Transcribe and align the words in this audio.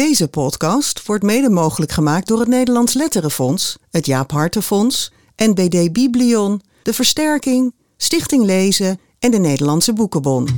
Deze 0.00 0.28
podcast 0.28 1.06
wordt 1.06 1.24
mede 1.24 1.50
mogelijk 1.50 1.92
gemaakt 1.92 2.28
door 2.28 2.38
het 2.38 2.48
Nederlands 2.48 2.94
Letterenfonds, 2.94 3.78
het 3.90 4.06
Jaap 4.06 4.30
Hartenfonds, 4.30 5.12
NBD 5.36 5.92
Biblion, 5.92 6.62
de 6.82 6.92
Versterking, 6.92 7.74
Stichting 7.96 8.44
Lezen 8.44 9.00
en 9.18 9.30
de 9.30 9.38
Nederlandse 9.38 9.92
Boekenbon. 9.92 10.48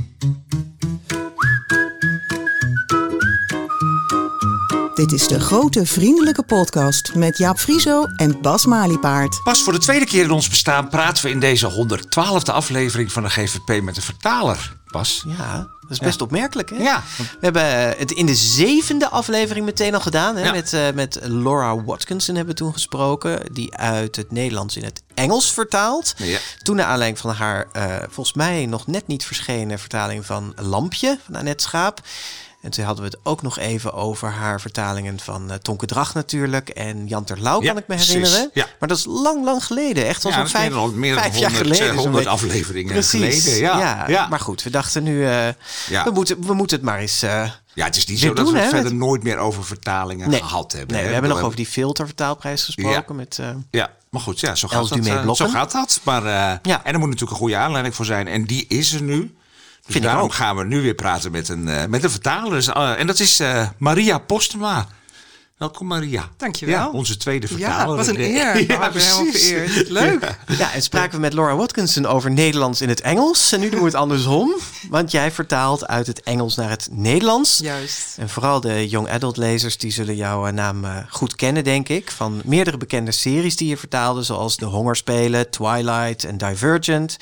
Dit 5.03 5.11
is 5.11 5.27
de 5.27 5.39
grote 5.39 5.85
vriendelijke 5.85 6.43
podcast 6.43 7.15
met 7.15 7.37
Jaap 7.37 7.57
Frieso 7.57 8.05
en 8.15 8.41
Bas 8.41 8.65
Maliepaard. 8.65 9.43
Pas 9.43 9.63
voor 9.63 9.73
de 9.73 9.79
tweede 9.79 10.05
keer 10.05 10.23
in 10.23 10.31
ons 10.31 10.49
bestaan 10.49 10.89
praten 10.89 11.23
we 11.23 11.29
in 11.29 11.39
deze 11.39 11.71
112e 11.71 12.51
aflevering 12.53 13.11
van 13.11 13.23
de 13.23 13.29
GVP 13.29 13.81
met 13.81 13.97
een 13.97 14.03
vertaler. 14.03 14.77
Bas. 14.87 15.23
Ja, 15.37 15.67
dat 15.81 15.91
is 15.91 15.99
best 15.99 16.21
opmerkelijk. 16.21 16.69
Hè? 16.69 16.75
Ja. 16.75 17.03
We 17.17 17.25
hebben 17.39 17.63
het 17.97 18.11
in 18.11 18.25
de 18.25 18.35
zevende 18.35 19.09
aflevering 19.09 19.65
meteen 19.65 19.93
al 19.93 20.01
gedaan. 20.01 20.35
Hè? 20.35 20.43
Ja. 20.43 20.51
Met, 20.51 20.73
eh, 20.73 20.91
met 20.93 21.19
Laura 21.21 21.83
Watkinson 21.83 22.35
hebben 22.35 22.55
we 22.55 22.59
toen 22.61 22.73
gesproken. 22.73 23.53
Die 23.53 23.75
uit 23.75 24.15
het 24.15 24.31
Nederlands 24.31 24.77
in 24.77 24.83
het 24.83 25.03
Engels 25.13 25.53
vertaalt. 25.53 26.13
Ja. 26.17 26.39
Toen 26.57 26.75
naar 26.75 26.85
aanleiding 26.85 27.19
van 27.19 27.31
haar, 27.31 27.67
eh, 27.71 27.95
volgens 28.09 28.35
mij 28.35 28.65
nog 28.65 28.87
net 28.87 29.07
niet 29.07 29.25
verschenen 29.25 29.79
vertaling 29.79 30.25
van 30.25 30.53
Lampje 30.55 31.19
van 31.25 31.35
Annette 31.35 31.63
Schaap. 31.63 32.01
En 32.63 32.71
toen 32.71 32.85
hadden 32.85 33.03
we 33.03 33.09
het 33.09 33.19
ook 33.23 33.41
nog 33.41 33.57
even 33.59 33.93
over 33.93 34.29
haar 34.29 34.61
vertalingen 34.61 35.19
van 35.19 35.51
eh, 35.51 35.57
Tonke 35.57 35.85
Drag 35.85 36.13
natuurlijk. 36.13 36.69
En 36.69 37.07
Jan 37.07 37.23
Terlouw 37.23 37.57
kan 37.59 37.63
Ja, 37.65 37.77
ik 37.77 37.87
me 37.87 37.95
herinneren. 37.95 38.49
Ja. 38.53 38.65
Maar 38.79 38.89
dat 38.89 38.97
is 38.97 39.05
lang, 39.05 39.43
lang 39.45 39.65
geleden. 39.65 40.07
Echt 40.07 40.25
al 40.25 40.31
Ja, 40.31 40.37
zo'n 40.37 40.47
vijf, 40.47 40.63
meer 40.69 40.79
dan, 40.79 40.99
meer 40.99 41.13
dan 41.13 41.21
vijf 41.23 41.33
100, 41.33 41.51
jaar 41.53 41.61
geleden. 41.63 41.85
eh, 41.87 41.93
zo'n 41.93 42.03
100 42.03 42.23
beetje. 42.23 42.29
afleveringen 42.29 42.91
Precies. 42.91 43.43
geleden. 43.43 43.59
Ja. 43.61 44.07
Ja. 44.07 44.27
Maar 44.27 44.39
goed, 44.39 44.63
we 44.63 44.69
dachten 44.69 45.03
nu, 45.03 45.25
eh, 45.27 45.47
we, 46.03 46.11
moeten, 46.13 46.45
we 46.45 46.53
moeten 46.53 46.77
het 46.77 46.85
maar 46.85 46.99
eens... 46.99 47.21
eh, 47.21 47.49
Ja, 47.73 47.85
het 47.85 47.95
is 47.95 48.05
niet 48.05 48.19
zo 48.19 48.33
dat 48.33 48.51
we 48.51 48.59
het 48.59 48.69
verder 48.69 48.95
nooit 48.95 49.23
meer 49.23 49.37
over 49.37 49.63
vertalingen 49.65 50.29
nee, 50.29 50.39
gehad 50.43 50.71
hebben. 50.71 50.91
Nee, 50.91 51.01
hè. 51.01 51.07
we 51.07 51.13
hebben 51.13 51.31
nog 51.31 51.41
over 51.41 51.55
die 51.55 51.67
filtervertaalprijs 51.67 52.63
gesproken. 52.63 53.03
Ja. 53.07 53.13
Met, 53.13 53.37
eh, 53.39 53.49
Ja, 53.71 53.91
maar 54.09 54.21
goed, 54.21 54.39
ja, 54.39 54.55
zo, 54.55 54.67
gaat 54.67 54.89
dat, 54.89 54.97
eh, 55.05 55.31
zo 55.33 55.47
gaat 55.47 55.71
dat. 55.71 55.99
Maar, 56.03 56.25
eh, 56.25 56.57
Ja. 56.61 56.83
En 56.83 56.93
er 56.93 56.99
moet 56.99 57.07
natuurlijk 57.09 57.31
een 57.31 57.37
goede 57.37 57.55
aanleiding 57.57 57.95
voor 57.95 58.05
zijn. 58.05 58.27
En 58.27 58.45
die 58.45 58.65
is 58.67 58.93
er 58.93 59.01
nu. 59.01 59.35
Dus 59.85 59.93
Vind 59.93 60.03
ik 60.05 60.09
daarom 60.11 60.23
ook. 60.29 60.33
gaan 60.33 60.55
we 60.57 60.63
nu 60.63 60.81
weer 60.81 60.95
praten 60.95 61.31
met 61.31 61.49
een, 61.49 61.67
eh, 61.67 61.85
met 61.85 62.03
een 62.03 62.09
vertaler. 62.11 62.51
Dus, 62.51 62.67
eh, 62.67 62.99
en 62.99 63.07
dat 63.07 63.19
is 63.19 63.39
eh, 63.39 63.67
Maria 63.77 64.17
Postema. 64.17 64.87
Welkom 65.57 65.87
Maria. 65.87 66.29
Dankjewel. 66.37 66.75
Ja, 66.75 66.89
onze 66.89 67.17
tweede 67.17 67.47
Ja, 67.49 67.55
vertaler. 67.55 67.95
wat 67.95 68.07
een 68.07 68.15
Ja, 68.15 68.21
eer. 68.27 68.33
Ja, 68.35 68.51
ik 68.53 68.67
ben 68.67 68.75
helemaal 68.75 68.89
precies. 68.91 69.47
vereerd. 69.47 69.89
Leuk. 69.89 70.37
ja, 70.47 70.73
en 70.73 70.81
spraken 70.81 71.11
we 71.15 71.19
met 71.19 71.33
Laura 71.33 71.55
Watkinson 71.55 72.05
over 72.05 72.31
Nederlands 72.31 72.81
in 72.81 72.89
het 72.89 73.01
Engels. 73.01 73.51
En 73.51 73.59
nu 73.59 73.69
doen 73.69 73.79
we 73.79 73.85
het 73.85 73.95
andersom. 73.95 74.53
Want 74.89 75.11
jij 75.11 75.31
vertaalt 75.31 75.87
uit 75.87 76.07
het 76.07 76.21
Engels 76.23 76.55
naar 76.55 76.69
het 76.69 76.87
Nederlands. 76.91 77.57
Juist. 77.57 78.17
En 78.17 78.29
vooral 78.29 78.59
de 78.61 78.89
young 78.89 79.09
adult 79.09 79.37
lezers 79.37 79.77
die 79.77 79.91
zullen 79.91 80.15
jouw 80.15 80.49
naam 80.51 80.85
eh, 80.85 80.97
goed 81.09 81.35
kennen, 81.35 81.63
denk 81.63 81.89
ik. 81.89 82.11
Van 82.11 82.41
meerdere 82.45 82.77
bekende 82.77 83.11
series 83.11 83.55
die 83.55 83.67
je 83.67 83.77
vertaalde, 83.77 84.23
zoals 84.23 84.57
De 84.57 84.65
Hongerspelen, 84.65 85.49
Twilight 85.49 86.23
en 86.23 86.37
Divergent. 86.37 87.17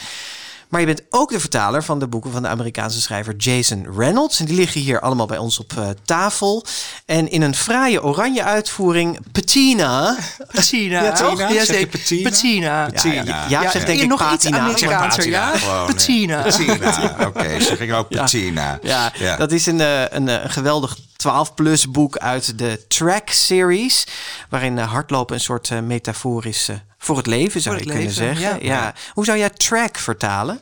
Maar 0.72 0.80
je 0.80 0.86
bent 0.86 1.02
ook 1.09 1.31
de 1.31 1.39
vertaler 1.39 1.83
van 1.83 2.00
de 2.00 2.08
boeken 2.08 2.31
van 2.31 2.41
de 2.41 2.47
Amerikaanse 2.47 3.02
schrijver 3.02 3.36
Jason 3.36 3.88
Reynolds. 3.97 4.39
En 4.39 4.45
die 4.45 4.55
liggen 4.55 4.81
hier 4.81 5.00
allemaal 5.00 5.25
bij 5.25 5.38
ons 5.38 5.59
op 5.59 5.73
eh, 5.77 5.89
tafel. 6.05 6.66
En 7.05 7.31
in 7.31 7.41
een 7.41 7.55
fraaie 7.55 8.03
oranje 8.03 8.44
uitvoering, 8.44 9.19
Patina. 9.31 10.17
Patina. 10.52 11.03
Ja, 11.03 11.11
toch? 11.11 11.39
toch? 11.39 11.64
Zeg. 11.64 11.89
Patina? 11.89 12.30
Patina. 12.30 12.86
Patina. 12.94 13.14
Ja, 13.14 13.23
Ja, 13.23 13.45
ja, 13.49 13.61
Ja, 13.61 13.72
zegt 13.72 13.86
denk 13.86 14.02
ik 14.02 14.08
nog 14.08 14.22
iets 14.22 14.30
patina. 14.30 14.59
Amerikaanser, 14.59 15.27
ja? 15.27 15.58
Gewoon, 15.58 15.88
hè. 15.88 15.94
Patina. 15.94 16.42
Patina, 16.42 17.27
oké. 17.27 17.59
Ze 17.59 17.75
gingen 17.75 17.95
ook 17.95 18.05
Ja. 18.09 18.19
Patina. 18.19 18.80
Ja, 18.81 19.11
dat 19.38 19.52
is 19.52 19.66
een, 19.66 19.81
eh, 19.81 20.02
een, 20.09 20.27
eh, 20.27 20.44
een 20.44 20.49
geweldig 20.49 20.97
12-plus 21.27 21.91
boek 21.91 22.17
uit 22.17 22.58
de 22.58 22.86
Track-series. 22.88 24.08
Waarin 24.50 24.77
eh, 24.77 24.91
hardlopen 24.91 25.36
een 25.36 25.41
soort 25.41 25.69
eh, 25.72 25.80
metafoor 25.80 26.45
is 26.45 26.69
eh, 26.69 26.75
voor 26.97 27.17
het 27.17 27.25
leven, 27.25 27.61
zou 27.61 27.77
je 27.77 27.86
kunnen 27.86 28.11
zeggen. 28.11 28.41
ja. 28.41 28.58
Ja. 28.61 28.94
Hoe 29.14 29.25
zou 29.25 29.38
jij 29.38 29.49
track 29.49 29.97
vertalen? 29.97 30.61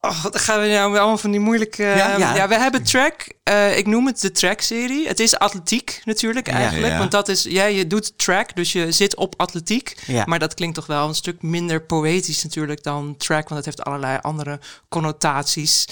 Oh, 0.00 0.22
wat 0.22 0.38
gaan 0.40 0.60
we 0.60 0.66
nou 0.66 0.90
weer 0.90 0.98
allemaal 1.00 1.18
van 1.18 1.30
die 1.30 1.40
moeilijke... 1.40 1.82
Ja, 1.82 2.16
Ja, 2.16 2.34
ja. 2.34 2.48
we 2.48 2.54
hebben 2.54 2.82
track. 2.82 3.32
eh, 3.42 3.76
ik 3.78 3.86
noem 3.86 4.06
het 4.06 4.20
de 4.20 4.32
track-serie. 4.32 5.06
Het 5.08 5.20
is 5.20 5.38
atletiek 5.38 6.00
natuurlijk 6.04 6.48
eigenlijk. 6.48 6.92
Ja. 6.92 6.98
Want 6.98 7.10
dat 7.10 7.28
is... 7.28 7.42
Ja, 7.42 7.64
je 7.64 7.86
doet 7.86 8.18
track, 8.18 8.56
dus 8.56 8.72
je 8.72 8.92
zit 8.92 9.16
op 9.16 9.34
atletiek. 9.36 9.96
Ja. 10.06 10.22
Maar 10.26 10.38
dat 10.38 10.54
klinkt 10.54 10.74
toch 10.74 10.86
wel 10.86 11.08
een 11.08 11.14
stuk 11.14 11.42
minder 11.42 11.82
poëtisch 11.82 12.42
natuurlijk 12.42 12.82
dan 12.82 13.16
track. 13.16 13.48
Want 13.48 13.64
het 13.64 13.64
heeft 13.64 13.84
allerlei 13.88 14.18
andere 14.20 14.60
connotaties. 14.88 15.86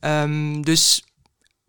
Ehm, 0.00 0.60
dus 0.62 1.02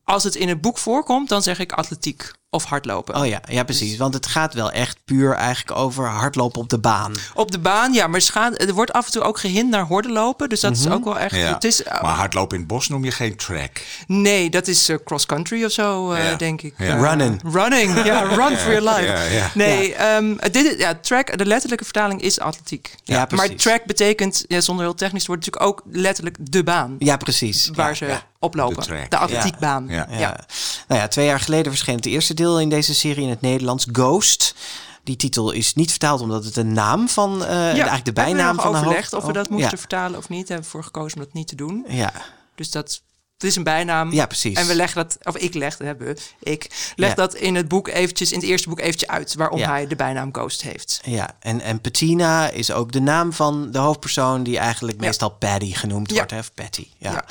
als 0.03 0.24
het 0.24 0.36
in 0.36 0.50
het 0.50 0.62
boek 0.62 0.78
voorkomt, 0.78 1.30
dan 1.30 1.44
zeg 1.44 1.59
ik 1.59 1.72
atletiek 1.72 2.31
of 2.50 2.64
hardlopen. 2.64 3.16
Oh 3.16 3.25
ja, 3.28 3.41
ja, 3.50 3.64
precies. 3.64 3.97
Want 3.97 4.14
het 4.14 4.25
gaat 4.25 4.53
wel 4.53 4.72
echt 4.72 4.97
puur 5.06 5.34
eigenlijk 5.34 5.78
over 5.80 6.08
hardlopen 6.08 6.62
op 6.62 6.69
de 6.69 6.78
baan. 6.80 7.14
Op 7.34 7.52
de 7.52 7.59
baan, 7.59 7.94
ja, 7.94 8.08
maar 8.08 8.19
het 8.19 8.30
gaat- 8.30 8.62
er 8.62 8.74
wordt 8.74 8.94
af 8.94 9.06
en 9.06 9.12
toe 9.12 9.22
ook 9.22 9.40
gehind 9.40 9.69
naar 9.69 9.86
hordenlopen. 9.86 10.50
Dus 10.50 10.59
dat 10.59 10.78
is 10.78 10.90
ook 10.90 11.03
wel 11.03 11.19
echt. 11.19 11.36
Ja. 11.36 11.53
Het 11.53 11.63
is, 11.63 11.81
uh, 11.81 12.02
Maar 12.02 12.16
hardlopen 12.16 12.53
in 12.56 12.59
het 12.63 12.72
bos 12.72 12.88
noem 12.88 13.03
je 13.03 13.12
geen 13.12 13.36
track. 13.36 13.81
nee, 14.08 14.50
dat 14.50 14.68
is 14.68 14.90
uh, 14.90 14.97
cross 15.06 15.25
country 15.25 15.63
of 15.66 15.72
zo, 15.72 16.12
uh, 16.13 16.30
Ja. 16.30 16.36
denk 16.36 16.62
ik. 16.62 16.74
Ja. 16.78 16.96
Uh, 16.96 17.02
Running. 17.02 17.42
Running, 17.53 18.03
ja, 18.06 18.22
run 18.22 18.58
for 18.58 18.72
your 18.74 18.90
life. 18.90 19.12
Ja, 19.12 19.22
ja. 19.24 19.50
Nee, 19.53 19.96
ehm, 19.96 20.36
dit 20.52 20.56
is, 20.66 20.75
ja, 20.78 20.94
track, 21.02 21.38
de 21.38 21.46
letterlijke 21.46 21.84
vertaling 21.84 22.22
is 22.22 22.40
atletiek. 22.40 22.96
Ja, 23.03 23.18
maar 23.18 23.28
precies. 23.28 23.62
track 23.62 23.86
betekent, 23.86 24.46
ja, 24.47 24.62
zonder 24.62 24.86
heel 24.86 24.96
technisch 24.96 25.24
te 25.24 25.28
worden, 25.31 25.46
natuurlijk 25.52 25.78
ook 25.86 25.96
letterlijk 25.96 26.38
de 26.40 26.63
baan. 26.63 26.96
Ja, 27.00 27.18
precies. 27.18 27.69
Waar 27.74 27.88
Ja, 27.90 27.94
ze 27.96 28.06
ja. 28.06 28.24
Oplopen. 28.44 28.84
De. 28.88 29.06
De 29.09 29.18
atletiekbaan. 29.18 29.86
Ja. 29.88 30.08
Ja. 30.09 30.20
Ja. 30.20 30.40
Nou 30.88 31.02
ja, 31.02 31.08
twee 31.08 31.26
jaar 31.26 31.40
geleden 31.40 31.72
verscheen 31.72 31.96
het 31.96 32.06
eerste 32.06 32.34
deel 32.34 32.59
in 32.59 32.70
deze 32.70 32.96
serie 32.96 33.24
in 33.24 33.30
het 33.30 33.42
Nederlands, 33.42 33.88
Ghost. 33.92 34.56
Die 35.04 35.16
titel 35.16 35.52
is 35.52 35.74
niet 35.74 35.90
vertaald 35.90 36.22
omdat 36.22 36.46
het 36.46 36.56
een 36.58 36.74
naam 36.74 37.09
van, 37.09 37.46
eh 37.46 37.66
eigenlijk 37.68 38.06
de 38.06 38.14
bijnaam 38.14 38.56
van 38.56 38.72
nog 38.72 38.74
de 38.74 38.86
overlegd 38.86 39.12
hoofd- 39.12 39.24
of 39.24 39.30
we 39.30 39.38
dat 39.38 39.50
moesten 39.50 39.72
ja. 39.72 39.78
vertalen 39.78 40.18
of 40.18 40.30
niet. 40.30 40.48
Hebben 40.48 40.66
we 40.66 40.72
voor 40.72 40.84
gekozen 40.84 41.18
om 41.18 41.24
dat 41.24 41.34
niet 41.34 41.48
te 41.48 41.56
doen. 41.56 41.86
Ja, 41.88 42.12
Dus 42.56 42.72
dat 42.72 43.02
het 43.44 43.52
is 43.52 43.58
een 43.58 43.64
bijnaam. 43.64 44.12
Ja, 44.14 44.26
precies. 44.26 44.58
En 44.58 44.68
we 44.68 44.76
leggen 44.76 44.96
dat, 45.04 45.18
of 45.24 45.38
ik 45.38 45.54
leg, 45.54 45.78
hebben 45.78 46.18
ik 46.40 46.92
leg 46.96 47.09
Ja. 47.09 47.16
dat 47.16 47.34
in 47.36 47.56
het 47.56 47.68
boek 47.68 47.88
eventjes, 47.88 48.31
in 48.31 48.40
het 48.40 48.48
eerste 48.48 48.70
boek 48.70 48.80
eventjes 48.80 49.09
uit, 49.09 49.36
waarom 49.36 49.59
Ja. 49.59 49.70
hij 49.70 49.88
de 49.88 49.96
bijnaam 49.96 50.30
Ghost 50.34 50.62
heeft. 50.62 51.02
ja. 51.06 51.30
En, 51.40 51.62
en 51.62 51.81
Patina 51.81 52.50
is 52.50 52.72
ook 52.72 52.92
de 52.92 53.02
naam 53.02 53.34
van 53.34 53.72
de 53.72 53.78
hoofdpersoon 53.80 54.44
die 54.44 54.58
eigenlijk 54.58 55.00
Ja. 55.00 55.06
meestal 55.06 55.30
Paddy 55.30 55.74
genoemd 55.74 56.12
wordt, 56.12 56.31
hè? 56.31 56.38
Of 56.40 56.54
Patty. 56.54 56.88
Ja. 56.98 57.24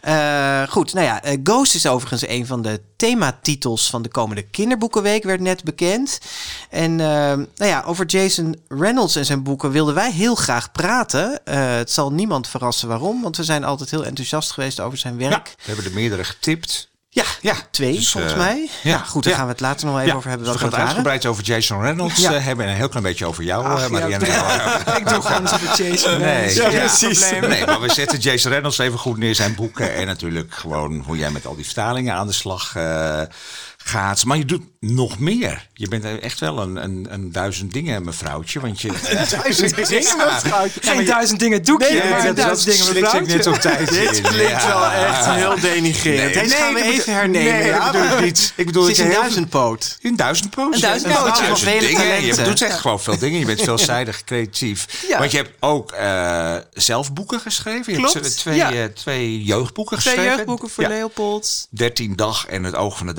Eh, 0.00 0.70
goed, 0.70 0.92
nou 0.94 1.06
ja, 1.06 1.22
eh, 1.22 1.38
Ghost 1.42 1.74
is 1.74 1.86
overigens 1.86 2.28
een 2.28 2.46
van 2.46 2.62
de 2.62 2.80
thematitels 2.96 3.90
van 3.90 4.02
de 4.02 4.08
komende 4.08 4.42
kinderboekenweek, 4.42 5.24
werd 5.24 5.40
net 5.40 5.64
bekend. 5.64 6.18
En 6.70 6.90
eh, 7.00 7.06
nou 7.06 7.46
ja, 7.56 7.82
over 7.86 8.06
Jason 8.06 8.56
Reynolds 8.68 9.16
en 9.16 9.24
zijn 9.24 9.42
boeken 9.42 9.70
wilden 9.70 9.94
wij 9.94 10.12
heel 10.12 10.34
graag 10.34 10.72
praten. 10.72 11.40
Het 11.50 11.90
zal 11.90 12.12
niemand 12.12 12.48
verrassen 12.48 12.88
waarom, 12.88 13.22
want 13.22 13.36
we 13.36 13.44
zijn 13.44 13.64
altijd 13.64 13.90
heel 13.90 14.04
enthousiast 14.04 14.50
geweest 14.52 14.80
over 14.80 14.98
zijn 14.98 15.18
Ja, 15.18 15.42
we 15.56 15.62
hebben 15.64 15.84
er 15.84 15.92
meerdere 15.92 16.24
getipt. 16.24 16.88
Ja, 17.10 17.24
Ja, 17.40 17.54
twee 17.70 17.94
dus, 17.94 18.10
volgens 18.10 18.32
eh, 18.32 18.38
mij. 18.38 18.68
Ja, 18.82 18.98
goed, 18.98 19.22
daar 19.22 19.32
ja. 19.32 19.38
gaan 19.38 19.46
we 19.46 19.52
het 19.52 19.62
later 19.62 19.86
nog 19.86 20.00
even 20.00 20.16
over 20.16 20.28
hebben. 20.28 20.46
dus 20.46 20.56
we 20.56 20.60
gaan 20.62 20.70
het 20.70 20.80
uitgebreid 20.80 21.26
over 21.26 21.44
Jason 21.44 21.80
Reynolds 21.80 22.16
Ja. 22.20 22.34
eh, 22.34 22.44
hebben 22.44 22.64
en 22.64 22.70
een 22.70 22.76
heel 22.76 22.88
klein 22.88 23.04
beetje 23.04 23.26
over 23.26 23.44
jou, 23.44 23.64
Ach, 23.64 23.82
eh, 23.82 23.88
Maria. 23.90 24.18
ja, 24.20 24.82
Nee, 24.86 24.96
ik 25.00 25.08
doe 25.08 25.22
gewoon 25.22 25.46
even 25.46 25.84
Jason. 25.84 26.20
Nee, 26.20 26.60
precies. 26.70 27.30
Nee, 27.30 27.66
maar 27.66 27.80
we 27.80 27.92
zetten 27.92 28.18
Jason 28.18 28.50
Reynolds 28.52 28.78
even 28.78 28.98
goed 28.98 29.16
neer, 29.16 29.34
zijn 29.34 29.54
boeken. 29.54 29.94
En 29.94 30.06
natuurlijk 30.06 30.54
gewoon 30.54 31.02
hoe 31.06 31.16
jij 31.16 31.30
met 31.30 31.46
al 31.46 31.54
die 31.56 31.64
vertalingen 31.64 32.14
aan 32.14 32.26
de 32.26 32.32
slag 32.32 32.72
gaat. 33.88 34.24
Maar 34.24 34.36
je 34.36 34.44
doet 34.44 34.62
nog 34.80 35.18
meer. 35.18 35.68
Je 35.72 35.88
bent 35.88 36.04
echt 36.20 36.40
wel 36.40 36.58
een, 36.60 36.76
een, 36.76 37.06
een 37.10 37.32
duizend 37.32 37.72
dingen 37.72 38.04
mevrouwtje. 38.04 38.60
Want 38.60 38.80
je... 38.80 38.88
Duizend 39.42 39.76
dingen, 39.88 40.16
mevrouwtje. 40.16 40.80
Geen 40.82 41.04
duizend 41.04 41.40
dingen 41.40 41.64
doekje, 41.64 41.88
Nee, 41.92 42.10
maar 42.10 42.24
dat- 42.26 42.36
duizend 42.36 42.64
dingen 42.70 42.84
slikte 42.86 43.16
ik 43.16 43.26
mevrouwtje. 43.26 43.36
net 43.36 43.46
op 43.46 43.54
tijd 43.54 43.88
Dit 43.98 44.16
in. 44.16 44.22
klinkt 44.22 44.62
Ja. 44.62 44.66
wel 44.68 44.90
echt 44.90 45.26
heel 45.26 45.60
denigrerend. 45.60 46.34
Nee, 46.34 46.42
Deze 46.44 46.56
gaan 46.56 46.74
we 46.74 46.82
even 46.82 47.12
hernemen. 47.12 47.52
Nee, 47.52 47.66
ja? 47.66 47.90
bedoel 47.90 48.06
ik 48.18 48.20
niet. 48.24 48.52
Ik 48.56 48.66
bedoel, 48.66 48.84
Ze 48.84 48.90
is 48.90 48.98
een 48.98 49.10
duizendpoot. 49.10 49.98
Een 50.02 50.16
duizendpoot? 50.16 50.74
Een 50.74 50.80
duizendpoot, 50.80 51.38
Ja, 51.38 51.56
Vele 51.56 51.86
dingen. 51.86 52.24
Je 52.24 52.42
doet 52.42 52.62
echt 52.62 52.78
gewoon 52.80 53.00
veel 53.00 53.18
dingen. 53.18 53.38
Je 53.38 53.46
bent 53.46 53.62
veelzijdig 53.62 54.24
creatief. 54.24 54.86
Ja. 55.08 55.18
Want 55.18 55.30
je 55.30 55.36
hebt 55.36 55.50
ook 55.60 55.92
eh, 55.92 56.54
zelf 56.72 57.12
boeken 57.12 57.40
geschreven. 57.40 57.92
Je 57.92 57.98
Klopt, 57.98 58.14
hebt 58.14 58.36
twee, 58.36 58.62
eh, 58.62 58.84
twee 58.84 59.42
jeugdboeken 59.42 59.98
Twee 59.98 60.12
geschreven. 60.12 60.34
jeugdboeken 60.36 60.68
voor. 60.70 60.86
Leopold. 60.88 61.66
13 61.70 62.16
dag 62.16 62.46
en 62.46 62.64
het 62.64 62.74
oog 62.74 62.96
van 62.98 63.06
de 63.06 63.12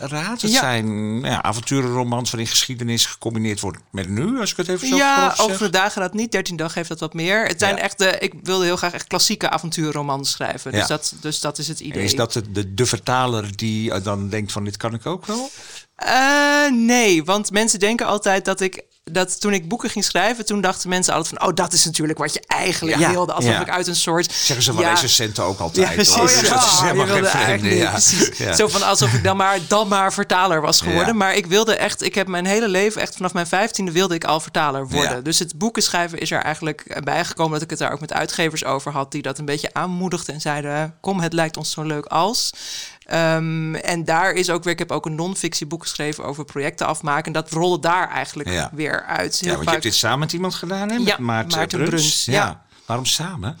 dageraad. 0.00 0.42
Het 0.42 0.52
Ja. 0.52 0.58
zijn 0.58 1.20
ja, 1.20 1.42
avonturenromans 1.42 2.30
waarin 2.30 2.48
geschiedenis 2.50 3.06
gecombineerd 3.06 3.60
wordt 3.60 3.78
met 3.90 4.08
nu, 4.08 4.40
als 4.40 4.50
ik 4.50 4.56
het 4.56 4.68
even 4.68 4.88
zo 4.88 4.96
Ja, 4.96 5.34
over 5.36 5.58
de 5.58 5.70
dagen 5.70 6.02
gaat 6.02 6.14
niet. 6.14 6.32
13 6.32 6.56
dag 6.56 6.74
heeft 6.74 6.88
dat 6.88 7.00
wat 7.00 7.14
meer. 7.14 7.46
Het 7.46 7.58
zijn 7.60 7.76
Ja. 7.76 7.82
echt, 7.82 7.98
de, 7.98 8.18
ik 8.18 8.32
wilde 8.42 8.64
heel 8.64 8.76
graag 8.76 8.92
echt 8.92 9.06
klassieke 9.06 9.50
avonturenromans 9.50 10.30
schrijven. 10.30 10.72
Ja. 10.72 10.78
Dus, 10.78 10.86
dat, 10.88 11.14
dus 11.20 11.40
dat 11.40 11.58
is 11.58 11.68
het 11.68 11.80
En 11.80 11.86
idee. 11.86 12.04
is 12.04 12.14
dat 12.16 12.32
de, 12.32 12.52
de, 12.52 12.74
de 12.74 12.86
vertaler 12.86 13.56
die 13.56 13.90
eh, 13.92 14.04
dan 14.04 14.28
denkt 14.28 14.52
van 14.52 14.64
dit 14.64 14.76
kan 14.76 14.94
ik 14.94 15.06
ook 15.06 15.26
wel? 15.26 15.50
Eh, 15.96 16.70
nee, 16.72 17.24
want 17.24 17.50
mensen 17.50 17.78
denken 17.78 18.06
altijd 18.06 18.44
dat 18.44 18.60
ik 18.60 18.82
dat 19.10 19.40
toen 19.40 19.52
ik 19.52 19.68
boeken 19.68 19.90
ging 19.90 20.04
schrijven, 20.04 20.44
toen 20.46 20.60
dachten 20.60 20.88
mensen 20.88 21.14
altijd 21.14 21.38
van, 21.38 21.48
oh, 21.48 21.54
dat 21.54 21.72
is 21.72 21.84
natuurlijk 21.84 22.18
wat 22.18 22.32
je 22.32 22.42
eigenlijk 22.46 22.98
Ja, 22.98 23.10
wilde. 23.10 23.32
Alsof 23.32 23.50
ja. 23.50 23.60
ik 23.60 23.70
uit 23.70 23.86
een 23.86 23.96
soort... 23.96 24.32
Zeggen 24.32 24.64
ze 24.64 24.72
van 24.72 24.82
Ja. 24.82 24.90
recensenten 24.90 25.44
ook 25.44 25.58
altijd. 25.60 25.88
Ja, 25.88 25.92
precies. 25.94 26.14
Oh, 26.14 26.22
Dus 26.22 26.48
dat 26.48 26.64
is 26.64 26.80
helemaal 26.80 27.06
geen 27.06 27.24
vreemde. 27.26 27.74
Ja. 27.74 27.90
precies. 27.90 28.56
Zo 28.56 28.68
van 28.68 28.82
alsof 28.82 29.12
ik 29.12 29.24
dan 29.24 29.36
maar, 29.36 29.58
dan 29.68 29.88
maar 29.88 30.12
vertaler 30.12 30.60
was 30.60 30.80
geworden. 30.80 31.16
Maar 31.16 31.34
ik 31.34 31.46
wilde 31.46 31.76
echt, 31.76 32.02
ik 32.02 32.14
heb 32.14 32.26
mijn 32.28 32.46
hele 32.46 32.68
leven, 32.68 33.00
echt 33.00 33.16
vanaf 33.16 33.32
mijn 33.32 33.46
vijftiende 33.46 33.92
wilde 33.92 34.14
ik 34.14 34.24
al 34.24 34.40
vertaler 34.40 34.88
worden. 34.88 35.24
Dus 35.24 35.38
het 35.38 35.58
boeken 35.58 35.82
schrijven 35.82 36.18
is 36.18 36.30
er 36.30 36.42
eigenlijk 36.42 37.00
bijgekomen 37.04 37.52
dat 37.52 37.62
ik 37.62 37.70
het 37.70 37.78
daar 37.78 37.92
ook 37.92 38.00
met 38.00 38.12
uitgevers 38.12 38.64
over 38.64 38.92
had. 38.92 39.12
Die 39.12 39.22
dat 39.22 39.38
een 39.38 39.44
beetje 39.44 39.70
aanmoedigden 39.72 40.34
en 40.34 40.40
zeiden, 40.40 40.94
kom 41.00 41.20
het 41.20 41.32
lijkt 41.32 41.56
ons 41.56 41.70
zo 41.70 41.82
leuk 41.82 42.06
als. 42.06 42.50
Ehm, 43.04 43.74
en 43.74 44.04
daar 44.04 44.32
is 44.32 44.50
ook 44.50 44.64
weer, 44.64 44.72
ik 44.72 44.78
heb 44.78 44.90
ook 44.92 45.06
een 45.06 45.14
non-fictieboek 45.14 45.82
geschreven 45.82 46.24
over 46.24 46.44
projecten 46.44 46.86
afmaken. 46.86 47.24
En 47.24 47.32
dat 47.32 47.50
rolde 47.50 47.78
daar 47.80 48.10
eigenlijk 48.10 48.48
Ja. 48.48 48.70
weer 48.72 49.04
uit. 49.04 49.40
Heel 49.40 49.48
Ja, 49.50 49.54
want 49.54 49.64
je 49.64 49.70
hebt 49.70 49.82
dit 49.82 49.94
samen 49.94 50.18
met 50.18 50.32
iemand 50.32 50.54
gedaan, 50.54 50.88
hè? 50.90 50.98
Met 50.98 51.06
Ja, 51.06 51.16
Maarten, 51.18 51.58
Maarten 51.58 51.84
Bruns. 51.84 52.24
Ja. 52.24 52.62
Waarom 52.86 53.06
samen? 53.06 53.58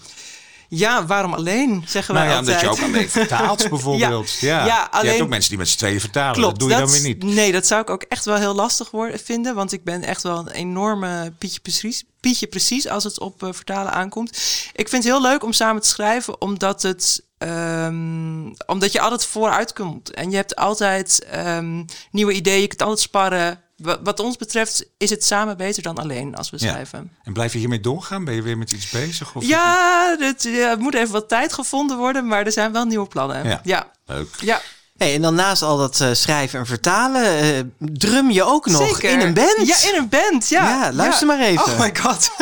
Ja, 0.68 1.06
waarom 1.06 1.34
alleen, 1.34 1.84
zeggen 1.86 2.14
Nou 2.14 2.26
wij 2.26 2.34
ja, 2.34 2.40
omdat 2.40 2.54
altijd. 2.54 2.76
je 2.78 2.82
ook 2.84 2.88
alleen 2.90 3.10
vertaalt 3.20 3.68
bijvoorbeeld. 3.68 4.30
Ja, 4.40 4.66
Ja, 4.66 4.88
Je 5.02 5.08
hebt 5.08 5.20
ook 5.20 5.28
mensen 5.28 5.48
die 5.48 5.58
met 5.58 5.68
z'n 5.68 5.78
tweeën 5.78 6.00
vertalen. 6.00 6.32
Klopt, 6.34 6.50
dat 6.50 6.58
doe 6.60 6.70
je 6.70 6.76
dan 6.84 6.90
weer 6.90 7.02
niet. 7.02 7.22
Nee, 7.22 7.52
dat 7.52 7.66
zou 7.66 7.80
ik 7.82 7.90
ook 7.90 8.02
echt 8.02 8.24
wel 8.24 8.36
heel 8.36 8.54
lastig 8.54 8.90
worden, 8.90 9.20
vinden. 9.20 9.54
Want 9.54 9.72
ik 9.72 9.84
ben 9.84 10.02
echt 10.02 10.22
wel 10.22 10.38
een 10.38 10.48
enorme 10.50 11.32
Pietje 11.38 11.60
precies, 11.60 12.04
Pietje 12.20 12.46
precies 12.46 12.88
als 12.88 13.04
het 13.04 13.20
op 13.20 13.42
eh, 13.42 13.48
vertalen 13.52 13.92
aankomt. 13.92 14.30
Ik 14.72 14.88
vind 14.88 15.04
het 15.04 15.12
heel 15.12 15.22
leuk 15.22 15.44
om 15.44 15.52
samen 15.52 15.82
te 15.82 15.88
schrijven, 15.88 16.40
omdat 16.40 16.82
het. 16.82 17.22
ehm, 17.38 18.52
omdat 18.66 18.92
je 18.92 19.00
altijd 19.00 19.26
vooruit 19.26 19.72
komt. 19.72 20.10
En 20.10 20.30
je 20.30 20.36
hebt 20.36 20.56
altijd 20.56 21.24
ehm, 21.24 21.82
nieuwe 22.10 22.32
ideeën. 22.32 22.60
Je 22.60 22.66
kunt 22.66 22.82
altijd 22.82 23.00
sparren. 23.00 23.62
Wa- 23.76 23.98
Wat 24.02 24.20
ons 24.20 24.36
betreft 24.36 24.84
is 24.98 25.10
het 25.10 25.24
samen 25.24 25.56
beter 25.56 25.82
dan 25.82 25.96
alleen 25.98 26.34
als 26.36 26.50
we 26.50 26.56
Ja. 26.60 26.68
schrijven. 26.70 27.10
En 27.22 27.32
blijf 27.32 27.52
je 27.52 27.58
hiermee 27.58 27.80
doorgaan? 27.80 28.24
Ben 28.24 28.34
je 28.34 28.42
weer 28.42 28.58
met 28.58 28.72
iets 28.72 28.90
bezig? 28.90 29.34
Of 29.34 29.44
Ja, 29.46 30.16
het 30.18 30.42
ja, 30.42 30.76
moet 30.76 30.94
even 30.94 31.12
wat 31.12 31.28
tijd 31.28 31.52
gevonden 31.52 31.96
worden, 31.96 32.26
maar 32.26 32.46
er 32.46 32.52
zijn 32.52 32.72
wel 32.72 32.84
nieuwe 32.84 33.06
plannen. 33.08 33.48
Ja. 33.48 33.60
ja. 33.64 33.90
Leuk. 34.06 34.28
ja. 34.40 34.60
Hey, 34.96 35.14
en 35.14 35.22
dan 35.22 35.34
naast 35.34 35.62
al 35.62 35.76
dat 35.76 36.00
eh, 36.00 36.08
schrijven 36.12 36.58
en 36.58 36.66
vertalen, 36.66 37.24
eh, 37.38 37.60
drum 37.78 38.30
je 38.30 38.42
ook 38.44 38.66
nog 38.66 38.86
Zeker. 38.88 39.10
in 39.10 39.20
een 39.20 39.34
band. 39.34 39.66
Ja, 39.66 39.88
in 39.90 39.94
een 39.98 40.08
band. 40.08 40.48
Ja, 40.48 40.68
Ja, 40.68 40.92
luister 40.92 41.26
maar 41.26 41.40
even. 41.40 41.64
Oh 41.64 41.80
my 41.80 41.96
god. 41.96 42.30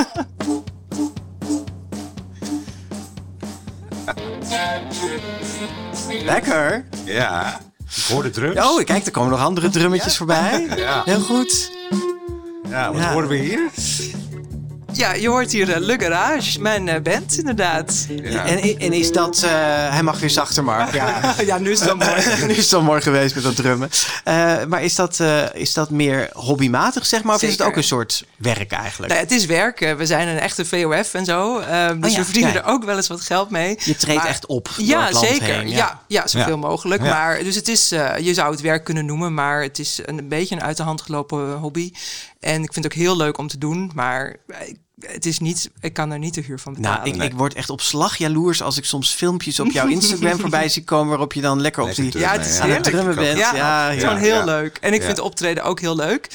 Lekker. 6.24 6.84
Ja, 7.04 7.60
ik 7.96 8.04
hoor 8.08 8.22
de 8.22 8.30
drums. 8.30 8.56
Oh, 8.56 8.84
kijk, 8.84 9.06
er 9.06 9.10
komen 9.10 9.30
nog 9.30 9.40
andere 9.40 9.68
drummetjes 9.68 10.16
voorbij. 10.16 10.68
Ja. 10.76 11.02
Heel 11.04 11.20
goed. 11.20 11.70
Ja, 12.68 12.92
wat 12.92 13.02
horen 13.02 13.28
we 13.28 13.36
hier? 13.36 13.70
Ja, 14.92 15.12
je 15.12 15.28
hoort 15.28 15.52
hier 15.52 15.72
eh, 15.72 15.80
Le 15.80 15.96
Garage, 16.00 16.60
mijn 16.60 16.88
eh, 16.88 17.00
band 17.02 17.38
inderdaad. 17.38 18.06
Ja. 18.22 18.46
En, 18.46 18.78
en 18.78 18.92
is 18.92 19.12
dat... 19.12 19.42
eh, 19.42 19.50
hij 19.92 20.02
mag 20.02 20.18
weer 20.20 20.30
zachter, 20.30 20.64
Mark. 20.64 20.94
Ja. 20.94 21.20
Ja, 21.46 21.58
nu 21.58 21.70
is 21.70 21.78
het 21.78 21.88
dan 21.88 21.98
mooi. 21.98 22.22
nu 22.46 22.52
is 22.54 22.64
het 22.64 22.72
al 22.72 22.82
mooi 22.82 23.00
geweest 23.00 23.34
met 23.34 23.44
dat 23.44 23.56
drummen. 23.56 23.90
Maar 24.68 24.82
is 24.82 24.94
dat, 24.94 25.20
is 25.52 25.72
dat 25.72 25.90
meer 25.90 26.28
hobbymatig, 26.32 27.06
zeg 27.06 27.22
maar? 27.22 27.34
Of 27.34 27.42
is 27.42 27.50
het 27.52 27.62
ook 27.62 27.76
een 27.76 27.84
soort 27.84 28.24
werk 28.36 28.72
eigenlijk? 28.72 29.12
Nou, 29.12 29.24
het 29.24 29.32
is 29.34 29.46
werk. 29.46 29.94
We 29.98 30.06
zijn 30.06 30.28
een 30.28 30.38
echte 30.38 30.64
VOF 30.64 31.14
en 31.14 31.24
zo. 31.24 31.58
ehm, 31.58 32.00
dus 32.00 32.04
Oh 32.10 32.10
ja, 32.10 32.18
we 32.18 32.24
verdienen 32.24 32.54
er 32.54 32.64
ook 32.64 32.84
wel 32.84 32.96
eens 32.96 33.08
wat 33.08 33.20
geld 33.20 33.50
mee. 33.50 33.78
Je 33.84 33.96
treedt 33.96 34.18
Maar- 34.18 34.26
echt 34.28 34.46
op 34.46 34.68
door 34.76 34.86
Ja, 34.86 35.12
zeker. 35.12 35.54
heen, 35.54 35.68
ja. 35.68 36.00
Ja, 36.06 36.26
zoveel 36.26 36.58
mogelijk. 36.58 37.00
Maar, 37.02 37.42
dus 37.42 37.54
het 37.54 37.68
is, 37.68 37.88
je 38.20 38.34
zou 38.34 38.50
het 38.50 38.60
werk 38.60 38.84
kunnen 38.84 39.06
noemen, 39.06 39.34
maar 39.34 39.62
het 39.62 39.78
is 39.78 40.00
een, 40.04 40.28
beetje 40.28 40.54
een 40.54 40.62
uit 40.62 40.76
de 40.76 40.82
hand 40.82 41.02
gelopen 41.02 41.52
hobby. 41.52 41.92
En 42.42 42.62
ik 42.62 42.72
vind 42.72 42.84
het 42.84 42.92
ook 42.94 43.00
heel 43.00 43.16
leuk 43.16 43.38
om 43.38 43.48
te 43.48 43.58
doen, 43.58 43.90
maar 43.94 44.36
het 45.06 45.26
is 45.26 45.38
niet, 45.38 45.70
ik 45.80 45.92
kan 45.92 46.10
er 46.12 46.18
niet 46.18 46.34
de 46.34 46.40
huur 46.40 46.58
van 46.58 46.72
betalen. 46.74 47.08
Nou, 47.10 47.22
ik, 47.22 47.32
ik 47.32 47.38
word 47.38 47.54
echt 47.54 47.70
op 47.70 47.80
slag 47.80 48.16
jaloers 48.16 48.62
als 48.62 48.76
ik 48.76 48.84
soms 48.84 49.10
filmpjes 49.10 49.60
op 49.60 49.70
jouw 49.70 49.86
Instagram 49.96 50.38
voorbij 50.38 50.68
zie 50.68 50.84
komen... 50.84 51.08
waarop 51.08 51.32
je 51.32 51.40
dan 51.40 51.60
lekker 51.60 51.82
op 51.82 51.86
Lekker 51.88 52.04
die 52.04 52.12
drummen, 52.12 52.32
Ja, 52.32 52.38
het 52.40 52.50
is 52.50 52.56
ja. 52.56 52.62
aan 52.62 52.70
het 52.70 52.86
heerlijk. 52.86 53.04
drummen 53.04 53.24
bent. 53.24 53.38
Ja, 53.38 53.54
Ja, 53.54 53.86
het 53.86 53.96
is 53.96 54.02
ja. 54.02 54.08
gewoon 54.08 54.22
heel 54.22 54.34
ja. 54.36 54.44
leuk. 54.44 54.78
En 54.80 54.92
ik 54.92 55.00
Ja. 55.00 55.06
vind 55.06 55.18
optreden 55.20 55.64
ook 55.64 55.80
heel 55.80 55.96
leuk. 55.96 56.28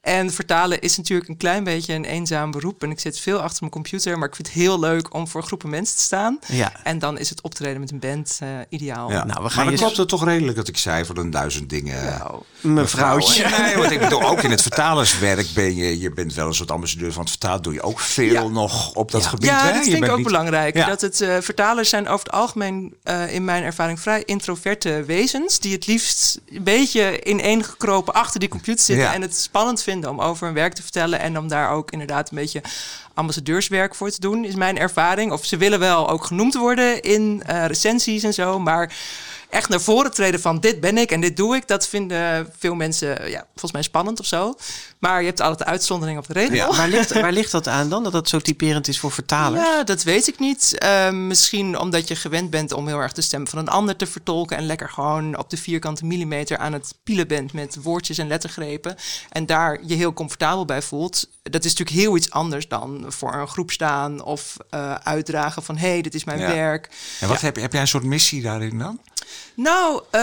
En 0.00 0.32
vertalen 0.32 0.80
is 0.80 0.96
natuurlijk 0.96 1.28
een 1.28 1.36
klein 1.36 1.64
beetje 1.64 1.94
een 1.94 2.04
eenzaam 2.04 2.50
beroep. 2.50 2.82
En 2.82 2.90
ik 2.90 3.00
zit 3.00 3.18
veel 3.20 3.38
achter 3.40 3.56
mijn 3.60 3.72
computer, 3.72 4.18
maar 4.18 4.28
ik 4.28 4.34
vind 4.34 4.46
het 4.48 4.56
heel 4.56 4.80
leuk 4.80 5.14
om 5.14 5.28
voor 5.28 5.42
groepen 5.42 5.70
mensen 5.70 5.96
te 5.96 6.02
staan. 6.02 6.38
Ja. 6.46 6.72
En 6.82 6.98
dan 6.98 7.18
is 7.18 7.30
het 7.30 7.40
optreden 7.42 7.80
met 7.80 7.90
een 7.90 7.98
band 7.98 8.38
eh, 8.40 8.48
ideaal. 8.68 9.10
Ja. 9.10 9.24
Nou, 9.24 9.42
we 9.42 9.50
gaan 9.50 9.64
maar 9.64 9.74
dan 9.74 9.82
klopt 9.82 9.96
het 9.96 10.08
toch 10.08 10.24
redelijk 10.24 10.56
dat 10.56 10.68
ik 10.68 10.76
zei 10.76 11.04
voor 11.04 11.16
een 11.16 11.30
duizend 11.30 11.70
dingen. 11.70 12.04
Nou, 12.04 12.42
Mevrouwtje. 12.60 13.48
Nee, 13.48 13.76
want 13.76 13.90
ik 13.90 14.00
bedoel, 14.00 14.22
ook 14.22 14.42
in 14.42 14.50
het 14.50 14.62
vertalerswerk 14.62 15.46
ben 15.54 15.76
je, 15.76 16.00
je 16.00 16.10
bent 16.10 16.34
wel 16.34 16.46
een 16.46 16.54
soort 16.54 16.70
ambassadeur 16.70 17.12
van 17.12 17.20
het 17.22 17.30
vertaal. 17.30 17.62
Doe 17.62 17.72
je 17.72 17.82
ook 17.82 18.00
veel 18.12 18.32
Ja. 18.32 18.48
nog 18.48 18.94
op 18.94 19.10
dat 19.10 19.22
Ja. 19.22 19.28
gebied. 19.28 19.44
Ja, 19.48 19.64
hè? 19.66 19.72
dat 19.72 19.82
vind 19.84 20.04
ik 20.04 20.10
ook 20.10 20.16
niet- 20.16 20.26
belangrijk. 20.26 20.76
Ja. 20.76 20.86
Dat 20.86 21.00
het 21.00 21.20
eh, 21.20 21.36
vertalers 21.40 21.88
zijn 21.88 22.08
over 22.08 22.24
het 22.26 22.34
algemeen 22.34 22.94
eh, 23.02 23.34
in 23.34 23.44
mijn 23.44 23.62
ervaring 23.62 24.00
vrij 24.00 24.22
introverte 24.24 25.04
wezens. 25.06 25.58
Die 25.58 25.72
het 25.72 25.86
liefst 25.86 26.40
een 26.50 26.62
beetje 26.64 27.24
ineengekropen 27.24 28.14
achter 28.14 28.40
die 28.40 28.48
computer 28.48 28.84
zitten. 28.84 29.12
En 29.12 29.22
het 29.22 29.36
spannend 29.36 29.82
vinden 29.82 30.10
om 30.10 30.20
over 30.20 30.46
hun 30.46 30.54
werk 30.54 30.74
te 30.74 30.82
vertellen. 30.82 31.20
En 31.20 31.38
om 31.38 31.48
daar 31.48 31.70
ook 31.70 31.90
inderdaad 31.90 32.30
een 32.30 32.36
beetje 32.36 32.62
ambassadeurswerk 33.14 33.94
voor 33.94 34.10
te 34.10 34.20
doen, 34.20 34.44
is 34.44 34.54
mijn 34.54 34.78
ervaring. 34.78 35.32
Of 35.32 35.44
ze 35.44 35.56
willen 35.56 35.78
wel 35.78 36.08
ook 36.10 36.24
genoemd 36.24 36.54
worden 36.54 37.02
in 37.02 37.42
eh, 37.46 37.66
recensies 37.66 38.22
en 38.22 38.34
zo. 38.34 38.58
Maar 38.58 38.92
echt 39.52 39.68
naar 39.68 39.80
voren 39.80 40.10
treden 40.14 40.40
van 40.40 40.60
dit 40.60 40.80
ben 40.80 40.98
ik 40.98 41.10
en 41.10 41.20
dit 41.20 41.36
doe 41.36 41.56
ik. 41.56 41.68
Dat 41.68 41.88
vinden 41.88 42.52
veel 42.58 42.74
mensen 42.74 43.30
ja, 43.30 43.40
volgens 43.50 43.72
mij 43.72 43.82
spannend 43.82 44.20
of 44.20 44.26
zo. 44.26 44.54
Maar 44.98 45.20
je 45.20 45.26
hebt 45.26 45.40
altijd 45.40 45.58
de 45.58 45.64
uitzondering 45.64 46.18
op 46.18 46.26
de 46.26 46.32
regel. 46.32 46.54
Ja. 46.54 46.76
Waar, 46.76 46.88
ligt, 46.88 47.12
waar 47.20 47.32
ligt 47.32 47.50
dat 47.50 47.68
aan 47.68 47.88
dan, 47.88 48.02
dat 48.02 48.12
dat 48.12 48.28
zo 48.28 48.38
typerend 48.38 48.88
is 48.88 48.98
voor 48.98 49.10
vertalers? 49.12 49.62
Ja, 49.64 49.84
dat 49.84 50.02
weet 50.02 50.28
ik 50.28 50.38
niet. 50.38 50.78
Eh, 50.78 51.10
misschien 51.10 51.78
omdat 51.78 52.08
je 52.08 52.16
gewend 52.16 52.50
bent 52.50 52.72
om 52.72 52.86
heel 52.86 52.98
erg 52.98 53.12
de 53.12 53.20
stem 53.22 53.48
van 53.48 53.58
een 53.58 53.68
ander 53.68 53.96
te 53.96 54.06
vertolken. 54.06 54.56
En 54.56 54.66
lekker 54.66 54.88
gewoon 54.88 55.38
op 55.38 55.50
de 55.50 55.56
vierkante 55.56 56.04
millimeter 56.04 56.58
aan 56.58 56.72
het 56.72 56.94
pielen 57.04 57.28
bent 57.28 57.52
met 57.52 57.76
woordjes 57.82 58.18
en 58.18 58.28
lettergrepen. 58.28 58.96
En 59.30 59.46
daar 59.46 59.78
je 59.86 59.94
heel 59.94 60.12
comfortabel 60.12 60.64
bij 60.64 60.82
voelt. 60.82 61.28
Dat 61.42 61.64
is 61.64 61.70
natuurlijk 61.74 61.98
heel 62.00 62.16
iets 62.16 62.30
anders 62.30 62.68
dan 62.68 63.04
voor 63.08 63.34
een 63.34 63.48
groep 63.48 63.70
staan 63.70 64.22
of 64.24 64.56
eh, 64.70 64.94
uitdragen 64.94 65.62
van 65.62 65.76
hé, 65.76 65.88
hey, 65.88 66.02
dit 66.02 66.14
is 66.14 66.24
mijn 66.24 66.38
Ja. 66.38 66.54
werk. 66.54 66.88
En 67.20 67.28
wat 67.28 67.40
heb, 67.40 67.56
je- 67.56 67.62
heb 67.62 67.72
jij 67.72 67.80
een 67.80 67.88
soort 67.88 68.04
missie 68.04 68.42
daarin 68.42 68.78
dan? 68.78 69.00
Nou, 69.54 70.02
eh, 70.10 70.20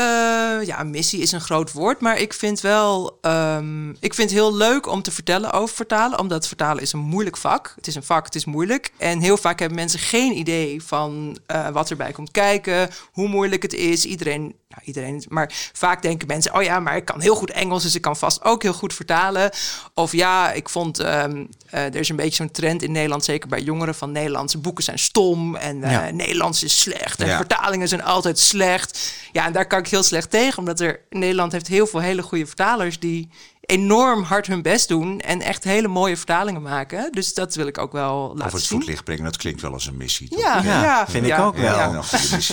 ja, 0.65 0.83
missie 0.83 1.21
is 1.21 1.31
een 1.31 1.41
groot 1.41 1.71
woord, 1.71 1.99
maar 1.99 2.17
ik 2.17 2.33
vind 2.33 2.61
wel, 2.61 3.17
ehm, 3.21 3.89
ik 3.89 4.13
vind 4.13 4.31
heel 4.31 4.55
leuk 4.55 4.87
om 4.87 5.01
te 5.01 5.11
vertellen 5.11 5.51
over 5.51 5.75
vertalen, 5.75 6.19
omdat 6.19 6.47
vertalen 6.47 6.83
is 6.83 6.93
een 6.93 6.99
moeilijk 6.99 7.37
vak. 7.37 7.73
Het 7.75 7.87
is 7.87 7.95
een 7.95 8.03
vak, 8.03 8.25
het 8.25 8.35
is 8.35 8.45
moeilijk. 8.45 8.91
En 8.97 9.19
heel 9.19 9.37
vaak 9.37 9.59
hebben 9.59 9.77
mensen 9.77 9.99
geen 9.99 10.37
idee 10.37 10.83
van 10.83 11.37
eh, 11.45 11.69
wat 11.69 11.89
erbij 11.89 12.11
komt 12.11 12.31
kijken, 12.31 12.89
hoe 13.11 13.27
moeilijk 13.27 13.61
het 13.61 13.73
is. 13.73 14.05
Iedereen, 14.05 14.55
nou 14.69 14.81
iedereen, 14.85 15.23
maar 15.29 15.51
vaak 15.73 16.01
denken 16.01 16.27
mensen, 16.27 16.53
oh 16.55 16.61
ja, 16.63 16.79
maar 16.79 16.95
ik 16.95 17.05
kan 17.05 17.21
heel 17.21 17.35
goed 17.35 17.51
Engels, 17.51 17.83
dus 17.83 17.95
ik 17.95 18.01
kan 18.01 18.17
vast 18.17 18.43
ook 18.43 18.63
heel 18.63 18.73
goed 18.73 18.93
vertalen. 18.93 19.51
Of 19.93 20.11
ja, 20.11 20.51
ik 20.51 20.69
vond, 20.69 20.99
ehm, 20.99 21.45
eh, 21.69 21.83
er 21.83 21.95
is 21.95 22.09
een 22.09 22.15
beetje 22.15 22.35
zo'n 22.35 22.51
trend 22.51 22.81
in 22.81 22.91
Nederland, 22.91 23.23
zeker 23.23 23.49
bij 23.49 23.61
jongeren, 23.61 23.95
van 23.95 24.11
Nederlandse 24.11 24.57
boeken 24.57 24.83
zijn 24.83 24.99
stom 24.99 25.55
en 25.55 25.83
eh, 25.83 25.91
Ja. 25.91 26.09
Nederlands 26.09 26.63
is 26.63 26.81
slecht 26.81 27.19
en 27.21 27.27
Ja. 27.27 27.35
vertalingen 27.37 27.87
zijn 27.87 28.03
altijd 28.03 28.39
slecht. 28.39 29.13
Ja, 29.31 29.45
en 29.45 29.53
daar 29.53 29.67
kan 29.67 29.79
ik 29.79 29.87
heel 29.87 30.03
slecht 30.03 30.29
tegen, 30.29 30.57
omdat 30.59 30.79
er 30.79 30.99
Nederland 31.09 31.51
heeft 31.51 31.67
heel 31.67 31.87
veel 31.87 31.99
hele 31.99 32.21
goede 32.21 32.45
vertalers 32.45 32.99
die 32.99 33.29
enorm 33.69 34.23
hard 34.23 34.47
hun 34.47 34.61
best 34.61 34.87
doen 34.87 35.19
en 35.19 35.41
echt 35.41 35.63
hele 35.63 35.87
mooie 35.87 36.17
vertalingen 36.17 36.61
maken. 36.61 37.11
Dus 37.11 37.33
dat 37.33 37.55
wil 37.55 37.67
ik 37.67 37.77
ook 37.77 37.91
wel 37.91 38.29
Of 38.29 38.37
laten 38.37 38.55
het 38.55 38.65
zien. 38.65 38.77
voetlicht 38.77 39.03
brengen, 39.03 39.23
dat 39.23 39.37
klinkt 39.37 39.61
wel 39.61 39.73
als 39.73 39.85
een 39.87 39.97
missie. 39.97 40.29
toch? 40.29 40.39
Ja, 40.39 40.61
Ja, 40.63 40.83
ja, 40.83 41.07
vind 41.07 41.25
ik 41.25 41.39
ook 41.39 41.57
wel. 41.57 41.75
Ja, 41.77 42.01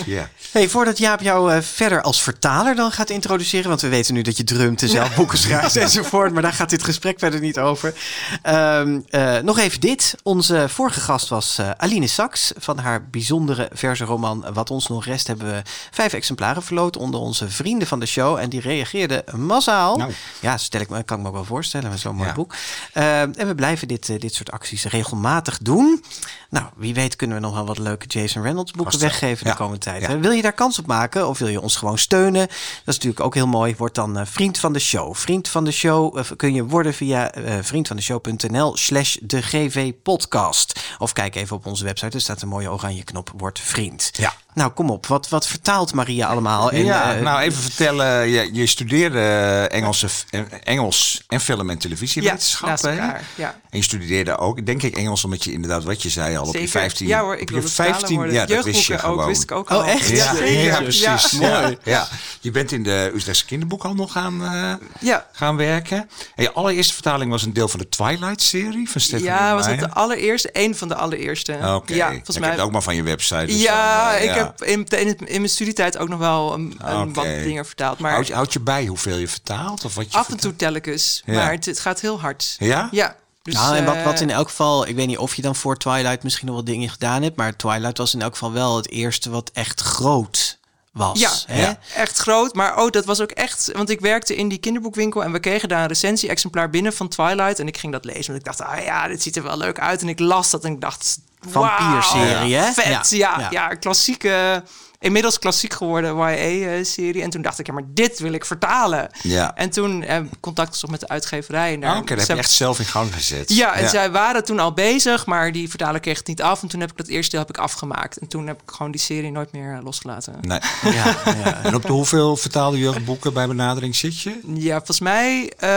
ja. 0.05 0.29
Hey, 0.51 0.69
voordat 0.69 0.97
Jaap 0.97 1.21
jou 1.21 1.53
eh, 1.53 1.61
verder 1.61 2.01
als 2.01 2.21
vertaler 2.21 2.75
dan 2.75 2.91
gaat 2.91 3.09
introduceren, 3.09 3.67
want 3.69 3.81
we 3.81 3.87
weten 3.87 4.13
nu 4.13 4.21
dat 4.21 4.37
je 4.37 4.43
drumt 4.43 4.81
en 4.81 4.89
zelf 4.89 5.15
boeken 5.19 5.37
schrijft 5.37 5.75
enzovoort, 5.75 6.33
maar 6.33 6.41
daar 6.41 6.53
gaat 6.53 6.69
dit 6.69 6.83
gesprek 6.83 7.19
verder 7.19 7.39
niet 7.39 7.59
over. 7.59 7.93
Ehm, 8.41 8.99
eh, 9.09 9.37
nog 9.37 9.57
even 9.59 9.79
dit. 9.79 10.15
Onze 10.23 10.69
vorige 10.69 10.99
gast 10.99 11.27
was 11.27 11.57
eh, 11.57 11.69
Aline 11.77 12.07
Saks. 12.07 12.51
Van 12.57 12.77
haar 12.77 13.07
bijzondere 13.09 13.69
verse 13.73 14.03
roman 14.03 14.45
Wat 14.53 14.71
ons 14.71 14.87
nog 14.87 15.05
rest 15.05 15.27
hebben 15.27 15.47
we 15.47 15.61
vijf 15.91 16.13
exemplaren 16.13 16.63
verloot 16.63 16.97
onder 16.97 17.19
onze 17.19 17.49
vrienden 17.49 17.87
van 17.87 17.99
de 17.99 18.05
show 18.05 18.37
en 18.37 18.49
die 18.49 18.61
reageerden 18.61 19.23
massaal. 19.35 19.97
Nou. 19.97 20.11
Ja, 20.39 20.57
stel 20.57 20.81
ik 20.81 20.89
me, 20.89 21.03
kan 21.07 21.17
ik 21.17 21.23
me 21.23 21.29
ook 21.29 21.35
wel 21.35 21.45
voorstellen 21.45 21.89
met 21.89 21.99
zo'n 21.99 22.15
mooi 22.15 22.27
Ja. 22.27 22.33
boek. 22.33 22.53
Ehm, 22.93 23.31
en 23.35 23.47
we 23.47 23.55
blijven 23.55 23.87
dit, 23.87 24.09
eh, 24.09 24.19
dit 24.19 24.33
soort 24.33 24.51
acties 24.51 24.85
regelmatig 24.85 25.57
doen. 25.57 26.03
Nou, 26.49 26.65
wie 26.75 26.93
weet 26.93 27.15
kunnen 27.15 27.35
we 27.37 27.41
nog 27.43 27.53
wel 27.53 27.65
wat 27.65 27.77
leuke 27.77 28.05
Jason 28.07 28.41
Reynolds 28.41 28.71
boeken 28.71 28.99
Vast 28.99 29.03
weggeven 29.03 29.45
de 29.45 29.55
komende 29.55 29.79
tijd. 29.79 30.01
Ja. 30.01 30.19
Wil 30.19 30.31
je 30.31 30.41
daar 30.41 30.53
kans 30.53 30.79
op 30.79 30.85
maken 30.85 31.27
of 31.27 31.37
wil 31.39 31.47
je 31.47 31.61
ons 31.61 31.75
gewoon 31.75 31.97
steunen? 31.97 32.47
Dat 32.47 32.57
is 32.85 32.95
natuurlijk 32.95 33.19
ook 33.19 33.33
heel 33.33 33.47
mooi. 33.47 33.75
Word 33.77 33.95
dan 33.95 34.17
eh, 34.17 34.25
vriend 34.25 34.57
van 34.59 34.73
de 34.73 34.79
show. 34.79 35.15
Vriend 35.15 35.47
van 35.47 35.63
de 35.63 35.71
show 35.71 36.17
eh, 36.17 36.25
kun 36.35 36.53
je 36.53 36.63
worden 36.65 36.93
via 36.93 37.31
eh 37.31 37.57
vriendvandeshow.nl 37.61 38.77
slash 38.77 39.17
de 39.21 39.41
GV 39.41 39.93
podcast. 40.03 40.79
Of 40.97 41.13
kijk 41.13 41.35
even 41.35 41.55
op 41.55 41.65
onze 41.65 41.83
website. 41.83 42.15
Er 42.15 42.21
staat 42.21 42.41
een 42.41 42.47
mooie 42.47 42.71
oranje 42.71 43.03
knop. 43.03 43.31
Word 43.37 43.59
vriend. 43.59 44.09
Ja. 44.13 44.33
Nou, 44.57 44.71
kom 44.71 44.89
op. 44.89 45.05
Wat, 45.05 45.29
wat 45.29 45.47
vertaalt 45.47 45.93
Maria 45.93 46.27
allemaal? 46.27 46.71
En, 46.71 46.83
ja, 46.85 47.15
eh, 47.15 47.21
nou 47.21 47.39
even 47.41 47.61
vertellen. 47.61 48.27
Je, 48.29 48.49
je 48.53 48.65
studeerde 48.67 49.19
eh, 49.19 49.77
Engelse, 49.77 50.07
eh, 50.29 50.41
Engels 50.63 51.23
en 51.27 51.39
film- 51.41 51.69
en 51.69 51.77
televisiewetenschap. 51.77 52.69
naast 52.69 52.83
hè? 52.83 52.89
elkaar, 52.89 53.23
ja. 53.35 53.59
En 53.69 53.77
je 53.77 53.83
studeerde 53.83 54.37
ook, 54.37 54.65
denk 54.65 54.83
ik, 54.83 54.95
Engels, 54.97 55.23
omdat 55.23 55.43
je 55.43 55.51
inderdaad, 55.51 55.83
wat 55.83 56.01
je 56.03 56.09
zei 56.09 56.35
al, 56.37 56.41
op 56.41 56.53
je 56.53 56.57
Zeker. 56.59 56.69
15... 56.79 57.07
Ja 57.07 57.21
hoor, 57.21 57.33
ik 57.35 57.41
op 57.41 57.47
je 57.47 57.53
wilde 57.53 57.69
15, 57.69 58.15
worden. 58.15 58.33
ja, 58.33 58.45
dat 58.45 58.63
wist 58.65 58.65
je 58.65 58.71
Jeugdboeken 58.93 59.07
ook, 59.09 59.13
gewoon. 59.13 59.27
wist 59.27 59.43
ik 59.43 59.51
ook 59.51 59.69
Oh, 59.69 59.77
al. 59.77 59.83
echt? 59.83 60.07
Ja, 60.09 60.33
ja, 60.43 60.81
precies. 60.81 61.31
Ja. 61.31 61.59
Ja. 61.67 61.73
Ja. 61.83 62.07
Je 62.39 62.51
bent 62.51 62.71
in 62.71 62.83
de 62.83 63.11
Utrechtse 63.15 63.45
kinderboekhandel 63.45 64.07
gaan, 64.07 64.43
eh, 64.45 64.73
Ja. 64.99 65.25
gaan 65.31 65.55
werken. 65.57 65.97
En 66.35 66.43
je 66.43 66.51
allereerste 66.51 66.93
vertaling 66.93 67.31
was 67.31 67.43
een 67.43 67.53
deel 67.53 67.67
van 67.67 67.79
de 67.79 67.89
Twilight-serie 67.89 68.89
van 68.89 69.01
Stephanie 69.01 69.25
Ja, 69.31 69.53
was 69.55 69.65
het 69.65 69.79
de 69.79 69.89
allereerste? 69.91 70.49
Een 70.53 70.75
van 70.75 70.87
de 70.87 70.95
allereerste. 70.95 71.53
Oké, 71.75 71.93
Ja, 71.93 72.05
ik 72.07 72.13
volgens 72.13 72.35
heb 72.35 72.39
mij. 72.45 72.49
het 72.51 72.59
ook 72.61 72.71
maar 72.71 72.83
van 72.83 72.95
je 72.95 73.03
website. 73.03 73.45
dus 73.45 73.61
ja, 73.61 74.11
dan, 74.13 74.21
ik 74.21 74.29
heb 74.33 74.46
in, 74.57 74.87
in, 74.89 75.17
mijn 75.25 75.49
studietijd 75.49 75.97
ook 75.97 76.09
nog 76.09 76.19
wel 76.19 76.53
een, 76.53 76.75
een 76.77 77.13
wat 77.13 77.25
dingen 77.25 77.65
vertaald. 77.65 77.99
Maar 77.99 78.11
Houd 78.11 78.27
je, 78.27 78.33
houd 78.33 78.53
je 78.53 78.59
bij 78.59 78.85
hoeveel 78.85 79.17
je 79.17 79.27
vertaalt? 79.27 79.85
Of 79.85 79.95
wat 79.95 80.11
je 80.11 80.17
af 80.17 80.29
en 80.29 80.37
toe 80.37 80.55
tel 80.55 80.73
ik 80.73 80.87
eens. 80.87 81.21
Ja. 81.25 81.33
Maar 81.33 81.51
het, 81.51 81.65
het 81.65 81.79
gaat 81.79 82.01
heel 82.01 82.19
hard. 82.19 82.55
Ja? 82.59 82.87
Ja. 82.91 83.15
Dus, 83.41 83.53
nou, 83.53 83.75
en 83.75 83.85
wat, 83.85 83.95
eh, 83.95 84.03
wat 84.03 84.19
in 84.19 84.29
elk 84.29 84.47
geval, 84.47 84.87
ik 84.87 84.95
weet 84.95 85.07
niet 85.07 85.17
of 85.17 85.35
je 85.35 85.41
dan 85.41 85.55
voor 85.55 85.77
Twilight 85.77 86.23
misschien 86.23 86.47
nog 86.47 86.55
wat 86.55 86.65
dingen 86.65 86.89
gedaan 86.89 87.21
hebt, 87.21 87.37
maar 87.37 87.55
Twilight 87.55 87.97
was 87.97 88.13
in 88.13 88.21
elk 88.21 88.31
geval 88.31 88.51
wel 88.51 88.75
het 88.75 88.89
eerste 88.89 89.29
wat 89.29 89.49
echt 89.53 89.81
groot 89.81 90.57
was. 90.97 91.19
Ja, 91.19 91.31
hè? 91.45 91.61
Ja. 91.61 91.79
echt 91.95 92.17
groot. 92.17 92.55
Maar 92.55 92.77
oh, 92.77 92.89
dat 92.89 93.05
was 93.05 93.21
ook 93.21 93.31
echt... 93.31 93.69
Want 93.73 93.89
ik 93.89 93.99
werkte 93.99 94.35
in 94.35 94.47
die 94.47 94.57
kinderboekwinkel... 94.57 95.23
en 95.23 95.31
we 95.31 95.39
kregen 95.39 95.69
daar 95.69 95.81
een 95.81 95.87
recensie-exemplaar 95.87 96.69
binnen 96.69 96.93
van 96.93 97.07
Twilight. 97.07 97.59
En 97.59 97.67
ik 97.67 97.77
ging 97.77 97.91
dat 97.91 98.05
lezen. 98.05 98.25
Want 98.25 98.37
ik 98.37 98.45
dacht, 98.45 98.61
ah 98.61 98.83
ja, 98.83 99.07
dit 99.07 99.21
ziet 99.21 99.35
er 99.35 99.43
wel 99.43 99.57
leuk 99.57 99.79
uit. 99.79 100.01
En 100.01 100.09
ik 100.09 100.19
las 100.19 100.49
dat 100.49 100.63
en 100.63 100.71
ik 100.71 100.81
dacht... 100.81 101.19
Vampierserie, 101.49 102.55
wauw, 102.55 102.65
hè? 102.65 102.71
Vet, 102.71 103.09
Ja, 103.09 103.47
ja. 103.49 103.67
klassieke... 103.67 104.63
Inmiddels 104.99 105.39
klassiek 105.39 105.73
geworden 105.73 106.15
YA-serie. 106.17 107.21
En 107.21 107.29
toen 107.29 107.41
dacht 107.41 107.59
ik, 107.59 107.67
ja, 107.67 107.73
maar 107.73 107.83
dit 107.87 108.19
wil 108.19 108.31
ik 108.33 108.45
vertalen. 108.45 109.09
Ja. 109.21 109.55
En 109.55 109.69
toen 109.69 110.03
eh, 110.03 110.19
contact 110.39 110.71
gezocht 110.71 110.91
met 110.91 110.99
de 111.01 111.07
uitgeverij. 111.07 111.79
Ah, 111.81 111.97
Oké, 111.97 112.15
dat 112.15 112.27
heb 112.27 112.35
je 112.37 112.43
echt 112.43 112.51
zelf 112.51 112.79
in 112.79 112.85
gang 112.85 113.13
gezet. 113.13 113.53
Ja, 113.53 113.73
en 113.73 113.89
zij 113.89 114.11
waren 114.11 114.43
toen 114.43 114.59
al 114.59 114.73
bezig, 114.73 115.25
maar 115.25 115.51
die 115.51 115.69
vertaler 115.69 115.99
kreeg 115.99 116.17
het 116.17 116.27
niet 116.27 116.41
af. 116.41 116.61
En 116.61 116.67
toen 116.67 116.79
heb 116.79 116.91
ik 116.91 116.97
dat 116.97 117.07
eerste 117.07 117.31
deel 117.31 117.39
heb 117.39 117.49
ik 117.49 117.57
afgemaakt. 117.57 118.17
En 118.17 118.27
toen 118.27 118.47
heb 118.47 118.61
ik 118.61 118.71
gewoon 118.71 118.91
die 118.91 119.01
serie 119.01 119.31
nooit 119.31 119.51
meer 119.51 119.73
eh, 119.77 119.83
losgelaten. 119.83 120.33
Nee. 120.41 120.59
Ja, 120.83 121.15
ja. 121.43 121.63
En 121.63 121.75
op 121.75 121.81
de 121.85 121.91
hoeveel 121.91 122.35
vertaalde 122.37 122.77
jeugdboeken 122.77 123.33
bij 123.33 123.47
benadering 123.47 123.95
zit 123.95 124.21
je? 124.21 124.39
Ja, 124.53 124.75
volgens 124.75 124.99
mij... 124.99 125.51
eh, 125.57 125.69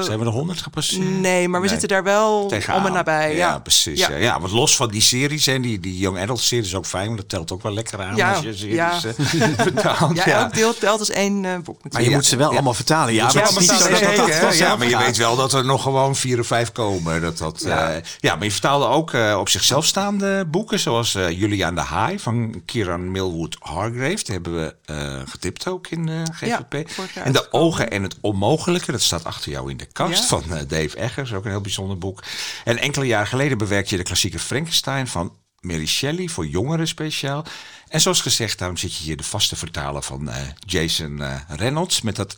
Zijn 0.00 0.18
we 0.18 0.24
de 0.24 0.30
honderd 0.30 0.60
gepasseerd? 0.60 1.10
Nee, 1.20 1.48
maar 1.48 1.60
we 1.60 1.68
zitten 1.68 1.88
daar 1.88 2.02
wel 2.04 2.46
Tegenaan. 2.46 2.80
om 2.80 2.86
en 2.86 2.92
nabij. 2.92 3.36
Ja, 3.36 3.58
precies. 3.58 3.98
Ja. 3.98 4.10
Ja. 4.10 4.16
Ja. 4.16 4.40
want 4.40 4.52
los 4.52 4.76
van 4.76 4.88
die 4.88 4.99
series 5.00 5.46
en 5.46 5.62
die, 5.62 5.80
die 5.80 5.98
Young 5.98 6.18
Adult 6.18 6.40
series 6.40 6.66
is 6.66 6.74
ook 6.74 6.86
fijn, 6.86 7.06
want 7.06 7.16
dat 7.18 7.28
telt 7.28 7.52
ook 7.52 7.62
wel 7.62 7.72
lekker 7.72 8.00
aan 8.02 8.16
Ja, 8.16 8.32
als 8.32 8.42
je 8.44 8.54
series 8.56 8.74
ja. 8.74 9.00
eh, 9.04 9.48
vertaalt. 9.66 10.16
Ja, 10.16 10.26
elk 10.26 10.54
deel 10.54 10.78
telt 10.78 10.98
als 10.98 11.10
één 11.10 11.44
eh, 11.44 11.58
boek 11.58 11.78
Maar 11.92 12.02
je 12.02 12.08
Ja. 12.08 12.14
moet 12.14 12.24
ze 12.26 12.36
wel 12.36 12.48
Ja. 12.48 12.52
allemaal 12.54 12.74
vertalen. 12.74 13.14
Ja, 13.14 13.30
Ja, 13.32 13.40
maar 13.50 13.52
niet 13.60 13.70
zo 13.70 13.78
dat 13.90 14.16
dat 14.40 14.58
ja, 14.58 14.76
je 14.82 14.96
weet 14.98 15.16
wel 15.16 15.36
dat 15.36 15.52
er 15.52 15.64
nog 15.64 15.82
gewoon 15.82 16.16
vier 16.16 16.38
of 16.40 16.46
vijf 16.46 16.72
komen. 16.72 17.20
Dat, 17.20 17.38
dat, 17.38 17.62
Ja. 17.64 17.90
ja. 17.90 18.00
ja, 18.20 18.34
maar 18.34 18.44
je 18.44 18.50
vertaalde 18.52 18.86
ook 18.86 19.12
eh, 19.12 19.36
op 19.38 19.48
zichzelf 19.48 19.86
staande 19.86 20.44
boeken, 20.50 20.78
zoals 20.80 21.14
eh 21.14 21.30
Julia 21.30 21.66
aan 21.66 21.74
de 21.74 21.80
Haai 21.80 22.18
van 22.18 22.62
Kieran 22.64 23.10
Millwood 23.10 23.56
Hargrave. 23.60 24.24
Die 24.24 24.34
hebben 24.34 24.54
we 24.60 24.74
eh 24.84 25.20
getipt 25.28 25.66
ook 25.68 25.86
in 25.88 26.08
eh 26.08 26.14
GVP. 26.32 26.88
Ja, 27.14 27.24
en 27.24 27.32
De. 27.32 27.48
Ogen 27.52 27.90
en 27.90 28.02
het 28.02 28.16
Onmogelijke, 28.20 28.92
dat 28.92 29.00
staat 29.02 29.24
achter 29.24 29.50
jou 29.50 29.70
in 29.70 29.76
de 29.76 29.84
kast 29.92 30.20
Ja. 30.20 30.26
van 30.26 30.42
eh, 30.50 30.58
Dave 30.68 30.96
Eggers, 30.96 31.32
ook 31.32 31.44
een 31.44 31.50
heel 31.50 31.60
bijzonder 31.60 31.98
boek. 31.98 32.22
En 32.64 32.78
enkele 32.78 33.06
jaren 33.06 33.26
geleden 33.26 33.58
bewerkte 33.58 33.90
je 33.90 33.96
de 33.96 34.02
klassieke 34.06 34.38
Frankenstein 34.38 34.68
van 35.06 35.36
Mary 35.60 35.86
Shelley 35.86 36.28
voor 36.28 36.46
jongeren 36.46 36.88
speciaal. 36.88 37.44
En 37.88 38.00
zoals 38.00 38.20
gezegd, 38.20 38.58
daarom 38.58 38.76
zit 38.76 38.96
je 38.96 39.04
hier 39.04 39.16
de 39.16 39.22
vaste 39.22 39.56
vertaler 39.56 40.02
van 40.02 40.28
eh, 40.28 40.42
Jason 40.58 41.22
eh, 41.22 41.40
Reynolds. 41.48 42.00
Met 42.00 42.16
dat 42.16 42.34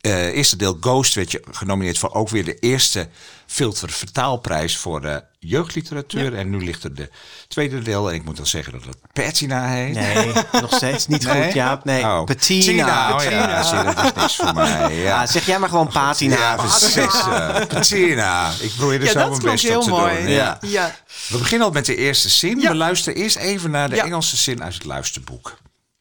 eh, 0.00 0.26
eerste 0.26 0.56
deel 0.56 0.76
Ghost 0.80 1.14
werd 1.14 1.30
je 1.30 1.42
genomineerd 1.50 1.98
voor 1.98 2.14
ook 2.14 2.28
weer 2.28 2.44
de 2.44 2.58
eerste 2.58 3.08
filter 3.46 3.90
vertaalprijs 3.90 4.76
voor 4.76 5.04
eh, 5.04 5.16
jeugdliteratuur. 5.38 6.34
En 6.34 6.50
nu 6.50 6.64
ligt 6.64 6.84
er 6.84 6.94
de 6.94 7.10
tweede 7.48 7.82
deel. 7.82 8.08
En 8.08 8.14
ik 8.14 8.24
moet 8.24 8.36
dan 8.36 8.46
zeggen 8.46 8.72
dat 8.72 8.84
het 8.84 8.96
Patina 9.12 9.66
heet. 9.68 9.94
Nee, 9.94 10.32
nog 10.60 10.74
steeds 10.74 11.06
niet 11.06 11.24
Nee? 11.26 11.44
goed, 11.44 11.52
Jaap. 11.52 11.84
Nee, 11.84 12.02
Oh, 12.04 12.24
Patina. 12.24 13.14
Oh, 13.16 13.22
ja, 13.22 13.62
zie 13.62 13.82
dat 13.84 14.04
is 14.04 14.12
niks 14.14 14.36
voor 14.36 14.54
mij. 14.54 14.94
Ja. 14.94 15.02
Ja, 15.02 15.26
zeg 15.36 15.46
jij 15.46 15.58
maar 15.58 15.68
gewoon 15.68 15.88
patina. 15.88 16.36
Ja, 16.36 16.56
precies. 16.56 17.22
Patina. 17.68 18.50
Ik 18.60 18.72
probeer 18.76 18.98
er 19.00 19.04
ja, 19.04 19.10
zo 19.12 19.18
dat 19.18 19.28
mijn 19.28 19.42
best 19.42 19.64
op 19.64 19.70
heel 19.70 19.82
te 19.82 19.90
mooi. 19.90 20.16
doen. 20.16 20.28
Ja. 20.28 20.58
Ja. 20.60 20.68
Ja. 20.68 20.94
We 21.28 21.38
beginnen 21.38 21.66
al 21.66 21.72
met 21.72 21.86
de 21.86 21.96
eerste 21.96 22.28
zin. 22.28 22.60
Ja. 22.60 22.68
We 22.70 22.76
luisteren 22.76 23.18
eerst 23.22 23.36
even 23.36 23.70
naar 23.70 23.88
de 23.90 23.96
Ja. 23.96 24.04
Engelse 24.04 24.36
zin 24.36 24.62
uit 24.62 24.74
het 24.74 24.84
luisterboek. 24.84 25.56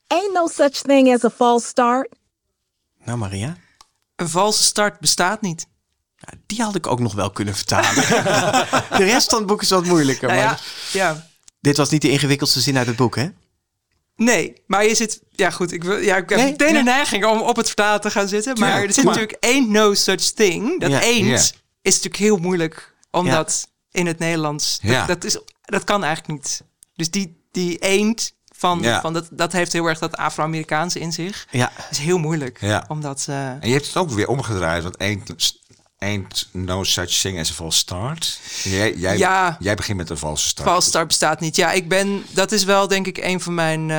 Ain't 0.07 0.33
no 0.33 0.47
such 0.47 0.71
thing 0.81 1.13
as 1.13 1.23
a 1.23 1.29
false 1.29 1.67
start. 1.67 2.09
Nou, 3.05 3.17
Maria. 3.17 3.57
Een 4.15 4.29
valse 4.29 4.63
start 4.63 4.99
bestaat 4.99 5.41
niet. 5.41 5.67
Ja, 6.25 6.37
die 6.45 6.61
had 6.61 6.75
ik 6.75 6.87
ook 6.87 6.99
nog 6.99 7.13
wel 7.13 7.29
kunnen 7.31 7.55
vertalen. 7.55 7.95
de 8.99 9.03
rest 9.03 9.29
van 9.29 9.37
het 9.37 9.47
boek 9.47 9.61
is 9.61 9.69
wat 9.69 9.85
moeilijker. 9.85 10.27
Nou 10.27 10.39
maar 10.43 10.61
ja. 10.91 11.27
Dit 11.59 11.77
was 11.77 11.89
niet 11.89 12.01
de 12.01 12.09
ingewikkeldste 12.09 12.59
zin 12.59 12.77
uit 12.77 12.87
het 12.87 12.95
boek, 12.95 13.15
hè? 13.15 13.27
Nee, 14.15 14.53
maar 14.67 14.85
je 14.85 14.95
zit... 14.95 15.21
Ja 15.31 15.49
goed, 15.51 15.71
ik, 15.71 15.83
wil, 15.83 15.97
ja, 15.97 16.15
ik 16.15 16.29
heb 16.29 16.39
Nee, 16.39 16.51
meteen 16.51 16.69
nee. 16.69 16.77
een 16.79 16.85
neiging 16.85 17.25
om 17.25 17.41
op 17.41 17.55
het 17.55 17.65
vertalen 17.67 18.01
te 18.01 18.11
gaan 18.11 18.27
zitten. 18.27 18.59
Maar 18.59 18.69
Ja, 18.69 18.75
er 18.87 18.93
zit 18.93 19.03
maar- 19.03 19.13
natuurlijk 19.15 19.43
ain't 19.45 19.69
no 19.69 19.93
such 19.93 20.21
thing. 20.21 20.79
Dat 20.81 20.91
Ja. 20.91 20.99
is 21.01 21.51
natuurlijk 21.81 22.15
heel 22.15 22.37
moeilijk. 22.37 22.93
Omdat 23.11 23.67
in 23.91 24.05
het 24.07 24.19
Nederlands... 24.19 24.79
Dat, 24.81 24.91
Ja. 24.91 25.05
dat, 25.05 25.23
is, 25.23 25.37
dat 25.61 25.83
kan 25.83 26.03
eigenlijk 26.03 26.33
niet. 26.41 26.61
Dus 26.95 27.11
die, 27.11 27.45
die 27.51 27.83
ain't... 27.83 28.33
Van, 28.57 28.79
Ja. 28.81 29.01
van 29.01 29.13
dat, 29.13 29.27
dat 29.31 29.51
heeft 29.51 29.73
heel 29.73 29.85
erg 29.85 29.99
dat 29.99 30.17
Afro-Amerikaanse 30.17 30.99
in 30.99 31.11
zich. 31.13 31.47
Ja. 31.51 31.71
Het 31.73 31.91
is 31.91 31.97
heel 31.97 32.17
moeilijk. 32.17 32.57
Ja. 32.61 32.85
Omdat... 32.87 33.25
eh, 33.29 33.49
En 33.49 33.59
je 33.67 33.73
hebt 33.73 33.85
het 33.87 33.95
ook 33.97 34.09
weer 34.09 34.27
omgedraaid, 34.27 34.83
want 34.83 34.97
ain't, 34.97 35.53
ain't 36.05 36.47
no 36.51 36.83
such 36.83 37.21
thing 37.21 37.39
as 37.39 37.51
a 37.51 37.53
false 37.53 37.77
start. 37.77 38.39
Jij, 38.63 38.93
jij, 38.95 39.17
Ja. 39.17 39.57
jij 39.59 39.75
begint 39.75 39.97
met 39.97 40.09
een 40.09 40.17
valse 40.17 40.47
start. 40.47 40.69
False 40.69 40.87
start 40.87 41.07
bestaat 41.07 41.39
niet. 41.39 41.55
Ja, 41.55 41.71
ik 41.71 41.89
ben. 41.89 42.25
Dat 42.29 42.51
is 42.51 42.63
wel 42.63 42.87
denk 42.87 43.07
ik 43.07 43.17
een 43.17 43.41
van 43.41 43.53
mijn 43.53 43.89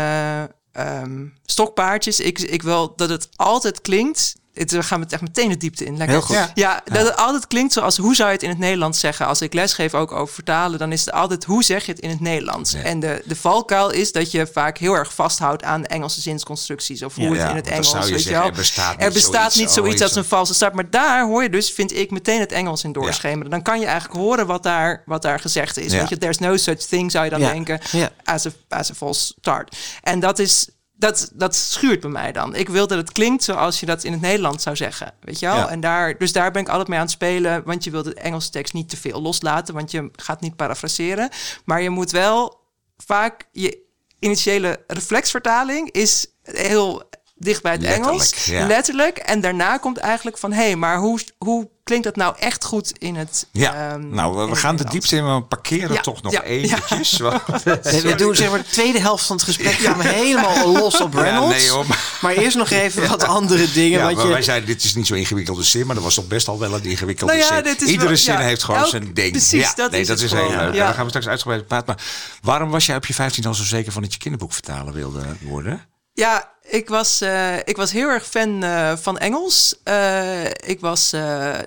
ehm, 0.72 1.24
stokpaardjes. 1.44 2.20
Ik, 2.20 2.38
ik 2.38 2.62
wil 2.62 2.96
dat 2.96 3.08
het 3.08 3.28
altijd 3.36 3.80
klinkt. 3.80 4.34
Het, 4.58 4.70
we 4.70 4.82
gaan 4.82 4.98
met 5.00 5.12
echt 5.12 5.22
meteen 5.22 5.48
de 5.48 5.56
diepte 5.56 5.84
in. 5.84 5.96
Lekker. 5.96 6.16
Heel 6.16 6.24
goed. 6.24 6.36
Ja, 6.36 6.50
Ja. 6.54 6.82
dat 6.84 7.06
het 7.06 7.16
altijd 7.16 7.46
klinkt 7.46 7.72
zoals 7.72 7.96
hoe 7.96 8.14
zou 8.14 8.28
je 8.28 8.34
het 8.34 8.42
in 8.42 8.48
het 8.48 8.58
Nederlands 8.58 9.00
zeggen? 9.00 9.26
Als 9.26 9.40
ik 9.40 9.52
lesgeef 9.54 9.94
ook 9.94 10.12
over 10.12 10.34
vertalen, 10.34 10.78
dan 10.78 10.92
is 10.92 11.00
het 11.04 11.14
altijd 11.14 11.44
hoe 11.44 11.64
zeg 11.64 11.86
je 11.86 11.92
het 11.92 12.00
in 12.00 12.10
het 12.10 12.20
Nederlands? 12.20 12.72
Ja. 12.72 12.78
En 12.78 13.00
de, 13.00 13.22
de 13.24 13.36
valkuil 13.36 13.90
is 13.90 14.12
dat 14.12 14.30
je 14.30 14.46
vaak 14.52 14.78
heel 14.78 14.94
erg 14.94 15.14
vasthoudt 15.14 15.62
aan 15.62 15.82
de 15.82 15.88
Engelse 15.88 16.20
zinsconstructies 16.20 17.02
of 17.02 17.14
hoe 17.14 17.36
het 17.36 17.50
in 17.50 17.56
het 17.56 17.66
Engels. 17.66 17.90
zou 17.90 18.04
je 18.04 18.10
weet 18.10 18.20
zeggen, 18.22 18.40
wel. 18.40 18.50
er 18.50 18.56
bestaat 18.56 18.96
niet 18.96 19.06
er 19.06 19.12
bestaat 19.12 19.32
zoiets, 19.32 19.56
niet 19.56 19.70
zoiets 19.70 19.96
zoiets. 19.98 20.02
als 20.02 20.14
een 20.24 20.24
valse 20.30 20.54
start. 20.54 20.74
Maar 20.74 20.90
daar 20.90 21.24
hoor 21.26 21.42
je 21.42 21.50
dus, 21.50 21.70
vind 21.70 21.96
ik, 21.96 22.10
meteen 22.10 22.40
het 22.40 22.52
Engels 22.52 22.84
in 22.84 22.92
doorschemeren. 22.92 23.50
Dan 23.50 23.62
kan 23.62 23.80
je 23.80 23.86
eigenlijk 23.86 24.20
horen 24.20 24.46
wat 24.46 24.62
daar, 24.62 25.02
wat 25.06 25.22
daar 25.22 25.40
gezegd 25.40 25.76
is. 25.76 25.92
Weet 25.92 26.08
je, 26.08 26.18
there's 26.18 26.38
no 26.38 26.56
such 26.56 26.78
thing, 26.78 27.10
zou 27.10 27.24
je 27.24 27.30
dan 27.30 27.40
denken, 27.40 27.80
as, 28.24 28.46
a, 28.46 28.50
as 28.68 28.90
a 28.90 28.94
false 28.94 29.32
start. 29.38 29.76
En 30.02 30.20
dat 30.20 30.38
is... 30.38 30.68
Dat, 30.98 31.30
dat 31.34 31.54
schuurt 31.54 32.00
bij 32.00 32.10
mij 32.10 32.32
dan. 32.32 32.54
Ik 32.54 32.68
wil 32.68 32.86
dat 32.86 32.98
het 32.98 33.12
klinkt 33.12 33.44
zoals 33.44 33.80
je 33.80 33.86
dat 33.86 34.04
in 34.04 34.12
het 34.12 34.20
Nederlands 34.20 34.62
zou 34.62 34.76
zeggen. 34.76 35.14
Weet 35.20 35.38
je 35.38 35.46
wel? 35.46 35.56
Ja. 35.56 35.68
En 35.68 35.80
daar, 35.80 36.18
dus 36.18 36.32
daar 36.32 36.50
ben 36.50 36.62
ik 36.62 36.68
altijd 36.68 36.88
mee 36.88 36.98
aan 36.98 37.04
het 37.04 37.14
spelen. 37.14 37.62
Want 37.64 37.84
je 37.84 37.90
wilt 37.90 38.04
de 38.04 38.14
Engelse 38.14 38.50
tekst 38.50 38.72
niet 38.72 38.88
te 38.88 38.96
veel 38.96 39.22
loslaten. 39.22 39.74
Want 39.74 39.90
je 39.90 40.10
gaat 40.12 40.40
niet 40.40 40.56
parafraseren. 40.56 41.30
Maar 41.64 41.82
je 41.82 41.90
moet 41.90 42.10
wel 42.10 42.60
vaak 42.96 43.48
je 43.52 43.84
initiële 44.18 44.84
reflexvertaling 44.86 45.90
is 45.90 46.26
heel 46.42 47.08
dicht 47.38 47.62
bij 47.62 47.72
het 47.72 47.80
Letterlijk, 47.80 48.12
Engels. 48.12 48.44
ja. 48.44 48.66
Letterlijk. 48.66 49.18
En 49.18 49.40
daarna 49.40 49.76
komt 49.78 49.96
eigenlijk 49.98 50.38
van... 50.38 50.52
hé, 50.52 50.62
hey, 50.64 50.76
maar 50.76 50.98
hoe, 50.98 51.20
hoe 51.38 51.68
klinkt 51.84 52.04
dat 52.04 52.16
nou 52.16 52.34
echt 52.38 52.64
goed 52.64 52.92
in 52.98 53.16
het 53.16 53.46
Ja, 53.52 53.90
ehm, 53.90 54.08
nou, 54.08 54.48
we- 54.50 54.56
gaan 54.56 54.76
de 54.76 54.84
diepte 54.84 55.16
in, 55.16 55.24
maar 55.24 55.36
we 55.36 55.42
parkeren 55.42 55.92
Ja, 55.94 56.00
toch 56.00 56.22
nog 56.22 56.32
ja, 56.32 56.42
eventjes. 56.42 57.18
want- 57.20 57.64
Nee, 57.84 58.02
we 58.02 58.14
doen 58.14 58.34
zeg 58.34 58.50
maar 58.50 58.58
de 58.58 58.64
tweede 58.70 59.00
helft 59.00 59.26
van 59.26 59.36
het 59.36 59.44
gesprek 59.44 59.72
gaan 59.72 59.98
we 59.98 60.08
helemaal 60.08 60.72
los 60.72 61.00
op 61.00 61.14
Reynolds. 61.14 61.56
nee, 61.56 61.70
hoor, 61.70 61.86
maar- 61.86 62.18
maar 62.20 62.32
eerst 62.34 62.56
nog 62.56 62.70
even 62.70 63.08
wat 63.08 63.24
andere 63.24 63.72
dingen. 63.72 63.98
Ja, 63.98 64.04
maar 64.12 64.24
je... 64.24 64.28
wij 64.32 64.42
zeiden, 64.42 64.68
dit 64.68 64.84
is 64.84 64.94
niet 64.94 65.06
zo 65.06 65.14
ingewikkelde 65.14 65.62
zin, 65.62 65.86
maar 65.86 65.94
dat 65.94 66.04
was 66.04 66.14
toch 66.14 66.26
best 66.28 66.48
al 66.48 66.58
wel 66.58 66.74
een 66.74 66.84
ingewikkelde 66.84 67.32
Nou 67.32 67.44
ja, 67.44 67.54
zin. 67.54 67.62
dit 67.62 67.82
is 67.82 67.88
Iedere 67.90 68.08
wel- 68.08 68.16
zin 68.18 68.32
ja, 68.34 68.40
heeft 68.40 68.62
gewoon 68.64 68.80
elk- 68.80 68.88
zijn 68.90 69.14
ding. 69.14 69.30
precies, 69.30 69.60
ja, 69.62 69.72
dat 69.74 69.90
nee, 69.90 70.00
is 70.00 70.06
dat 70.06 70.20
is 70.20 70.32
heel 70.32 70.50
leuk. 70.50 70.74
Ja. 70.74 70.84
Daar 70.84 70.94
gaan 70.94 71.02
we 71.02 71.08
straks 71.08 71.28
uitgebreid 71.28 71.66
praten. 71.66 71.86
Maar 71.86 72.04
waarom 72.42 72.70
was 72.70 72.86
jij 72.86 72.96
op 72.96 73.06
je 73.06 73.14
15 73.14 73.44
al 73.46 73.54
zo 73.54 73.64
zeker 73.64 73.92
van 73.92 74.02
dat 74.02 74.12
je 74.12 74.18
kinderboek 74.18 74.52
vertalen 74.52 74.92
wilde 74.92 75.22
worden? 75.40 75.80
Ja, 76.16 76.54
ik 76.62 76.88
was, 76.88 77.20
eh, 77.20 77.56
ik 77.56 77.76
was 77.76 77.92
heel 77.92 78.08
erg 78.08 78.26
fan 78.26 78.62
eh, 78.62 78.96
van 78.96 79.18
Engels. 79.18 79.74
Eh, 79.84 80.44
ik 80.44 80.80
was, 80.80 81.10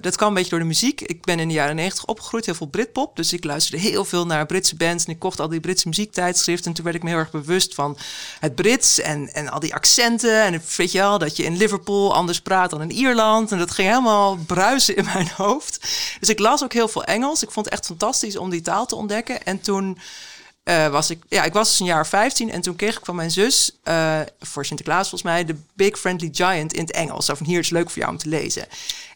dat 0.01 0.15
kwam 0.15 0.27
een 0.27 0.33
beetje 0.33 0.49
door 0.49 0.59
de 0.59 0.65
muziek. 0.65 1.01
Ik 1.01 1.23
ben 1.25 1.39
in 1.39 1.47
de 1.47 1.53
jaren 1.53 1.75
negentig 1.75 2.05
opgegroeid, 2.05 2.45
heel 2.45 2.55
veel 2.55 2.67
Britpop. 2.67 3.15
Dus 3.15 3.33
ik 3.33 3.43
luisterde 3.43 3.83
heel 3.87 4.05
veel 4.05 4.25
naar 4.25 4.45
Britse 4.45 4.75
bands. 4.75 5.05
En 5.05 5.11
ik 5.11 5.19
kocht 5.19 5.39
al 5.39 5.47
die 5.49 5.59
Britse 5.59 5.87
muziektijdschriften. 5.87 6.65
En 6.65 6.73
toen 6.73 6.83
werd 6.83 6.95
ik 6.95 7.03
me 7.03 7.09
heel 7.09 7.17
erg 7.17 7.31
bewust 7.31 7.73
van 7.75 7.97
het 8.39 8.55
Brits 8.55 8.99
en, 8.99 9.33
en 9.33 9.49
al 9.49 9.59
die 9.59 9.73
accenten. 9.73 10.43
En 10.43 10.53
het- 10.53 10.75
weet 10.75 10.91
je 10.91 10.97
wel, 10.97 11.17
dat 11.17 11.35
je 11.37 11.43
in 11.43 11.57
Liverpool 11.57 12.13
anders 12.13 12.41
praat 12.41 12.69
dan 12.69 12.81
in 12.81 12.91
Ierland. 12.91 13.51
En 13.51 13.57
dat 13.57 13.71
ging 13.71 13.87
helemaal 13.87 14.35
bruisen 14.47 14.95
in 14.95 15.05
mijn 15.05 15.29
hoofd. 15.37 15.87
Dus 16.19 16.29
ik 16.29 16.39
las 16.39 16.63
ook 16.63 16.73
heel 16.73 16.87
veel 16.87 17.03
Engels. 17.03 17.43
Ik 17.43 17.51
vond 17.51 17.65
het 17.65 17.73
echt 17.73 17.85
fantastisch 17.85 18.37
om 18.37 18.49
die 18.49 18.61
taal 18.61 18.85
te 18.85 18.95
ontdekken. 18.95 19.43
En 19.43 19.61
toen 19.61 19.97
eh, 20.69 20.87
was 20.87 21.09
ik, 21.09 21.19
ja, 21.29 21.43
ik 21.43 21.53
was 21.53 21.69
dus 21.69 21.79
een 21.79 21.85
jaar 21.85 22.01
of 22.01 22.07
15 22.07 22.51
en 22.51 22.61
toen 22.61 22.75
kreeg 22.75 22.97
ik 22.97 23.05
van 23.05 23.15
mijn 23.15 23.31
zus 23.31 23.71
eh, 23.83 24.19
voor 24.39 24.65
Sinterklaas 24.65 25.09
volgens 25.09 25.31
mij 25.31 25.45
de 25.45 25.55
Big 25.73 25.99
Friendly 25.99 26.29
Giant 26.31 26.73
in 26.73 26.81
het 26.81 26.91
Engels. 26.91 27.25
Zo 27.25 27.33
van 27.35 27.45
hier 27.45 27.59
is 27.59 27.69
leuk 27.69 27.89
voor 27.89 27.99
jou 27.99 28.11
om 28.11 28.17
te 28.17 28.29
lezen. 28.29 28.65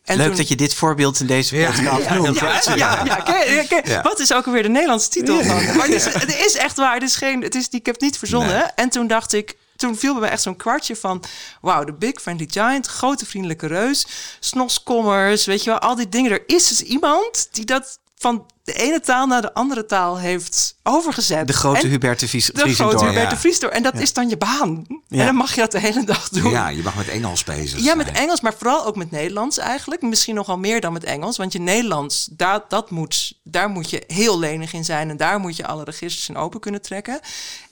En 0.04 0.18
Leuk 0.18 0.28
toen- 0.28 0.36
dat 0.36 0.48
je 0.48 0.56
dit 0.56 0.74
voorbeeld 0.74 1.20
in 1.20 1.28
deze 1.28 1.56
podcast 1.56 1.80
Ja, 2.08 2.14
noemt. 2.14 2.40
ja, 2.40 2.62
ja, 2.66 2.76
ja, 2.76 3.04
ja, 3.06 3.16
ken- 3.16 3.68
ken- 3.68 3.92
Ja. 3.92 4.02
Wat 4.02 4.20
is 4.20 4.34
ook 4.34 4.46
alweer 4.46 4.64
de 4.64 4.70
Nederlandse 4.70 5.10
titel 5.10 5.44
van? 5.44 5.64
Maar 5.76 5.86
het 5.88 5.94
is, 5.96 6.06
het 6.06 6.36
is 6.46 6.54
echt 6.56 6.78
waar. 6.78 6.94
Het 6.94 7.04
is 7.04 7.16
geen, 7.16 7.42
het 7.42 7.56
is, 7.56 7.68
ik 7.70 7.86
heb 7.86 7.96
het 7.96 8.04
niet 8.04 8.18
verzonnen. 8.18 8.54
Nee. 8.58 8.64
En 8.76 8.90
toen 8.90 9.08
dacht 9.08 9.34
ik, 9.34 9.56
toen 9.76 9.98
viel 9.98 10.12
bij 10.12 10.22
mij 10.22 10.30
echt 10.32 10.42
zo'n 10.42 10.56
kwartje 10.56 10.96
van... 10.96 11.24
Wauw, 11.62 11.84
de 11.84 11.94
Big 11.94 12.22
Friendly 12.22 12.48
Giant, 12.52 12.88
grote 12.88 13.26
vriendelijke 13.26 13.68
reus, 13.68 14.06
snoskommers, 14.40 15.46
weet 15.46 15.64
je 15.64 15.70
wel, 15.70 15.80
al 15.80 15.96
die 15.96 16.10
dingen. 16.10 16.32
Er 16.32 16.44
is 16.48 16.68
dus 16.68 16.82
iemand 16.82 17.48
die 17.52 17.66
dat 17.66 18.00
van 18.18 18.46
de 18.64 18.74
ene 18.74 19.00
taal 19.00 19.28
naar 19.28 19.42
de 19.42 19.54
andere 19.54 19.86
taal 19.86 20.18
heeft 20.20 20.76
overgezet. 20.84 21.48
De 21.48 21.54
grote 21.54 21.88
Hubert 21.88 22.20
de 22.20 22.28
Vries. 22.28 22.46
de 22.46 22.74
grote. 22.74 23.06
Hubert 23.06 23.30
de. 23.30 23.38
Vries 23.38 23.60
door. 23.60 23.70
En 23.70 23.84
dat 23.84 23.96
is 24.00 24.14
dan 24.14 24.30
je 24.30 24.38
baan. 24.38 24.86
Ja. 25.08 25.20
En 25.20 25.26
dan 25.26 25.36
mag 25.36 25.54
je 25.56 25.62
dat 25.62 25.72
de 25.72 25.80
hele 25.80 26.04
dag 26.06 26.30
doen. 26.30 26.52
Ja, 26.52 26.68
je 26.68 26.82
mag 26.84 26.96
met 26.96 27.08
Engels 27.08 27.44
bezig 27.44 27.80
Ja, 27.84 27.96
met 27.96 28.06
zijn. 28.06 28.18
Engels, 28.18 28.42
maar 28.42 28.54
vooral 28.58 28.86
ook 28.86 28.96
met 28.96 29.12
Nederlands 29.12 29.58
eigenlijk. 29.58 30.02
Misschien 30.02 30.36
nogal 30.36 30.58
meer 30.58 30.82
dan 30.82 30.94
met 30.94 31.04
Engels. 31.04 31.38
Want 31.38 31.54
je 31.54 31.60
Nederlands, 31.60 32.28
daar, 32.32 32.62
dat 32.68 32.90
moet, 32.90 33.34
daar 33.44 33.70
moet 33.70 33.90
je 33.90 34.04
heel 34.08 34.40
lenig 34.40 34.74
in 34.74 34.86
zijn. 34.86 35.10
En 35.10 35.18
daar 35.18 35.40
moet 35.40 35.56
je 35.56 35.68
alle 35.68 35.84
registers 35.84 36.30
in 36.30 36.38
open 36.38 36.60
kunnen 36.60 36.82
trekken. 36.82 37.20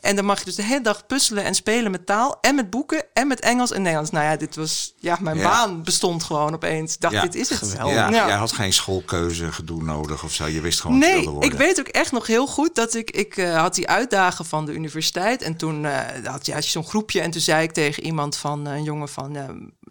En 0.01 0.15
dan 0.15 0.25
mag 0.25 0.39
je 0.39 0.45
dus 0.45 0.55
de 0.55 0.63
hele 0.63 0.81
dag 0.81 1.05
puzzelen 1.05 1.43
en 1.43 1.55
spelen 1.55 1.91
met 1.91 2.05
taal. 2.05 2.37
En 2.41 2.55
met 2.55 2.69
boeken. 2.69 3.03
En 3.13 3.27
met 3.27 3.39
Engels 3.39 3.71
en 3.71 3.81
Nederlands. 3.81 4.11
Nou 4.11 4.25
ja, 4.25 4.35
dit 4.35 4.55
was... 4.55 4.93
Ja, 4.99 5.17
mijn 5.21 5.37
Ja. 5.37 5.49
baan 5.49 5.83
bestond 5.83 6.23
gewoon 6.23 6.53
opeens. 6.53 6.93
Ik 6.93 7.01
dacht, 7.01 7.21
dit 7.21 7.35
is 7.35 7.49
het. 7.49 7.73
Ja, 7.77 7.87
Ja. 7.87 8.09
jij 8.27 8.35
had 8.35 8.51
geen 8.51 8.73
schoolkeuze 8.73 9.51
gedoe 9.51 9.83
nodig 9.83 10.23
of 10.23 10.33
zo. 10.33 10.47
Je 10.47 10.61
wist 10.61 10.79
gewoon 10.81 10.97
Nee, 10.97 11.29
worden. 11.29 11.51
ik 11.51 11.57
weet 11.57 11.79
ook 11.79 11.87
echt 11.87 12.11
nog 12.11 12.27
heel 12.27 12.47
goed 12.47 12.75
dat 12.75 12.93
ik... 12.93 13.11
Ik 13.11 13.37
eh, 13.37 13.55
had 13.61 13.75
die 13.75 13.87
uitdagen 13.87 14.45
van 14.45 14.65
de 14.65 14.73
universiteit. 14.73 15.41
En 15.41 15.55
toen 15.55 15.85
eh, 15.85 15.99
had 16.31 16.45
je, 16.45 16.53
had 16.53 16.63
je 16.65 16.71
zo'n 16.71 16.83
groepje. 16.87 17.21
En 17.21 17.31
toen 17.31 17.41
zei 17.41 17.63
ik 17.63 17.71
tegen 17.71 18.03
iemand 18.03 18.35
van... 18.35 18.67
eh, 18.67 18.73
een 18.75 18.83
jongen 18.83 19.09
van... 19.09 19.37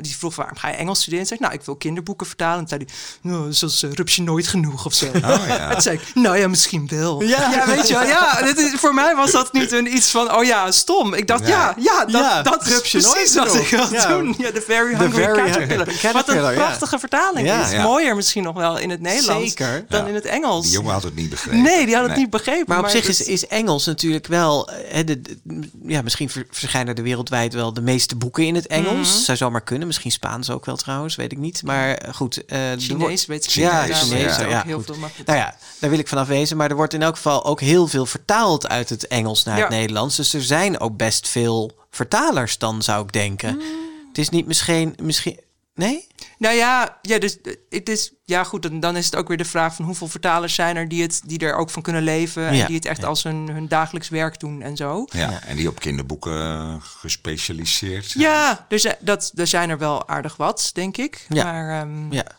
eh, 0.00 0.06
die 0.06 0.16
vroeg, 0.16 0.34
waarom 0.36 0.56
ga 0.56 0.68
je 0.68 0.74
Engels 0.74 0.98
studeren? 0.98 1.20
En 1.20 1.26
zei 1.26 1.40
ik, 1.40 1.46
nou, 1.46 1.58
ik 1.60 1.66
wil 1.66 1.76
kinderboeken 1.76 2.26
vertalen. 2.26 2.60
En 2.62 2.68
zei 2.68 2.84
hij, 2.86 2.94
nou, 3.30 3.52
zoals 3.52 3.82
uh, 3.82 3.92
rupsje 3.92 4.22
nooit 4.22 4.46
genoeg 4.46 4.86
of 4.86 4.94
zo. 4.94 5.06
Oh, 5.06 5.46
ja. 5.46 5.70
En 5.74 5.82
zei 5.82 5.96
ik, 5.96 6.14
nou 6.14 6.38
ja, 6.38 6.48
misschien 6.48 6.86
wel. 6.88 7.22
Ja, 7.30 7.66
weet 7.66 7.88
je 7.88 7.94
wel. 7.94 8.06
Ja, 8.06 8.42
dit 8.42 8.58
is, 8.58 8.72
voor 8.80 8.94
mij 8.94 9.14
was 9.16 9.30
dat 9.30 9.52
niet 9.52 9.72
een 9.72 9.94
iets 9.96 10.10
van, 10.10 10.34
oh 10.34 10.44
ja, 10.44 10.70
stom. 10.70 11.14
Ik 11.14 11.26
dacht, 11.26 11.46
ja, 11.46 11.48
Ja. 11.48 11.74
ja, 11.76 12.04
dat, 12.04 12.22
Ja, 12.22 12.42
dat 12.42 12.66
is 12.66 12.72
rupsje 12.72 12.98
nooit 13.00 13.14
precies 13.14 13.34
wat 13.34 13.54
ik 13.54 13.66
wil 13.68 13.92
Ja. 13.92 14.06
doen. 14.08 14.34
Ja, 14.38 14.50
The 14.52 14.62
Very 14.66 14.94
Hungry 14.96 15.10
Very 15.22 15.36
Caterpillar. 15.36 15.86
Hungry 15.86 16.02
Wat 16.02 16.12
Caterpillar, 16.12 16.52
een 16.52 16.58
ja. 16.58 16.64
prachtige 16.64 16.98
vertaling 16.98 17.46
Ja. 17.46 17.64
is. 17.64 17.70
Ja. 17.72 17.82
Mooier 17.82 18.16
misschien 18.16 18.42
nog 18.42 18.54
wel 18.56 18.78
in 18.78 18.90
het 18.90 19.00
Nederlands 19.00 19.48
Zeker. 19.48 19.84
dan 19.88 20.00
Ja. 20.02 20.06
in 20.08 20.14
het 20.14 20.24
Engels. 20.24 20.64
Die 20.64 20.72
jongen 20.72 20.92
had 20.92 21.02
het 21.02 21.14
niet 21.14 21.30
begrepen. 21.30 21.62
Nee, 21.62 21.84
die 21.86 21.94
had 21.94 22.02
het 22.04 22.12
Nee. 22.12 22.20
niet 22.20 22.30
begrepen. 22.30 22.64
Maar 22.68 22.78
op 22.78 22.88
zich 22.88 23.08
is, 23.08 23.20
is 23.22 23.46
Engels 23.46 23.86
natuurlijk 23.86 24.26
wel. 24.26 24.68
eh, 24.70 24.76
hè, 24.94 25.04
de, 25.04 25.20
de- 25.20 25.38
ja, 25.86 26.02
misschien 26.02 26.30
ver- 26.30 26.46
verschijnen 26.50 26.94
er 26.94 27.02
wereldwijd 27.02 27.54
wel 27.54 27.72
de 27.74 27.80
meeste 27.80 28.16
boeken 28.16 28.44
in 28.46 28.54
het 28.54 28.66
Engels. 28.66 29.12
Mhm. 29.14 29.22
Zou 29.24 29.36
zomaar 29.38 29.60
kunnen. 29.62 29.86
Misschien 29.90 30.10
Spaans 30.10 30.50
ook 30.50 30.64
wel 30.64 30.76
trouwens, 30.76 31.16
weet 31.16 31.32
ik 31.32 31.38
niet. 31.38 31.62
Maar 31.62 31.94
eh, 31.94 32.14
goed. 32.14 32.42
er 32.46 32.78
Chinees 32.78 33.26
weet 33.26 33.44
ik 33.44 33.50
Ja, 33.50 33.86
niet. 33.86 33.96
Chinees. 33.96 34.36
ja. 34.36 34.62
Heel 34.66 34.76
goed. 34.76 34.86
veel. 34.86 35.24
Nou 35.24 35.38
ja, 35.38 35.56
daar 35.78 35.90
wil 35.90 35.98
ik 35.98 36.08
vanaf 36.08 36.28
wezen. 36.28 36.56
Maar 36.56 36.70
er 36.70 36.76
wordt 36.76 36.94
in 36.94 37.02
elk 37.02 37.16
geval 37.16 37.44
ook 37.44 37.60
heel 37.60 37.86
veel 37.86 38.06
vertaald 38.06 38.68
uit 38.68 38.88
het 38.88 39.06
Engels 39.06 39.44
naar 39.44 39.58
het. 39.58 39.68
Nederlands. 39.68 40.16
Dus 40.16 40.34
er 40.34 40.42
zijn 40.42 40.80
ook 40.80 40.96
best 40.96 41.28
veel 41.28 41.72
vertalers 41.90 42.58
dan, 42.58 42.82
zou 42.82 43.04
ik 43.04 43.12
denken. 43.12 43.54
Mm. 43.54 43.60
Het 44.08 44.18
is 44.18 44.28
niet 44.28 44.46
misschien... 44.46 44.94
misschien 45.02 45.40
nee? 45.80 46.06
Nou 46.38 46.54
ja, 46.54 46.98
ja, 47.02 47.18
dus 47.18 47.38
het 47.68 47.88
is 47.88 48.12
ja 48.24 48.44
goed. 48.44 48.62
Dan, 48.62 48.80
dan 48.80 48.96
is 48.96 49.04
het 49.04 49.16
ook 49.16 49.28
weer 49.28 49.36
de 49.36 49.44
vraag 49.44 49.74
van 49.74 49.84
hoeveel 49.84 50.08
vertalers 50.08 50.54
zijn 50.54 50.76
er 50.76 50.88
die 50.88 51.02
het 51.02 51.22
die 51.24 51.38
er 51.38 51.54
ook 51.54 51.70
van 51.70 51.82
kunnen 51.82 52.02
leven 52.02 52.46
en 52.46 52.56
Ja, 52.56 52.66
die 52.66 52.76
het 52.76 52.84
echt 52.84 53.00
ja. 53.00 53.06
als 53.06 53.22
hun, 53.22 53.48
hun 53.48 53.68
dagelijks 53.68 54.08
werk 54.08 54.40
doen 54.40 54.62
en 54.62 54.76
zo. 54.76 55.04
Ja, 55.12 55.42
en 55.42 55.56
die 55.56 55.68
op 55.68 55.80
kinderboeken 55.80 56.40
eh, 56.40 56.74
gespecialiseerd 56.80 58.04
zijn. 58.04 58.24
Ja, 58.24 58.66
dus 58.68 58.84
eh, 58.84 58.92
dat 59.00 59.32
er 59.34 59.46
zijn 59.46 59.70
er 59.70 59.78
wel 59.78 60.08
aardig 60.08 60.36
wat, 60.36 60.70
denk 60.72 60.96
ik. 60.96 61.26
Ja. 61.28 61.44
Maar 61.44 61.80
ehm, 61.80 62.12
Ja. 62.12 62.38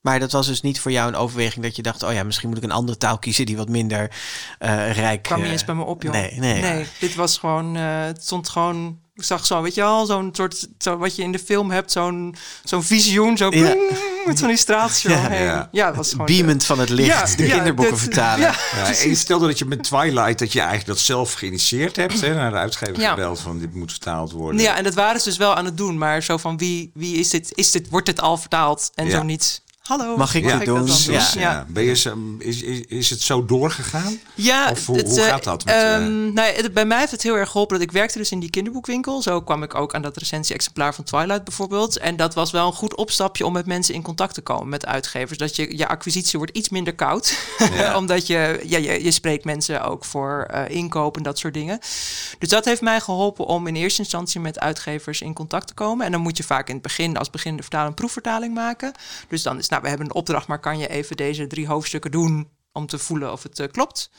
Maar 0.00 0.18
dat 0.18 0.32
was 0.32 0.46
dus 0.46 0.60
niet 0.60 0.80
voor 0.80 0.90
jou 0.90 1.08
een 1.08 1.16
overweging 1.16 1.64
dat 1.64 1.76
je 1.76 1.82
dacht... 1.82 2.02
oh 2.02 2.12
ja, 2.12 2.22
misschien 2.22 2.48
moet 2.48 2.58
ik 2.58 2.64
een 2.64 2.70
andere 2.70 2.98
taal 2.98 3.18
kiezen 3.18 3.46
die 3.46 3.56
wat 3.56 3.68
minder 3.68 4.10
eh, 4.58 4.92
rijk... 4.92 5.22
kwam 5.22 5.42
niet 5.42 5.50
eens 5.50 5.64
bij 5.64 5.74
me 5.74 5.82
op, 5.82 6.02
joh. 6.02 6.12
Nee, 6.12 6.38
nee. 6.38 6.86
dit 7.00 7.14
was 7.14 7.38
gewoon, 7.38 7.76
eh, 7.76 8.04
het 8.04 8.22
stond 8.22 8.48
gewoon, 8.48 9.00
ik 9.20 9.26
zag 9.26 9.46
zo, 9.46 9.62
weet 9.62 9.74
je 9.74 9.80
wel, 9.80 10.06
zo'n 10.06 10.28
soort, 10.32 10.68
zo 10.78 10.96
wat 10.96 11.16
je 11.16 11.22
in 11.22 11.32
de 11.32 11.38
film 11.38 11.70
hebt, 11.70 11.92
zo'n 11.92 12.34
zo'n 12.64 12.82
visioen, 12.82 13.36
zo 13.36 13.44
Ja. 13.44 13.50
pling, 13.50 13.90
met 14.26 14.38
zo'n 14.38 14.48
illustratie 14.48 15.10
Ja. 15.14 15.32
Ja. 15.32 15.68
Ja, 15.72 15.86
het 15.86 15.96
was 15.96 16.10
gewoon... 16.10 16.26
Beamend 16.26 16.64
van 16.64 16.78
het 16.78 16.88
licht, 16.88 17.38
de 17.38 17.46
kinderboeken 17.46 17.94
dit- 17.94 18.02
vertalen. 18.02 18.40
Ja, 18.76 18.94
en 18.94 19.16
stelde 19.16 19.46
dat 19.46 19.58
je 19.58 19.64
met 19.64 19.82
Twilight 19.84 20.38
dat 20.38 20.52
je 20.52 20.58
eigenlijk 20.58 20.88
dat 20.88 20.98
zelf 20.98 21.32
geïnitieerd 21.32 21.96
hebt, 21.96 22.20
hè, 22.20 22.34
naar 22.34 22.50
de 22.50 22.56
uitgever 22.56 23.00
Ja. 23.00 23.10
gebeld 23.10 23.40
van 23.40 23.58
dit 23.58 23.74
moet 23.74 23.90
vertaald 23.90 24.32
worden. 24.32 24.60
ja, 24.60 24.76
en 24.76 24.84
dat 24.84 24.94
waren 24.94 25.20
ze 25.20 25.28
dus 25.28 25.38
wel 25.38 25.54
aan 25.54 25.64
het 25.64 25.76
doen, 25.76 25.98
maar 25.98 26.22
zo 26.22 26.36
van 26.36 26.58
wie, 26.58 26.90
wie 26.94 27.16
is 27.16 27.30
dit, 27.30 27.52
is 27.54 27.70
dit, 27.70 27.88
wordt 27.88 28.06
dit 28.06 28.20
al 28.20 28.36
vertaald? 28.36 28.90
En 28.94 29.10
zo 29.10 29.22
niet, 29.22 29.62
hallo, 29.90 30.16
Mag 30.16 30.34
ik 30.34 30.44
Ja, 30.44 30.56
dit 30.56 30.66
doen? 30.66 30.86
ja. 31.06 31.28
Ja. 31.38 31.66
Ben 31.68 31.82
je, 31.84 31.90
is, 31.90 32.06
is, 32.38 32.62
is 32.88 33.10
het 33.10 33.20
zo 33.22 33.44
doorgegaan? 33.44 34.18
Ja, 34.34 34.70
Of 34.70 34.86
hoe- 34.86 34.96
het, 34.96 35.08
hoe 35.08 35.20
eh, 35.20 35.26
gaat 35.26 35.44
dat 35.44 35.64
met, 35.64 35.74
eh, 35.74 35.94
ehm, 35.94 36.32
nou 36.32 36.62
ja, 36.62 36.68
bij 36.70 36.84
mij 36.84 36.98
heeft 36.98 37.10
het 37.10 37.22
heel 37.22 37.36
erg 37.36 37.50
geholpen 37.50 37.78
dat 37.78 37.86
ik 37.86 37.92
werkte 37.92 38.18
dus 38.18 38.30
in 38.30 38.40
die 38.40 38.50
kinderboekwinkel. 38.50 39.22
Zo 39.22 39.40
kwam 39.40 39.62
ik 39.62 39.74
ook 39.74 39.94
aan 39.94 40.02
dat 40.02 40.16
recensie-exemplaar 40.16 40.94
van 40.94 41.04
Twilight 41.04 41.44
bijvoorbeeld. 41.44 41.96
En 41.98 42.16
dat 42.16 42.34
was 42.34 42.50
wel 42.50 42.66
een 42.66 42.72
goed 42.72 42.94
opstapje 42.96 43.46
om 43.46 43.52
met 43.52 43.66
mensen 43.66 43.94
in 43.94 44.02
contact 44.02 44.34
te 44.34 44.40
komen, 44.40 44.68
met 44.68 44.86
uitgevers. 44.86 45.38
Dat 45.38 45.56
je, 45.56 45.76
je 45.76 45.88
acquisitie 45.88 46.38
wordt 46.38 46.56
iets 46.56 46.68
minder 46.68 46.94
koud. 46.94 47.38
Ja. 47.72 47.96
Omdat 48.00 48.26
je, 48.26 48.60
ja, 48.66 48.78
je, 48.78 49.04
je 49.04 49.10
spreekt 49.10 49.44
mensen 49.44 49.82
ook 49.84 50.04
voor 50.04 50.46
eh 50.50 50.76
inkoop 50.76 51.16
en 51.16 51.22
dat 51.22 51.38
soort 51.38 51.54
dingen. 51.54 51.78
Dus 52.38 52.48
dat 52.48 52.64
heeft 52.64 52.80
mij 52.80 53.00
geholpen 53.00 53.46
om 53.46 53.66
in 53.66 53.74
eerste 53.74 54.00
instantie 54.00 54.40
met 54.40 54.60
uitgevers 54.60 55.20
in 55.20 55.34
contact 55.34 55.66
te 55.66 55.74
komen. 55.74 56.06
En 56.06 56.12
dan 56.12 56.20
moet 56.20 56.36
je 56.36 56.42
vaak 56.42 56.68
in 56.68 56.74
het 56.74 56.82
begin, 56.82 57.16
als 57.16 57.30
beginnende 57.30 57.62
vertaler, 57.62 57.88
een 57.88 57.94
proefvertaling 57.94 58.54
maken. 58.54 58.92
Dus 59.28 59.42
dan 59.42 59.58
is, 59.58 59.68
nou, 59.68 59.79
we 59.82 59.88
hebben 59.88 60.06
een 60.06 60.14
opdracht, 60.14 60.46
maar 60.46 60.58
kan 60.60 60.78
je 60.78 60.88
even 60.88 61.16
deze 61.16 61.46
drie 61.46 61.66
hoofdstukken 61.66 62.10
doen 62.10 62.48
om 62.72 62.86
te 62.86 62.98
voelen 62.98 63.32
of 63.32 63.42
het 63.42 63.58
eh, 63.58 63.68
klopt? 63.70 64.10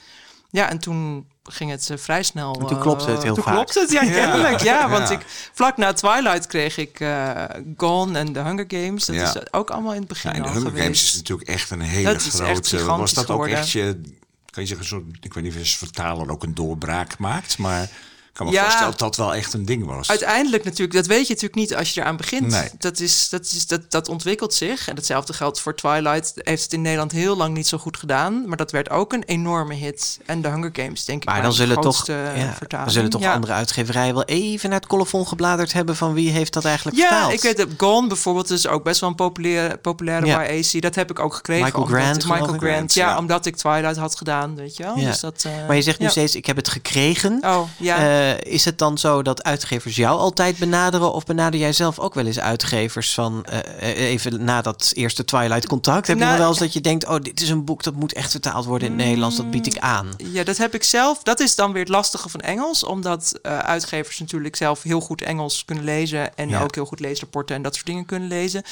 Ja, 0.49 0.69
en 0.69 0.79
toen 0.79 1.27
ging 1.43 1.71
het 1.71 1.89
eh, 1.89 1.97
vrij 1.97 2.23
snel. 2.23 2.53
En 2.59 2.59
toen 2.67 2.77
eh, 2.77 2.81
klopte 2.81 3.09
het 3.11 3.23
heel 3.23 3.33
toen 3.35 3.43
vaak. 3.43 3.53
klopte 3.53 3.79
het, 3.79 3.91
ja, 3.91 3.99
kennelijk. 4.19 4.59
Ja, 4.61 4.89
want 4.89 5.09
Ja. 5.09 5.15
ik, 5.15 5.25
vlak 5.53 5.77
na 5.77 5.93
Twilight 5.93 6.47
kreeg 6.47 6.77
ik 6.77 6.99
eh, 6.99 7.43
Gone 7.77 8.17
en 8.19 8.33
The 8.33 8.39
Hunger 8.39 8.65
Games. 8.67 9.05
Dat 9.05 9.15
Ja. 9.15 9.35
is 9.35 9.53
ook 9.53 9.69
allemaal 9.69 9.93
in 9.93 9.99
het 9.99 10.07
begin 10.07 10.29
Ja, 10.29 10.35
en 10.35 10.41
de 10.41 10.47
al 10.47 10.53
Hunger 10.53 10.69
geweest. 10.69 10.85
Games 10.85 11.03
is 11.03 11.15
natuurlijk 11.17 11.49
echt 11.49 11.69
een 11.69 11.81
hele 11.81 12.03
Dat 12.11 12.21
is 12.21 12.39
echt 12.39 12.67
grote. 12.67 12.85
was 12.99 13.13
dat 13.13 13.25
geworden. 13.25 13.53
ook 13.55 13.59
echt 13.61 13.71
je, 13.71 14.01
kan 14.49 14.63
je 14.63 14.69
zeggen, 14.69 14.85
zo, 14.87 15.03
ik 15.21 15.33
weet 15.33 15.43
niet 15.43 15.53
of 15.55 15.59
je 15.59 15.77
vertaler 15.77 16.31
ook 16.31 16.43
een 16.43 16.53
doorbraak 16.55 17.17
maakt, 17.17 17.57
maar 17.57 17.89
kan 18.33 18.45
me 18.45 18.51
Ja. 18.51 18.61
voorstellen 18.61 18.89
dat 18.91 18.99
dat 18.99 19.15
wel 19.15 19.35
echt 19.35 19.53
een 19.53 19.65
ding 19.65 19.85
was. 19.85 20.09
Uiteindelijk 20.09 20.63
natuurlijk, 20.63 20.93
dat 20.93 21.05
weet 21.05 21.27
je 21.27 21.33
natuurlijk 21.33 21.59
niet 21.61 21.75
als 21.75 21.93
je 21.93 22.01
eraan 22.01 22.17
begint. 22.17 22.47
Nee. 22.47 22.69
Dat, 22.77 22.99
is, 22.99 23.29
dat, 23.29 23.41
is, 23.41 23.67
dat, 23.67 23.81
dat 23.91 24.09
ontwikkelt 24.09 24.53
zich. 24.53 24.87
En 24.87 24.95
hetzelfde 24.95 25.33
geldt 25.33 25.59
voor 25.59 25.75
Twilight. 25.75 26.31
Heeft 26.35 26.63
het 26.63 26.73
in 26.73 26.81
Nederland 26.81 27.11
heel 27.11 27.37
lang 27.37 27.53
niet 27.53 27.67
zo 27.67 27.77
goed 27.77 27.97
gedaan. 27.97 28.47
Maar 28.47 28.57
dat 28.57 28.71
werd 28.71 28.89
ook 28.89 29.13
een 29.13 29.23
enorme 29.23 29.73
hit. 29.73 30.19
En 30.25 30.41
The 30.41 30.47
Hunger 30.47 30.69
Games, 30.73 31.05
denk 31.05 31.21
ik. 31.21 31.27
Maar 31.29 31.41
dan 31.41 31.51
waren 31.51 31.67
de 31.67 31.73
zullen, 31.73 31.81
toch, 31.91 32.05
ja, 32.07 32.57
dan 32.67 32.91
zullen 32.91 33.09
toch 33.09 33.21
Ja. 33.21 33.33
andere 33.33 33.53
uitgeverijen 33.53 34.13
wel 34.13 34.23
even 34.23 34.69
naar 34.69 34.79
het 34.79 34.87
colofon 34.89 35.27
gebladerd 35.27 35.73
hebben 35.73 35.95
van 35.95 36.13
wie 36.13 36.29
heeft 36.29 36.53
dat 36.53 36.65
eigenlijk 36.65 36.97
Ja, 36.97 37.07
vertaald. 37.07 37.33
ik 37.33 37.41
weet 37.41 37.57
dat 37.57 37.67
Gone 37.77 38.07
bijvoorbeeld 38.07 38.49
is 38.49 38.67
ook 38.67 38.83
best 38.83 38.99
wel 38.99 39.09
een 39.09 39.15
populaire, 39.15 39.77
populaire 39.77 40.25
Ja. 40.25 40.41
YAC. 40.51 40.81
Dat 40.81 40.95
heb 40.95 41.09
ik 41.09 41.19
ook 41.19 41.33
gekregen. 41.33 41.63
Michael 41.63 41.83
omdat- 41.83 41.99
Grant, 42.01 42.25
Michael 42.25 42.53
ik. 42.53 42.59
Grant, 42.61 42.93
ja, 42.93 43.09
Ja. 43.09 43.17
omdat 43.17 43.45
ik 43.45 43.55
Twilight 43.55 43.97
had 43.97 44.15
gedaan, 44.15 44.55
weet 44.55 44.77
je 44.77 44.83
wel. 44.83 44.97
Ja. 44.97 45.07
Dus 45.07 45.19
dat, 45.19 45.43
eh, 45.47 45.67
Maar 45.67 45.75
je 45.75 45.81
zegt 45.81 45.99
nu 45.99 46.05
ja. 46.05 46.11
steeds, 46.11 46.35
ik 46.35 46.45
heb 46.45 46.55
het 46.55 46.69
gekregen. 46.69 47.37
Oh, 47.45 47.61
ja. 47.77 48.19
Eh, 48.21 48.53
is 48.53 48.65
het 48.65 48.77
dan 48.77 48.97
zo 48.97 49.21
dat 49.21 49.43
uitgevers 49.43 49.95
jou 49.95 50.19
altijd 50.19 50.57
benaderen? 50.57 51.13
Of 51.13 51.25
benader 51.25 51.59
jij 51.59 51.73
zelf 51.73 51.99
ook 51.99 52.13
wel 52.13 52.25
eens 52.25 52.39
uitgevers 52.39 53.13
van 53.13 53.45
eh, 53.45 54.11
even 54.11 54.43
na 54.43 54.61
dat 54.61 54.91
eerste 54.95 55.25
Twilight 55.25 55.67
contact? 55.67 56.07
Heb 56.07 56.17
je 56.17 56.23
Nou, 56.23 56.31
nog 56.31 56.41
wel 56.41 56.49
eens 56.49 56.59
dat 56.59 56.73
je 56.73 56.81
denkt, 56.81 57.07
oh, 57.07 57.21
dit 57.21 57.41
is 57.41 57.49
een 57.49 57.65
boek 57.65 57.83
dat 57.83 57.95
moet 57.95 58.13
echt 58.13 58.31
vertaald 58.31 58.65
worden 58.65 58.87
in 58.87 58.93
het 58.93 59.03
Nederlands, 59.03 59.35
dat 59.35 59.51
bied 59.51 59.67
ik 59.67 59.77
aan. 59.77 60.09
Ja, 60.17 60.43
dat 60.43 60.57
heb 60.57 60.73
ik 60.73 60.83
zelf. 60.83 61.23
Dat 61.23 61.39
is 61.39 61.55
dan 61.55 61.71
weer 61.71 61.81
het 61.81 61.91
lastige 61.91 62.29
van 62.29 62.39
Engels. 62.39 62.83
Omdat 62.83 63.39
uitgevers 63.43 64.19
natuurlijk 64.19 64.55
zelf 64.55 64.83
heel 64.83 65.01
goed 65.01 65.21
Engels 65.21 65.65
kunnen 65.65 65.83
lezen. 65.83 66.35
En 66.35 66.49
Ja. 66.49 66.61
ook 66.63 66.75
heel 66.75 66.85
goed 66.85 66.99
leesrapporten 66.99 67.55
en 67.55 67.61
dat 67.61 67.73
soort 67.73 67.85
dingen 67.85 68.05
kunnen 68.05 68.27
lezen. 68.27 68.63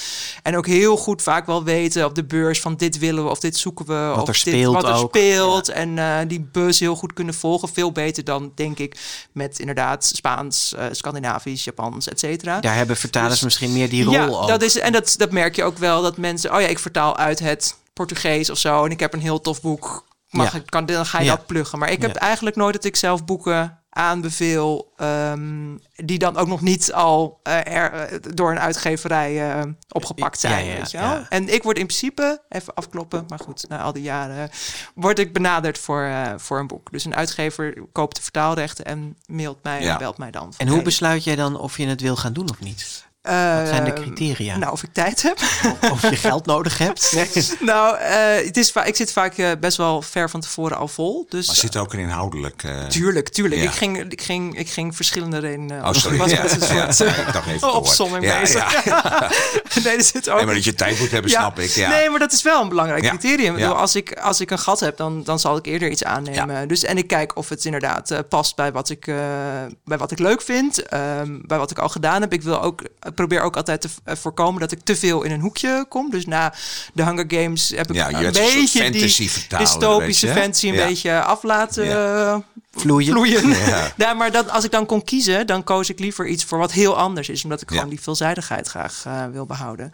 En 0.43 0.57
ook 0.57 0.67
heel 0.67 0.97
goed 0.97 1.21
vaak 1.21 1.45
wel 1.45 1.63
weten 1.63 2.05
op 2.05 2.15
de 2.15 2.23
beurs 2.23 2.61
van 2.61 2.75
dit 2.75 2.97
willen 2.97 3.23
we 3.23 3.29
of 3.29 3.39
dit 3.39 3.57
zoeken 3.57 3.85
we. 3.85 3.93
Wat 4.15 4.21
of 4.21 4.27
er 4.27 4.41
dit, 4.43 4.65
wat 4.65 4.83
er 4.83 4.93
ook. 4.93 5.15
speelt. 5.15 5.69
En 5.69 6.27
die 6.27 6.47
bus 6.51 6.79
heel 6.79 6.95
goed 6.95 7.13
kunnen 7.13 7.33
volgen. 7.33 7.69
Veel 7.69 7.91
beter 7.91 8.23
dan, 8.23 8.51
denk 8.55 8.79
ik, 8.79 8.97
met 9.39 9.59
inderdaad 9.59 10.05
Spaans, 10.05 10.73
eh, 10.73 10.85
Scandinavisch, 10.91 11.63
Japans, 11.63 12.07
et 12.07 12.19
cetera. 12.19 12.59
Daar 12.59 12.75
hebben 12.75 12.97
vertalers 12.97 13.33
Dus- 13.33 13.43
misschien 13.43 13.73
meer 13.73 13.89
die 13.89 14.03
rol 14.03 14.13
ja, 14.13 14.25
ook. 14.25 14.47
dat 14.47 14.61
is, 14.61 14.79
en 14.79 14.91
dat, 14.91 15.13
dat 15.17 15.31
merk 15.31 15.55
je 15.55 15.63
ook 15.63 15.77
wel. 15.77 16.01
Dat 16.01 16.17
mensen, 16.17 16.53
oh 16.55 16.61
ja, 16.61 16.67
ik 16.67 16.79
vertaal 16.79 17.17
uit 17.17 17.39
het 17.39 17.75
Portugees 17.93 18.49
of 18.49 18.57
zo. 18.57 18.85
En 18.85 18.91
ik 18.91 18.99
heb 18.99 19.13
een 19.13 19.21
heel 19.21 19.41
tof 19.41 19.61
boek. 19.61 20.07
Mag 20.29 20.51
Ja. 20.53 20.59
ik, 20.59 20.65
kan, 20.65 20.85
dan 20.85 21.05
ga 21.05 21.19
je 21.19 21.25
Ja. 21.25 21.35
dat 21.35 21.45
pluggen. 21.45 21.79
Maar 21.79 21.91
ik 21.91 22.01
heb 22.01 22.15
eigenlijk 22.15 22.55
nooit 22.55 22.73
dat 22.75 22.83
ik 22.83 22.95
zelf 22.95 23.25
boeken 23.25 23.78
aanbeveel, 23.89 24.93
ehm, 24.97 25.77
die 25.95 26.19
dan 26.19 26.37
ook 26.37 26.47
nog 26.47 26.61
niet 26.61 26.93
al 26.93 27.39
eh, 27.43 27.75
er, 27.75 27.93
eh, 27.93 28.19
door 28.33 28.51
een 28.51 28.59
uitgeverij 28.59 29.51
eh, 29.51 29.63
opgepakt 29.89 30.39
zijn. 30.39 30.65
Ja, 30.65 30.71
ja, 30.71 30.77
weet 30.77 30.91
je 30.91 30.97
wel? 30.97 31.07
ja. 31.07 31.25
En 31.29 31.53
ik 31.53 31.63
word 31.63 31.77
in 31.77 31.85
principe, 31.85 32.41
even 32.49 32.73
afkloppen, 32.73 33.25
maar 33.27 33.39
goed, 33.39 33.65
na 33.69 33.81
al 33.81 33.93
die 33.93 34.03
jaren, 34.03 34.49
word 34.95 35.19
ik 35.19 35.33
benaderd 35.33 35.77
voor, 35.77 36.11
voor 36.37 36.59
een 36.59 36.67
boek. 36.67 36.91
Dus 36.91 37.05
een 37.05 37.15
uitgever 37.15 37.83
koopt 37.91 38.15
de 38.15 38.21
vertaalrechten 38.21 38.85
en 38.85 39.17
mailt 39.25 39.63
mij 39.63 39.87
en 39.87 39.97
belt 39.97 40.17
mij 40.17 40.31
dan. 40.31 40.53
En 40.57 40.67
hoe 40.67 40.75
hey, 40.75 40.85
besluit 40.85 41.23
jij 41.23 41.35
dan 41.35 41.59
of 41.59 41.77
je 41.77 41.87
het 41.87 42.01
wil 42.01 42.15
gaan 42.15 42.33
doen 42.33 42.49
of 42.49 42.59
niet? 42.59 43.07
Wat 43.21 43.67
zijn 43.67 43.83
de 43.85 43.91
eh, 43.93 44.01
criteria? 44.01 44.57
Nou, 44.57 44.71
of 44.71 44.83
ik 44.83 44.93
tijd 44.93 45.21
heb. 45.21 45.37
Of 45.91 46.01
je 46.09 46.15
geld 46.15 46.45
nodig 46.45 46.77
hebt? 46.77 47.15
nou, 47.59 47.97
eh, 47.97 48.45
het 48.45 48.57
is 48.57 48.73
ik 48.85 48.95
zit 48.95 49.11
vaak 49.11 49.37
eh, 49.37 49.51
best 49.59 49.77
wel 49.77 50.01
ver 50.01 50.29
van 50.29 50.39
tevoren 50.41 50.77
al 50.77 50.87
vol. 50.87 51.25
Dus 51.29 51.47
Maar 51.47 51.55
zit 51.55 51.77
ook 51.77 51.93
een 51.93 51.99
inhoudelijk... 51.99 52.63
eh, 52.63 52.85
Tuurlijk, 52.85 53.29
tuurlijk. 53.29 53.61
Ja. 53.61 53.67
Ik, 53.67 53.75
ging, 53.75 54.11
ik, 54.11 54.21
ging, 54.21 54.57
ik 54.57 54.69
ging 54.69 54.95
verschillende 54.95 55.37
redenen. 55.37 55.85
Oh, 55.85 55.91
sorry. 55.93 56.17
was 56.17 56.31
Ja, 56.31 56.41
met 56.41 56.51
een 56.51 56.61
soort 56.61 56.73
ja. 56.73 56.91
Ja, 58.21 58.39
bezig. 58.39 58.83
ja. 58.85 59.29
nee, 59.83 59.97
er 59.97 60.03
zit 60.03 60.29
ook. 60.29 60.35
Nee, 60.37 60.45
maar 60.45 60.55
dat 60.55 60.63
je 60.63 60.75
tijd 60.75 60.99
moet 60.99 61.11
hebben, 61.11 61.31
Ja. 61.31 61.39
snap 61.39 61.59
ik. 61.59 61.69
Ja. 61.69 61.89
Nee, 61.89 62.09
maar 62.09 62.19
dat 62.19 62.31
is 62.31 62.41
wel 62.41 62.61
een 62.61 62.69
belangrijk 62.69 63.03
Ja. 63.03 63.09
criterium. 63.09 63.53
Bedoel, 63.55 63.75
Als, 63.75 63.95
ik, 63.95 64.13
als 64.19 64.41
ik 64.41 64.51
een 64.51 64.59
gat 64.59 64.79
heb, 64.79 64.97
dan, 64.97 65.23
dan 65.23 65.39
zal 65.39 65.57
ik 65.57 65.65
eerder 65.65 65.89
iets 65.89 66.03
aannemen. 66.03 66.67
Dus, 66.67 66.83
en 66.83 66.97
ik 66.97 67.07
kijk 67.07 67.37
of 67.37 67.49
het 67.49 67.65
inderdaad 67.65 68.11
eh, 68.11 68.19
past 68.29 68.55
bij 68.55 68.71
wat, 68.71 68.89
ik, 68.89 69.07
eh, 69.07 69.15
bij 69.85 69.97
wat 69.97 70.11
ik 70.11 70.19
leuk 70.19 70.41
vind. 70.41 70.81
ehm, 70.87 71.37
bij 71.41 71.57
wat 71.57 71.71
ik 71.71 71.77
al 71.79 71.89
gedaan 71.89 72.21
heb. 72.21 72.33
Ik 72.33 72.41
wil 72.41 72.61
ook, 72.61 72.81
probeer 73.15 73.41
ook 73.41 73.55
altijd 73.55 73.81
te 73.81 73.89
eh, 74.03 74.15
voorkomen 74.15 74.59
dat 74.59 74.71
ik 74.71 74.79
te 74.83 74.95
veel 74.95 75.23
in 75.23 75.31
een 75.31 75.39
hoekje 75.41 75.85
kom. 75.89 76.09
Dus 76.09 76.25
na 76.25 76.53
de 76.93 77.03
Hunger 77.03 77.25
Games 77.27 77.69
heb 77.75 77.89
ik 77.89 77.95
Ja, 77.95 78.09
je 78.09 78.15
een 78.15 78.25
een 78.25 78.31
beetje 78.31 78.79
fantasy 78.83 79.29
die 79.49 79.57
dystopische 79.57 80.25
weet 80.25 80.35
je, 80.35 80.41
fantasy 80.41 80.67
een 80.67 80.73
Ja. 80.73 80.85
beetje 80.87 81.21
af 81.21 81.43
laten 81.43 81.85
Ja. 81.85 82.31
eh, 82.33 82.37
Vloeien. 82.71 83.11
vloeien. 83.13 83.49
Ja. 83.49 83.91
Ja. 83.97 84.13
maar 84.19 84.31
dat, 84.31 84.49
als 84.49 84.63
ik 84.63 84.71
dan 84.71 84.85
kon 84.85 85.03
kiezen, 85.03 85.47
dan 85.47 85.63
koos 85.63 85.89
ik 85.89 85.99
liever 85.99 86.27
iets 86.27 86.43
voor 86.43 86.57
wat 86.57 86.71
heel 86.71 86.97
anders 86.97 87.29
is. 87.29 87.43
Omdat 87.43 87.61
ik 87.61 87.69
Ja. 87.69 87.75
gewoon 87.75 87.89
die 87.89 88.01
veelzijdigheid 88.01 88.67
graag 88.67 89.03
eh, 89.05 89.25
wil 89.31 89.45
behouden. 89.45 89.91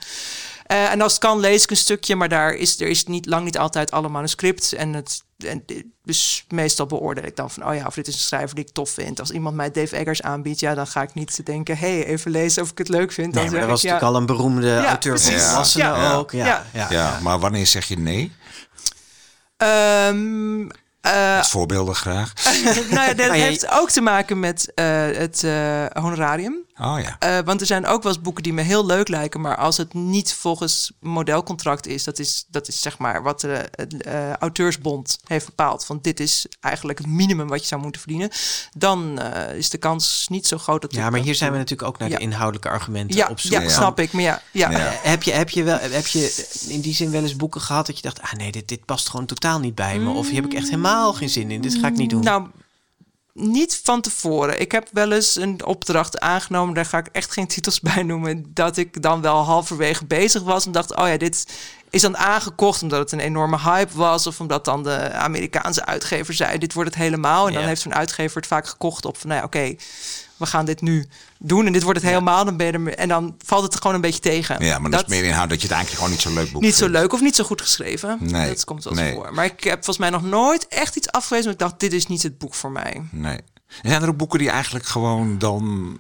Eh, 0.66 0.92
en 0.92 1.02
als 1.02 1.12
het 1.12 1.22
kan, 1.22 1.40
lees 1.40 1.64
ik 1.64 1.70
een 1.70 1.78
stukje, 1.78 2.16
maar 2.16 2.30
daar 2.30 2.54
is, 2.54 2.80
er 2.80 2.88
is 2.88 3.06
niet, 3.06 3.26
lang 3.26 3.44
niet 3.46 3.58
altijd 3.58 3.92
alle 3.92 4.10
manuscript. 4.10 4.74
En 4.74 4.94
het, 4.94 5.24
en, 5.38 5.66
dus 6.04 6.46
meestal 6.50 6.86
beoordeel 6.86 7.24
ik 7.24 7.36
dan 7.36 7.52
van, 7.52 7.68
oh 7.68 7.76
ja, 7.76 7.86
of 7.86 7.94
dit 7.94 8.08
is 8.08 8.14
een 8.14 8.20
schrijver 8.20 8.56
die 8.56 8.66
ik 8.66 8.74
tof 8.74 8.90
vind. 8.90 9.20
Als 9.20 9.32
iemand 9.32 9.56
mij 9.56 9.72
Dave 9.72 9.96
Eggers 9.96 10.22
aanbiedt, 10.22 10.60
ja, 10.60 10.74
dan 10.76 10.88
ga 10.88 11.02
ik 11.02 11.14
niet 11.14 11.46
denken, 11.46 11.78
hey, 11.78 12.06
even 12.06 12.32
lezen 12.32 12.64
of 12.64 12.72
ik 12.72 12.78
het 12.78 12.90
leuk 12.90 13.12
vind. 13.12 13.34
Dan 13.34 13.44
Nee, 13.44 13.52
maar 13.52 13.60
zeg 13.60 13.60
dat 13.62 13.70
was 13.70 13.84
ik, 13.84 13.90
ja, 13.90 13.94
natuurlijk 13.94 14.16
al 14.16 14.36
een 14.36 14.38
beroemde 14.38 14.68
Ja, 14.68 14.86
auteur 14.86 15.20
van 15.20 15.30
precies. 15.30 15.48
volwassenen 15.48 15.88
Ja. 15.88 16.14
ook. 16.16 16.32
Ja, 16.32 16.46
Ja. 16.46 16.66
ja. 16.74 16.88
Ja, 16.90 17.20
maar 17.22 17.40
wanneer 17.40 17.68
zeg 17.68 17.86
je 17.88 17.98
nee? 17.98 18.32
ehm, 19.58 20.68
eh, 21.02 21.36
Met 21.36 21.48
voorbeelden 21.48 21.96
graag. 21.96 22.34
nou 22.90 23.08
ja, 23.08 23.14
dat 23.14 23.32
heeft 23.32 23.72
ook 23.72 23.90
te 23.90 24.02
maken 24.02 24.40
met 24.40 24.74
eh, 24.74 24.86
het 25.12 25.44
eh, 25.44 25.86
honorarium. 25.94 26.65
Oh 26.82 27.00
ja. 27.02 27.16
Eh, 27.20 27.38
want 27.46 27.62
er 27.62 27.68
zijn 27.68 27.86
ook 27.86 28.04
wel 28.04 28.12
eens 28.12 28.22
boeken 28.22 28.44
die 28.44 28.54
me 28.54 28.62
heel 28.62 28.86
leuk 28.86 29.08
lijken, 29.08 29.42
maar 29.42 29.58
als 29.58 29.78
het 29.78 29.94
niet 29.94 30.34
volgens 30.34 30.92
modelcontract 31.00 31.88
is, 31.88 32.04
dat 32.04 32.20
is, 32.20 32.46
dat 32.48 32.68
is 32.68 32.82
zeg 32.82 32.98
maar 32.98 33.24
wat 33.24 33.42
de 33.42 33.54
eh, 33.58 34.34
auteursbond 34.34 35.20
heeft 35.28 35.46
bepaald. 35.46 35.86
Van 35.86 36.00
dit 36.02 36.20
is 36.20 36.46
eigenlijk 36.60 36.98
het 36.98 37.08
minimum 37.08 37.48
wat 37.48 37.62
je 37.62 37.68
zou 37.68 37.82
moeten 37.82 38.02
verdienen. 38.02 38.30
Dan 38.78 39.20
eh, 39.20 39.58
is 39.58 39.70
de 39.70 39.78
kans 39.78 40.26
niet 40.30 40.48
zo 40.48 40.58
groot 40.58 40.82
dat. 40.82 40.94
Ja, 40.94 41.10
maar 41.10 41.20
hier 41.20 41.36
zijn 41.36 41.52
we 41.52 41.58
natuurlijk 41.58 41.88
ook 41.90 41.98
naar 41.98 42.10
Ja. 42.10 42.16
de 42.16 42.22
inhoudelijke 42.22 42.70
argumenten 42.70 43.18
Ja, 43.18 43.28
op 43.28 43.40
zoek. 43.40 43.52
ja, 43.52 43.62
Ja. 43.62 43.70
snap 43.70 44.00
ik. 44.00 44.12
Maar 44.12 44.22
ja, 44.24 44.42
ja. 44.52 44.72
Ja. 44.72 44.78
Eh, 44.78 44.94
Heb 45.04 45.24
je, 45.24 45.32
heb, 45.32 45.50
je 45.50 45.64
wel, 45.64 45.80
heb 45.80 46.08
je 46.08 46.46
in 46.68 46.82
die 46.82 46.94
zin 46.94 47.12
wel 47.12 47.22
eens 47.22 47.36
boeken 47.36 47.62
gehad 47.62 47.86
dat 47.86 47.96
je 47.96 48.02
dacht, 48.02 48.22
ah 48.22 48.34
nee, 48.34 48.52
dit, 48.52 48.68
dit 48.68 48.86
past 48.86 49.10
gewoon 49.10 49.26
totaal 49.26 49.60
niet 49.60 49.76
bij 49.76 50.00
me? 50.00 50.10
Of 50.10 50.26
hier 50.28 50.36
heb 50.42 50.46
ik 50.46 50.54
echt 50.58 50.70
helemaal 50.70 51.14
geen 51.14 51.30
zin 51.30 51.52
in, 51.52 51.62
dit 51.62 51.76
ga 51.76 51.88
ik 51.88 51.98
niet 51.98 52.10
doen. 52.10 52.24
Nou, 52.24 52.48
niet 53.40 53.80
van 53.84 54.02
tevoren. 54.02 54.60
Ik 54.60 54.72
heb 54.72 54.90
wel 54.92 55.12
eens 55.12 55.36
een 55.36 55.66
opdracht 55.66 56.20
aangenomen, 56.20 56.74
daar 56.74 56.86
ga 56.86 56.98
ik 56.98 57.08
echt 57.12 57.32
geen 57.32 57.48
titels 57.48 57.80
bij 57.94 58.04
noemen, 58.04 58.46
dat 58.54 58.78
ik 58.78 59.02
dan 59.02 59.22
wel 59.22 59.44
halverwege 59.44 60.06
bezig 60.06 60.44
was 60.44 60.66
en 60.66 60.72
dacht, 60.72 60.96
oh 60.96 61.08
ja, 61.08 61.18
dit 61.18 61.46
is 61.90 62.02
dan 62.02 62.18
aangekocht 62.18 62.82
omdat 62.82 63.00
het 63.00 63.12
een 63.12 63.20
enorme 63.20 63.60
hype 63.60 63.98
was 63.98 64.28
of 64.28 64.40
omdat 64.40 64.66
dan 64.66 64.84
de 64.84 65.12
Amerikaanse 65.14 65.86
uitgever 65.86 66.34
zei, 66.34 66.58
dit 66.58 66.74
wordt 66.74 66.90
het 66.90 67.00
helemaal. 67.00 67.48
En 67.48 67.54
dan 67.54 67.62
Ja. 67.62 67.68
heeft 67.68 67.82
zo'n 67.82 67.96
uitgever 67.96 68.36
het 68.38 68.48
vaak 68.48 68.68
gekocht 68.68 69.06
op 69.06 69.18
van, 69.18 69.30
nou 69.30 69.40
ja, 69.42 69.46
oké, 69.46 69.76
we 70.38 70.46
gaan 70.46 70.66
dit 70.66 70.82
nu 70.82 71.06
doen 71.40 71.66
en 71.66 71.74
dit 71.74 71.84
wordt 71.84 72.00
het 72.00 72.10
helemaal. 72.10 72.46
Dan 72.46 72.58
ben 72.58 72.66
je 72.66 72.72
er, 72.72 72.98
en 72.98 73.08
dan 73.08 73.36
valt 73.46 73.64
het 73.64 73.74
er 73.74 73.80
gewoon 73.80 73.96
een 73.96 74.02
beetje 74.02 74.20
tegen. 74.20 74.66
Ja, 74.66 74.80
maar 74.80 74.92
dat, 74.92 75.02
is 75.02 75.08
meer 75.08 75.24
inhoud 75.24 75.50
dat 75.50 75.62
je 75.62 75.68
het 75.68 75.76
eigenlijk 75.76 76.04
gewoon 76.04 76.12
niet 76.12 76.22
zo 76.22 76.34
leuk 76.34 76.52
boek 76.52 76.62
Niet 76.62 76.76
zo 76.76 76.88
leuk 76.90 77.14
of 77.14 77.22
niet 77.22 77.36
zo 77.36 77.44
goed 77.44 77.62
geschreven. 77.62 78.18
Nee, 78.22 78.48
Dat 78.48 78.64
komt 78.64 78.84
wel 78.84 78.94
nee. 78.94 79.14
voor. 79.14 79.34
Maar 79.34 79.46
ik 79.46 79.64
heb 79.64 79.74
volgens 79.76 79.98
mij 79.98 80.10
nog 80.10 80.24
nooit 80.24 80.68
echt 80.68 80.96
iets 80.96 81.12
afgewezen. 81.12 81.46
Maar 81.46 81.54
ik 81.54 81.60
dacht, 81.60 81.80
dit 81.80 81.94
is 81.94 82.08
niet 82.08 82.24
het 82.24 82.38
boek 82.38 82.54
voor 82.54 82.72
mij. 82.72 83.02
Nee. 83.12 83.40
Zijn 83.82 84.02
er 84.02 84.10
ook 84.10 84.18
boeken 84.18 84.40
die 84.40 84.50
eigenlijk 84.50 84.86
gewoon 84.86 85.38
dan 85.38 85.98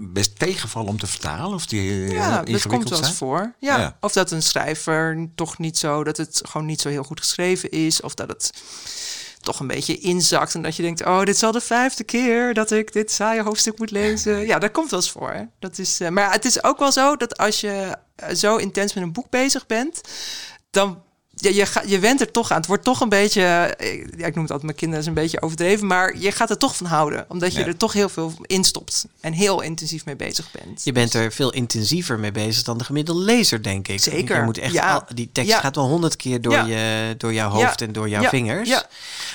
best 0.00 0.38
tegenvallen 0.38 0.88
om 0.88 0.98
te 0.98 1.06
vertalen? 1.06 1.54
Of 1.54 1.66
die 1.66 2.04
eh, 2.04 2.12
Ja, 2.12 2.42
dat 2.42 2.66
komt 2.66 2.88
wel 2.88 2.98
eens 2.98 3.12
voor. 3.12 3.54
Ja. 3.58 3.78
Ja. 3.78 3.96
Of 4.00 4.12
dat 4.12 4.30
een 4.30 4.42
schrijver 4.42 5.28
toch 5.34 5.58
niet 5.58 5.78
zo, 5.78 6.04
dat 6.04 6.16
het 6.16 6.40
gewoon 6.44 6.66
niet 6.66 6.80
zo 6.80 6.88
heel 6.88 7.02
goed 7.02 7.20
geschreven 7.20 7.70
is. 7.70 8.00
Of 8.00 8.14
dat 8.14 8.28
het 8.28 8.50
toch 9.40 9.60
een 9.60 9.66
beetje 9.66 9.98
inzakt. 9.98 10.54
En 10.54 10.62
dat 10.62 10.76
je 10.76 10.82
denkt, 10.82 11.04
oh, 11.04 11.18
dit 11.18 11.34
is 11.34 11.42
al 11.42 11.52
de 11.52 11.60
vijfde 11.60 12.04
keer 12.04 12.54
dat 12.54 12.70
ik 12.70 12.92
dit 12.92 13.12
saaie 13.12 13.42
hoofdstuk 13.42 13.78
moet 13.78 13.90
lezen. 13.90 14.46
Ja, 14.46 14.58
dat 14.58 14.70
komt 14.70 14.90
wel 14.90 15.00
eens 15.00 15.10
voor. 15.10 15.30
hè. 15.32 15.42
Dat 15.58 15.78
is, 15.78 16.00
eh, 16.00 16.08
maar 16.08 16.32
het 16.32 16.44
is 16.44 16.64
ook 16.64 16.78
wel 16.78 16.92
zo 16.92 17.16
dat 17.16 17.38
als 17.38 17.60
je 17.60 17.96
eh, 18.16 18.34
zo 18.34 18.56
intens 18.56 18.94
met 18.94 19.02
een 19.04 19.12
boek 19.12 19.30
bezig 19.30 19.66
bent, 19.66 20.00
dan. 20.70 21.02
Ja, 21.42 21.50
je, 21.50 21.66
ga, 21.66 21.82
je 21.86 21.98
went 21.98 22.20
er 22.20 22.30
toch 22.30 22.50
aan. 22.50 22.56
Het 22.56 22.66
wordt 22.66 22.84
toch 22.84 23.00
een 23.00 23.08
beetje, 23.08 23.42
eh, 23.42 23.94
ja, 24.16 24.26
ik 24.26 24.34
noem 24.34 24.42
het 24.42 24.52
altijd 24.52 24.62
mijn 24.62 24.76
kinderen 24.76 25.00
is 25.02 25.06
een 25.08 25.14
beetje 25.14 25.42
overdreven, 25.42 25.86
maar 25.86 26.18
je 26.18 26.32
gaat 26.32 26.50
er 26.50 26.58
toch 26.58 26.76
van 26.76 26.86
houden. 26.86 27.24
Omdat 27.28 27.52
je 27.52 27.58
Ja. 27.60 27.66
er 27.66 27.76
toch 27.76 27.92
heel 27.92 28.08
veel 28.08 28.34
in 28.42 28.64
stopt 28.64 29.06
en 29.20 29.32
heel 29.32 29.60
intensief 29.60 30.04
mee 30.04 30.16
bezig 30.16 30.50
bent. 30.50 30.84
Je 30.84 30.92
bent 30.92 31.14
er 31.14 31.32
veel 31.32 31.52
intensiever 31.52 32.18
mee 32.18 32.32
bezig 32.32 32.62
dan 32.62 32.78
de 32.78 32.84
gemiddelde 32.84 33.20
lezer, 33.22 33.62
denk 33.62 33.88
ik. 33.88 34.00
Zeker, 34.00 34.36
Je 34.36 34.42
moet 34.42 34.58
echt 34.58 34.72
ja. 34.72 34.94
al- 34.94 35.04
die 35.14 35.30
tekst 35.32 35.50
Ja. 35.50 35.60
gaat 35.60 35.76
wel 35.76 35.88
honderd 35.88 36.16
keer 36.16 36.40
door, 36.40 36.52
Ja. 36.52 36.64
je, 36.64 37.14
door 37.16 37.32
jouw 37.32 37.50
hoofd 37.50 37.80
en 37.80 37.92
door 37.92 38.08
jouw 38.08 38.22
Ja. 38.22 38.28
vingers. 38.28 38.68
Ja. 38.68 38.86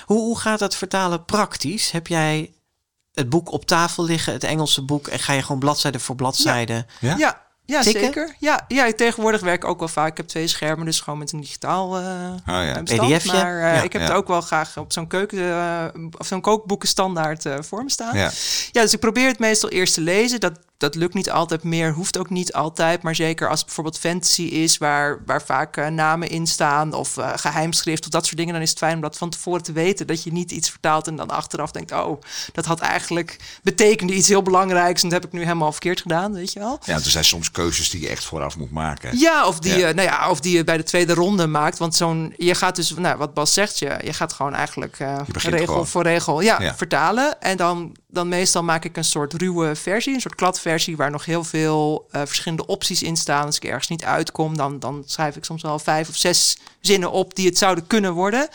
Hoe, 0.05 0.19
hoe 0.19 0.39
gaat 0.39 0.59
dat 0.59 0.75
vertalen 0.75 1.25
praktisch? 1.25 1.91
Heb 1.91 2.07
jij 2.07 2.51
het 3.13 3.29
boek 3.29 3.51
op 3.51 3.65
tafel 3.65 4.03
liggen, 4.03 4.33
het 4.33 4.43
Engelse 4.43 4.81
boek, 4.81 5.07
en 5.07 5.19
ga 5.19 5.33
je 5.33 5.41
gewoon 5.41 5.59
bladzijde 5.59 5.99
voor 5.99 6.15
bladzijde? 6.15 6.85
Ja? 6.99 7.45
Ja, 7.67 7.82
Tikken? 7.82 8.03
zeker. 8.03 8.36
Ja, 8.39 8.65
ja, 8.67 8.91
tegenwoordig 8.93 9.41
werk 9.41 9.63
ik 9.63 9.69
ook 9.69 9.80
wel 9.80 9.88
vaak. 9.88 10.12
Ik 10.12 10.17
heb 10.17 10.27
twee 10.27 10.47
schermen, 10.47 10.86
dus 10.86 10.99
gewoon 10.99 11.19
met 11.19 11.32
een 11.32 11.41
digitaal 11.41 11.97
eh 11.97 12.03
ja. 12.45 12.82
bestand. 12.82 13.12
PDFje? 13.12 13.32
Maar 13.32 13.56
eh, 13.56 13.75
Ja. 13.75 13.82
ik 13.84 13.93
heb 13.93 14.01
Ja. 14.01 14.08
het 14.08 14.17
ook 14.17 14.27
wel 14.27 14.41
graag 14.41 14.77
op 14.77 14.91
zo'n 14.93 15.08
keuken 15.08 15.39
eh, 15.39 15.86
of 16.17 16.27
zo'n 16.27 16.41
kookboekenstandaard 16.41 17.45
eh 17.45 17.56
voor 17.60 17.84
me 17.84 17.89
staan. 17.89 18.17
Ja. 18.17 18.32
Ja, 18.71 18.82
dus 18.82 18.93
ik 18.93 18.99
probeer 18.99 19.27
het 19.27 19.39
meestal 19.39 19.69
eerst 19.69 19.93
te 19.93 20.01
lezen. 20.01 20.39
Dat, 20.39 20.60
dat 20.77 20.95
lukt 20.95 21.13
niet 21.13 21.31
altijd 21.31 21.63
meer, 21.63 21.93
hoeft 21.93 22.17
ook 22.17 22.29
niet 22.29 22.53
altijd. 22.53 23.01
Maar 23.01 23.15
zeker 23.15 23.47
als 23.47 23.57
het 23.57 23.65
bijvoorbeeld 23.65 23.99
fantasy 23.99 24.41
is, 24.41 24.77
waar, 24.77 25.21
waar 25.25 25.41
vaak 25.41 25.77
eh, 25.77 25.87
namen 25.87 26.29
in 26.29 26.47
staan 26.47 26.93
of 26.93 27.17
eh, 27.17 27.29
geheimschrift 27.35 28.03
of 28.03 28.09
dat 28.09 28.25
soort 28.25 28.37
dingen, 28.37 28.53
dan 28.53 28.61
is 28.61 28.69
het 28.69 28.77
fijn 28.77 28.95
om 28.95 29.01
dat 29.01 29.17
van 29.17 29.29
tevoren 29.29 29.63
te 29.63 29.71
weten. 29.71 30.07
Dat 30.07 30.23
je 30.23 30.31
niet 30.31 30.51
iets 30.51 30.69
vertaalt 30.69 31.07
en 31.07 31.15
dan 31.15 31.29
achteraf 31.29 31.71
denkt, 31.71 31.91
oh, 31.91 32.21
dat 32.53 32.65
had 32.65 32.79
eigenlijk 32.79 33.37
betekende 33.63 34.13
iets 34.13 34.27
heel 34.27 34.41
belangrijks 34.41 35.03
en 35.03 35.09
dat 35.09 35.21
heb 35.21 35.27
ik 35.31 35.37
nu 35.37 35.43
helemaal 35.43 35.71
verkeerd 35.71 36.01
gedaan, 36.01 36.33
weet 36.33 36.53
je 36.53 36.59
wel. 36.59 36.79
Ja, 36.83 36.93
er 36.95 37.01
zijn 37.09 37.25
soms 37.25 37.51
keuzes 37.51 37.89
die 37.89 38.01
je 38.01 38.09
echt 38.09 38.25
vooraf 38.25 38.57
moet 38.57 38.71
maken. 38.71 39.17
Ja, 39.19 39.47
of 39.47 39.59
die, 39.59 39.77
Ja. 39.77 39.87
je, 39.87 39.93
nou 39.93 40.07
ja, 40.07 40.29
of 40.29 40.39
die 40.39 40.55
je 40.57 40.63
bij 40.63 40.77
de 40.77 40.83
tweede 40.83 41.13
ronde 41.13 41.47
maakt. 41.47 41.77
Want 41.77 41.95
zo'n, 41.95 42.33
je 42.37 42.55
gaat 42.55 42.75
dus, 42.75 42.93
nou, 42.93 43.17
wat 43.17 43.33
Bas 43.33 43.53
zegt, 43.53 43.79
je, 43.79 43.97
je 44.03 44.13
gaat 44.13 44.33
gewoon 44.33 44.53
eigenlijk 44.53 44.99
eh, 44.99 45.17
regel 45.33 45.65
gewoon. 45.65 45.87
voor 45.87 46.03
regel 46.03 46.41
ja, 46.41 46.61
Ja. 46.61 46.75
vertalen. 46.75 47.41
En 47.41 47.57
dan, 47.57 47.95
dan 48.07 48.27
meestal 48.27 48.63
maak 48.63 48.85
ik 48.85 48.97
een 48.97 49.03
soort 49.03 49.33
ruwe 49.33 49.75
versie, 49.75 50.13
een 50.13 50.21
soort 50.21 50.35
kladversie, 50.35 50.65
waar 50.95 51.12
nog 51.12 51.25
heel 51.25 51.43
veel 51.43 52.08
eh, 52.12 52.21
verschillende 52.25 52.65
opties 52.65 53.03
in 53.03 53.17
staan. 53.17 53.45
Als 53.45 53.56
ik 53.56 53.63
ergens 53.63 53.88
niet 53.88 54.03
uitkom, 54.03 54.58
dan, 54.58 54.80
dan 54.80 55.03
schrijf 55.06 55.36
ik 55.36 55.45
soms 55.45 55.62
wel 55.62 55.80
vijf 55.80 56.10
of 56.10 56.15
zes 56.15 56.58
zinnen 56.82 57.12
op 57.12 57.36
die 57.36 57.45
het 57.45 57.58
zouden 57.58 57.88
kunnen 57.88 58.13
worden. 58.13 58.49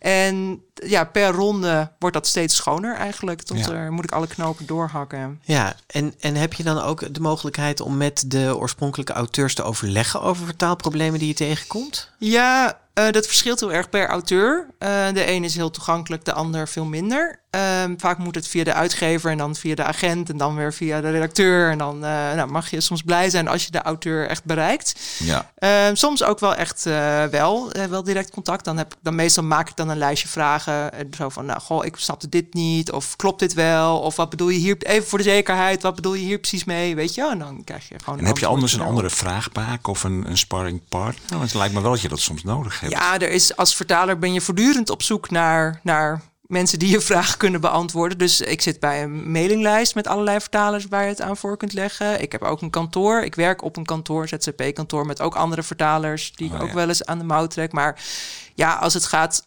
En 0.00 0.62
ja, 0.74 1.04
per 1.04 1.28
ronde 1.30 1.90
wordt 1.98 2.16
dat 2.16 2.26
steeds 2.26 2.56
schoner 2.56 2.96
eigenlijk. 2.96 3.42
Tot 3.42 3.58
Ja. 3.58 3.70
er 3.72 3.92
moet 3.92 4.04
ik 4.04 4.12
alle 4.12 4.26
knopen 4.26 4.66
doorhakken. 4.66 5.40
Ja, 5.42 5.74
en, 5.86 6.14
en 6.20 6.34
heb 6.34 6.52
je 6.52 6.62
dan 6.62 6.80
ook 6.82 7.14
de 7.14 7.20
mogelijkheid 7.20 7.80
om 7.80 7.96
met 7.96 8.24
de 8.26 8.56
oorspronkelijke 8.56 9.12
auteurs 9.12 9.54
te 9.54 9.62
overleggen 9.62 10.22
over 10.22 10.44
vertaalproblemen 10.46 11.18
die 11.18 11.28
je 11.28 11.34
tegenkomt? 11.34 12.10
Ja, 12.18 12.78
eh, 12.94 13.10
dat 13.10 13.26
verschilt 13.26 13.60
heel 13.60 13.72
erg 13.72 13.88
per 13.90 14.08
auteur. 14.08 14.66
Eh, 14.78 14.88
de 15.12 15.30
een 15.30 15.44
is 15.44 15.56
heel 15.56 15.70
toegankelijk, 15.70 16.24
de 16.24 16.32
ander 16.32 16.68
veel 16.68 16.84
minder. 16.84 17.38
Ehm, 17.50 17.94
vaak 17.96 18.18
moet 18.18 18.34
het 18.34 18.48
via 18.48 18.64
de 18.64 18.72
uitgever 18.72 19.30
en 19.30 19.38
dan 19.38 19.54
via 19.56 19.74
de 19.74 19.84
agent 19.84 20.30
en 20.30 20.36
dan 20.36 20.56
weer 20.56 20.72
via 20.72 21.00
de 21.00 21.10
redacteur. 21.10 21.70
En 21.70 21.78
dan 21.78 21.94
eh, 22.04 22.10
nou, 22.34 22.50
mag 22.50 22.70
je 22.70 22.80
soms 22.80 23.02
blij 23.02 23.30
zijn 23.30 23.48
als 23.48 23.64
je 23.64 23.70
de 23.70 23.82
auteur 23.82 24.26
echt 24.28 24.44
bereikt. 24.44 24.94
Ja. 25.18 25.50
Ehm, 25.58 25.94
soms 25.94 26.22
ook 26.22 26.38
wel 26.38 26.54
echt 26.54 26.86
eh, 26.86 27.24
wel, 27.24 27.72
wel 27.88 28.02
direct 28.02 28.30
contact. 28.30 28.64
Dan, 28.64 28.76
heb 28.76 28.92
ik, 28.92 28.98
dan 29.02 29.14
meestal 29.14 29.44
maak 29.44 29.68
ik 29.68 29.76
dan 29.76 29.89
een 29.90 29.98
lijstje 29.98 30.28
vragen. 30.28 30.92
eh, 30.92 31.04
zo 31.16 31.28
van, 31.28 31.46
nou, 31.46 31.60
goh, 31.60 31.84
ik 31.84 31.96
snapte 31.96 32.28
dit 32.28 32.54
niet. 32.54 32.92
Of 32.92 33.16
klopt 33.16 33.38
dit 33.38 33.54
wel? 33.54 33.98
Of 33.98 34.16
wat 34.16 34.30
bedoel 34.30 34.48
je 34.48 34.58
hier, 34.58 34.76
even 34.78 35.08
voor 35.08 35.18
de 35.18 35.24
zekerheid, 35.24 35.82
wat 35.82 35.94
bedoel 35.94 36.14
je 36.14 36.24
hier 36.24 36.38
precies 36.38 36.64
mee? 36.64 36.94
Weet 36.94 37.14
je? 37.14 37.28
En 37.30 37.38
dan 37.38 37.64
krijg 37.64 37.88
je 37.88 37.94
gewoon 38.04 38.18
En 38.18 38.24
heb 38.24 38.38
je 38.38 38.46
anders 38.46 38.72
een 38.72 38.80
andere 38.80 39.10
vraagbaak 39.10 39.86
of 39.86 40.02
een, 40.04 40.24
een 40.26 40.38
sparring 40.38 40.80
partner? 40.88 41.22
Want 41.28 41.42
het 41.42 41.54
lijkt 41.54 41.74
me 41.74 41.80
wel 41.80 41.90
dat 41.90 42.00
je 42.00 42.08
dat 42.08 42.20
soms 42.20 42.42
nodig 42.42 42.80
hebt. 42.80 42.92
Ja, 42.92 43.14
er 43.20 43.30
is, 43.30 43.56
als 43.56 43.74
vertaler 43.76 44.18
ben 44.18 44.32
je 44.32 44.40
voortdurend 44.40 44.90
op 44.90 45.02
zoek 45.02 45.30
naar, 45.30 45.80
naar 45.82 46.22
mensen 46.46 46.78
die 46.78 46.90
je 46.90 47.00
vraag 47.10 47.36
kunnen 47.36 47.60
beantwoorden. 47.60 48.18
Dus 48.18 48.40
ik 48.40 48.60
zit 48.60 48.80
bij 48.80 49.02
een 49.02 49.30
mailinglijst 49.30 49.94
met 49.94 50.06
allerlei 50.06 50.40
vertalers 50.40 50.86
waar 50.88 51.02
je 51.02 51.08
het 51.08 51.20
aan 51.20 51.36
voor 51.36 51.56
kunt 51.56 51.72
leggen. 51.72 52.22
Ik 52.22 52.32
heb 52.32 52.42
ook 52.42 52.60
een 52.62 52.70
kantoor. 52.70 53.22
Ik 53.22 53.34
werk 53.34 53.62
op 53.62 53.76
een 53.76 53.84
kantoor, 53.84 54.28
ZZP-kantoor, 54.28 55.06
met 55.06 55.20
ook 55.20 55.34
andere 55.34 55.62
vertalers 55.62 56.32
die 56.34 56.46
ik 56.46 56.52
Oh, 56.54 56.60
ook 56.60 56.68
ja. 56.68 56.74
wel 56.74 56.88
eens 56.88 57.04
aan 57.04 57.18
de 57.18 57.24
mouw 57.24 57.46
trek. 57.46 57.72
Maar 57.72 58.00
ja, 58.54 58.74
als 58.74 58.94
het 58.94 59.06
gaat 59.06 59.46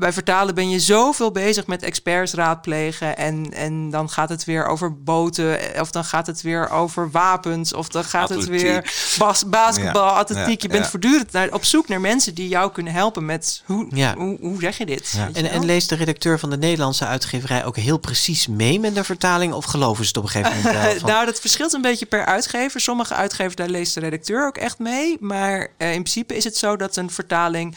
bij 0.00 0.12
vertalen 0.12 0.54
ben 0.54 0.70
je 0.70 0.80
zoveel 0.80 1.30
bezig 1.30 1.66
met 1.66 1.82
experts 1.82 2.32
raadplegen. 2.32 3.16
En, 3.16 3.52
en 3.52 3.90
dan 3.90 4.10
gaat 4.10 4.28
het 4.28 4.44
weer 4.44 4.66
over 4.66 5.02
boten. 5.02 5.74
eh, 5.74 5.80
Of 5.80 5.90
dan 5.90 6.04
gaat 6.04 6.26
het 6.26 6.42
weer 6.42 6.70
over 6.70 7.10
wapens. 7.10 7.72
Of 7.74 7.88
dan 7.88 8.04
gaat 8.04 8.28
het 8.28 8.44
weer 8.44 8.92
bas, 9.18 9.48
basketbal, 9.48 10.06
Ja, 10.06 10.10
atletiek. 10.18 10.62
Je 10.62 10.68
bent 10.68 10.84
ja. 10.84 10.90
voortdurend 10.90 11.32
naar, 11.32 11.52
op 11.52 11.64
zoek 11.64 11.88
naar 11.88 12.00
mensen 12.00 12.34
die 12.34 12.48
jou 12.48 12.72
kunnen 12.72 12.92
helpen 12.92 13.24
met 13.24 13.62
hoe, 13.66 13.86
hoe, 14.16 14.36
hoe 14.40 14.60
zeg 14.60 14.78
je 14.78 14.86
dit? 14.86 15.10
Je 15.10 15.40
En, 15.40 15.50
en 15.50 15.64
leest 15.64 15.88
de 15.88 15.94
redacteur 15.94 16.38
van 16.38 16.50
de 16.50 16.58
Nederlandse 16.58 17.06
uitgeverij 17.06 17.64
ook 17.64 17.76
heel 17.76 17.98
precies 17.98 18.46
mee 18.46 18.80
met 18.80 18.94
de 18.94 19.04
vertaling? 19.04 19.52
Of 19.52 19.64
geloven 19.64 20.04
ze 20.04 20.08
het 20.08 20.16
op 20.16 20.22
een 20.24 20.30
gegeven 20.30 20.56
moment 20.62 21.02
nou, 21.12 21.26
dat 21.26 21.40
verschilt 21.40 21.72
een 21.72 21.82
beetje 21.82 22.06
per 22.06 22.24
uitgever. 22.24 22.80
Sommige 22.80 23.14
uitgevers, 23.14 23.54
daar 23.54 23.68
leest 23.68 23.94
de 23.94 24.00
redacteur 24.00 24.46
ook 24.46 24.56
echt 24.56 24.78
mee. 24.78 25.16
Maar 25.20 25.68
eh, 25.76 25.88
in 25.94 26.02
principe 26.02 26.36
is 26.36 26.44
het 26.44 26.56
zo 26.56 26.76
dat 26.76 26.96
een 26.96 27.10
vertaling 27.10 27.76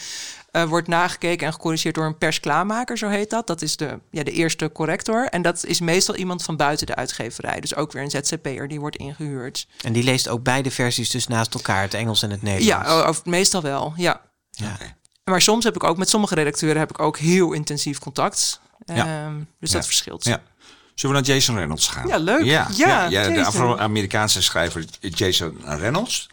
eh, 0.53 0.63
wordt 0.63 0.87
nagekeken 0.87 1.47
en 1.47 1.53
gecorrigeerd 1.53 1.95
door 1.95 2.05
een 2.05 2.17
persklaarmaker, 2.17 2.97
zo 2.97 3.07
heet 3.09 3.29
dat. 3.29 3.47
Dat 3.47 3.61
is 3.61 3.77
de, 3.77 3.99
ja, 4.11 4.23
de 4.23 4.31
eerste 4.31 4.71
corrector. 4.71 5.25
En 5.25 5.41
dat 5.41 5.65
is 5.65 5.79
meestal 5.79 6.15
iemand 6.15 6.43
van 6.43 6.55
buiten 6.57 6.87
de 6.87 6.95
uitgeverij. 6.95 7.59
Dus 7.59 7.75
ook 7.75 7.91
weer 7.91 8.03
een 8.03 8.09
ZZP'er 8.09 8.67
die 8.67 8.79
wordt 8.79 8.95
ingehuurd. 8.95 9.67
en 9.81 9.93
die 9.93 10.03
leest 10.03 10.27
ook 10.27 10.43
beide 10.43 10.71
versies 10.71 11.09
dus 11.09 11.27
naast 11.27 11.53
elkaar, 11.53 11.81
het 11.81 11.93
Engels 11.93 12.21
en 12.23 12.29
het 12.31 12.41
Nederlands. 12.41 12.87
Ja, 12.89 13.09
of, 13.09 13.25
meestal 13.25 13.61
wel, 13.61 13.93
ja. 13.95 14.21
Ja. 14.51 14.77
Maar 15.23 15.41
soms 15.41 15.63
heb 15.63 15.75
ik 15.75 15.83
ook 15.83 15.97
met 15.97 16.09
sommige 16.09 16.35
redacteuren 16.35 16.79
heb 16.79 16.89
ik 16.89 16.99
ook 16.99 17.17
heel 17.17 17.51
intensief 17.53 17.99
contact. 17.99 18.61
Ja. 18.85 19.25
Ehm, 19.25 19.35
dus 19.59 19.71
Ja. 19.71 19.75
dat 19.77 19.85
verschilt. 19.85 20.23
Ja. 20.23 20.41
Zullen 20.95 21.15
we 21.15 21.21
naar 21.21 21.35
Jason 21.35 21.55
Reynolds 21.55 21.87
gaan? 21.87 22.07
Ja, 22.07 22.17
leuk. 22.17 22.43
Ja, 22.43 22.67
Ja, 22.75 23.05
ja, 23.09 23.27
de. 23.29 23.45
Afro-Amerikaanse 23.45 24.41
schrijver 24.41 24.85
Jason 24.99 25.57
Reynolds. 25.65 26.27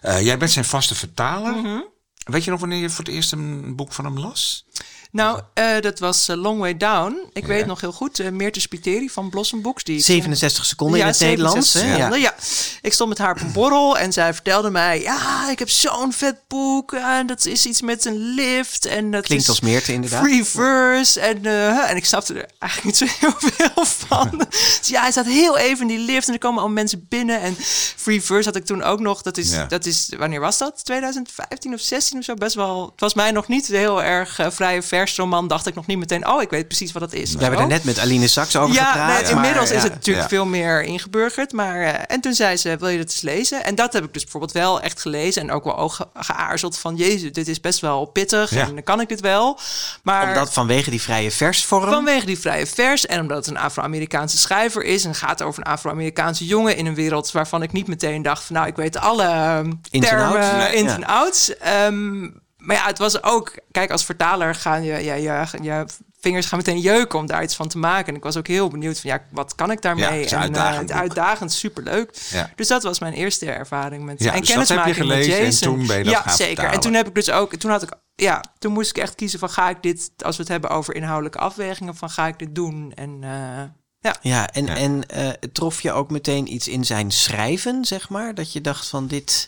Eh, 0.00 0.20
jij 0.24 0.38
bent 0.38 0.50
zijn 0.50 0.64
vaste 0.64 0.94
vertaler. 0.94 1.54
Mhm. 1.56 1.78
Weet 2.24 2.44
je 2.44 2.50
nog 2.50 2.60
wanneer 2.60 2.78
je 2.78 2.90
voor 2.90 3.04
het 3.04 3.14
eerst 3.14 3.32
een 3.32 3.76
boek 3.76 3.92
van 3.92 4.04
hem 4.04 4.18
las? 4.18 4.64
Nou, 5.12 5.40
eh, 5.54 5.80
dat 5.80 5.98
was 5.98 6.28
eh, 6.28 6.36
Long 6.36 6.58
Way 6.60 6.76
Down. 6.76 7.28
Ik 7.32 7.42
Ja. 7.42 7.48
weet 7.48 7.66
nog 7.66 7.80
heel 7.80 7.92
goed. 7.92 8.18
eh 8.20 8.28
Meerte 8.30 8.60
Spiteri 8.60 9.10
van 9.10 9.30
Blossom 9.30 9.62
Books. 9.62 9.84
Die 9.84 9.96
ik 9.96 10.04
67 10.04 10.64
seconden 10.66 11.00
in 11.00 11.06
het 11.06 11.18
Nederlands. 11.20 11.70
67 11.72 11.82
Hè? 11.82 11.96
seconden, 11.96 12.20
Ja. 12.20 12.34
ja. 12.78 12.78
Ik 12.82 12.92
stond 12.92 13.08
met 13.08 13.18
haar 13.18 13.30
op 13.30 13.40
een 13.40 13.52
borrel 13.52 13.98
en 13.98 14.12
zij 14.12 14.34
vertelde 14.34 14.70
mij... 14.70 15.00
Ja, 15.02 15.50
ik 15.50 15.58
heb 15.58 15.70
zo'n 15.70 16.12
vet 16.12 16.36
boek. 16.48 16.92
En 16.92 17.26
dat 17.26 17.46
is 17.46 17.66
iets 17.66 17.80
met 17.82 18.04
een 18.04 18.16
lift. 18.34 18.86
En 18.86 19.10
dat 19.10 19.24
Klinkt 19.24 19.42
is 19.44 19.48
als 19.50 19.60
Meerte 19.60 19.92
inderdaad. 19.92 20.22
Free 20.24 20.44
verse. 20.44 21.20
En, 21.20 21.46
en 21.88 21.96
ik 21.96 22.04
snapte 22.04 22.34
er 22.34 22.46
eigenlijk 22.58 23.00
niet 23.00 23.10
zo 23.10 23.16
heel 23.20 23.34
veel 23.38 23.84
van. 23.84 24.30
dus 24.80 24.88
ja, 24.88 25.00
hij 25.02 25.10
staat 25.10 25.26
heel 25.26 25.58
even 25.58 25.80
in 25.90 25.96
die 25.96 26.06
lift 26.06 26.26
en 26.26 26.32
er 26.32 26.38
komen 26.38 26.62
al 26.62 26.68
mensen 26.68 27.06
binnen. 27.08 27.40
En 27.40 27.56
free 27.96 28.22
verse 28.22 28.48
had 28.48 28.56
ik 28.56 28.64
toen 28.66 28.82
ook 28.82 29.00
nog. 29.00 29.22
Dat 29.22 29.36
is, 29.36 29.50
dat 29.68 29.86
is 29.86 30.08
wanneer 30.18 30.40
was 30.40 30.58
dat? 30.58 30.84
2015 30.84 31.74
of 31.74 31.80
16 31.80 32.18
of 32.18 32.24
zo? 32.24 32.34
Best 32.34 32.54
wel... 32.54 32.86
Het 32.90 33.00
was 33.00 33.14
mij 33.14 33.30
nog 33.30 33.48
niet 33.48 33.66
heel 33.66 34.02
erg 34.02 34.38
vrije 34.48 34.82
versroman. 35.06 35.48
Dacht 35.48 35.66
ik 35.66 35.74
nog 35.74 35.86
niet 35.86 35.98
meteen... 35.98 36.26
Oh, 36.28 36.42
ik 36.42 36.50
weet 36.50 36.66
precies 36.66 36.92
wat 36.92 37.02
dat 37.02 37.12
is. 37.12 37.32
We 37.34 37.40
hebben 37.40 37.58
daar 37.58 37.68
net 37.68 37.84
met 37.84 37.98
Aline 37.98 38.28
Sachs 38.28 38.56
over 38.56 38.74
Ja, 38.74 38.84
gepraat. 38.84 39.06
nee, 39.08 39.22
maar- 39.22 39.30
inmiddels 39.32 39.70
is 39.70 39.76
ja. 39.76 39.82
het 39.82 39.92
natuurlijk 39.92 40.30
ja. 40.30 40.36
veel 40.36 40.46
meer 40.46 40.82
ingeburgerd. 40.82 41.52
Maar, 41.52 41.80
eh, 41.80 41.94
en 42.06 42.20
toen 42.20 42.34
zei 42.34 42.56
ze, 42.56 42.76
wil 42.78 42.88
je 42.88 42.98
dat 42.98 43.06
eens 43.06 43.20
lezen? 43.20 43.64
En 43.64 43.74
dat 43.74 43.92
heb 43.92 44.04
ik 44.04 44.12
dus 44.12 44.22
bijvoorbeeld 44.22 44.52
wel 44.52 44.80
echt 44.80 45.00
gelezen. 45.00 45.42
En 45.42 45.50
ook 45.52 45.64
wel 45.64 45.76
ook 45.78 45.92
ge- 45.92 46.06
geaarzeld 46.14 46.78
van, 46.78 46.96
jezus, 46.96 47.32
dit 47.32 47.48
is 47.48 47.60
best 47.60 47.80
wel 47.80 48.04
pittig. 48.04 48.50
Ja. 48.54 48.60
En 48.66 48.74
dan 48.74 48.82
kan 48.82 49.00
ik 49.00 49.08
dit 49.08 49.20
wel. 49.20 49.58
Maar 50.02 50.28
Omdat 50.28 50.52
vanwege 50.52 50.90
die 50.90 51.02
vrije 51.02 51.30
versvorm. 51.30 51.90
vanwege 51.90 52.26
die 52.26 52.38
vrije 52.38 52.66
vers 52.66 53.06
en 53.06 53.20
omdat 53.20 53.36
het 53.36 53.46
een 53.46 53.58
Afro-Amerikaanse 53.62 54.38
schrijver 54.38 54.84
is... 54.84 55.02
en 55.04 55.08
het 55.10 55.18
gaat 55.18 55.42
over 55.42 55.66
een 55.66 55.72
Afro-Amerikaanse 55.72 56.46
jongen 56.46 56.76
in 56.76 56.86
een 56.86 56.94
wereld... 56.94 57.32
waarvan 57.32 57.62
ik 57.62 57.72
niet 57.72 57.86
meteen 57.86 58.22
dacht 58.22 58.44
van, 58.44 58.56
nou, 58.56 58.68
ik 58.68 58.76
weet 58.76 58.96
alle 58.98 59.24
ehm, 59.24 59.72
Ins 59.90 60.08
en 60.08 60.16
termen, 60.16 60.74
ins 60.74 60.90
ja. 60.90 60.96
en 60.96 61.04
outs. 61.04 61.56
Ehm, 61.58 62.28
maar 62.62 62.76
ja, 62.76 62.86
het 62.86 62.98
was 62.98 63.22
ook... 63.22 63.58
Kijk, 63.70 63.90
als 63.90 64.04
vertaler 64.04 64.54
gaan 64.54 64.82
je, 64.82 65.04
je, 65.04 65.14
je, 65.14 65.46
je 65.62 65.84
vingers 66.20 66.46
gaan 66.46 66.58
meteen 66.58 66.80
jeuken 66.80 67.18
om 67.18 67.26
daar 67.26 67.42
iets 67.42 67.56
van 67.56 67.68
te 67.68 67.78
maken. 67.78 68.06
En 68.06 68.14
ik 68.14 68.22
was 68.22 68.36
ook 68.36 68.46
heel 68.46 68.68
benieuwd 68.68 69.00
van, 69.00 69.10
ja, 69.10 69.22
wat 69.30 69.54
kan 69.54 69.70
ik 69.70 69.82
daarmee? 69.82 70.04
Ja, 70.04 70.22
het 70.22 70.32
en 70.32 70.38
uitdagend 70.38 70.72
eh, 70.74 70.78
het 70.78 70.86
boek. 70.86 70.96
uitdagend, 70.96 71.52
superleuk. 71.52 72.10
Ja. 72.30 72.50
Dus 72.56 72.68
dat 72.68 72.82
was 72.82 72.98
mijn 72.98 73.12
eerste 73.12 73.50
ervaring 73.50 74.04
met 74.04 74.22
Ja, 74.22 74.32
en 74.32 74.40
dus 74.40 74.48
dat 74.48 74.68
heb 74.68 74.78
je 74.78 74.84
kennismaking 74.84 75.08
met 75.08 75.16
gelezen 75.16 75.38
en 75.38 75.44
Jason. 75.44 75.76
toen 75.76 75.86
ben 75.86 75.98
je 75.98 76.04
dat 76.04 76.12
ja, 76.12 76.20
gaan 76.20 76.36
zeker. 76.36 76.64
En 76.64 76.80
toen 76.80 76.94
heb 76.94 77.08
ik 77.08 77.14
dus 77.14 77.30
ook, 77.30 77.54
toen 77.54 77.70
had 77.70 77.82
ik, 77.82 77.92
ja, 78.14 78.44
toen 78.58 78.72
moest 78.72 78.90
ik 78.90 78.98
echt 78.98 79.14
kiezen 79.14 79.38
van 79.38 79.50
ga 79.50 79.68
ik 79.68 79.82
dit, 79.82 80.10
als 80.18 80.36
we 80.36 80.42
het 80.42 80.50
hebben 80.50 80.70
over 80.70 80.94
inhoudelijke 80.94 81.38
afwegingen, 81.38 81.96
van 81.96 82.10
ga 82.10 82.26
ik 82.26 82.38
dit 82.38 82.54
doen? 82.54 82.92
En 82.94 83.18
eh, 83.20 83.62
ja. 84.00 84.16
Ja, 84.20 84.50
en, 84.50 84.66
Ja. 84.66 84.76
en 84.76 85.06
eh, 85.08 85.28
trof 85.52 85.80
je 85.80 85.92
ook 85.92 86.10
meteen 86.10 86.52
iets 86.52 86.68
in 86.68 86.84
zijn 86.84 87.10
schrijven, 87.10 87.84
zeg 87.84 88.08
maar? 88.08 88.34
Dat 88.34 88.52
je 88.52 88.60
dacht 88.60 88.86
van 88.88 89.06
dit, 89.06 89.46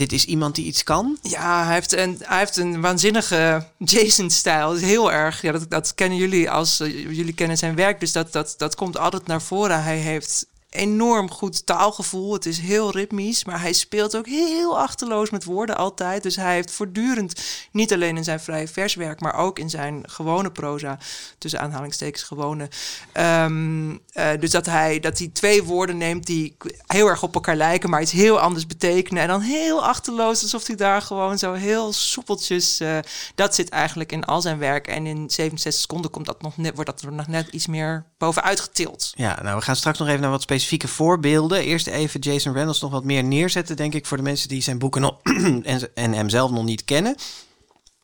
dit 0.00 0.12
is 0.12 0.24
iemand 0.24 0.54
die 0.54 0.64
iets 0.64 0.82
kan? 0.82 1.18
Ja, 1.22 1.64
hij 1.64 1.74
heeft 1.74 1.92
een, 1.96 2.16
hij 2.22 2.38
heeft 2.38 2.56
een 2.56 2.80
waanzinnige 2.80 3.66
Jason-stijl. 3.78 4.74
Heel 4.74 5.12
erg. 5.12 5.42
Ja, 5.42 5.52
dat, 5.52 5.70
dat 5.70 5.94
kennen 5.94 6.18
jullie 6.18 6.50
als 6.50 6.80
eh, 6.80 7.16
jullie 7.16 7.34
kennen 7.34 7.58
zijn 7.58 7.74
werk. 7.74 8.00
Dus 8.00 8.12
dat, 8.12 8.32
dat, 8.32 8.54
dat 8.56 8.74
komt 8.74 8.98
altijd 8.98 9.26
naar 9.26 9.42
voren. 9.42 9.82
Hij 9.82 9.98
heeft 9.98 10.46
enorm 10.70 11.30
goed 11.30 11.66
taalgevoel. 11.66 12.32
Het 12.32 12.46
is 12.46 12.58
heel 12.58 12.90
ritmisch, 12.90 13.44
maar 13.44 13.60
hij 13.60 13.72
speelt 13.72 14.16
ook 14.16 14.26
heel 14.26 14.78
achterloos 14.78 15.30
met 15.30 15.44
woorden 15.44 15.76
altijd. 15.76 16.22
Dus 16.22 16.36
hij 16.36 16.54
heeft 16.54 16.70
voortdurend, 16.70 17.40
niet 17.72 17.92
alleen 17.92 18.16
in 18.16 18.24
zijn 18.24 18.40
vrije 18.40 18.68
verswerk, 18.68 19.20
maar 19.20 19.34
ook 19.34 19.58
in 19.58 19.70
zijn 19.70 20.02
gewone 20.08 20.50
proza, 20.50 20.98
tussen 21.38 21.60
aanhalingstekens 21.60 22.22
gewone. 22.22 22.68
Ehm, 23.12 23.96
eh, 24.12 24.30
dus 24.40 24.50
dat 24.50 24.66
hij, 24.66 25.00
dat 25.00 25.18
hij 25.18 25.28
twee 25.28 25.62
woorden 25.62 25.96
neemt 25.96 26.26
die 26.26 26.56
heel 26.86 27.06
erg 27.06 27.22
op 27.22 27.34
elkaar 27.34 27.56
lijken, 27.56 27.90
maar 27.90 28.02
iets 28.02 28.12
heel 28.12 28.40
anders 28.40 28.66
betekenen. 28.66 29.22
En 29.22 29.28
dan 29.28 29.40
heel 29.40 29.84
achterloos, 29.84 30.42
alsof 30.42 30.66
hij 30.66 30.76
daar 30.76 31.02
gewoon 31.02 31.38
zo 31.38 31.52
heel 31.52 31.92
soepeltjes. 31.92 32.80
eh, 32.80 32.98
dat 33.34 33.54
zit 33.54 33.68
eigenlijk 33.68 34.12
in 34.12 34.24
al 34.24 34.40
zijn 34.40 34.58
werk. 34.58 34.86
En 34.88 35.06
in 35.06 35.30
67 35.30 35.80
seconden 35.80 36.10
komt 36.10 36.26
dat 36.26 36.42
nog 36.42 36.56
net, 36.56 36.74
wordt 36.74 36.90
dat 36.90 37.02
er 37.02 37.12
nog 37.12 37.26
net 37.26 37.48
iets 37.48 37.66
meer 37.66 38.09
bovenuit 38.20 38.60
getild. 38.60 39.12
Ja, 39.16 39.38
nou, 39.42 39.56
we 39.56 39.62
gaan 39.62 39.76
straks 39.76 39.98
nog 39.98 40.08
even 40.08 40.20
naar 40.20 40.30
wat 40.30 40.42
specifieke 40.42 40.88
voorbeelden. 40.88 41.62
Eerst 41.62 41.86
even 41.86 42.20
Jason 42.20 42.52
Reynolds 42.52 42.80
nog 42.80 42.90
wat 42.90 43.04
meer 43.04 43.24
neerzetten, 43.24 43.76
denk 43.76 43.94
ik, 43.94 44.06
voor 44.06 44.16
de 44.16 44.22
mensen 44.22 44.48
die 44.48 44.62
zijn 44.62 44.78
boeken 44.78 45.00
nog 45.00 45.16
en, 45.62 45.94
en 45.94 46.12
hem 46.12 46.28
zelf 46.28 46.50
nog 46.50 46.64
niet 46.64 46.84
kennen. 46.84 47.14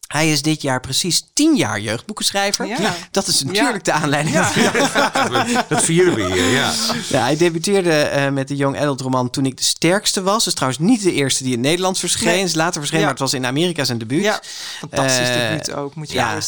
Hij 0.06 0.30
is 0.30 0.42
dit 0.42 0.62
jaar 0.62 0.80
precies 0.80 1.24
tien 1.32 1.56
jaar 1.56 1.80
jeugdboekenschrijver. 1.80 2.66
Ja. 2.66 2.94
Dat 3.10 3.26
is 3.26 3.42
natuurlijk 3.42 3.84
de 3.84 3.92
aanleiding. 3.92 4.36
Dat 5.68 5.82
vieren 5.84 6.14
we 6.14 6.32
hier, 6.32 6.50
ja. 6.50 6.72
Ja, 7.08 7.20
hij 7.20 7.36
debuteerde 7.36 7.90
eh, 7.92 8.30
met 8.30 8.48
de 8.48 8.56
young 8.56 8.78
adult 8.80 9.00
roman 9.00 9.30
Toen 9.30 9.46
ik 9.46 9.56
de 9.56 9.62
sterkste 9.62 10.22
was. 10.22 10.36
Dat 10.38 10.46
is 10.46 10.54
trouwens 10.54 10.80
niet 10.82 11.02
de 11.02 11.12
eerste 11.12 11.42
die 11.42 11.52
in 11.52 11.58
het 11.58 11.66
Nederlands 11.68 12.00
verscheen. 12.00 12.26
Nee. 12.28 12.42
Is 12.42 12.54
later 12.54 12.72
verschenen, 12.74 13.00
Ja. 13.00 13.04
maar 13.04 13.14
het 13.14 13.22
was 13.30 13.34
in 13.34 13.46
Amerika 13.46 13.84
zijn 13.84 13.98
debuut. 13.98 14.22
Ja, 14.22 14.40
fantastisch 14.78 15.28
Eh, 15.28 15.34
debuut 15.48 15.72
ook, 15.72 15.94
moet 15.94 16.08
je 16.10 16.14
ja, 16.14 16.38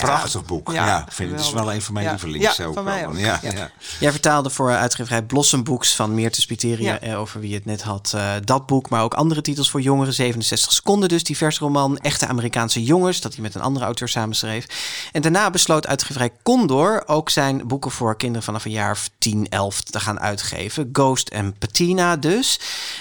prachtig 0.00 0.44
boek. 0.44 0.72
Ja, 0.72 0.98
ik 1.06 1.12
vind 1.12 1.30
het 1.30 1.40
is 1.40 1.46
geweldig. 1.46 1.64
wel 1.68 1.74
een 1.74 1.82
van 1.82 1.94
mijn 1.94 2.06
Ja. 2.06 2.10
lievelings. 2.12 2.56
Ja, 2.56 2.64
ook 2.64 2.82
mij 2.82 3.06
ook. 3.06 3.18
Ja, 3.18 3.38
Ja. 3.42 3.50
ja. 3.54 3.70
Jij 4.00 4.10
vertaalde 4.10 4.50
voor 4.50 4.70
uitgeverij 4.76 5.22
Blossom 5.22 5.64
Books 5.64 5.94
van 5.94 6.14
Meerte 6.14 6.40
Spiteria, 6.40 6.92
Ja. 6.92 7.00
eh, 7.00 7.20
over 7.20 7.40
wie 7.40 7.48
je 7.50 7.54
het 7.54 7.64
net 7.64 7.82
had. 7.82 8.12
eh, 8.14 8.32
dat 8.44 8.66
boek, 8.66 8.88
maar 8.88 9.02
ook 9.02 9.14
andere 9.14 9.40
titels 9.40 9.70
voor 9.70 9.80
jongeren. 9.80 10.12
67 10.14 10.72
seconden 10.72 11.08
dus, 11.08 11.24
die 11.24 11.36
versroman. 11.36 11.98
Echte 11.98 12.26
Amerikaanse 12.26 12.82
jongens, 12.96 13.20
dat 13.20 13.32
hij 13.34 13.42
met 13.42 13.54
een 13.54 13.60
andere 13.60 13.84
auteur 13.84 14.08
samenschreef. 14.08 14.66
En 15.12 15.22
daarna 15.22 15.50
besloot 15.50 15.86
uitgeverij 15.86 16.30
Condor 16.42 17.02
ook 17.06 17.30
zijn 17.30 17.66
boeken 17.66 17.90
voor 17.90 18.16
kinderen 18.16 18.42
vanaf 18.42 18.64
een 18.64 18.70
jaar 18.70 18.90
of 18.90 19.10
10, 19.18 19.46
11 19.48 19.80
te 19.80 20.00
gaan 20.00 20.20
uitgeven. 20.20 20.88
Ghost 20.92 21.28
en 21.28 21.54
Patina 21.58 22.16
dus. 22.16 22.60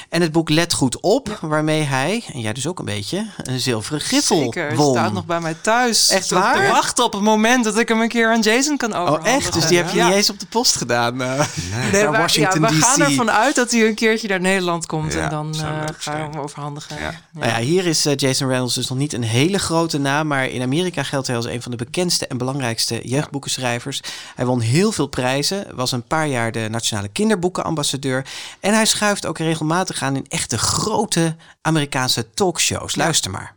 En 0.10 0.22
het 0.22 0.32
boek 0.32 0.50
Let 0.50 0.74
Goed 0.74 1.00
Op, 1.00 1.38
waarmee 1.42 1.82
hij, 1.82 2.24
en 2.34 2.40
jij 2.40 2.54
dus 2.54 2.68
ook 2.68 2.80
een 2.80 2.86
beetje, 2.86 3.28
een 3.38 3.60
zilveren 3.60 4.02
griffel 4.02 4.38
Zeker, 4.38 4.68
het 4.68 4.78
won. 4.78 4.92
staat 4.96 5.14
nog 5.14 5.26
bij 5.26 5.40
mij 5.40 5.56
thuis. 5.62 6.10
Echt 6.10 6.22
Te- 6.28 6.28
te 6.28 6.40
waar? 6.40 6.68
wachten 6.68 7.04
op 7.04 7.14
het 7.14 7.22
moment 7.22 7.64
dat 7.64 7.78
ik 7.78 7.88
hem 7.88 8.02
een 8.02 8.08
keer 8.10 8.32
aan 8.32 8.42
Jason 8.42 8.78
kan 8.78 8.94
Oh 8.94 9.00
overhandigen. 9.00 9.36
echt? 9.40 9.54
Dus 9.54 9.68
die 9.68 9.78
heb 9.78 9.90
je 9.90 9.98
Ja. 9.98 10.06
niet 10.08 10.16
eens 10.16 10.30
op 10.30 10.40
de 10.40 10.46
post 10.46 10.76
gedaan? 10.76 11.22
eh, 11.22 11.46
Nee, 11.92 12.08
Washington 12.08 12.62
ja, 12.62 12.68
we 12.70 12.74
gaan 12.82 13.02
ervan 13.02 13.32
uit 13.32 13.56
dat 13.56 13.72
hij 13.72 13.88
een 13.88 13.96
keertje 13.96 14.28
naar 14.28 14.40
Nederland 14.42 14.86
komt 14.86 15.14
Ja, 15.14 15.24
en 15.24 15.30
dan 15.30 15.54
eh, 15.56 15.62
leuk 15.62 15.70
ga 16.04 16.12
je 16.12 16.18
zijn. 16.18 16.32
hem 16.32 16.40
overhandigen. 16.40 17.00
Ja. 17.00 17.14
Nou 17.32 17.52
ja, 17.52 17.58
hier 17.60 17.86
is 17.86 18.06
eh, 18.06 18.16
Jason 18.16 18.48
Reynolds 18.48 18.74
dus 18.76 18.88
nog 18.88 18.98
niet 18.98 19.14
een 19.14 19.24
hele 19.24 19.58
grote 19.60 19.85
naam, 19.94 20.28
maar 20.28 20.48
in 20.48 20.62
Amerika 20.62 21.04
geldt 21.04 21.28
hij 21.28 21.36
als 21.36 21.46
een 21.46 21.62
van 21.62 21.72
de 21.72 21.78
bekendste 21.78 22.28
en 22.28 22.38
belangrijkste 22.38 23.00
jeugdboekenschrijvers. 23.04 24.02
Hij 24.36 24.46
won 24.46 24.60
heel 24.60 24.92
veel 24.92 25.08
prijzen, 25.08 25.76
was 25.76 25.92
een 25.92 26.04
paar 26.04 26.28
jaar 26.28 26.52
de 26.52 26.68
Nationale 26.70 27.08
Kinderboekenambassadeur 27.08 28.26
en 28.60 28.74
hij 28.74 28.86
schuift 28.86 29.26
ook 29.26 29.38
regelmatig 29.38 30.02
aan 30.02 30.16
in 30.16 30.26
echte 30.30 30.58
grote 30.58 31.36
Amerikaanse 31.62 32.34
talkshows. 32.34 32.96
Luister 32.96 33.32
maar. 33.32 33.56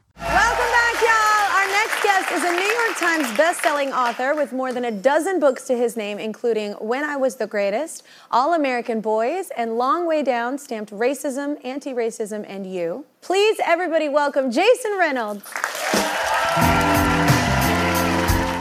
Times 3.19 3.37
bestselling 3.37 3.91
author 3.91 4.33
with 4.33 4.53
more 4.53 4.73
than 4.73 4.85
a 4.85 4.93
dozen 4.93 5.41
books 5.41 5.67
to 5.67 5.77
his 5.77 5.97
name, 5.97 6.21
including 6.21 6.75
When 6.75 7.03
I 7.03 7.17
Was 7.17 7.35
the 7.35 7.49
Greatest, 7.49 8.05
All 8.31 8.55
American 8.55 9.01
Boys, 9.01 9.51
and 9.57 9.77
Long 9.77 10.07
Way 10.07 10.23
Down, 10.23 10.57
stamped 10.57 10.93
Racism, 10.93 11.57
Anti 11.65 11.93
Racism, 11.93 12.45
and 12.49 12.65
You. 12.65 13.07
Please, 13.21 13.59
everybody, 13.67 14.09
welcome 14.09 14.53
Jason 14.53 14.97
Reynolds. 14.97 15.43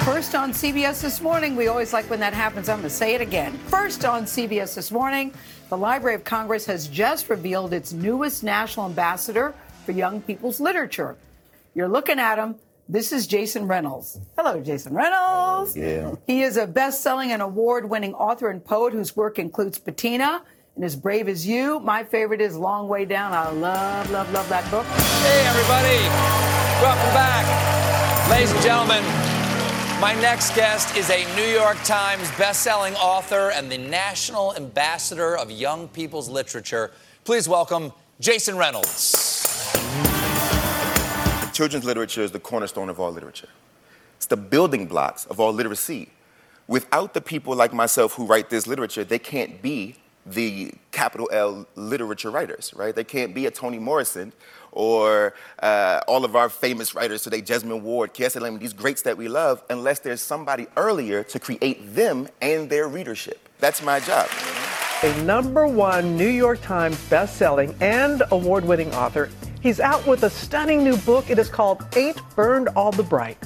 First 0.04 0.34
on 0.34 0.54
CBS 0.54 1.04
This 1.04 1.22
Morning, 1.22 1.56
we 1.56 1.68
always 1.68 1.94
like 1.94 2.10
when 2.10 2.20
that 2.22 2.34
happens. 2.34 2.68
I'm 2.68 2.78
going 2.80 2.90
to 2.90 2.96
say 2.96 3.14
it 3.14 3.22
again. 3.22 3.54
First 3.68 4.06
on 4.06 4.24
CBS 4.24 4.74
This 4.74 4.92
Morning, 4.92 5.36
the 5.70 5.78
Library 5.78 6.16
of 6.16 6.24
Congress 6.24 6.66
has 6.66 6.88
just 6.88 7.30
revealed 7.30 7.74
its 7.74 7.94
newest 7.94 8.44
national 8.44 8.88
ambassador 8.88 9.54
for 9.86 9.92
young 9.92 10.20
people's 10.20 10.60
literature. 10.60 11.16
You're 11.76 11.88
looking 11.88 12.18
at 12.18 12.40
him. 12.40 12.56
This 12.90 13.12
is 13.12 13.28
Jason 13.28 13.68
Reynolds. 13.68 14.18
Hello, 14.38 14.62
Jason 14.62 14.94
Reynolds. 14.94 15.76
Oh, 15.76 15.80
yeah. 15.80 16.16
He 16.26 16.42
is 16.42 16.56
a 16.56 16.66
best 16.66 17.02
selling 17.02 17.34
and 17.34 17.42
award 17.42 17.90
winning 17.90 18.14
author 18.14 18.50
and 18.50 18.64
poet 18.64 18.94
whose 18.94 19.14
work 19.14 19.40
includes 19.40 19.78
Patina 19.78 20.42
and 20.74 20.86
As 20.86 20.96
Brave 20.96 21.28
as 21.28 21.46
You. 21.46 21.82
My 21.82 22.06
favorite 22.06 22.40
is 22.40 22.56
Long 22.56 22.88
Way 22.88 23.04
Down. 23.04 23.34
I 23.34 23.50
love, 23.50 24.10
love, 24.10 24.32
love 24.32 24.48
that 24.48 24.72
book. 24.72 24.86
Hey, 24.86 25.46
everybody. 25.48 26.00
Welcome 26.82 27.14
back. 27.14 28.30
Ladies 28.32 28.54
and 28.54 28.62
gentlemen, 28.62 29.04
my 30.00 30.18
next 30.22 30.56
guest 30.56 30.96
is 30.96 31.10
a 31.10 31.26
New 31.36 31.44
York 31.44 31.78
Times 31.84 32.30
bestselling 32.32 32.96
author 32.96 33.52
and 33.52 33.70
the 33.70 33.78
National 33.78 34.56
Ambassador 34.56 35.38
of 35.38 35.52
Young 35.52 35.90
People's 35.90 36.30
Literature. 36.30 36.92
Please 37.26 37.50
welcome 37.50 37.92
Jason 38.22 38.56
Reynolds. 38.58 39.27
Children's 41.58 41.86
literature 41.86 42.22
is 42.22 42.32
the 42.32 42.40
cornerstone 42.40 42.88
of 42.88 43.00
all 43.00 43.12
literature. 43.12 43.50
It's 44.18 44.28
the 44.28 44.38
building 44.38 44.86
blocks 44.86 45.26
of 45.26 45.40
all 45.40 45.52
literacy. 45.52 46.10
Without 46.68 47.16
the 47.16 47.20
people 47.20 47.56
like 47.56 47.74
myself 47.74 48.14
who 48.14 48.28
write 48.28 48.52
this 48.52 48.68
literature, 48.68 49.04
they 49.04 49.18
can't 49.18 49.60
be 49.60 49.96
the 50.24 50.72
capital 50.92 51.28
L 51.34 51.66
literature 51.74 52.30
writers, 52.30 52.76
right? 52.76 52.94
They 52.94 53.04
can't 53.04 53.34
be 53.34 53.48
a 53.48 53.50
Toni 53.50 53.80
Morrison 53.80 54.34
or 54.72 55.34
uh, 55.64 56.02
all 56.08 56.24
of 56.26 56.36
our 56.36 56.48
famous 56.48 56.94
writers 56.94 57.24
today, 57.24 57.42
Jesmyn 57.42 57.82
Ward, 57.82 58.14
Kiese 58.14 58.40
Lemon, 58.40 58.60
these 58.60 58.74
greats 58.74 59.02
that 59.02 59.18
we 59.18 59.28
love, 59.28 59.64
unless 59.72 59.98
there's 59.98 60.22
somebody 60.22 60.68
earlier 60.78 61.24
to 61.24 61.40
create 61.40 61.96
them 61.96 62.28
and 62.40 62.70
their 62.70 62.88
readership. 62.88 63.50
That's 63.58 63.82
my 63.82 64.00
job. 64.00 64.30
A 65.02 65.24
number 65.24 65.66
one 65.66 66.16
New 66.16 66.30
York 66.30 66.62
Times 66.62 67.04
best-selling 67.10 67.74
and 67.82 68.22
award-winning 68.30 68.94
author. 68.94 69.32
He's 69.62 69.80
out 69.80 70.06
with 70.08 70.24
a 70.24 70.30
stunning 70.30 70.84
new 70.84 70.98
book. 70.98 71.30
It 71.30 71.40
is 71.40 71.50
called 71.50 71.86
Ain't 71.96 72.22
Burned 72.36 72.70
All 72.70 72.92
the 72.92 73.04
Bright. 73.04 73.38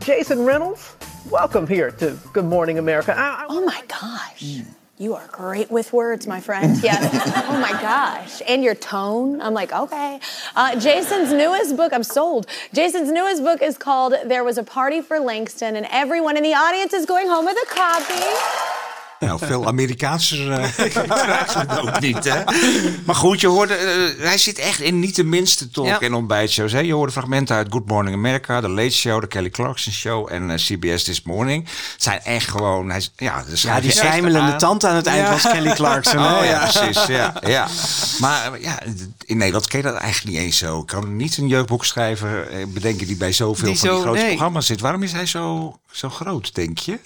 Jason 0.00 0.44
Reynolds, 0.44 0.94
welcome 1.30 1.66
here 1.66 1.90
to 1.92 2.16
Good 2.32 2.44
Morning 2.44 2.78
America. 2.78 3.14
I- 3.16 3.42
I- 3.42 3.46
Oh 3.48 3.64
my 3.64 3.82
gosh. 3.88 4.60
You 4.98 5.14
are 5.14 5.26
great 5.30 5.70
with 5.70 5.92
words, 5.92 6.26
my 6.26 6.40
friend. 6.40 6.78
Yes. 6.82 7.12
oh 7.48 7.60
my 7.60 7.72
gosh. 7.82 8.40
And 8.48 8.64
your 8.64 8.74
tone. 8.74 9.42
I'm 9.42 9.52
like, 9.52 9.72
okay. 9.72 10.20
Uh, 10.54 10.78
Jason's 10.80 11.32
newest 11.32 11.76
book, 11.76 11.92
I'm 11.92 12.02
sold. 12.04 12.46
Jason's 12.72 13.10
newest 13.10 13.42
book 13.42 13.60
is 13.60 13.76
called 13.76 14.14
There 14.24 14.44
Was 14.44 14.56
a 14.56 14.62
Party 14.62 15.02
for 15.02 15.18
Langston, 15.20 15.76
and 15.76 15.86
everyone 15.90 16.36
in 16.38 16.42
the 16.42 16.54
audience 16.54 16.94
is 16.94 17.04
going 17.04 17.26
home 17.28 17.44
with 17.44 17.58
a 17.62 17.66
copy. 17.74 18.85
Nou, 19.20 19.38
veel 19.46 19.66
Amerikaanse 19.66 20.50
eh, 20.52 20.88
krijgen 21.08 21.68
het 21.68 21.78
ook 21.78 22.00
niet, 22.00 22.24
hè? 22.24 22.42
Maar 23.04 23.14
goed, 23.14 23.40
je 23.40 23.46
hoorde, 23.46 23.74
eh, 23.74 24.24
hij 24.26 24.38
zit 24.38 24.58
echt 24.58 24.80
in 24.80 24.98
niet 25.00 25.16
de 25.16 25.24
minste 25.24 25.70
talk- 25.70 25.86
Ja. 25.86 26.00
en 26.00 26.14
ontbijtshows. 26.14 26.72
Hè? 26.72 26.78
Je 26.80 26.92
hoorde 26.92 27.12
fragmenten 27.12 27.56
uit 27.56 27.66
Good 27.70 27.86
Morning 27.86 28.16
America, 28.16 28.60
The 28.60 28.68
Late 28.68 28.90
Show, 28.90 29.20
The 29.20 29.26
Kelly 29.26 29.50
Clarkson 29.50 29.92
Show 29.92 30.32
en 30.32 30.50
eh, 30.50 30.56
CBS 30.56 31.02
This 31.04 31.22
Morning. 31.22 31.64
Het 31.92 32.02
zijn 32.02 32.20
echt 32.24 32.48
gewoon, 32.48 32.90
hij, 32.90 33.06
ja, 33.16 33.42
de 33.42 33.52
Ja, 33.62 33.80
die 33.80 33.90
slijmelende 33.90 34.56
tand 34.56 34.84
aan 34.84 34.96
het 34.96 35.06
eind 35.06 35.26
Ja. 35.26 35.30
was 35.32 35.42
Kelly 35.42 35.72
Clarkson. 35.74 36.22
hè? 36.22 36.38
Oh 36.38 36.44
ja, 36.44 36.70
precies. 36.72 37.06
Ja, 37.06 37.34
ja. 37.46 37.66
Maar 38.20 38.60
ja, 38.60 38.78
in 39.24 39.36
Nederland 39.36 39.66
ken 39.68 39.78
je 39.78 39.84
dat 39.84 39.94
eigenlijk 39.96 40.34
niet 40.36 40.44
eens 40.44 40.58
zo. 40.58 40.80
Ik 40.80 40.86
kan 40.86 41.16
niet 41.16 41.36
een 41.36 41.48
jeugdboekschrijver 41.48 42.48
bedenken 42.68 43.06
die 43.06 43.16
bij 43.16 43.32
zoveel 43.32 43.66
Die 43.68 43.78
van 43.78 43.88
die 43.88 43.98
grote 44.00 44.18
nee. 44.18 44.28
programma's 44.28 44.66
zit. 44.66 44.80
Waarom 44.80 45.02
is 45.02 45.12
hij 45.12 45.26
zo, 45.26 45.78
zo 45.90 46.08
groot, 46.10 46.54
denk 46.54 46.78
je? 46.78 46.98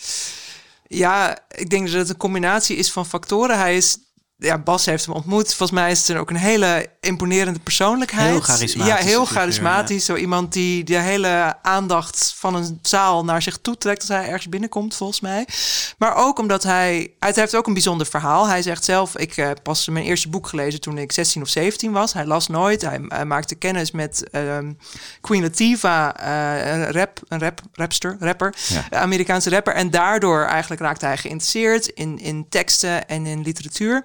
Ja, 0.92 1.38
ik 1.48 1.70
denk 1.70 1.86
dat 1.86 1.94
het 1.94 2.08
een 2.08 2.16
combinatie 2.16 2.76
is 2.76 2.92
van 2.92 3.06
factoren. 3.06 3.58
Hij 3.58 3.76
is, 3.76 3.98
ja, 4.40 4.58
Bas 4.58 4.86
heeft 4.86 5.06
hem 5.06 5.14
ontmoet. 5.14 5.54
Volgens 5.54 5.80
mij 5.80 5.90
is 5.90 6.08
het 6.08 6.16
ook 6.16 6.30
een 6.30 6.36
hele 6.36 6.86
imponerende 7.00 7.58
persoonlijkheid. 7.60 8.30
Heel 8.30 8.40
charismatisch 8.40 8.92
Ja, 8.92 9.04
heel 9.04 9.24
charismatisch. 9.24 10.04
Zo 10.04 10.14
iemand 10.14 10.52
die 10.52 10.84
de 10.84 10.98
hele 10.98 11.56
aandacht 11.62 12.34
van 12.36 12.54
een 12.54 12.78
zaal 12.82 13.24
naar 13.24 13.42
zich 13.42 13.58
toe 13.58 13.78
trekt 13.78 14.00
als 14.00 14.08
hij 14.08 14.26
ergens 14.26 14.48
binnenkomt, 14.48 14.94
volgens 14.94 15.20
mij. 15.20 15.46
Maar 15.98 16.16
ook 16.16 16.38
omdat 16.38 16.62
hij, 16.62 17.12
hij 17.18 17.32
heeft 17.34 17.56
ook 17.56 17.66
een 17.66 17.72
bijzonder 17.72 18.06
verhaal. 18.06 18.46
Hij 18.46 18.62
zegt 18.62 18.84
zelf, 18.84 19.16
ik 19.16 19.34
heb 19.34 19.62
pas 19.62 19.88
mijn 19.88 20.04
eerste 20.04 20.28
boek 20.28 20.46
gelezen 20.46 20.80
toen 20.80 20.98
ik 20.98 21.12
16 21.12 21.42
of 21.42 21.48
17 21.48 21.92
was. 21.92 22.12
Hij 22.12 22.26
las 22.26 22.46
nooit. 22.46 22.82
Hij, 22.82 23.00
hij 23.08 23.24
maakte 23.24 23.54
kennis 23.54 23.90
met 23.90 24.30
ehm, 24.30 24.72
Queen 25.20 25.42
Latifah, 25.42 26.10
eh, 26.16 26.72
een, 26.72 26.92
rap, 26.92 27.20
een 27.28 27.40
rap, 27.40 27.60
rapster, 27.72 28.16
rapper, 28.20 28.54
Ja. 28.68 29.00
Amerikaanse 29.00 29.50
rapper. 29.50 29.74
En 29.74 29.90
daardoor 29.90 30.44
eigenlijk 30.44 30.80
raakte 30.80 31.06
hij 31.06 31.16
geïnteresseerd 31.16 31.86
in, 31.86 32.18
in 32.18 32.46
teksten 32.48 33.08
en 33.08 33.26
in 33.26 33.42
literatuur. 33.42 34.04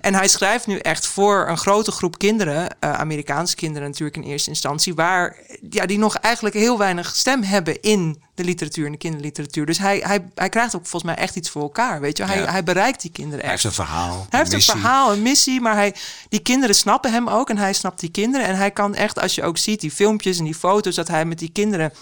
En 0.00 0.14
hij 0.14 0.28
schrijft 0.28 0.66
nu 0.66 0.78
echt 0.78 1.06
voor 1.06 1.48
een 1.48 1.58
grote 1.58 1.90
groep 1.92 2.18
kinderen, 2.18 2.76
eh, 2.80 2.92
Amerikaanse 2.92 3.54
kinderen 3.56 3.88
natuurlijk 3.88 4.16
in 4.16 4.22
eerste 4.22 4.48
instantie, 4.50 4.94
waar 4.94 5.36
ja, 5.70 5.86
die 5.86 5.98
nog 5.98 6.14
eigenlijk 6.16 6.54
heel 6.54 6.78
weinig 6.78 7.16
stem 7.16 7.42
hebben 7.42 7.80
in 7.80 8.22
de 8.34 8.44
literatuur, 8.44 8.86
in 8.86 8.92
de 8.92 8.98
kinderliteratuur. 8.98 9.66
Dus 9.66 9.78
hij, 9.78 9.98
hij, 10.06 10.28
hij 10.34 10.48
krijgt 10.48 10.74
ook 10.76 10.86
volgens 10.86 11.12
mij 11.14 11.24
echt 11.24 11.36
iets 11.36 11.50
voor 11.50 11.62
elkaar, 11.62 12.00
weet 12.00 12.16
je. 12.16 12.24
Hij, 12.24 12.38
Ja. 12.40 12.50
hij 12.50 12.62
bereikt 12.62 13.00
die 13.02 13.10
kinderen 13.12 13.44
Hij 13.44 13.54
echt. 13.54 13.62
heeft 13.62 13.78
een 13.78 13.84
verhaal. 13.84 14.26
Hij 14.30 14.38
heeft 14.38 14.52
missie. 14.52 14.74
een 14.74 14.80
verhaal, 14.80 15.12
een 15.12 15.22
missie, 15.22 15.60
maar 15.60 15.74
hij, 15.74 15.94
die 16.28 16.40
kinderen 16.40 16.74
snappen 16.74 17.12
hem 17.12 17.28
ook 17.28 17.50
en 17.50 17.58
hij 17.58 17.72
snapt 17.72 18.00
die 18.00 18.10
kinderen. 18.10 18.46
En 18.46 18.56
hij 18.56 18.70
kan 18.70 18.94
echt, 18.94 19.20
als 19.20 19.34
je 19.34 19.42
ook 19.42 19.58
ziet, 19.58 19.80
die 19.80 19.90
filmpjes 19.90 20.38
en 20.38 20.44
die 20.44 20.54
foto's, 20.54 20.94
dat 20.94 21.08
hij 21.08 21.24
met 21.24 21.38
die 21.38 21.50
kinderen. 21.52 21.92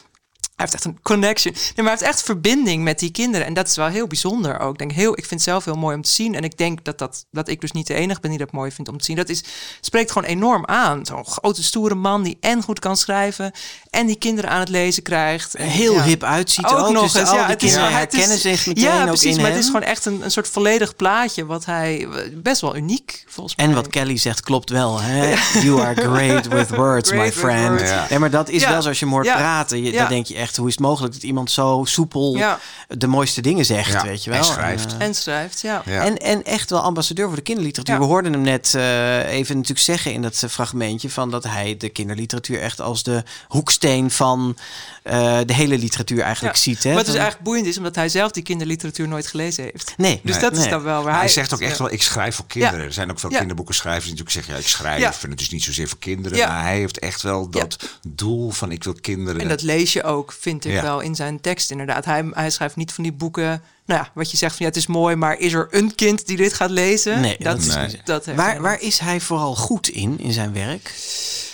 Hij 0.61 0.69
heeft 0.69 0.75
echt 0.85 0.95
een 0.95 1.03
connection. 1.03 1.53
Nee, 1.55 1.63
maar 1.77 1.85
hij 1.85 1.95
heeft 1.95 2.03
echt 2.03 2.23
verbinding 2.23 2.83
met 2.83 2.99
die 2.99 3.11
kinderen. 3.11 3.47
En 3.47 3.55
dat 3.55 3.69
is 3.69 3.77
wel 3.77 3.87
heel 3.87 4.07
bijzonder 4.07 4.59
ook. 4.61 4.73
Ik, 4.73 4.79
denk 4.79 4.93
heel, 4.93 5.11
ik 5.13 5.19
vind 5.27 5.31
het 5.31 5.43
zelf 5.43 5.65
heel 5.65 5.75
mooi 5.77 5.97
om 5.97 6.03
te 6.03 6.11
zien. 6.11 6.35
En 6.35 6.45
ik 6.45 6.57
denk 6.57 6.85
dat, 6.85 6.99
dat, 6.99 7.27
dat 7.31 7.49
ik 7.49 7.61
dus 7.61 7.73
niet 7.73 7.87
de 7.87 7.95
enige 7.95 8.21
ben 8.21 8.31
die 8.31 8.39
dat 8.39 8.53
mooi 8.53 8.71
vindt 8.73 8.91
om 8.91 8.99
te 8.99 9.05
zien. 9.05 9.17
Dat 9.17 9.29
is, 9.29 9.45
spreekt 9.81 10.13
gewoon 10.13 10.29
enorm 10.29 10.67
aan. 10.67 11.07
Zo'n 11.07 11.25
grote, 11.27 11.63
stoere 11.63 11.95
man 11.95 12.23
die 12.23 12.37
en 12.41 12.63
goed 12.63 12.79
kan 12.79 12.97
schrijven. 12.97 13.53
En 13.91 14.07
die 14.07 14.17
kinderen 14.17 14.51
aan 14.51 14.61
het 14.61 14.69
lezen 14.69 15.03
krijgt. 15.03 15.55
En, 15.55 15.67
Heel 15.67 15.95
ja. 15.95 16.03
hip 16.03 16.23
uitziet 16.25 16.67
ook. 16.67 16.91
nog 16.93 17.03
dus 17.03 17.15
eens. 17.15 17.29
al 17.29 17.35
ja, 17.37 17.43
die 17.43 17.51
het 17.55 17.63
is, 17.63 17.73
kinderen 17.73 17.99
het 17.99 18.13
is- 18.13 18.19
herkennen 18.19 18.39
zich 18.57 18.67
meteen 18.67 18.85
Ja, 18.85 19.01
ook 19.01 19.07
precies. 19.07 19.37
in 19.37 19.43
maar 19.43 19.51
het 19.51 19.59
is 19.61 19.67
gewoon 19.67 19.83
echt 19.83 20.05
een, 20.05 20.25
een 20.25 20.31
soort 20.31 20.49
volledig 20.49 20.97
plaatje. 20.97 21.47
Wat 21.47 21.65
hij 21.65 22.09
best 22.35 22.61
wel 22.61 22.77
uniek 22.77 23.25
volgens 23.29 23.57
mij. 23.57 23.67
En 23.67 23.75
wat 23.75 23.89
Kelly 23.89 24.17
zegt 24.17 24.41
klopt 24.41 24.71
wel. 24.71 25.01
Hè? 25.01 25.35
You 25.61 25.81
are 25.81 25.95
great 25.95 26.47
with 26.49 26.69
words, 26.71 27.09
Great 27.11 27.23
my 27.25 27.31
with 27.31 27.39
friend. 27.39 27.69
words. 27.69 27.91
Ja. 27.91 28.07
Nee, 28.11 28.19
maar 28.19 28.31
dat 28.31 28.49
is 28.49 28.63
Ja. 28.63 28.71
wel 28.71 28.83
zoals 28.83 28.99
je 28.99 29.05
hem 29.05 29.15
hoort 29.15 29.27
Ja. 29.27 29.37
praten. 29.37 29.83
Je, 29.83 29.93
Ja. 29.93 29.99
Dan 30.01 30.09
denk 30.09 30.27
je 30.27 30.35
echt, 30.35 30.50
hoe 30.57 30.69
is 30.69 30.75
het 30.75 30.83
mogelijk 30.83 31.13
dat 31.15 31.23
iemand 31.23 31.51
zo 31.51 31.83
soepel 31.85 32.37
Ja. 32.37 32.59
de 32.89 33.07
mooiste 33.07 33.41
dingen 33.41 33.65
zegt, 33.65 33.93
Ja, 33.93 34.03
weet 34.03 34.25
je 34.25 34.31
wel. 34.31 34.39
en 34.39 34.45
schrijft. 34.45 34.97
eh, 34.99 35.07
En 35.07 35.15
schrijft, 35.15 35.61
ja. 35.61 35.83
Ja. 35.87 36.05
En, 36.05 36.17
en 36.17 36.45
echt 36.45 36.71
wel 36.71 36.81
ambassadeur 36.81 37.27
voor 37.27 37.37
de 37.37 37.43
kinderliteratuur. 37.43 37.95
Ja. 37.95 38.01
We 38.01 38.07
hoorden 38.07 38.33
hem 38.33 38.43
net 38.43 38.75
eh, 38.75 39.29
even 39.33 39.55
natuurlijk 39.55 39.85
zeggen 39.85 40.13
in 40.13 40.23
dat 40.23 40.43
eh, 40.43 40.51
fragmentje... 40.51 41.11
van 41.11 41.31
dat 41.31 41.45
hij 41.45 41.77
de 41.77 41.89
kinderliteratuur 41.89 42.61
echt 42.61 42.81
als 42.81 43.03
de 43.03 43.23
hoeksteen 43.49 44.11
van 44.11 44.57
eh, 45.03 45.39
de 45.47 45.55
hele 45.55 45.79
literatuur 45.79 46.21
eigenlijk 46.21 46.55
Ja. 46.57 46.61
ziet. 46.63 46.83
Hè? 46.85 46.95
Wat 46.95 47.05
dus 47.05 47.15
eigenlijk 47.15 47.45
boeiend 47.45 47.67
is, 47.67 47.77
omdat 47.77 47.95
hij 47.95 48.09
zelf 48.09 48.31
die 48.31 48.43
kinderliteratuur 48.43 49.09
nooit 49.09 49.27
gelezen 49.27 49.65
heeft. 49.65 49.95
Nee. 49.97 50.21
Dus 50.25 50.33
Nee. 50.33 50.51
dat 50.51 50.57
is 50.59 50.69
dan 50.69 50.83
wel 50.83 51.03
waar 51.03 51.19
hij 51.19 51.29
zegt 51.29 51.55
ook 51.55 51.61
echt 51.61 51.77
ja. 51.77 51.83
wel, 51.85 51.93
ik 51.93 52.03
schrijf 52.03 52.35
voor 52.37 52.47
kinderen. 52.47 52.79
Ja. 52.79 52.85
Er 52.85 52.93
zijn 52.93 53.11
ook 53.11 53.19
veel 53.21 53.31
Ja. 53.31 53.39
kinderboekenschrijvers 53.39 54.05
die 54.05 54.13
natuurlijk 54.13 54.37
zeggen, 54.47 54.55
ja, 54.55 54.61
ik 54.69 54.73
schrijf. 54.77 55.01
Ja. 55.01 55.13
En 55.23 55.31
het 55.31 55.41
is 55.41 55.51
niet 55.51 55.63
zozeer 55.65 55.89
voor 55.89 55.99
kinderen. 55.99 56.39
Ja. 56.39 56.47
Maar 56.47 56.63
hij 56.63 56.77
heeft 56.79 56.99
echt 56.99 57.23
wel 57.23 57.49
dat 57.51 57.77
doel 58.09 58.51
van, 58.51 58.73
ik 58.73 58.85
wil 58.85 58.95
kinderen. 59.01 59.41
En 59.41 59.49
dat 59.49 59.63
lees 59.63 59.93
je 59.93 60.03
ook, 60.03 60.33
vind 60.41 60.65
ik 60.65 60.73
Ja. 60.73 60.83
wel, 60.83 61.01
in 61.01 61.15
zijn 61.15 61.41
tekst 61.41 61.71
inderdaad. 61.71 62.05
Hij, 62.05 62.29
hij 62.33 62.51
schrijft 62.51 62.77
niet 62.77 62.93
van 62.93 63.03
die 63.05 63.13
boeken, 63.13 63.63
nou 63.87 64.01
ja, 64.01 64.11
wat 64.15 64.31
je 64.31 64.37
zegt 64.37 64.57
van 64.57 64.67
ja, 64.67 64.73
het 64.73 64.81
is 64.81 64.87
mooi, 64.87 65.17
maar 65.17 65.39
is 65.39 65.53
er 65.53 65.69
een 65.71 65.95
kind 65.95 66.27
die 66.27 66.37
dit 66.37 66.55
gaat 66.55 66.71
lezen? 66.71 67.21
Nee, 67.21 67.37
dat, 67.39 67.59
is 67.59 67.67
dat 68.05 68.25
heeft 68.25 68.39
Waar, 68.39 68.61
waar 68.61 68.81
is 68.81 68.99
hij 68.99 69.21
vooral 69.21 69.57
goed 69.57 69.89
in, 69.89 70.19
in 70.21 70.33
zijn 70.33 70.53
werk? 70.53 70.95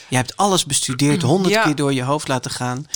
Je 0.09 0.17
hebt 0.17 0.37
alles 0.37 0.65
bestudeerd, 0.67 1.23
honderd 1.33 1.55
Ja. 1.55 1.63
keer 1.63 1.75
door 1.75 1.93
je 1.93 2.03
hoofd 2.03 2.29
laten 2.29 2.51
gaan. 2.51 2.87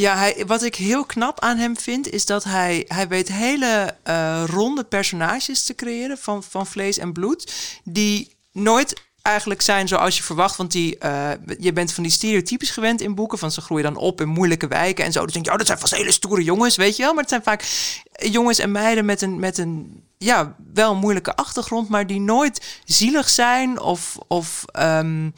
Ja, 0.00 0.16
hij, 0.16 0.44
wat 0.46 0.62
ik 0.62 0.74
heel 0.74 1.04
knap 1.04 1.40
aan 1.40 1.56
hem 1.56 1.76
vind, 1.76 2.10
is 2.10 2.26
dat 2.26 2.44
hij, 2.44 2.84
hij 2.88 3.08
weet 3.08 3.28
hele 3.28 3.94
eh, 4.02 4.42
ronde 4.46 4.84
personages 4.84 5.62
te 5.62 5.74
creëren 5.74 6.18
van, 6.18 6.42
van 6.42 6.66
vlees 6.66 6.98
en 6.98 7.12
bloed. 7.12 7.52
Die 7.84 8.34
nooit 8.52 9.02
eigenlijk 9.22 9.62
zijn 9.62 9.88
zoals 9.88 10.16
je 10.16 10.22
verwacht. 10.22 10.56
Want 10.56 10.72
die, 10.72 10.98
eh, 10.98 11.30
je 11.58 11.72
bent 11.72 11.92
van 11.92 12.02
die 12.02 12.12
stereotypes 12.12 12.70
gewend 12.70 13.00
in 13.00 13.14
boeken. 13.14 13.38
Van 13.38 13.50
ze 13.50 13.60
groeien 13.60 13.84
dan 13.84 13.96
op 13.96 14.20
in 14.20 14.28
moeilijke 14.28 14.68
wijken 14.68 15.04
en 15.04 15.12
zo. 15.12 15.24
Dus 15.24 15.32
denk 15.32 15.44
je, 15.44 15.50
oh, 15.50 15.58
dat 15.58 15.66
zijn 15.66 15.78
vast 15.78 15.94
hele 15.94 16.12
stoere 16.12 16.42
jongens, 16.44 16.76
weet 16.76 16.96
je 16.96 17.02
wel. 17.02 17.12
Maar 17.12 17.22
het 17.22 17.30
zijn 17.30 17.42
vaak 17.42 17.64
jongens 18.12 18.58
en 18.58 18.72
meiden 18.72 19.04
met 19.04 19.22
een, 19.22 19.38
met 19.38 19.58
een 19.58 20.04
ja, 20.18 20.56
wel 20.72 20.94
moeilijke 20.94 21.36
achtergrond. 21.36 21.88
Maar 21.88 22.06
die 22.06 22.20
nooit 22.20 22.80
zielig 22.84 23.28
zijn 23.28 23.80
of... 23.80 24.16
of 24.28 24.64
ehm, 24.72 25.28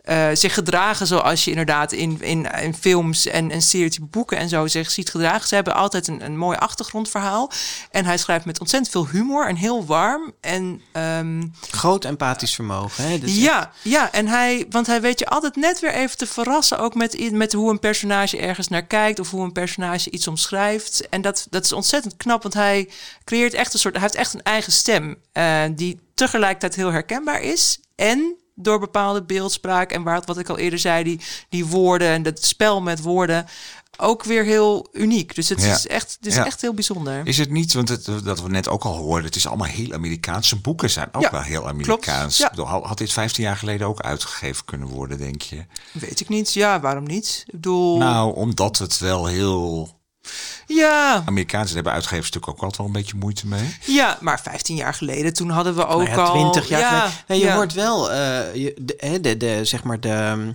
eh, 0.00 0.28
zich 0.32 0.54
gedragen 0.54 1.06
zoals 1.06 1.44
je 1.44 1.50
inderdaad 1.50 1.92
in, 1.92 2.22
in, 2.22 2.46
in 2.62 2.74
films 2.74 3.26
en, 3.26 3.50
en 3.50 3.62
series, 3.62 3.98
boeken 4.00 4.38
en 4.38 4.48
zo 4.48 4.66
zich 4.66 4.90
ziet 4.90 5.10
gedragen. 5.10 5.48
Ze 5.48 5.54
hebben 5.54 5.74
altijd 5.74 6.08
een, 6.08 6.24
een 6.24 6.36
mooi 6.36 6.56
achtergrondverhaal. 6.56 7.50
En 7.90 8.04
hij 8.04 8.18
schrijft 8.18 8.44
met 8.44 8.60
ontzettend 8.60 8.92
veel 8.92 9.08
humor 9.08 9.48
en 9.48 9.56
heel 9.56 9.84
warm. 9.84 10.32
En, 10.40 10.80
ehm, 10.92 11.46
Groot 11.70 12.04
empathisch 12.04 12.54
vermogen. 12.54 13.04
Hè? 13.04 13.18
Dus 13.18 13.36
ja, 13.36 13.72
ja, 13.82 14.12
en 14.12 14.26
hij, 14.26 14.66
want 14.70 14.86
hij 14.86 15.00
weet 15.00 15.18
je 15.18 15.26
altijd 15.26 15.56
net 15.56 15.80
weer 15.80 15.92
even 15.92 16.16
te 16.16 16.26
verrassen, 16.26 16.78
ook 16.78 16.94
met, 16.94 17.30
met 17.32 17.52
hoe 17.52 17.70
een 17.70 17.78
personage 17.78 18.38
ergens 18.38 18.68
naar 18.68 18.86
kijkt 18.86 19.18
of 19.18 19.30
hoe 19.30 19.44
een 19.44 19.52
personage 19.52 20.10
iets 20.10 20.28
omschrijft. 20.28 21.08
En 21.08 21.20
dat, 21.22 21.46
dat 21.50 21.64
is 21.64 21.72
ontzettend 21.72 22.16
knap, 22.16 22.42
want 22.42 22.54
hij 22.54 22.88
creëert 23.24 23.54
echt 23.54 23.72
een 23.72 23.80
soort, 23.80 23.94
hij 23.94 24.02
heeft 24.02 24.14
echt 24.14 24.34
een 24.34 24.42
eigen 24.42 24.72
stem 24.72 25.16
eh, 25.32 25.62
die 25.72 26.00
tegelijkertijd 26.14 26.74
heel 26.74 26.92
herkenbaar 26.92 27.40
is 27.42 27.80
en 27.96 28.39
door 28.62 28.78
bepaalde 28.78 29.22
beeldspraak 29.22 29.92
en 29.92 30.02
waar, 30.02 30.22
wat 30.24 30.38
ik 30.38 30.48
al 30.48 30.58
eerder 30.58 30.78
zei, 30.78 31.04
die, 31.04 31.20
die 31.48 31.66
woorden 31.66 32.08
en 32.08 32.24
het 32.24 32.44
spel 32.46 32.80
met 32.80 33.02
woorden 33.02 33.46
ook 33.96 34.24
weer 34.24 34.44
heel 34.44 34.88
uniek. 34.92 35.34
Dus 35.34 35.48
het 35.48 35.62
Ja. 35.62 35.74
is 35.74 35.86
echt, 35.86 36.16
het 36.18 36.26
is 36.26 36.34
Ja. 36.34 36.46
echt 36.46 36.60
heel 36.60 36.74
bijzonder. 36.74 37.20
Is 37.26 37.38
het 37.38 37.50
niet, 37.50 37.72
want 37.72 37.88
het, 37.88 38.04
dat 38.24 38.42
we 38.42 38.48
net 38.48 38.68
ook 38.68 38.84
al 38.84 38.96
hoorden, 38.96 39.24
het 39.24 39.36
is 39.36 39.46
allemaal 39.46 39.66
heel 39.66 39.92
Amerikaans. 39.92 40.48
Zijn 40.48 40.60
boeken 40.60 40.90
zijn 40.90 41.08
ook 41.12 41.22
Ja, 41.22 41.30
wel 41.30 41.40
heel. 41.42 41.68
Amerikaans. 41.68 42.42
Had 42.82 42.98
dit 42.98 43.12
15 43.12 43.44
jaar 43.44 43.56
geleden 43.56 43.86
ook 43.86 44.00
uitgegeven 44.00 44.64
kunnen 44.64 44.88
worden, 44.88 45.18
denk 45.18 45.42
je? 45.42 45.64
Weet 45.92 46.20
ik 46.20 46.28
niet. 46.28 46.52
Ja, 46.52 46.80
waarom 46.80 47.04
niet? 47.04 47.42
Ik 47.46 47.52
bedoel, 47.52 47.98
Nou, 47.98 48.34
omdat 48.34 48.78
het 48.78 48.98
wel 48.98 49.26
heel 49.26 49.98
ja. 50.66 51.22
Amerikaans 51.26 51.64
is. 51.64 51.74
Daar 51.74 51.74
hebben 51.74 51.92
uitgevers 51.92 52.30
natuurlijk 52.30 52.52
ook 52.52 52.62
altijd 52.62 52.76
wel 52.78 52.86
een 52.86 53.02
beetje 53.02 53.16
moeite 53.16 53.46
mee. 53.46 53.76
Ja, 53.86 54.18
maar 54.20 54.40
15 54.40 54.76
jaar 54.76 54.94
geleden, 54.94 55.32
toen 55.32 55.50
hadden 55.50 55.74
we 55.74 55.86
ook 55.86 56.02
Nou 56.02 56.10
ja, 56.10 56.22
al... 56.22 56.32
20 56.32 56.68
jaar 56.68 56.80
ja, 56.80 56.88
geleden. 56.88 57.14
Nee, 57.26 57.38
je 57.38 57.44
ja. 57.44 57.54
hoort 57.54 57.72
wel 57.72 58.12
eh, 58.12 58.54
je, 58.54 58.74
de, 58.80 58.94
hè, 58.98 59.20
de, 59.20 59.36
de, 59.36 59.64
zeg 59.64 59.82
maar 59.82 60.00
de 60.00 60.54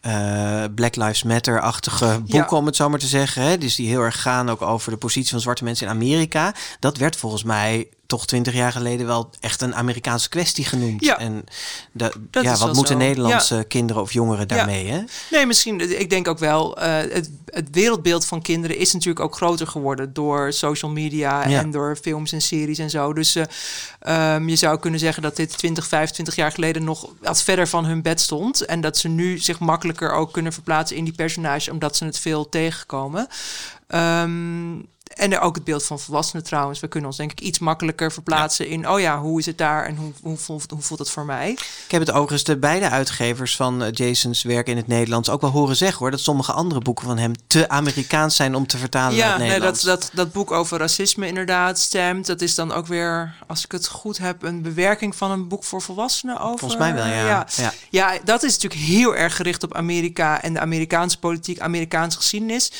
eh, 0.00 0.64
Black 0.74 0.96
Lives 0.96 1.22
Matter-achtige 1.22 2.06
boeken, 2.06 2.38
Ja. 2.38 2.46
om 2.56 2.66
het 2.66 2.76
zo 2.76 2.88
maar 2.88 2.98
te 2.98 3.06
zeggen. 3.06 3.42
Hè? 3.42 3.58
Dus 3.58 3.74
die 3.74 3.88
heel 3.88 4.00
erg 4.00 4.22
gaan 4.22 4.50
ook 4.50 4.62
over 4.62 4.90
de 4.90 4.96
positie 4.98 5.30
van 5.30 5.40
zwarte 5.40 5.64
mensen 5.64 5.86
in 5.86 5.92
Amerika. 5.92 6.54
Dat 6.78 6.96
werd 6.96 7.16
volgens 7.16 7.42
mij 7.44 7.88
toch 8.06 8.26
20 8.26 8.54
jaar 8.54 8.72
geleden 8.72 9.06
wel 9.06 9.30
echt 9.40 9.62
een 9.62 9.74
Amerikaanse 9.74 10.28
kwestie 10.28 10.64
genoemd. 10.64 11.04
Ja. 11.04 11.18
En 11.18 11.44
de, 11.92 12.12
Dat 12.30 12.42
ja, 12.44 12.56
wat 12.56 12.74
moeten 12.74 12.92
zo. 12.92 12.98
Nederlandse 12.98 13.64
kinderen 13.68 14.02
of 14.02 14.12
jongeren 14.12 14.46
Ja. 14.48 14.56
daarmee? 14.56 14.86
Hè? 14.86 15.02
Nee, 15.30 15.46
misschien, 15.46 16.00
ik 16.00 16.10
denk 16.10 16.28
ook 16.28 16.38
wel, 16.38 16.78
eh, 16.78 16.96
het, 17.12 17.30
het 17.46 17.68
wereldbeeld 17.70 18.26
van 18.26 18.42
kinderen 18.42 18.78
is 18.78 18.92
natuurlijk 18.92 19.24
ook 19.24 19.36
groter 19.36 19.66
geworden 19.66 20.12
door 20.12 20.52
social 20.52 20.90
media 20.90 21.44
en 21.44 21.70
door 21.70 21.96
films 21.96 22.32
en 22.32 22.40
series 22.40 22.78
en 22.78 22.90
zo. 22.90 23.12
Dus 23.12 23.34
eh, 23.34 23.44
ehm, 24.00 24.48
je 24.48 24.56
zou 24.56 24.78
kunnen 24.78 25.00
zeggen 25.00 25.22
dat 25.22 25.36
dit 25.36 25.58
20, 25.58 25.86
25 25.86 26.36
jaar 26.36 26.52
geleden 26.52 26.84
nog 26.84 27.08
wat 27.20 27.42
verder 27.42 27.68
van 27.68 27.84
hun 27.84 28.02
bed 28.02 28.20
stond. 28.20 28.64
En 28.64 28.80
dat 28.80 28.98
ze 28.98 29.08
nu 29.08 29.38
zich 29.38 29.58
makkelijker 29.58 30.12
ook 30.12 30.32
kunnen 30.32 30.52
verplaatsen 30.52 30.96
in 30.96 31.04
die 31.04 31.14
personages, 31.14 31.68
omdat 31.68 31.96
ze 31.96 32.04
het 32.04 32.18
veel 32.18 32.48
tegenkomen. 32.48 33.28
Ehm, 33.86 34.74
en 35.14 35.32
er 35.32 35.40
ook 35.40 35.54
het 35.54 35.64
beeld 35.64 35.84
van 35.84 36.00
volwassenen 36.00 36.44
trouwens. 36.44 36.80
We 36.80 36.88
kunnen 36.88 37.08
ons 37.08 37.18
denk 37.18 37.32
ik 37.32 37.40
iets 37.40 37.58
makkelijker 37.58 38.12
verplaatsen 38.12 38.68
in... 38.68 38.88
oh 38.88 39.00
ja, 39.00 39.20
hoe 39.20 39.38
is 39.38 39.46
het 39.46 39.58
daar 39.58 39.84
en 39.84 39.96
hoe, 39.96 40.12
hoe, 40.22 40.36
voelt, 40.36 40.70
hoe 40.70 40.82
voelt 40.82 40.98
het 40.98 41.10
voor 41.10 41.24
mij? 41.24 41.50
Ik 41.50 41.90
heb 41.90 42.00
het 42.00 42.10
overigens 42.10 42.44
de 42.44 42.56
beide 42.56 42.90
uitgevers 42.90 43.56
van 43.56 43.82
eh, 43.82 43.92
Jason's 43.92 44.42
werk 44.42 44.68
in 44.68 44.76
het 44.76 44.86
Nederlands 44.86 45.28
ook 45.28 45.40
wel 45.40 45.50
horen 45.50 45.76
zeggen 45.76 45.98
hoor. 45.98 46.10
Dat 46.10 46.20
sommige 46.20 46.52
andere 46.52 46.80
boeken 46.80 47.06
van 47.06 47.18
hem 47.18 47.32
te 47.46 47.68
Amerikaans 47.68 48.36
zijn 48.36 48.54
om 48.54 48.66
te 48.66 48.78
vertalen 48.78 49.16
naar 49.18 49.26
Ja, 49.26 49.32
het 49.32 49.38
nee, 49.38 49.48
dat, 49.48 49.58
Nederlands. 49.58 49.82
dat, 49.82 50.10
dat 50.12 50.32
boek 50.32 50.50
over 50.50 50.78
racisme 50.78 51.26
inderdaad 51.26 51.78
stemt. 51.78 52.26
Dat 52.26 52.40
is 52.40 52.54
dan 52.54 52.72
ook 52.72 52.86
weer, 52.86 53.34
als 53.46 53.64
ik 53.64 53.72
het 53.72 53.88
goed 53.88 54.18
heb, 54.18 54.42
een 54.42 54.62
bewerking 54.62 55.16
van 55.16 55.30
een 55.30 55.48
boek 55.48 55.64
voor 55.64 55.82
volwassenen 55.82 56.40
over. 56.40 56.58
Volgens 56.58 56.80
mij 56.80 56.94
wel, 56.94 57.06
ja. 57.06 57.26
Ja, 57.26 57.46
Ja. 57.56 57.72
Ja, 57.90 58.18
dat 58.24 58.42
is 58.42 58.52
natuurlijk 58.52 58.80
heel 58.80 59.16
erg 59.16 59.36
gericht 59.36 59.62
op 59.62 59.74
Amerika 59.74 60.42
en 60.42 60.52
de 60.52 60.60
Amerikaanse 60.60 61.18
politiek, 61.18 61.60
Amerikaanse 61.60 62.16
geschiedenis. 62.16 62.72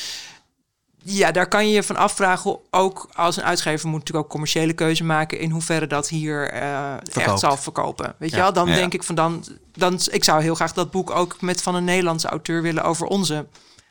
Ja, 1.07 1.31
daar 1.33 1.49
kan 1.49 1.69
je 1.69 1.75
je 1.75 1.83
van 1.83 1.97
afvragen. 1.97 2.59
Ook 2.71 3.09
als 3.13 3.37
een 3.37 3.43
uitgever 3.43 3.89
moet 3.89 3.99
natuurlijk 3.99 4.25
ook 4.25 4.31
commerciële 4.31 4.73
keuze 4.73 5.05
maken 5.05 5.39
in 5.39 5.51
hoeverre 5.51 5.87
dat 5.87 6.09
hier 6.09 6.51
eh, 6.51 6.95
echt 7.13 7.39
zal 7.39 7.57
verkopen. 7.57 8.15
Weet 8.19 8.31
je 8.31 8.37
wel? 8.37 8.53
Dan 8.53 8.69
Ja. 8.69 8.75
denk 8.75 8.95
ik 8.95 9.03
van 9.03 9.15
dan, 9.15 9.45
dan, 9.73 10.01
ik 10.11 10.25
zou 10.25 10.43
heel 10.43 10.55
graag 10.55 10.73
dat 10.73 10.91
boek 10.91 11.11
ook 11.11 11.41
met 11.41 11.63
van 11.63 11.75
een 11.75 11.85
Nederlandse 11.85 12.29
auteur 12.29 12.63
willen 12.63 12.85
over 12.85 13.07
onze. 13.07 13.47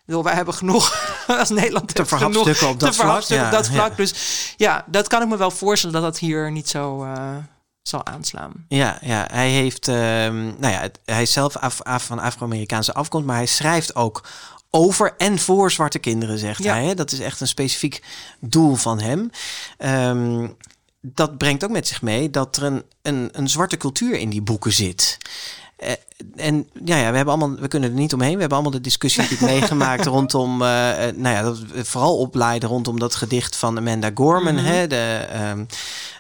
Bedoel, 0.06 0.24
wij 0.24 0.34
hebben 0.34 0.54
genoeg 0.54 1.14
als 1.40 1.50
Nederland 1.50 1.96
Te 1.96 2.06
verhapstukken 2.06 2.68
op 2.68 2.80
dat 2.80 2.96
vlak, 2.96 3.22
op 3.22 3.28
dat 3.28 3.66
ja, 3.68 3.72
vlak. 3.74 3.90
ja. 3.90 3.96
Dus 3.96 4.14
ja, 4.58 4.86
dat 4.88 5.08
kan 5.08 5.22
ik 5.22 5.28
me 5.28 5.38
wel 5.38 5.52
voorstellen 5.52 5.96
dat 6.02 6.04
dat 6.12 6.20
hier 6.20 6.52
niet 6.52 6.70
zo 6.70 7.04
eh, 7.04 7.36
zal 7.82 8.06
aanslaan. 8.06 8.52
Ja, 8.68 8.98
ja, 9.02 9.28
hij 9.32 9.50
heeft, 9.50 9.88
ehm, 9.88 10.44
nou 10.44 10.74
ja, 10.74 10.90
hij 11.06 11.22
is 11.22 11.32
zelf 11.32 11.58
af, 11.58 11.82
af 11.82 12.06
van 12.06 12.20
Afro-Amerikaanse 12.20 12.94
afkomst, 12.94 13.28
maar 13.28 13.36
hij 13.36 13.46
schrijft 13.46 13.96
ook 13.96 14.24
over 14.76 15.14
en 15.18 15.40
voor 15.40 15.72
zwarte 15.72 16.00
kinderen, 16.00 16.38
zegt 16.40 16.64
Ja. 16.64 16.74
hij. 16.74 16.86
Hè? 16.86 16.94
Dat 16.96 17.12
is 17.12 17.20
echt 17.20 17.42
een 17.42 17.48
specifiek 17.48 18.02
doel 18.40 18.76
van 18.76 19.00
hem. 19.00 19.30
Ehm, 19.78 20.48
dat 21.02 21.38
brengt 21.38 21.64
ook 21.64 21.70
met 21.72 21.88
zich 21.88 22.02
mee 22.02 22.30
dat 22.30 22.56
er 22.58 22.64
een, 22.64 22.84
een, 23.02 23.30
een 23.32 23.50
zwarte 23.50 23.78
cultuur 23.78 24.16
in 24.20 24.30
die 24.30 24.42
boeken 24.42 24.72
zit. 24.74 25.18
Eh, 25.84 25.94
en 26.36 26.68
ja, 26.86 26.96
ja, 26.98 27.10
we 27.10 27.16
hebben 27.16 27.34
allemaal, 27.34 27.60
we 27.60 27.68
kunnen 27.68 27.90
er 27.90 27.96
niet 27.96 28.14
omheen. 28.14 28.34
We 28.34 28.40
hebben 28.40 28.58
allemaal 28.58 28.78
de 28.78 28.82
discussie 28.82 29.22
natuurlijk 29.24 29.52
meegemaakt 29.52 30.06
rondom, 30.06 30.62
eh, 30.62 31.08
eh, 31.08 31.16
nou 31.16 31.36
ja, 31.36 31.42
dat 31.42 31.60
we 31.60 31.86
vooral 31.86 32.18
oplaaiden 32.18 32.70
rondom 32.70 33.00
dat 33.00 33.16
gedicht 33.16 33.56
van 33.56 33.78
Amanda 33.78 34.10
Gorman, 34.14 34.56
Mhm. 34.56 34.66
hè, 34.66 34.88
de, 34.88 35.26
ehm, 35.32 35.64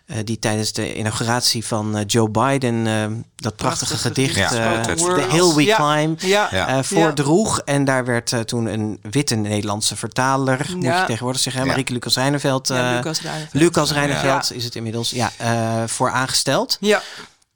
eh, 0.05 0.17
die 0.23 0.39
tijdens 0.39 0.73
de 0.73 0.95
inauguratie 0.95 1.65
van 1.65 2.03
Joe 2.07 2.29
Biden 2.29 2.87
ehm, 2.87 3.13
dat 3.35 3.55
prachtige 3.55 3.85
Prachtige 3.95 3.97
gedicht, 3.97 4.33
gedicht. 4.33 4.51
eh, 4.53 4.57
Ja, 4.65 4.81
The. 4.81 5.25
Hill 5.31 5.53
We 5.53 5.63
Ja. 5.63 5.75
Climb, 5.77 6.21
Ja, 6.21 6.51
eh, 6.67 6.83
voordroeg. 6.83 7.59
En 7.59 7.85
daar 7.85 8.05
werd 8.05 8.33
toen 8.45 8.65
een 8.65 8.99
witte 9.11 9.35
Nederlandse 9.35 9.95
vertaler, 9.95 10.67
moet 10.75 10.83
je 10.85 11.03
tegenwoordig 11.07 11.41
zeggen, 11.41 11.61
hè, 11.61 11.67
Ja. 11.67 11.71
Marieke 11.73 11.93
Lucas 11.93 12.15
Reineveld, 12.15 12.67
Ja, 12.67 12.89
eh, 12.89 12.95
Lucas 12.95 13.21
Reineveld. 13.21 13.53
Lucas 13.53 13.91
Reineveld 13.91 14.47
Ja. 14.47 14.55
is 14.55 14.63
het 14.63 14.75
inmiddels, 14.75 15.09
ja, 15.09 15.31
eh, 15.37 15.83
voor 15.85 16.09
aangesteld. 16.11 16.77
Ja, 16.79 17.01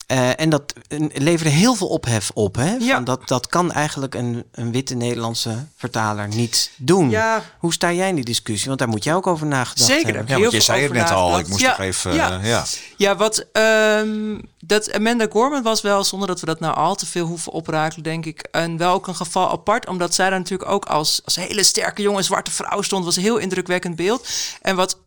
Eh, 0.07 0.39
en 0.39 0.49
dat 0.49 0.73
eh, 0.87 0.99
leverde 1.13 1.49
heel 1.51 1.75
veel 1.75 1.87
ophef 1.87 2.31
op. 2.33 2.55
Hè? 2.55 2.75
Ja. 2.75 2.93
Van 2.95 3.03
dat, 3.03 3.27
dat 3.27 3.47
kan 3.47 3.71
eigenlijk 3.71 4.15
een, 4.15 4.43
een 4.51 4.71
witte 4.71 4.95
Nederlandse 4.95 5.65
vertaler 5.75 6.27
niet 6.27 6.71
doen. 6.77 7.09
Ja. 7.09 7.43
Hoe 7.59 7.73
sta 7.73 7.91
jij 7.91 8.09
in 8.09 8.15
die 8.15 8.23
discussie? 8.25 8.67
Want 8.67 8.79
daar 8.79 8.87
moet 8.87 9.03
jij 9.03 9.13
ook 9.15 9.27
over 9.27 9.47
nagedacht 9.47 9.85
Zeker. 9.87 10.05
hebben. 10.15 10.27
heb 10.27 10.37
Ja, 10.37 10.43
je 10.43 10.49
veel 10.49 10.61
zei 10.61 10.81
het 10.81 10.89
over 10.89 11.01
net 11.01 11.11
al. 11.11 11.19
nagedacht. 11.29 11.43
Ik 11.43 11.49
moest 11.49 11.61
Ja, 11.61 11.69
nog 11.69 11.79
even... 11.79 12.13
ja. 12.13 12.39
eh, 12.39 12.47
ja. 12.49 12.63
Ja, 12.97 13.15
wat 13.15 13.45
ehm, 13.51 14.39
dat 14.59 14.93
Amanda 14.93 15.27
Gorman 15.29 15.63
was 15.63 15.81
wel, 15.81 16.03
zonder 16.03 16.27
dat 16.27 16.39
we 16.39 16.45
dat 16.45 16.59
nou 16.59 16.75
al 16.75 16.95
te 16.95 17.05
veel 17.05 17.25
hoeven 17.25 17.51
oprakelen, 17.51 18.03
denk 18.03 18.25
ik, 18.25 18.47
en 18.51 18.77
wel 18.77 18.93
ook 18.93 19.07
een 19.07 19.15
geval 19.15 19.51
apart, 19.51 19.87
omdat 19.87 20.15
zij 20.15 20.29
daar 20.29 20.39
natuurlijk 20.39 20.69
ook 20.71 20.85
als, 20.85 21.21
als 21.25 21.35
hele 21.35 21.63
sterke 21.63 22.01
jonge 22.01 22.21
zwarte 22.21 22.51
vrouw 22.51 22.81
stond, 22.81 23.05
was 23.05 23.15
een 23.15 23.21
heel 23.23 23.37
indrukwekkend 23.37 23.95
beeld. 23.95 24.27
En 24.61 24.75
wat, 24.75 24.97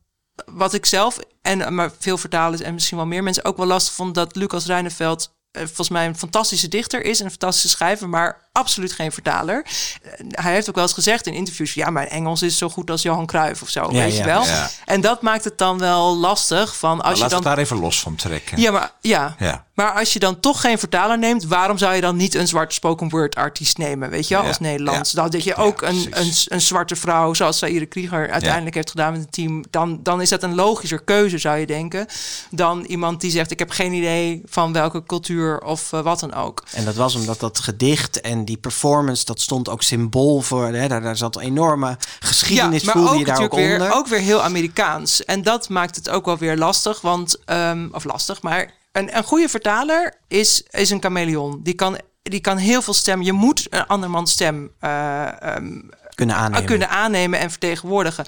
wat 0.47 0.75
ik 0.75 0.87
zelf 0.87 1.19
en 1.43 1.75
maar 1.75 1.91
veel 1.99 2.19
vertalers 2.19 2.61
en 2.61 2.75
misschien 2.75 2.97
wel 2.97 3.07
meer 3.07 3.23
mensen 3.23 3.45
ook 3.45 3.57
wel 3.57 3.67
lastig 3.67 3.95
vond, 3.95 4.15
dat 4.15 4.37
Lucas 4.37 4.67
Reineveld 4.67 5.31
eh, 5.51 5.63
volgens 5.65 5.89
mij 5.89 6.07
een 6.07 6.17
fantastische 6.19 6.69
dichter 6.69 7.05
is, 7.05 7.19
en 7.19 7.25
een 7.25 7.31
fantastische 7.31 7.69
schrijver, 7.69 8.09
maar 8.09 8.49
absoluut 8.53 8.93
geen 8.93 9.13
vertaler. 9.13 9.67
Eh, 10.03 10.11
hij 10.31 10.53
heeft 10.53 10.69
ook 10.69 10.75
wel 10.75 10.85
eens 10.85 10.93
gezegd 10.93 11.27
in 11.27 11.33
interviews, 11.35 11.75
ja, 11.75 11.91
mijn 11.91 12.09
Engels 12.09 12.43
is 12.43 12.59
zo 12.59 12.69
goed 12.69 12.91
als 12.91 13.03
Johan 13.03 13.27
Cruijff 13.27 13.63
of 13.63 13.69
zo, 13.69 13.81
Ja, 13.81 13.99
weet 13.99 14.13
ja. 14.13 14.19
je 14.19 14.25
wel. 14.25 14.45
Ja. 14.45 14.71
En 14.85 15.01
dat 15.01 15.23
maakt 15.23 15.45
het 15.45 15.59
dan 15.59 15.79
wel 15.79 16.17
lastig 16.17 16.77
van 16.77 16.91
als 16.91 17.03
Nou, 17.03 17.15
je 17.15 17.21
laten 17.21 17.43
dan 17.43 17.43
daar 17.55 17.59
even 17.59 17.77
los 17.81 18.01
van 18.01 18.15
trekken. 18.15 18.61
ja, 18.61 18.71
maar, 18.71 18.93
ja. 19.01 19.35
Ja. 19.39 19.67
Maar 19.81 19.93
als 19.93 20.13
je 20.13 20.19
dan 20.19 20.41
toch 20.41 20.61
geen 20.61 20.79
vertaler 20.79 21.19
neemt, 21.19 21.45
waarom 21.45 21.79
zou 21.79 21.95
je 21.95 22.01
dan 22.01 22.17
niet 22.17 22.35
een 22.35 22.49
zwarte 22.49 22.75
spoken 22.75 23.09
word 23.09 23.35
artiest 23.35 23.79
nemen? 23.79 24.11
Weet 24.11 24.29
je 24.29 24.35
wel, 24.35 24.43
Ja, 24.43 24.49
als 24.49 24.59
Nederlands. 24.59 25.13
ja. 25.13 25.21
Dan 25.21 25.31
dat 25.31 25.45
je 25.45 25.55
ook 25.55 25.81
Ja, 25.81 25.89
een, 25.89 26.07
een, 26.11 26.33
een 26.47 26.61
zwarte 26.61 26.97
vrouw, 26.97 27.35
zoals 27.35 27.59
Saïre 27.59 27.87
Krieger 27.87 28.31
uiteindelijk 28.31 28.75
heeft 28.75 28.91
gedaan 28.91 29.13
met 29.13 29.21
het 29.21 29.33
team. 29.33 29.65
Dan, 29.71 30.01
dan 30.03 30.21
is 30.21 30.29
dat 30.29 30.43
een 30.43 30.55
logischer 30.55 31.03
keuze, 31.03 31.39
zou 31.39 31.57
je 31.59 31.67
denken. 31.67 32.07
Dan 32.51 32.85
iemand 32.85 33.21
die 33.21 33.31
zegt: 33.31 33.51
Ik 33.51 33.59
heb 33.59 33.71
geen 33.71 33.93
idee 33.93 34.43
van 34.45 34.73
welke 34.73 35.03
cultuur 35.07 35.61
of 35.61 35.93
eh, 35.93 36.01
wat 36.01 36.21
dan 36.21 36.35
ook. 36.35 36.63
En 36.73 36.85
dat 36.85 36.95
was 36.95 37.15
omdat 37.15 37.41
dat 37.41 37.59
gedicht 37.59 38.21
en 38.21 38.45
die 38.45 38.57
performance, 38.57 39.25
dat 39.25 39.41
stond 39.41 39.69
ook 39.69 39.83
symbool 39.83 40.41
voor. 40.41 40.67
Hè, 40.67 40.89
daar, 40.89 41.01
daar 41.03 41.17
zat 41.17 41.37
een 41.37 41.43
enorme 41.43 41.97
geschiedenis, 42.21 42.83
voelde 42.83 43.19
je 43.19 43.25
daar 43.25 43.43
ook 43.43 43.53
onder. 43.53 43.79
weer, 43.79 43.93
ook 43.95 44.07
weer 44.07 44.21
heel 44.21 44.43
Amerikaans. 44.43 45.25
En 45.25 45.43
dat 45.43 45.69
maakt 45.69 45.97
het 45.97 46.09
ook 46.09 46.25
wel 46.25 46.39
weer 46.39 46.57
lastig, 46.57 47.01
want, 47.01 47.37
ehm, 47.45 47.89
of 47.93 48.05
lastig, 48.05 48.43
maar 48.43 48.79
een, 49.01 49.17
een 49.17 49.25
goede 49.25 49.49
vertaler 49.49 50.15
is, 50.29 50.63
is 50.71 50.91
een 50.91 51.01
chameleon. 51.01 51.61
Die 51.63 51.75
kan, 51.75 51.99
die 52.23 52.41
kan 52.41 52.57
heel 52.57 52.83
veel 52.83 52.95
stemmen. 52.95 53.27
Je 53.27 53.33
moet 53.33 53.67
een 53.71 53.87
andermans 53.87 54.33
stem 54.33 54.71
eh, 54.79 55.43
ehm, 55.43 55.81
kunnen 56.15 56.37
aannemen. 56.37 56.67
kunnen 56.67 56.89
aannemen 56.89 57.39
en 57.39 57.51
vertegenwoordigen. 57.51 58.25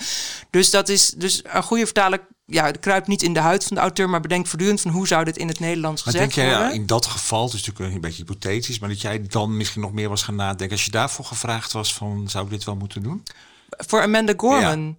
Dus 0.50 0.70
dat 0.70 0.88
is 0.88 1.10
dus 1.10 1.42
een 1.44 1.62
goede 1.62 1.84
vertaler. 1.84 2.20
Ja, 2.46 2.70
kruipt 2.70 3.06
niet 3.06 3.22
in 3.22 3.32
de 3.32 3.40
huid 3.40 3.64
van 3.64 3.76
de 3.76 3.82
auteur, 3.82 4.10
maar 4.10 4.20
bedenkt 4.20 4.48
voortdurend 4.48 4.80
van 4.80 4.90
hoe 4.90 5.06
zou 5.06 5.24
dit 5.24 5.36
in 5.36 5.48
het 5.48 5.60
Nederlands 5.60 6.04
Maar 6.04 6.14
gezegd 6.14 6.34
denk 6.34 6.46
jij 6.46 6.56
ja, 6.56 6.60
worden. 6.60 6.80
in 6.80 6.86
dat 6.86 7.06
geval, 7.06 7.44
het 7.44 7.54
is 7.54 7.66
natuurlijk 7.66 7.94
een 7.94 8.00
beetje 8.00 8.24
hypothetisch, 8.24 8.78
maar 8.78 8.88
dat 8.88 9.00
jij 9.00 9.22
dan 9.28 9.56
misschien 9.56 9.80
nog 9.80 9.92
meer 9.92 10.08
was 10.08 10.22
gaan 10.22 10.34
nadenken 10.34 10.70
als 10.70 10.84
je 10.84 10.90
daarvoor 10.90 11.24
gevraagd 11.24 11.72
was 11.72 11.94
van 11.94 12.24
zou 12.28 12.44
ik 12.44 12.50
dit 12.50 12.64
wel 12.64 12.76
moeten 12.76 13.02
doen? 13.02 13.22
voor 13.76 14.02
Amanda 14.02 14.34
Gorman. 14.36 14.96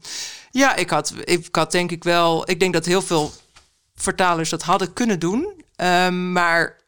Ja, 0.51 0.75
ik, 0.75 0.89
had, 0.89 1.13
ik 1.23 1.47
had 1.55 1.71
denk 1.71 1.91
ik 1.91 2.03
wel. 2.03 2.49
Ik 2.49 2.59
denk 2.59 2.73
dat 2.73 2.85
heel 2.85 3.01
veel 3.01 3.31
vertalers 3.95 4.49
dat 4.49 4.63
hadden 4.63 4.93
kunnen 4.93 5.19
doen. 5.19 5.62
Ehm, 5.75 6.31
maar 6.31 6.81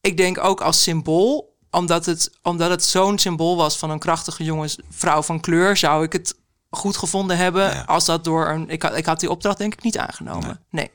ik 0.00 0.16
denk 0.16 0.38
ook 0.44 0.60
als 0.60 0.82
symbool. 0.82 1.54
omdat 1.70 2.06
het, 2.06 2.30
omdat 2.42 2.70
het 2.70 2.84
zo'n 2.84 3.18
symbool 3.18 3.56
was 3.56 3.76
van 3.76 3.90
een 3.90 3.98
krachtige 3.98 4.44
jonge 4.44 4.68
vrouw 4.90 5.22
van 5.22 5.40
kleur, 5.40 5.76
zou 5.76 6.04
ik 6.04 6.12
het 6.12 6.34
goed 6.70 6.96
gevonden 6.96 7.36
hebben 7.36 7.86
als 7.86 8.04
dat 8.04 8.24
door 8.24 8.48
een. 8.48 8.70
Ik 8.70 8.82
had, 8.82 8.96
ik 8.96 9.06
had 9.06 9.20
die 9.20 9.30
opdracht 9.30 9.58
denk 9.58 9.72
ik 9.72 9.82
niet 9.82 9.98
aangenomen. 9.98 10.60
Nee. 10.70 10.84
Nee. 10.84 10.90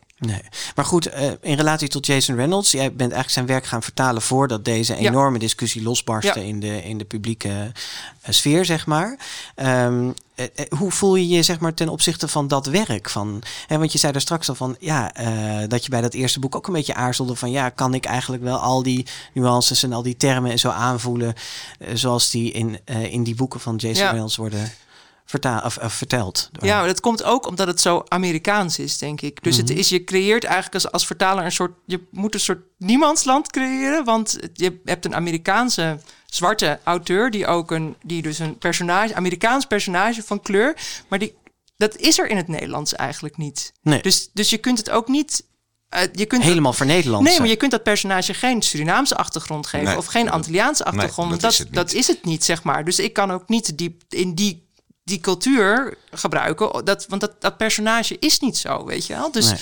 Maar 0.76 0.86
goed, 0.86 1.06
eh, 1.06 1.32
in 1.42 1.56
relatie 1.56 1.88
tot 1.88 2.06
Jason 2.06 2.36
Reynolds, 2.36 2.72
jij 2.72 2.88
bent 2.88 3.00
eigenlijk 3.00 3.30
zijn 3.32 3.46
werk 3.46 3.66
gaan 3.66 3.84
vertalen 3.84 4.22
voordat 4.22 4.66
deze 4.66 4.94
Ja. 4.94 5.00
enorme 5.10 5.40
discussie 5.40 5.84
losbarstte 5.84 6.40
Ja. 6.40 6.46
in, 6.46 6.60
de, 6.60 6.84
in 6.84 6.98
de 6.98 7.06
publieke 7.06 7.50
eh, 8.22 8.34
sfeer, 8.34 8.66
zeg 8.66 8.86
maar. 8.86 9.18
Ehm, 9.56 10.10
eh, 10.36 10.46
hoe 10.78 10.92
voel 10.92 11.16
je 11.16 11.28
je 11.28 11.44
zeg 11.44 11.60
maar, 11.60 11.74
ten 11.74 11.90
opzichte 11.90 12.28
van 12.28 12.48
dat 12.48 12.66
werk? 12.66 13.10
Van, 13.10 13.42
hè, 13.68 13.78
want 13.78 13.92
je 13.92 13.98
zei 13.98 14.12
daar 14.12 14.22
straks 14.22 14.50
al 14.50 14.56
van, 14.56 14.76
ja, 14.80 15.12
dat 15.68 15.84
je 15.84 15.90
bij 15.90 16.02
dat 16.02 16.14
eerste 16.14 16.40
boek 16.40 16.56
ook 16.56 16.68
een 16.68 16.74
beetje 16.74 16.94
aarzelde 16.94 17.36
van, 17.36 17.52
ja, 17.52 17.70
kan 17.70 17.94
ik 17.94 18.06
eigenlijk 18.06 18.44
wel 18.44 18.58
al 18.58 18.84
die 18.84 19.06
nuances 19.34 19.84
en 19.84 19.94
al 19.94 20.02
die 20.02 20.18
termen 20.18 20.52
en 20.52 20.60
zo 20.60 20.70
aanvoelen, 20.70 21.34
zoals 21.94 22.30
die 22.30 22.52
in, 22.52 22.80
in 22.86 23.24
die 23.24 23.36
boeken 23.36 23.60
van 23.60 23.76
Jason 23.76 24.04
Ja. 24.04 24.10
Reynolds 24.10 24.36
worden 24.36 24.72
vertaal, 25.32 25.62
of, 25.62 25.78
of 25.78 25.94
verteld? 25.94 26.50
door 26.52 26.66
Ja, 26.66 26.78
maar 26.78 26.88
dat 26.88 27.00
komt 27.00 27.24
ook 27.24 27.48
omdat 27.48 27.68
het 27.68 27.82
zo 27.82 28.04
Amerikaans 28.08 28.80
is, 28.80 28.98
denk 28.98 29.22
ik. 29.22 29.44
Dus 29.44 29.58
het 29.58 29.70
Mhm. 29.70 29.78
is, 29.78 29.90
je 29.90 30.04
creëert 30.04 30.44
eigenlijk 30.44 30.74
als, 30.74 30.92
als 30.92 31.06
vertaler 31.06 31.46
een 31.46 31.52
soort... 31.52 31.72
Je 31.86 32.08
moet 32.12 32.34
een 32.34 32.40
soort 32.40 32.62
niemandsland 32.78 33.52
creëren, 33.52 34.04
want 34.04 34.38
je 34.54 34.82
hebt 34.86 35.06
een 35.06 35.16
Amerikaanse 35.16 36.00
zwarte 36.26 36.80
auteur... 36.84 37.32
die 37.32 37.48
ook 37.48 37.72
een, 37.72 37.96
die 38.04 38.22
dus 38.22 38.40
een 38.40 38.58
personage, 38.58 39.16
Amerikaans 39.16 39.66
personage 39.66 40.24
van 40.24 40.42
kleur... 40.42 40.76
maar 41.08 41.20
die, 41.20 41.36
dat 41.78 41.96
is 41.98 42.20
er 42.20 42.28
in 42.28 42.38
het 42.38 42.48
Nederlands 42.48 42.94
eigenlijk 42.96 43.38
niet. 43.38 43.74
Nee. 43.82 44.02
Dus, 44.02 44.30
dus 44.34 44.50
je 44.50 44.58
kunt 44.58 44.78
het 44.78 44.90
ook 44.90 45.08
niet... 45.08 45.44
eh, 45.90 46.02
je 46.14 46.26
kunt 46.26 46.44
Helemaal 46.44 46.74
voor 46.74 46.86
Nederland. 46.86 47.24
Nee, 47.24 47.40
maar 47.40 47.48
je 47.48 47.56
kunt 47.56 47.72
dat 47.72 47.84
personage 47.84 48.34
geen 48.34 48.62
Surinaamse 48.62 49.16
achtergrond 49.16 49.68
geven 49.68 49.88
Nee, 49.88 49.98
of 49.98 50.06
geen 50.06 50.30
Antilliaanse 50.32 50.84
nee, 50.84 50.94
achtergrond. 50.94 51.32
dat 51.32 51.42
want 51.42 51.52
is 51.54 51.58
dat, 51.58 51.68
het 51.68 51.76
dat, 51.76 51.94
is 51.94 52.08
het 52.08 52.26
niet, 52.26 52.44
zeg 52.44 52.64
maar. 52.64 52.86
Dus 52.86 53.00
ik 53.00 53.14
kan 53.14 53.32
ook 53.32 53.48
niet 53.50 53.78
die, 53.78 53.98
in 54.10 54.36
die, 54.36 54.70
die 55.04 55.20
cultuur 55.20 55.98
gebruiken. 56.12 56.86
Dat, 56.86 57.06
want 57.10 57.22
dat, 57.22 57.42
dat 57.42 57.58
personage 57.58 58.18
is 58.20 58.40
niet 58.40 58.58
zo, 58.58 58.86
weet 58.86 59.06
je 59.06 59.14
wel. 59.16 59.32
Dus, 59.32 59.46
Nee. 59.50 59.60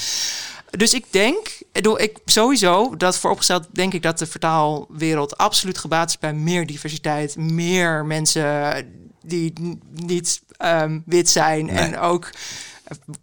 dus 0.69 0.93
ik 0.93 1.05
denk, 1.09 1.47
ik 1.71 2.17
sowieso, 2.25 2.97
dat 2.97 3.17
vooropgesteld, 3.17 3.67
denk 3.71 3.93
ik 3.93 4.01
dat 4.01 4.19
de 4.19 4.25
vertaalwereld 4.27 5.37
absoluut 5.37 5.77
gebaat 5.77 6.09
is 6.09 6.17
bij 6.19 6.33
meer 6.33 6.65
diversiteit, 6.65 7.35
meer 7.37 8.05
mensen 8.05 8.87
die 9.23 9.53
niet 9.93 10.41
ehm, 10.57 10.99
wit 11.05 11.29
zijn 11.29 11.65
Nee. 11.65 11.75
en 11.77 11.99
ook. 11.99 12.29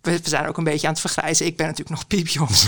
We 0.00 0.20
zijn 0.22 0.46
ook 0.46 0.56
een 0.56 0.64
beetje 0.64 0.86
aan 0.86 0.92
het 0.92 1.00
vergrijzen. 1.02 1.46
Ik 1.46 1.56
ben 1.56 1.66
natuurlijk 1.66 1.96
nog 1.96 2.06
piepjong. 2.06 2.50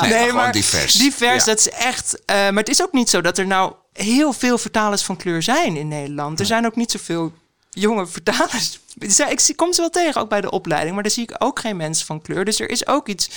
Nee, 0.00 0.32
maar 0.32 0.52
divers. 0.52 0.94
Divers, 0.94 1.44
Ja. 1.44 1.50
dat 1.50 1.58
is 1.58 1.68
echt. 1.70 2.24
eh, 2.24 2.36
maar 2.36 2.52
het 2.54 2.68
is 2.68 2.82
ook 2.82 2.92
niet 2.92 3.10
zo 3.10 3.20
dat 3.20 3.38
er 3.38 3.46
nou 3.46 3.72
heel 3.92 4.32
veel 4.32 4.58
vertalers 4.58 5.02
van 5.02 5.16
kleur 5.16 5.42
zijn 5.42 5.76
in 5.76 5.88
Nederland. 5.88 6.40
Er 6.40 6.46
zijn 6.46 6.66
ook 6.66 6.76
niet 6.76 6.90
zoveel 6.90 7.32
jonge 7.78 8.06
vertalers. 8.06 8.78
Er 8.98 9.30
Ik 9.30 9.56
kom 9.56 9.72
ze 9.72 9.80
wel 9.80 9.90
tegen, 9.90 10.20
ook 10.20 10.28
bij 10.28 10.40
de 10.40 10.50
opleiding, 10.50 10.94
maar 10.94 11.02
daar 11.02 11.12
zie 11.12 11.22
ik 11.22 11.34
ook 11.38 11.58
geen 11.58 11.76
mensen 11.76 12.06
van 12.06 12.22
kleur. 12.22 12.44
Dus 12.44 12.60
er 12.60 12.70
is 12.70 12.86
ook 12.86 13.08
iets. 13.08 13.30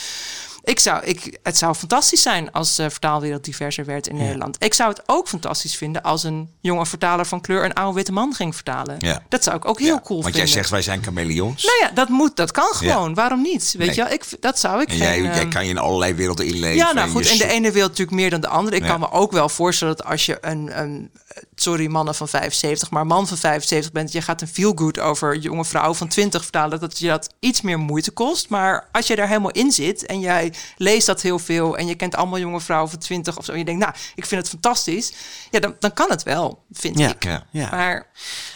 Ik 0.64 0.80
zou, 0.80 1.04
ik, 1.06 1.40
het 1.44 1.58
zou 1.58 1.76
fantastisch 1.76 2.22
zijn 2.22 2.52
als 2.52 2.76
de 2.76 2.90
vertaalwereld 2.90 3.44
diverser 3.44 3.86
werd 3.86 4.08
in 4.08 4.16
Nederland. 4.18 4.56
Ik 4.64 4.74
zou 4.74 4.90
het 4.90 5.02
ook 5.06 5.28
fantastisch 5.28 5.76
vinden 5.76 6.02
als 6.02 6.24
een 6.24 6.50
jonge 6.60 6.86
vertaler 6.86 7.26
van 7.26 7.42
kleur 7.42 7.66
een 7.66 7.74
oude 7.74 7.96
witte 7.96 8.12
man 8.12 8.34
ging 8.34 8.56
vertalen. 8.56 8.96
Ja. 9.00 9.22
Dat 9.30 9.44
zou 9.44 9.56
ik 9.56 9.66
ook 9.68 9.80
heel 9.80 10.02
cool 10.02 10.22
Want 10.22 10.24
vinden. 10.24 10.42
jij 10.42 10.48
zegt 10.60 10.70
wij 10.70 10.82
zijn 10.82 11.04
chameleons. 11.04 11.64
nou 11.64 11.78
ja, 11.82 11.92
dat 11.96 12.10
moet, 12.10 12.36
dat 12.36 12.52
kan 12.52 12.74
gewoon. 12.74 13.14
Waarom 13.14 13.42
niet? 13.42 13.74
Weet 13.78 13.88
Nee. 13.88 13.96
je 13.96 14.04
wel? 14.04 14.12
Ik, 14.14 14.26
dat 14.40 14.60
zou 14.60 14.82
ik 14.82 14.90
en 14.90 14.98
jij, 14.98 15.14
geen, 15.14 15.24
jij 15.24 15.40
ehm, 15.40 15.50
kan 15.50 15.64
je 15.64 15.70
in 15.70 15.78
allerlei 15.78 16.14
werelden 16.14 16.46
inleven. 16.46 16.76
ja, 16.76 16.92
nou 16.92 17.08
en 17.08 17.14
goed. 17.14 17.30
En 17.30 17.38
de 17.38 17.48
ene 17.48 17.72
wereld 17.72 17.90
natuurlijk 17.90 18.18
meer 18.18 18.30
dan 18.30 18.42
de 18.42 18.48
andere. 18.48 18.76
Ik 18.76 18.84
kan 18.84 19.00
me 19.00 19.12
ook 19.12 19.32
wel 19.32 19.50
voorstellen 19.50 19.96
dat 19.98 20.06
als 20.06 20.26
je 20.26 20.38
een, 20.42 20.80
een 20.80 21.12
sorry, 21.56 21.88
mannen 21.88 22.16
van 22.16 22.28
75, 22.28 22.90
maar 22.92 23.06
man 23.06 23.28
van 23.28 23.38
75 23.38 23.92
bent, 23.92 24.12
je 24.12 24.22
gaat 24.22 24.42
een 24.42 24.48
feel 24.48 24.72
good 24.76 25.00
over 25.00 25.38
jonge 25.38 25.66
vrouw 25.66 25.94
van 25.94 26.08
20 26.08 26.42
vertalen, 26.42 26.80
dat 26.80 27.00
je 27.00 27.08
dat 27.08 27.30
iets 27.40 27.62
meer 27.62 27.80
moeite 27.80 28.12
kost. 28.12 28.50
Maar 28.50 28.88
als 28.92 29.08
je 29.08 29.16
daar 29.16 29.28
helemaal 29.28 29.52
in 29.52 29.72
zit 29.72 30.06
en 30.06 30.20
jij 30.20 30.51
leest 30.78 31.06
dat 31.08 31.22
heel 31.22 31.40
veel 31.40 31.78
en 31.78 31.88
je 31.88 31.96
kent 31.96 32.16
allemaal 32.16 32.40
jonge 32.40 32.62
vrouwen 32.62 32.90
van 32.90 33.00
20 33.00 33.38
of 33.38 33.46
zo, 33.46 33.52
en 33.52 33.58
je 33.58 33.66
denkt, 33.66 33.82
nou, 33.82 33.94
ik 34.16 34.26
vind 34.26 34.42
het 34.42 34.50
fantastisch, 34.50 35.14
ja, 35.52 35.60
dan, 35.60 35.76
dan 35.80 35.94
kan 35.94 36.10
het 36.10 36.24
wel, 36.24 36.64
vind 36.72 37.00
Ja. 37.00 37.10
ik. 37.10 37.24
Ja. 37.24 37.44
Ja. 37.52 37.70
Maar 37.72 38.08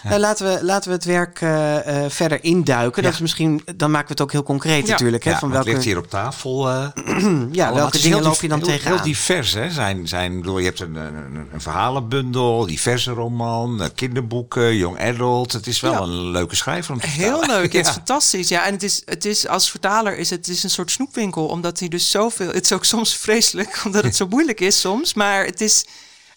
Nou, 0.04 0.20
laten, 0.20 0.46
we, 0.54 0.64
laten 0.66 0.90
we 0.90 0.96
het 0.96 1.06
werk 1.06 1.42
eh, 1.42 2.04
eh, 2.06 2.12
verder 2.12 2.44
induiken. 2.44 3.04
Dat 3.04 3.14
is 3.14 3.20
misschien, 3.20 3.62
dan 3.76 3.92
maken 3.92 4.08
we 4.08 4.14
het 4.14 4.22
ook 4.22 4.32
heel 4.32 4.44
concreet 4.44 4.86
Ja. 4.86 4.92
natuurlijk. 4.92 5.24
Hè, 5.24 5.30
Ja, 5.32 5.40
van 5.40 5.48
maar 5.50 5.58
het 5.58 5.66
welke, 5.68 5.80
ligt 5.82 5.94
hier 5.96 6.04
op 6.04 6.10
tafel. 6.10 6.70
eh, 6.70 6.88
ja, 7.52 7.74
welke 7.74 8.00
dingen 8.00 8.22
loop 8.22 8.42
je 8.42 8.48
dan 8.48 8.58
heel, 8.60 8.68
tegenaan? 8.68 8.94
Heel 8.96 9.04
divers, 9.04 9.54
hè? 9.54 9.70
Zijn, 9.72 10.08
zijn, 10.08 10.36
bedoel, 10.42 10.58
je 10.60 10.66
hebt 10.66 10.80
een, 10.80 10.96
een, 10.96 11.48
een- 11.54 11.62
verhalenbundel, 11.62 12.66
diverse 12.66 13.12
roman, 13.12 13.90
kinderboeken, 13.96 14.76
young 14.76 15.00
adult. 15.00 15.52
Het 15.52 15.68
is 15.68 15.80
wel 15.80 15.92
Ja. 15.92 16.00
een 16.00 16.30
leuke 16.32 16.56
schrijver 16.56 16.94
om 16.94 17.00
te 17.00 17.08
Heel 17.08 17.32
vertalen. 17.40 17.62
leuk, 17.62 17.74
het 17.74 17.88
is 17.88 17.94
fantastisch. 18.02 18.50
Ja, 18.50 18.66
en 18.66 18.74
het 18.74 18.84
is, 18.84 19.02
het 19.06 19.26
is 19.26 19.48
als 19.48 19.70
vertaler 19.72 20.18
is 20.18 20.30
het, 20.30 20.46
het 20.46 20.56
is 20.56 20.64
een 20.64 20.70
soort 20.70 20.92
snoepwinkel, 20.92 21.46
omdat 21.46 21.80
hij 21.80 21.85
dus 21.90 22.12
zoveel. 22.12 22.48
Het 22.48 22.64
is 22.64 22.72
ook 22.72 22.86
soms 22.86 23.16
vreselijk, 23.16 23.82
omdat 23.86 24.04
het 24.04 24.16
zo 24.16 24.28
moeilijk 24.28 24.60
is 24.60 24.80
soms. 24.80 25.14
Maar 25.14 25.46
het 25.46 25.62
is, 25.62 25.86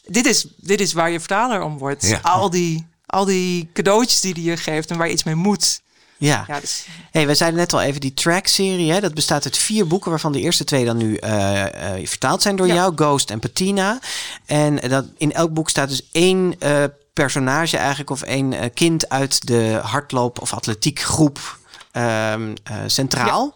dit 0.07 0.27
is, 0.27 0.47
dit 0.57 0.81
is 0.81 0.93
waar 0.93 1.11
je 1.11 1.19
vertaler 1.19 1.63
om 1.63 1.79
wordt. 1.79 2.07
Ja. 2.07 2.19
Al 2.23 2.51
die, 2.51 2.87
al 3.07 3.25
die 3.25 3.71
cadeautjes 3.73 4.21
die 4.21 4.33
hij 4.33 4.43
je 4.43 4.57
geeft 4.57 4.91
en 4.91 4.97
waar 4.99 5.07
je 5.07 5.13
iets 5.13 5.25
mee 5.25 5.35
moet. 5.35 5.81
Ja. 6.17 6.45
Ja, 6.49 6.61
dus, 6.61 6.87
Hey, 7.11 7.27
we 7.27 7.35
zeiden 7.35 7.59
net 7.61 7.73
al 7.73 7.81
even 7.81 8.01
die 8.01 8.15
track-serie. 8.15 9.01
Dat 9.01 9.15
bestaat 9.15 9.45
uit 9.45 9.57
vier 9.57 9.87
boeken, 9.87 10.11
waarvan 10.11 10.33
de 10.33 10.41
eerste 10.41 10.65
twee 10.65 10.85
dan 10.85 10.97
nu 10.97 11.17
eh, 11.17 11.95
eh, 11.95 12.07
vertaald 12.07 12.43
zijn 12.43 12.57
door 12.57 12.67
Ja. 12.67 12.75
jou, 12.75 12.93
Ghost 12.97 13.31
en 13.31 13.39
Patina. 13.39 13.99
En 14.47 14.77
dat, 14.77 15.05
in 15.17 15.33
elk 15.33 15.53
boek 15.53 15.71
staat 15.71 15.89
dus 15.89 16.09
één 16.13 16.55
eh, 16.59 16.85
personage 17.13 17.77
eigenlijk, 17.77 18.11
of 18.11 18.23
één 18.23 18.73
kind 18.75 19.09
uit 19.09 19.47
de 19.47 19.81
hardloop- 19.83 20.41
of 20.41 20.53
atletiekgroep. 20.53 21.58
Ehm, 21.99 22.55
eh, 22.65 22.77
centraal. 22.87 23.55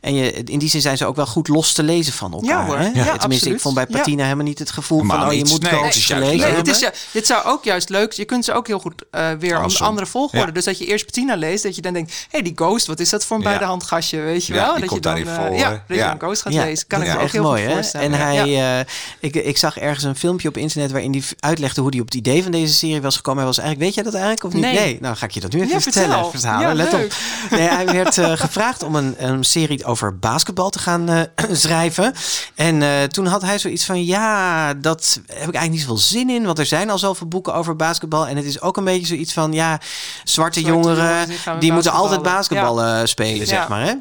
En 0.00 0.14
je, 0.14 0.32
in 0.32 0.58
die 0.58 0.68
zin 0.68 0.80
zijn 0.80 0.96
ze 0.96 1.06
ook 1.06 1.16
wel 1.16 1.26
goed 1.26 1.48
los 1.48 1.72
te 1.72 1.82
lezen 1.82 2.12
van 2.12 2.32
elkaar. 2.32 2.48
Ja 2.48 2.64
hoor, 2.64 2.78
hè? 2.78 2.88
ja, 2.94 3.16
Tenminste, 3.16 3.50
ik 3.50 3.60
vond 3.60 3.74
bij 3.74 3.86
Ja. 3.88 3.96
Patina 3.96 4.22
helemaal 4.22 4.44
niet 4.44 4.58
het 4.58 4.70
gevoel 4.70 4.98
van... 4.98 5.06
Maar 5.06 5.26
oh, 5.26 5.32
je 5.32 5.44
moet 5.44 5.60
Nee, 5.62 5.70
Ghost 5.70 5.84
het 5.84 5.94
is 5.94 6.04
gelezen. 6.06 6.36
Nee, 6.38 6.56
het 6.56 6.92
dit 7.12 7.26
zou 7.26 7.44
ook 7.44 7.64
juist 7.64 7.88
leuk 7.88 8.12
Je 8.12 8.24
kunt 8.24 8.44
ze 8.44 8.52
ook 8.52 8.66
heel 8.66 8.78
goed 8.78 9.04
eh, 9.10 9.30
weer 9.38 9.56
Andersom. 9.56 9.86
andere 9.86 10.06
volgorde. 10.06 10.46
Ja. 10.46 10.52
Dus 10.52 10.64
dat 10.64 10.78
je 10.78 10.86
eerst 10.86 11.04
Patina 11.04 11.34
leest, 11.36 11.62
dat 11.62 11.74
je 11.76 11.82
dan 11.82 11.92
denkt: 11.92 12.10
hé, 12.10 12.16
hey, 12.30 12.42
die 12.42 12.52
Ghost, 12.54 12.86
wat 12.86 13.00
is 13.00 13.10
dat 13.10 13.24
voor 13.24 13.36
een 13.36 13.42
Ja. 13.42 13.48
bij 13.48 13.58
de 13.58 13.64
hand 13.64 13.82
gastje? 13.82 14.20
Weet 14.20 14.46
je 14.46 14.54
Ja, 14.54 14.60
wel? 14.64 14.78
dat 14.78 14.88
komt 14.88 14.90
je 14.94 15.00
dan, 15.00 15.14
daarin 15.14 15.28
eh, 15.28 15.34
voor, 15.46 15.56
Ja, 15.56 15.70
hè? 15.70 15.76
dat 15.88 15.96
Ja. 15.96 16.06
je 16.06 16.12
een 16.12 16.18
Ghost 16.20 16.42
gaat 16.42 16.52
lezen. 16.54 16.86
Kan 16.86 17.02
ik 17.02 17.08
me 17.08 17.14
ook 17.14 17.20
echt 17.20 17.32
heel 17.32 17.42
mooi, 17.42 17.64
goed 17.64 17.72
voorstellen. 17.72 18.12
En 18.12 18.18
hij, 18.20 18.78
eh, 18.80 18.86
ik, 19.20 19.34
ik 19.34 19.58
zag 19.58 19.78
ergens 19.78 20.04
een 20.04 20.16
filmpje 20.16 20.48
op 20.48 20.56
internet 20.56 20.90
waarin 20.90 21.12
hij 21.12 21.22
uitlegde 21.40 21.80
hoe 21.80 21.90
hij 21.90 22.00
op 22.00 22.06
het 22.06 22.14
idee 22.14 22.42
van 22.42 22.52
deze 22.52 22.74
serie 22.74 23.00
was 23.02 23.16
gekomen. 23.16 23.38
Hij 23.38 23.48
was 23.48 23.58
eigenlijk, 23.58 23.86
weet 23.86 23.94
jij 23.94 24.04
dat 24.12 24.14
eigenlijk 24.22 24.44
of 24.44 24.52
niet? 24.52 24.72
Nee. 24.80 24.98
Nou, 25.00 25.16
ga 25.16 25.24
ik 25.26 25.30
je 25.32 25.40
dat 25.40 25.52
nu 25.52 25.58
even 25.60 25.72
Ja, 25.72 25.80
vertellen. 25.80 26.08
vertel. 26.10 26.30
Vertalen. 26.30 26.68
Ja, 26.68 26.74
Let 26.74 26.92
leuk. 26.92 27.04
op. 27.04 27.12
Nee, 27.58 27.68
hij 27.84 27.94
werd 27.94 28.18
eh, 28.18 28.32
gevraagd 28.32 28.82
om 28.82 28.94
een, 28.96 29.14
een 29.18 29.44
serie 29.44 29.84
over 29.84 30.18
basketbal 30.18 30.70
te 30.70 30.78
gaan 30.78 31.08
eh, 31.08 31.20
schrijven. 31.52 32.14
En 32.54 32.82
eh, 32.82 33.02
toen 33.02 33.26
had 33.26 33.42
hij 33.42 33.58
zoiets 33.58 33.84
van, 33.84 34.04
ja, 34.04 34.74
dat 34.74 35.14
heb 35.26 35.28
ik 35.28 35.36
eigenlijk 35.38 35.70
niet 35.70 35.80
zoveel 35.80 35.96
zin 35.96 36.30
in, 36.30 36.44
want 36.44 36.58
er 36.58 36.66
zijn 36.66 36.90
al 36.90 36.98
zoveel 36.98 37.26
boeken 37.26 37.54
over 37.54 37.76
basketbal. 37.76 38.26
En 38.26 38.36
het 38.36 38.44
is 38.44 38.60
ook 38.60 38.76
een 38.76 38.84
beetje 38.84 39.06
zoiets 39.06 39.32
van, 39.32 39.52
ja, 39.52 39.80
zwarte, 40.24 40.60
jongeren, 40.62 41.28
die 41.58 41.72
moeten 41.72 41.92
altijd 41.92 42.22
basketballen. 42.22 43.08
spelen, 43.08 43.38
Ja. 43.38 43.44
zeg 43.44 43.68
maar. 43.68 43.82
Hè? 43.82 43.94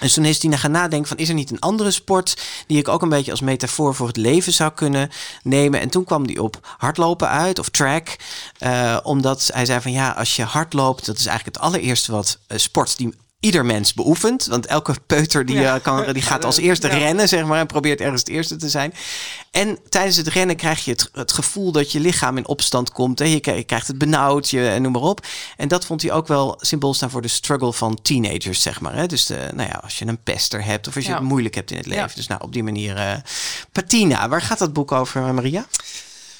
Dus 0.00 0.14
toen 0.14 0.24
is 0.24 0.42
hij 0.42 0.56
gaan 0.56 0.70
nadenken 0.70 1.08
van 1.08 1.16
is 1.16 1.28
er 1.28 1.34
niet 1.34 1.50
een 1.50 1.60
andere 1.60 1.90
sport 1.90 2.36
die 2.66 2.78
ik 2.78 2.88
ook 2.88 3.02
een 3.02 3.08
beetje 3.08 3.30
als 3.30 3.40
metafoor 3.40 3.94
voor 3.94 4.06
het 4.06 4.16
leven 4.16 4.52
zou 4.52 4.72
kunnen 4.72 5.10
nemen. 5.42 5.80
En 5.80 5.88
toen 5.88 6.04
kwam 6.04 6.24
hij 6.24 6.38
op 6.38 6.74
hardlopen 6.76 7.28
uit 7.28 7.58
of 7.58 7.68
track. 7.68 8.16
Eh, 8.58 8.98
omdat 9.02 9.50
hij 9.52 9.66
zei 9.66 9.80
van 9.80 9.92
ja, 9.92 10.10
als 10.10 10.36
je 10.36 10.42
hardloopt, 10.42 11.06
dat 11.06 11.18
is 11.18 11.26
eigenlijk 11.26 11.56
het 11.56 11.66
allereerste 11.66 12.12
wat 12.12 12.38
eh, 12.46 12.58
sport 12.58 12.96
die 12.96 13.14
ieder 13.46 13.64
mens 13.64 13.94
beoefent. 13.94 14.46
Want 14.46 14.66
elke 14.66 14.94
peuter 15.06 15.46
die, 15.46 15.56
Ja. 15.58 15.74
eh, 15.76 15.82
kan, 15.82 16.12
die 16.12 16.22
gaat 16.22 16.44
als 16.44 16.56
eerste 16.56 16.86
Ja. 16.88 16.96
rennen, 16.96 17.28
zeg 17.28 17.44
maar, 17.44 17.60
en 17.60 17.66
probeert 17.66 18.00
ergens 18.00 18.20
het 18.20 18.28
eerste 18.28 18.56
te 18.56 18.68
zijn. 18.68 18.94
En 19.50 19.78
tijdens 19.88 20.16
het 20.16 20.26
rennen 20.28 20.56
krijg 20.56 20.84
je 20.84 20.90
het, 20.90 21.08
het 21.12 21.32
gevoel 21.32 21.72
dat 21.72 21.92
je 21.92 22.00
lichaam 22.00 22.36
in 22.36 22.46
opstand 22.48 22.92
komt. 22.92 23.18
Hè. 23.18 23.24
Je, 23.24 23.40
krijgt- 23.40 23.60
je 23.60 23.66
krijgt 23.66 23.86
het 23.86 23.98
benauwd, 23.98 24.50
je, 24.50 24.68
en 24.68 24.82
noem 24.82 24.92
maar 24.92 25.02
op. 25.02 25.26
En 25.56 25.68
dat 25.68 25.84
vond 25.86 26.02
hij 26.02 26.12
ook 26.12 26.26
wel 26.26 26.54
symbool 26.60 26.94
staan 26.94 27.10
voor 27.10 27.22
de 27.22 27.28
struggle 27.28 27.72
van 27.72 27.98
teenagers, 28.02 28.62
zeg 28.62 28.80
maar. 28.80 28.94
Hè. 28.94 29.06
Dus 29.06 29.26
de, 29.26 29.48
nou 29.54 29.68
ja, 29.68 29.80
als 29.82 29.98
je 29.98 30.06
een 30.06 30.22
pester 30.22 30.64
hebt 30.64 30.88
of 30.88 30.94
als 30.96 31.04
je 31.04 31.10
Ja. 31.10 31.16
het 31.16 31.26
moeilijk 31.26 31.54
hebt 31.54 31.70
in 31.70 31.76
het 31.76 31.86
leven. 31.86 32.10
Dus 32.14 32.26
nou, 32.26 32.40
op 32.44 32.52
die 32.52 32.62
manier. 32.62 32.96
eh, 32.96 33.12
Patina, 33.72 34.28
waar 34.28 34.42
gaat 34.42 34.58
dat 34.58 34.72
boek 34.72 34.92
over, 34.92 35.34
Maria? 35.34 35.66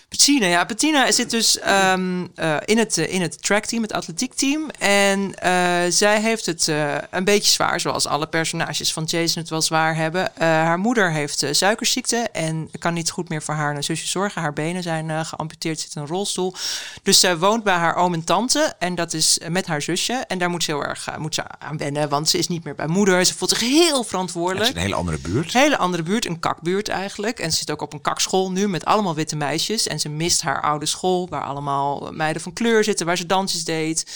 Bettina, 0.09 0.47
ja. 0.47 0.67
Bettina 0.67 1.13
zit 1.13 1.31
dus 1.31 1.59
ehm, 1.59 2.27
eh, 2.35 2.57
in, 2.65 2.79
het, 2.79 2.99
eh, 2.99 3.13
in 3.13 3.23
het 3.23 3.43
trackteam, 3.43 3.83
het 3.83 3.93
atletiekteam. 3.93 4.71
En 4.79 5.35
eh, 5.35 5.53
zij 5.89 6.21
heeft 6.21 6.47
het 6.47 6.73
een 7.11 7.25
beetje 7.25 7.53
zwaar, 7.53 7.81
zoals 7.81 8.07
alle 8.07 8.27
personages 8.27 8.93
van 8.93 9.05
Jason 9.05 9.41
het 9.43 9.51
wel 9.51 9.63
zwaar 9.63 9.97
hebben. 9.97 10.31
Haar 10.39 10.79
moeder 10.79 11.13
heeft 11.13 11.47
suikerziekte 11.51 12.17
en 12.33 12.71
kan 12.79 12.95
niet 12.95 13.11
goed 13.11 13.29
meer 13.29 13.43
voor 13.43 13.55
haar 13.55 13.85
zusje 13.85 14.07
zorgen. 14.07 14.43
Haar 14.43 14.53
benen 14.53 14.83
zijn 14.83 15.27
geamputeerd, 15.27 15.81
zit 15.81 15.95
in 15.95 16.03
een 16.03 16.09
rolstoel. 16.09 16.55
Dus 17.03 17.21
zij 17.21 17.39
woont 17.39 17.65
bij 17.65 17.75
haar 17.75 17.97
oom 17.97 18.15
en 18.15 18.25
tante 18.25 18.75
en 18.79 18.95
dat 18.95 19.13
is 19.13 19.39
met 19.49 19.67
haar 19.67 19.83
zusje. 19.83 20.25
En 20.27 20.39
daar 20.39 20.51
moet 20.51 20.65
ze 20.65 20.71
heel 20.71 20.85
erg 20.85 21.09
moet 21.19 21.35
ze 21.35 21.43
aan 21.59 21.77
wennen, 21.77 22.09
want 22.09 22.29
ze 22.29 22.39
is 22.39 22.49
niet 22.49 22.65
meer 22.65 22.75
bij 22.75 22.87
moeder. 22.87 23.25
Ze 23.25 23.35
voelt 23.37 23.51
zich 23.51 23.61
heel 23.61 23.99
Het 23.99 24.07
verantwoordelijk. 24.09 24.69
is 24.69 24.75
een 24.75 24.81
hele 24.81 24.95
andere 24.95 25.19
buurt. 25.19 25.53
Hele 25.53 25.77
andere 25.77 26.03
buurt, 26.03 26.27
een 26.27 26.41
kakbuurt 26.41 26.89
eigenlijk. 26.89 27.39
En 27.39 27.51
ze 27.51 27.57
zit 27.57 27.71
ook 27.71 27.83
op 27.83 27.93
een 27.93 28.01
kakschool 28.01 28.51
nu 28.51 28.69
met 28.69 28.85
allemaal 28.85 29.15
witte 29.15 29.37
meisjes. 29.37 29.87
En 29.87 29.96
En 29.97 30.03
ze 30.03 30.09
mist 30.09 30.43
haar 30.43 30.63
oude 30.63 30.87
school, 30.87 31.29
waar 31.29 31.43
allemaal 31.43 32.13
meiden 32.13 32.43
van 32.43 32.53
kleur 32.53 32.85
zitten, 32.85 33.07
waar 33.07 33.17
ze 33.17 33.27
dansjes 33.27 33.65
deed. 33.65 34.07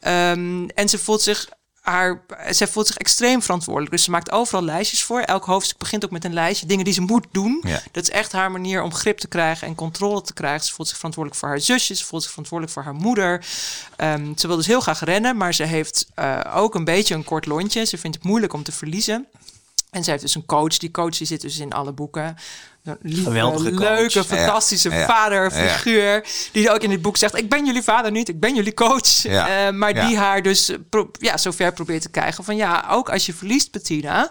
Ehm, 0.00 0.68
en 0.74 0.88
ze 0.88 0.98
voelt 0.98 1.22
zich 1.22 1.48
haar, 1.80 2.22
zij 2.50 2.66
voelt 2.66 2.86
zich 2.86 2.96
extreem 2.96 3.42
verantwoordelijk. 3.42 3.92
Dus 3.92 4.02
ze 4.02 4.10
maakt 4.10 4.30
overal 4.30 4.64
lijstjes 4.64 5.02
voor. 5.02 5.20
Elk 5.20 5.44
hoofdstuk 5.44 5.78
begint 5.78 6.04
ook 6.04 6.10
met 6.10 6.24
een 6.24 6.32
lijstje. 6.32 6.66
Dingen 6.66 6.84
die 6.84 6.94
ze 6.94 7.00
moet 7.00 7.26
doen. 7.30 7.60
Ja. 7.66 7.82
Dat 7.92 8.02
is 8.02 8.10
echt 8.10 8.32
haar 8.32 8.50
manier 8.50 8.82
om 8.82 8.94
grip 8.94 9.18
te 9.18 9.28
krijgen 9.28 9.66
en 9.66 9.74
controle 9.74 10.22
te 10.22 10.32
krijgen. 10.32 10.66
Ze 10.66 10.72
voelt 10.72 10.88
zich 10.88 10.96
verantwoordelijk 10.96 11.42
voor 11.42 11.50
haar 11.50 11.60
zusjes. 11.60 11.98
Ze 11.98 12.04
voelt 12.04 12.22
zich 12.22 12.30
verantwoordelijk 12.30 12.76
voor 12.76 12.84
haar 12.84 13.00
moeder. 13.00 13.46
Ehm, 13.96 14.36
ze 14.36 14.46
wil 14.46 14.56
dus 14.56 14.66
heel 14.66 14.80
graag 14.80 15.04
rennen. 15.04 15.36
Maar 15.36 15.54
ze 15.54 15.64
heeft 15.64 16.06
eh, 16.14 16.40
ook 16.54 16.74
een 16.74 16.84
beetje 16.84 17.14
een 17.14 17.24
kort 17.24 17.46
lontje. 17.46 17.84
Ze 17.84 17.98
vindt 17.98 18.16
het 18.16 18.26
moeilijk 18.26 18.52
om 18.52 18.62
te 18.62 18.72
verliezen. 18.72 19.26
En 19.90 20.04
ze 20.04 20.10
heeft 20.10 20.22
dus 20.22 20.34
een 20.34 20.46
coach. 20.46 20.76
Die 20.78 20.90
coach 20.90 21.16
die 21.16 21.26
zit 21.26 21.40
dus 21.40 21.58
in 21.58 21.72
alle 21.72 21.92
boeken. 21.92 22.36
Een 22.84 22.96
lieve, 23.02 23.22
Geweldige 23.22 23.70
leuke, 23.70 24.24
fantastische 24.24 24.90
Ja. 24.90 25.06
vaderfiguur. 25.06 26.26
Die 26.52 26.70
ook 26.70 26.82
in 26.82 26.90
dit 26.90 27.02
boek 27.02 27.16
zegt: 27.16 27.36
Ik 27.36 27.48
ben 27.48 27.66
jullie 27.66 27.82
vader 27.82 28.10
niet, 28.10 28.28
ik 28.28 28.40
ben 28.40 28.54
jullie 28.54 28.74
coach. 28.74 29.22
Ja. 29.22 29.66
Eh, 29.66 29.72
maar 29.72 29.94
die 30.06 30.16
haar 30.16 30.42
dus 30.42 30.72
ja, 31.18 31.36
zover 31.36 31.72
probeert 31.72 32.02
te 32.02 32.10
krijgen 32.10 32.44
van 32.44 32.56
ja, 32.56 32.84
ook 32.90 33.10
als 33.10 33.26
je 33.26 33.34
verliest, 33.34 33.70
Bettina, 33.72 34.30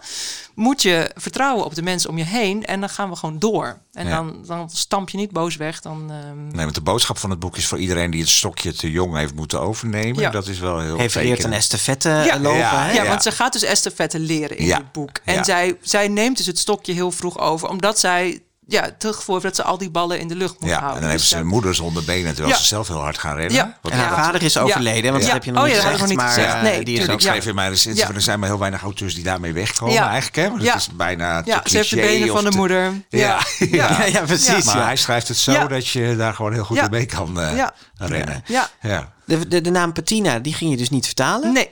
moet 0.55 0.81
je 0.81 1.11
vertrouwen 1.15 1.65
op 1.65 1.75
de 1.75 1.81
mensen 1.81 2.09
om 2.09 2.17
je 2.17 2.23
heen 2.23 2.65
en 2.65 2.79
dan 2.79 2.89
gaan 2.89 3.09
we 3.09 3.15
gewoon 3.15 3.39
door. 3.39 3.77
En 3.93 4.07
Ja. 4.07 4.15
dan, 4.15 4.43
dan 4.45 4.69
stamp 4.69 5.09
je 5.09 5.17
niet 5.17 5.31
boos 5.31 5.55
weg. 5.55 5.81
Dan, 5.81 6.11
ehm, 6.11 6.47
Nee, 6.47 6.63
want 6.63 6.75
de 6.75 6.81
boodschap 6.81 7.17
van 7.17 7.29
het 7.29 7.39
boek 7.39 7.57
is 7.57 7.65
voor 7.67 7.77
iedereen 7.77 8.11
die 8.11 8.21
het 8.21 8.29
stokje 8.29 8.73
te 8.73 8.91
jong 8.91 9.15
heeft 9.15 9.33
moeten 9.35 9.61
overnemen. 9.61 10.21
Ja. 10.21 10.29
Dat 10.29 10.47
is 10.47 10.59
wel 10.59 10.79
heel 10.79 10.97
Heeft 10.97 11.15
leert 11.15 11.43
een 11.43 11.53
estafette 11.53 12.09
Ja. 12.09 12.39
lopen. 12.39 12.57
Ja, 12.59 12.83
hè? 12.83 12.91
ja, 12.93 13.03
ja. 13.03 13.09
want 13.09 13.23
ze 13.23 13.31
gaat 13.31 13.53
dus 13.53 13.63
estafette 13.63 14.19
leren 14.19 14.57
in 14.57 14.65
Ja. 14.65 14.77
het 14.77 14.91
boek. 14.91 15.19
En 15.23 15.33
Ja. 15.33 15.43
zij, 15.43 15.77
zij 15.81 16.07
neemt 16.07 16.37
dus 16.37 16.45
het 16.45 16.59
stokje 16.59 16.93
heel 16.93 17.11
vroeg 17.11 17.39
over, 17.39 17.69
omdat 17.69 17.99
zij 17.99 18.41
ja, 18.67 18.89
heeft 18.97 19.41
dat 19.41 19.55
ze 19.55 19.63
al 19.63 19.77
die 19.77 19.89
ballen 19.91 20.19
in 20.19 20.27
de 20.27 20.35
lucht 20.35 20.59
moet 20.59 20.69
Ja, 20.69 20.75
houden. 20.75 20.95
en 20.95 21.01
dan 21.01 21.09
heeft 21.09 21.21
Dus, 21.21 21.31
ze 21.31 21.37
eh, 21.37 21.43
moeder 21.43 21.75
zonder 21.75 22.03
benen, 22.03 22.33
terwijl 22.33 22.55
Ja. 22.55 22.61
ze 22.61 22.67
zelf 22.67 22.87
heel 22.87 23.01
hard 23.01 23.17
gaan 23.17 23.35
rennen. 23.35 23.55
Ja. 23.55 23.77
Wat 23.81 23.91
En 23.91 23.97
haar 23.97 24.09
Ja. 24.09 24.23
vader 24.23 24.43
is 24.43 24.57
overleden, 24.57 25.11
want 25.11 25.15
Ja. 25.23 25.25
dat 25.25 25.33
heb 25.33 25.43
je 25.43 25.51
nog 25.51 25.61
Oh, 25.61 25.67
niet 25.67 25.75
gezegd. 25.75 25.99
nog 25.99 26.07
niet 26.07 26.17
maar 26.17 26.27
gezegd. 26.27 26.53
eh, 26.53 26.61
Nee, 26.61 26.83
die 26.83 26.97
is 26.97 27.03
Ik 27.03 27.11
ook 27.11 27.21
schreef 27.21 27.45
in 27.45 27.55
mijn 27.55 27.69
recensie, 27.69 28.05
er 28.05 28.21
zijn 28.21 28.39
maar 28.39 28.49
heel 28.49 28.59
weinig 28.59 28.81
auteurs 28.81 29.15
die 29.15 29.23
daarmee 29.23 29.53
wegkomen 29.53 29.93
Ja. 29.93 30.07
eigenlijk. 30.09 30.35
Hè? 30.35 30.49
Want 30.49 30.61
Ja. 30.61 30.71
het 30.73 30.81
is 30.81 30.89
bijna 30.95 31.41
te 31.41 31.49
ja, 31.49 31.61
ze 31.65 31.77
heeft 31.77 31.89
de 31.89 31.95
benen 31.95 32.27
van 32.27 32.43
de 32.43 32.49
te- 32.49 32.57
moeder. 32.57 32.93
Ja. 33.09 33.39
Ja, 33.59 34.03
ja, 34.15 34.21
precies. 34.21 34.65
Maar 34.65 34.83
hij 34.85 34.95
schrijft 34.95 35.27
het 35.27 35.37
zo 35.37 35.51
Ja. 35.51 35.65
dat 35.67 35.87
je 35.87 36.15
daar 36.15 36.33
gewoon 36.33 36.53
heel 36.53 36.63
goed 36.65 36.89
mee 36.91 37.05
kan 37.05 37.39
eh, 37.41 37.63
rennen. 37.97 38.43
Ja. 38.45 38.69
Ja. 38.81 39.11
De, 39.25 39.47
de, 39.47 39.61
de 39.61 39.69
naam 39.71 39.93
Patina, 39.93 40.39
die 40.39 40.53
ging 40.53 40.71
je 40.71 40.77
dus 40.77 40.89
niet 40.89 41.05
vertalen. 41.05 41.53
Nee, 41.53 41.65
Eh, 41.67 41.71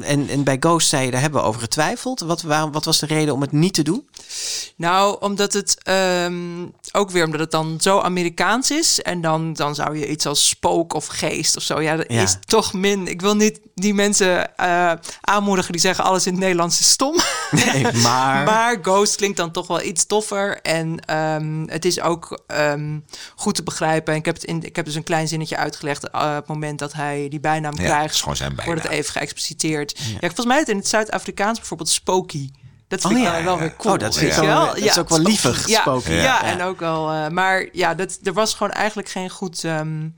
en, 0.00 0.28
en 0.28 0.44
bij 0.44 0.56
Ghost 0.60 0.88
zei 0.88 1.04
je, 1.04 1.10
daar 1.10 1.20
hebben 1.20 1.40
we 1.40 1.46
over 1.46 1.60
getwijfeld. 1.60 2.20
Wat, 2.20 2.42
waarom, 2.42 2.72
wat 2.72 2.84
was 2.84 2.98
de 2.98 3.06
reden 3.06 3.34
om 3.34 3.40
het 3.40 3.52
niet 3.52 3.74
te 3.74 3.82
doen? 3.82 4.08
Nou, 4.76 5.16
omdat 5.20 5.52
het 5.52 5.76
ehm, 5.82 6.66
ook 6.92 7.10
weer 7.10 7.24
omdat 7.24 7.40
het 7.40 7.50
dan 7.50 7.76
zo 7.80 7.98
Amerikaans 8.00 8.70
is. 8.70 9.02
En 9.02 9.20
dan, 9.20 9.52
dan 9.52 9.74
zou 9.74 9.98
je 9.98 10.08
iets 10.08 10.26
als 10.26 10.48
spook 10.48 10.94
of 10.94 11.06
geest 11.06 11.56
of 11.56 11.62
zo. 11.62 11.80
Ja, 11.80 11.96
dat 11.96 12.12
Ja. 12.12 12.22
is 12.22 12.36
toch 12.46 12.72
min. 12.72 13.06
Ik 13.08 13.20
wil 13.20 13.36
niet 13.36 13.60
die 13.74 13.94
mensen 13.94 14.56
eh, 14.56 14.92
aanmoedigen 15.20 15.72
die 15.72 15.80
zeggen 15.80 16.04
alles 16.04 16.26
in 16.26 16.32
het 16.32 16.40
Nederlands 16.40 16.80
is 16.80 16.90
stom. 16.90 17.16
Nee, 17.50 17.92
maar... 17.92 18.44
Maar 18.44 18.78
Ghost 18.82 19.16
klinkt 19.16 19.36
dan 19.36 19.50
toch 19.50 19.66
wel 19.66 19.82
iets 19.82 20.06
toffer. 20.06 20.60
En 20.62 20.98
ehm, 21.04 21.62
het 21.66 21.84
is 21.84 22.00
ook 22.00 22.42
ehm, 22.46 22.98
goed 23.36 23.54
te 23.54 23.62
begrijpen. 23.62 24.12
En 24.12 24.18
ik 24.18 24.24
heb, 24.24 24.34
het 24.34 24.44
in, 24.44 24.62
ik 24.62 24.76
heb 24.76 24.84
dus 24.84 24.94
een 24.94 25.02
klein 25.04 25.28
zinnetje 25.28 25.56
uitgelegd. 25.56 26.10
eh, 26.10 26.20
op 26.20 26.36
het 26.36 26.46
moment 26.46 26.78
dat 26.78 26.92
hij 26.92 27.26
die 27.28 27.40
bijnaam 27.40 27.74
Ja, 27.76 27.84
krijgt. 27.84 28.14
Wordt 28.64 28.82
het 28.82 28.92
even 28.92 29.12
geëxpliciteerd. 29.50 29.98
Ja. 29.98 30.18
volgens 30.26 30.46
mij 30.46 30.58
het 30.58 30.68
in 30.68 30.76
het 30.76 30.88
Zuid-Afrikaans 30.88 31.58
bijvoorbeeld 31.58 31.88
spooky. 31.88 32.50
Dat 32.88 33.00
vind 33.00 33.12
Oh 33.12 33.18
ik 33.18 33.24
ja, 33.26 33.32
dan 33.34 33.44
wel 33.44 33.54
ja. 33.54 33.60
weer 33.60 33.76
cool. 33.76 33.94
Oh, 33.94 34.00
dat 34.00 34.14
is 34.14 34.20
weet 34.20 34.34
wel- 34.34 34.42
je 34.44 34.48
wel? 34.50 34.66
dat 34.66 34.76
is 34.78 34.98
ook 34.98 35.08
wel 35.08 35.18
lievig, 35.18 35.68
Ja, 35.68 35.80
spooky. 35.80 36.10
Ja, 36.10 36.22
Ja. 36.22 36.42
en 36.44 36.62
ook 36.62 36.80
wel. 36.80 37.10
eh, 37.10 37.28
maar 37.28 37.68
ja, 37.72 37.94
dat, 37.94 38.18
er 38.22 38.32
was 38.32 38.54
gewoon 38.54 38.72
eigenlijk 38.72 39.08
geen 39.08 39.30
goed, 39.30 39.64
ehm, 39.64 40.08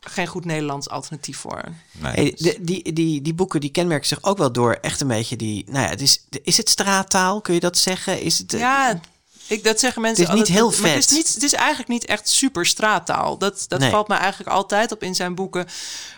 geen 0.00 0.26
goed 0.26 0.44
Nederlands 0.44 0.88
alternatief 0.88 1.38
voor. 1.38 1.62
Nee. 1.92 2.12
Hey, 2.12 2.32
de- 2.36 2.58
die, 2.60 2.92
die, 2.92 3.22
die 3.22 3.34
boeken 3.34 3.60
die 3.60 3.70
kenmerken 3.70 4.08
zich 4.08 4.22
ook 4.22 4.38
wel 4.38 4.52
door 4.52 4.72
echt 4.80 5.00
een 5.00 5.06
beetje 5.08 5.36
die... 5.36 5.64
Nou 5.70 5.84
ja, 5.84 5.90
het 5.90 6.00
is, 6.00 6.24
is 6.42 6.56
het 6.56 6.68
straattaal? 6.68 7.40
Kun 7.40 7.54
je 7.54 7.60
dat 7.60 7.78
zeggen? 7.78 8.20
Is 8.20 8.38
het, 8.38 8.54
eh, 8.54 8.60
Ja, 8.60 9.00
ik, 9.46 9.64
dat 9.64 9.80
zeggen 9.80 10.02
mensen. 10.02 10.24
Het 10.24 10.32
is 10.34 10.38
niet 10.40 10.48
altijd, 10.56 10.58
heel 10.76 10.82
maar 10.82 10.90
Het 10.94 10.98
is, 10.98 11.06
vet. 11.06 11.16
niet, 11.16 11.34
het 11.34 11.42
is 11.42 11.52
eigenlijk 11.52 11.88
niet 11.88 12.04
echt 12.04 12.28
super 12.28 12.66
straattaal. 12.66 13.38
Dat, 13.38 13.64
dat 13.68 13.78
Nee. 13.80 13.90
valt 13.90 14.08
me 14.08 14.14
eigenlijk 14.14 14.50
altijd 14.50 14.92
op 14.92 15.02
in 15.02 15.14
zijn 15.14 15.34
boeken. 15.34 15.66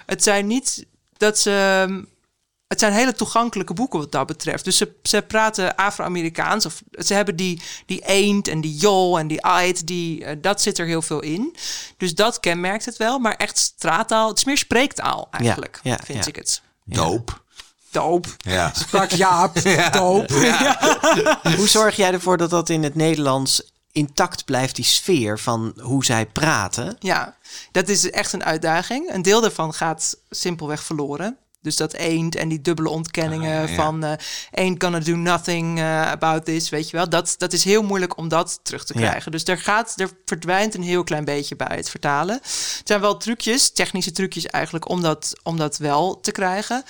Het 0.07 0.22
zijn 0.22 0.47
niet 0.47 0.84
dat 1.16 1.39
ze. 1.39 2.05
Het 2.69 2.79
zijn 2.79 2.93
hele 2.93 3.12
toegankelijke 3.12 3.75
boeken 3.75 3.99
wat 3.99 4.12
dat 4.12 4.27
betreft. 4.27 4.64
Dus 4.64 4.77
ze, 4.77 4.95
ze 5.03 5.23
praten 5.23 5.77
Afro-Amerikaans. 5.77 6.67
Of 6.67 6.83
ze 6.91 7.14
hebben 7.14 7.37
die, 7.37 7.62
die 7.87 8.01
eend 8.07 8.49
en 8.49 8.61
die 8.61 8.77
jol 8.77 9.19
en 9.19 9.27
die 9.27 9.45
ait. 9.45 9.87
Die, 9.87 10.25
eh, 10.25 10.37
dat 10.41 10.62
zit 10.62 10.79
er 10.79 10.87
heel 10.87 11.03
veel 11.03 11.21
in. 11.21 11.57
Dus 11.97 12.14
dat 12.14 12.41
kenmerkt 12.41 12.85
het 12.85 12.97
wel. 12.97 13.19
Maar 13.19 13.35
echt 13.35 13.59
straattaal. 13.59 14.29
Het 14.29 14.39
is 14.39 14.45
meer 14.45 14.59
spreektaal 14.59 15.29
eigenlijk, 15.31 15.81
ja, 15.83 15.99
vind 16.05 16.25
ja. 16.25 16.31
ik 16.31 16.37
het. 16.37 16.62
Doop. 16.85 17.45
Doop. 17.91 18.27
Ja. 18.37 18.73
Sprak 18.75 19.11
Jaap. 19.11 19.62
Doop. 19.93 20.31
Hoe 21.57 21.69
zorg 21.69 21.97
jij 21.97 22.12
ervoor 22.12 22.37
dat 22.37 22.51
dat 22.51 22.69
in 22.69 22.83
het 22.83 22.95
Nederlands 22.95 23.62
intact 23.93 24.45
blijft, 24.45 24.77
die 24.77 24.85
sfeer 24.85 25.39
van 25.39 25.79
hoe 25.83 26.05
zij 26.05 26.27
praten? 26.27 26.97
Ja, 26.99 27.37
dat 27.73 27.89
is 27.89 28.11
echt 28.11 28.33
een 28.33 28.45
uitdaging. 28.45 29.12
Een 29.12 29.23
deel 29.23 29.41
daarvan 29.41 29.75
gaat 29.75 30.17
simpelweg 30.31 30.83
verloren. 30.83 31.39
Dus 31.67 31.77
dat 31.77 31.93
eend 31.93 32.35
en 32.35 32.49
die 32.49 32.61
dubbele 32.61 32.89
ontkenningen 32.89 33.62
Ah, 33.62 33.69
ja. 33.69 33.75
van 33.75 34.05
eh 34.05 34.12
ain't 34.53 34.83
gonna 34.83 34.99
do 34.99 35.14
nothing 35.17 35.79
eh, 35.79 36.11
about 36.11 36.45
this, 36.45 36.69
weet 36.69 36.91
je 36.91 36.97
wel. 36.97 37.09
Dat, 37.09 37.35
dat 37.39 37.53
is 37.53 37.64
heel 37.64 37.83
moeilijk 37.83 38.17
om 38.17 38.29
dat 38.29 38.61
terug 38.62 38.85
te 38.85 38.99
Ja. 38.99 39.09
krijgen. 39.09 39.33
Dus 39.33 39.45
er, 39.45 39.59
gaat, 39.59 39.93
er 39.97 40.11
verdwijnt 40.25 40.75
een 40.75 40.83
heel 40.83 41.05
klein 41.05 41.25
beetje 41.25 41.57
bij 41.57 41.77
het 41.77 41.91
vertalen. 41.91 42.35
Het 42.35 42.81
zijn 42.85 43.01
wel 43.01 43.17
trucjes, 43.17 43.71
technische 43.71 44.12
trucjes 44.12 44.47
eigenlijk, 44.47 44.89
om 44.89 45.03
dat, 45.03 45.33
om 45.43 45.57
dat 45.57 45.77
wel 45.77 46.21
te 46.21 46.33
krijgen. 46.33 46.83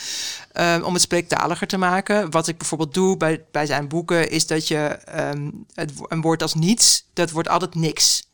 Ehm, 0.52 0.82
om 0.82 0.92
het 0.92 1.02
spreektaliger 1.02 1.66
te 1.66 1.76
maken. 1.78 2.30
Wat 2.30 2.48
ik 2.48 2.58
bijvoorbeeld 2.58 2.94
doe 2.94 3.16
bij, 3.16 3.44
bij 3.50 3.66
zijn 3.66 3.88
boeken, 3.88 4.30
is 4.30 4.46
dat 4.46 4.68
je 4.68 4.78
ehm, 5.04 5.50
het, 5.74 5.92
een 6.08 6.20
woord 6.20 6.42
als 6.42 6.54
niets, 6.54 7.04
dat 7.12 7.30
wordt 7.30 7.48
altijd 7.48 7.74
niks. 7.74 8.24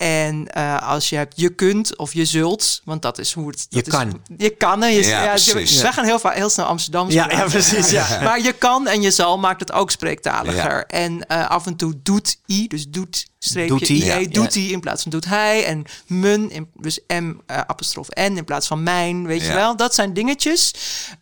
En 0.00 0.48
eh, 0.48 0.88
als 0.88 1.08
je 1.08 1.16
hebt 1.16 1.32
je 1.36 1.48
kunt 1.48 1.96
of 1.96 2.12
je 2.12 2.24
zult, 2.24 2.80
want 2.84 3.02
dat 3.02 3.18
is 3.18 3.32
hoe 3.32 3.48
het. 3.48 3.66
Je 3.68 3.76
Dat 3.76 3.86
is, 3.86 3.92
kan. 3.92 4.22
je 4.36 4.50
kan 4.50 4.82
en 4.82 4.92
je. 4.92 5.06
Ja, 5.06 5.22
Ja, 5.22 5.82
wij 5.82 5.92
gaan 5.92 6.04
heel, 6.04 6.18
vaak, 6.18 6.34
heel 6.34 6.48
snel 6.48 6.66
Amsterdam 6.66 7.10
Ja, 7.10 7.44
precies, 7.44 7.90
ja. 7.90 8.20
Maar 8.22 8.40
je 8.40 8.52
kan 8.52 8.86
en 8.86 9.02
je 9.02 9.10
zal 9.10 9.38
maakt 9.38 9.60
het 9.60 9.72
ook 9.72 9.90
spreektaliger. 9.90 10.86
En 10.86 11.26
eh, 11.26 11.50
af 11.50 11.66
en 11.66 11.76
toe 11.76 11.94
doet 12.02 12.36
i, 12.46 12.68
dus 12.68 12.88
doet 12.88 13.29
streepje 13.44 13.86
ie, 13.94 14.04
ja. 14.04 14.20
doet 14.28 14.54
hij 14.54 14.62
in 14.62 14.80
plaats 14.80 15.02
van 15.02 15.10
doet 15.10 15.24
hij. 15.24 15.64
En 15.64 15.84
mun, 16.06 16.50
in, 16.50 16.68
dus 16.74 17.00
m 17.08 17.32
eh, 17.46 17.56
apostrof 17.66 18.08
n 18.08 18.36
in 18.36 18.44
plaats 18.44 18.66
van 18.66 18.82
mijn, 18.82 19.26
weet 19.26 19.46
je 19.46 19.52
wel. 19.52 19.76
Dat 19.76 19.94
zijn 19.94 20.12
dingetjes 20.12 20.70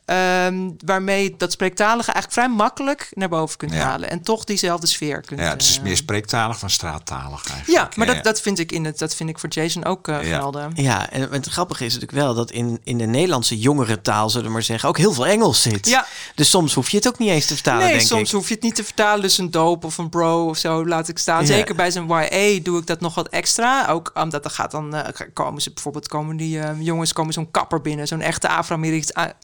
ehm, 0.04 0.70
waarmee 0.84 1.34
dat 1.36 1.52
spreektalige 1.52 2.12
eigenlijk 2.12 2.32
vrij 2.32 2.48
makkelijk 2.56 3.08
naar 3.14 3.28
boven 3.28 3.56
kunt 3.56 3.72
Ja. 3.72 3.78
halen. 3.84 4.10
En 4.10 4.22
toch 4.22 4.44
diezelfde 4.44 4.86
sfeer 4.86 5.20
kunt 5.20 5.40
Ja, 5.40 5.50
het 5.50 5.62
is 5.62 5.76
eh, 5.76 5.82
meer 5.82 5.96
spreektalig 5.96 6.58
dan 6.58 6.70
straattalig 6.70 7.46
eigenlijk. 7.50 7.66
ja, 7.66 7.88
maar 7.94 8.06
dat, 8.14 8.24
dat 8.24 8.40
vind 8.40 8.58
ik 8.58 8.72
in 8.72 8.84
het, 8.84 8.98
dat 8.98 9.14
vind 9.14 9.28
ik 9.30 9.38
voor 9.38 9.48
Jason 9.48 9.84
ook 9.84 10.08
eh 10.08 10.28
Ja. 10.28 10.38
gelden. 10.38 10.70
Ja, 10.74 11.10
en 11.10 11.28
het 11.32 11.46
grappige 11.46 11.84
is 11.84 11.92
natuurlijk 11.94 12.20
wel 12.22 12.34
dat 12.34 12.50
in, 12.50 12.80
in 12.84 12.98
de 12.98 13.04
Nederlandse 13.06 13.58
jongere 13.58 14.00
taal, 14.00 14.30
zullen 14.30 14.46
we 14.46 14.52
maar 14.52 14.62
zeggen, 14.62 14.88
ook 14.88 14.98
heel 14.98 15.12
veel 15.12 15.26
Engels 15.26 15.62
zit. 15.62 15.88
Ja. 15.88 16.06
Dus 16.34 16.50
soms 16.50 16.74
hoef 16.74 16.90
je 16.90 16.96
het 16.96 17.08
ook 17.08 17.18
niet 17.18 17.30
eens 17.30 17.46
te 17.46 17.54
vertalen, 17.54 17.82
Nee, 17.82 17.92
denk 17.96 18.06
soms 18.06 18.28
ik. 18.28 18.34
hoef 18.34 18.48
je 18.48 18.54
het 18.54 18.62
niet 18.62 18.74
te 18.74 18.84
vertalen. 18.84 19.22
Dus 19.22 19.38
een 19.38 19.50
dope 19.50 19.86
of 19.86 19.98
een 19.98 20.08
bro 20.08 20.48
of 20.48 20.56
zo 20.58 20.86
laat 20.86 21.08
ik 21.08 21.18
staan. 21.18 21.40
Ja. 21.40 21.46
Zeker 21.46 21.74
bij 21.74 21.90
zijn 21.90 22.06
YA 22.08 22.60
doe 22.62 22.78
ik 22.78 22.86
dat 22.86 23.00
nog 23.00 23.14
wat 23.14 23.28
extra. 23.28 23.86
Ook 23.88 24.10
omdat 24.14 24.44
er 24.44 24.50
gaat 24.50 24.70
dan 24.70 24.94
eh, 24.94 25.26
komen 25.32 25.62
ze 25.62 25.70
bijvoorbeeld 25.72 26.08
komen 26.08 26.36
die 26.36 26.60
eh, 26.60 26.70
jongens 26.80 27.12
komen 27.12 27.32
zo'n 27.32 27.50
kapper 27.50 27.80
binnen, 27.80 28.06
zo'n 28.06 28.20
echte 28.20 28.48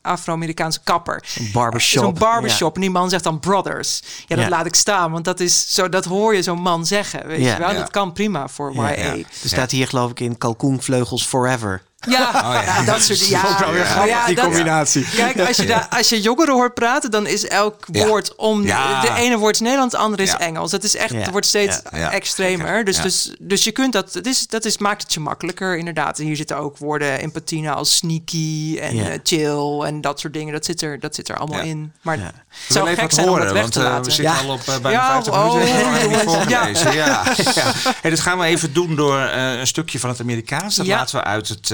Afro-Amerikaanse 0.02 0.80
kapper. 0.84 1.24
Een 1.38 1.50
barbershop. 1.52 2.02
Zo'n 2.02 2.14
barbershop. 2.14 2.74
En 2.74 2.80
die 2.80 2.90
man 2.90 3.08
zegt 3.10 3.24
dan 3.24 3.40
brothers. 3.40 4.02
Ja, 4.26 4.36
dat 4.36 4.44
Ja. 4.44 4.50
laat 4.50 4.66
ik 4.66 4.74
staan, 4.74 5.10
want 5.12 5.24
dat 5.24 5.40
is 5.40 5.74
zo. 5.74 5.88
Dat 5.88 6.04
hoor 6.04 6.34
je 6.34 6.42
zo'n 6.42 6.60
man 6.60 6.86
zeggen. 6.86 7.26
Weet 7.26 7.40
Ja. 7.40 7.52
je 7.52 7.58
wel? 7.58 7.74
Dat 7.74 7.90
kan 7.90 8.12
prima 8.12 8.48
voor. 8.48 8.74
YA. 8.74 8.82
Er 8.84 9.24
staat 9.44 9.70
hier 9.70 9.88
geloof 9.88 10.10
ik 10.10 10.20
in 10.20 10.38
kalkoenvleugels 10.38 11.26
forever. 11.26 11.82
Ja. 12.06 12.62
ja. 12.64 12.82
dat 12.82 13.02
soort 13.02 13.26
ja. 13.28 13.40
Vond 13.40 13.52
ik 13.52 13.58
wel 13.58 13.70
weer 13.70 13.78
Maar 13.82 13.88
grappig, 13.90 14.12
ja, 14.12 14.26
die 14.26 14.34
dat- 14.34 14.44
combinatie. 14.44 15.06
Kijk, 15.16 15.40
als 15.40 15.56
je, 15.56 15.66
daar, 15.66 15.86
als 15.90 16.08
je 16.08 16.20
jongeren 16.20 16.54
hoort 16.54 16.74
praten, 16.74 17.10
dan 17.10 17.26
is 17.26 17.46
elk 17.46 17.84
Ja. 17.90 18.06
woord 18.06 18.34
om. 18.36 18.62
Ja. 18.62 19.00
De 19.00 19.10
ene 19.16 19.38
woord 19.38 19.54
is 19.54 19.60
Nederlands, 19.60 19.94
de 19.94 20.00
andere 20.00 20.22
is 20.22 20.30
Ja. 20.30 20.38
Engels. 20.38 20.70
Dat 20.70 20.82
is 20.84 20.96
echt, 20.96 21.10
Ja. 21.12 21.18
het 21.18 21.30
wordt 21.30 21.46
steeds 21.46 21.80
Ja. 21.90 21.98
Ja. 21.98 22.10
extremer. 22.12 22.84
Dus, 22.84 22.96
Ja. 22.96 23.02
dus, 23.02 23.34
dus 23.38 23.64
je 23.64 23.72
kunt 23.72 23.92
dat. 23.92 24.12
Dat, 24.12 24.26
is, 24.26 24.46
dat 24.46 24.64
is, 24.64 24.78
maakt 24.78 25.02
het 25.02 25.12
je 25.14 25.20
makkelijker, 25.20 25.76
inderdaad. 25.78 26.18
En 26.18 26.24
hier 26.24 26.36
zitten 26.36 26.56
ook 26.56 26.78
woorden 26.78 27.20
in 27.20 27.32
patina 27.32 27.72
als 27.72 27.96
sneaky 27.96 28.78
en 28.80 28.96
Ja. 28.96 29.08
eh, 29.08 29.18
chill 29.22 29.80
en 29.86 30.00
dat 30.00 30.20
soort 30.20 30.32
dingen. 30.32 30.52
Dat 30.52 30.64
zit 30.64 30.82
er, 30.82 31.00
dat 31.00 31.14
zit 31.14 31.28
er 31.28 31.36
allemaal 31.36 31.58
Ja. 31.58 31.64
in. 31.64 31.92
Maar 32.02 32.18
Ja. 32.18 32.24
het 32.24 32.34
We 32.66 32.72
zou 32.72 32.88
gek 32.88 32.96
even 32.98 33.10
zijn 33.10 33.26
om 33.26 33.32
horen, 33.32 33.44
het 33.44 33.52
weg 33.54 33.62
want 33.62 33.74
te 33.74 33.80
eh, 33.80 33.86
laten. 33.86 34.04
we 34.04 34.10
zitten 34.10 34.34
Ja. 34.34 34.40
al 34.40 34.52
op 34.54 34.60
eh, 34.60 34.66
bijna 34.78 34.90
Ja, 34.90 35.06
50 35.12 35.32
oh, 35.34 35.54
minuten. 35.54 36.20
Voorlezen. 36.20 36.92
ja. 36.92 36.92
Ja. 36.92 37.22
Ja. 37.54 37.72
Hey, 38.00 38.10
dat 38.10 38.20
gaan 38.20 38.38
we 38.38 38.44
even 38.44 38.72
doen 38.72 38.96
door 38.96 39.18
eh, 39.20 39.58
een 39.58 39.66
stukje 39.66 39.98
van 39.98 40.10
het 40.10 40.20
Amerikaans. 40.20 40.76
Dat 40.76 40.86
laten 40.86 41.16
we 41.16 41.24
uit 41.24 41.48
het 41.48 41.70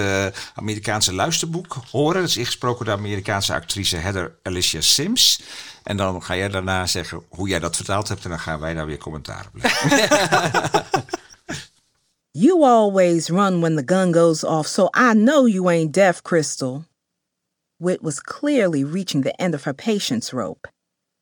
Amerikaanse 0.54 1.14
luisterboek 1.14 1.76
horen. 1.90 2.20
Dat 2.20 2.28
is 2.28 2.36
ingesproken 2.36 2.84
door 2.84 2.94
de 2.94 3.00
Amerikaanse 3.00 3.54
actrice 3.54 3.96
Heather 3.96 4.34
Alicia 4.42 4.80
Sims. 4.80 5.42
En 5.82 5.96
dan 5.96 6.22
ga 6.22 6.36
jij 6.36 6.48
daarna 6.48 6.86
zeggen 6.86 7.22
hoe 7.28 7.48
jij 7.48 7.58
dat 7.58 7.76
vertaald 7.76 8.08
hebt. 8.08 8.24
En 8.24 8.30
dan 8.30 8.38
gaan 8.38 8.60
wij 8.60 8.74
daar 8.74 8.86
weer 8.86 8.98
commentaar 8.98 9.46
op 9.54 9.62
leggen. 9.62 10.84
You 12.32 12.62
always 12.62 13.28
run 13.28 13.60
when 13.60 13.74
the 13.74 13.82
gun 13.82 14.12
goes 14.12 14.44
off, 14.44 14.68
so 14.68 14.88
I 14.94 15.14
know 15.14 15.46
you 15.46 15.68
ain't 15.68 15.90
deaf, 15.90 16.22
Crystal. 16.22 16.84
Wit 17.80 18.04
was 18.04 18.20
clearly 18.20 18.84
reaching 18.84 19.22
the 19.22 19.34
end 19.42 19.52
of 19.52 19.64
her 19.64 19.74
patience 19.74 20.32
rope, 20.32 20.68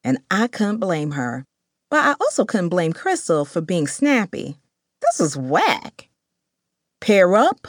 and 0.05 0.19
I 0.31 0.49
couldn't 0.49 0.81
blame 0.81 1.13
her. 1.13 1.47
But 1.91 2.05
I 2.05 2.15
also 2.21 2.45
couldn't 2.45 2.69
blame 2.69 2.93
Crystal 2.93 3.47
for 3.47 3.63
being 3.63 3.87
snappy. 3.87 4.59
This 5.01 5.19
was 5.19 5.35
whack. 5.35 6.11
Pair 7.01 7.35
up, 7.35 7.67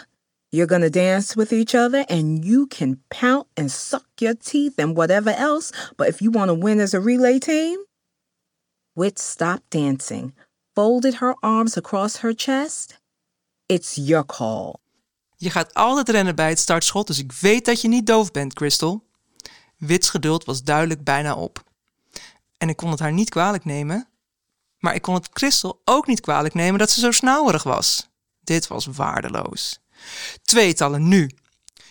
you're 0.51 0.67
gonna 0.67 0.89
dance 0.89 1.35
with 1.35 1.51
each 1.51 1.75
other, 1.75 2.05
and 2.09 2.45
you 2.45 2.67
can 2.67 3.03
pout 3.07 3.47
and 3.53 3.71
suck 3.71 4.07
your 4.15 4.35
teeth 4.35 4.79
and 4.79 4.97
whatever 4.97 5.31
else, 5.31 5.71
but 5.95 6.07
if 6.07 6.19
you 6.19 6.31
wanna 6.31 6.57
win 6.57 6.79
as 6.79 6.93
a 6.93 6.99
relay 6.99 7.39
team, 7.39 7.77
Wit 8.93 9.19
stopped 9.19 9.69
dancing, 9.69 10.33
folded 10.73 11.15
her 11.15 11.35
arms 11.39 11.77
across 11.77 12.17
her 12.17 12.33
chest. 12.35 12.99
It's 13.65 13.95
your 13.95 14.25
call. 14.25 14.75
Je 15.35 15.49
gaat 15.49 15.73
altijd 15.73 16.09
rennen 16.09 16.35
bij 16.35 16.49
het 16.49 16.59
startschot, 16.59 17.07
dus 17.07 17.19
ik 17.19 17.31
weet 17.31 17.65
dat 17.65 17.81
je 17.81 17.87
niet 17.87 18.05
doof 18.05 18.31
bent, 18.31 18.53
Crystal. 18.53 19.03
Wits 19.77 20.09
geduld 20.09 20.45
was 20.45 20.63
duidelijk 20.63 21.03
bijna 21.03 21.35
op. 21.35 21.63
En 22.57 22.69
ik 22.69 22.75
kon 22.75 22.91
het 22.91 22.99
haar 22.99 23.13
niet 23.13 23.29
kwalijk 23.29 23.65
nemen. 23.65 24.07
Maar 24.79 24.95
ik 24.95 25.01
kon 25.01 25.13
het 25.13 25.29
Crystal 25.29 25.81
ook 25.85 26.07
niet 26.07 26.21
kwalijk 26.21 26.53
nemen 26.53 26.79
dat 26.79 26.89
ze 26.89 26.99
zo 26.99 27.11
snauwerig 27.11 27.63
was. 27.63 28.09
Dit 28.43 28.67
was 28.67 28.85
waardeloos. 28.85 29.79
Tweetallen 30.43 31.07
nu. 31.07 31.29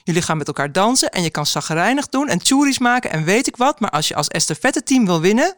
Jullie 0.04 0.22
gaan 0.22 0.36
met 0.36 0.46
elkaar 0.46 0.72
dansen 0.72 1.10
en 1.10 1.22
je 1.22 1.30
kan 1.30 1.46
zagrijnig 1.46 2.08
doen 2.08 2.28
en 2.28 2.38
tjoeries 2.38 2.78
maken 2.78 3.10
en 3.10 3.24
weet 3.24 3.46
ik 3.46 3.56
wat. 3.56 3.80
Maar 3.80 3.90
als 3.90 4.08
je 4.08 4.14
als 4.14 4.28
estafette 4.28 4.82
team 4.82 5.06
wil 5.06 5.20
winnen... 5.20 5.56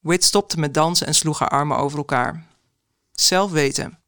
Wit 0.00 0.24
stopte 0.24 0.58
met 0.58 0.74
dansen 0.74 1.06
en 1.06 1.14
sloeg 1.14 1.38
haar 1.38 1.48
armen 1.48 1.76
over 1.76 1.98
elkaar. 1.98 2.46
Zelf 3.12 3.50
weten. 3.50 3.99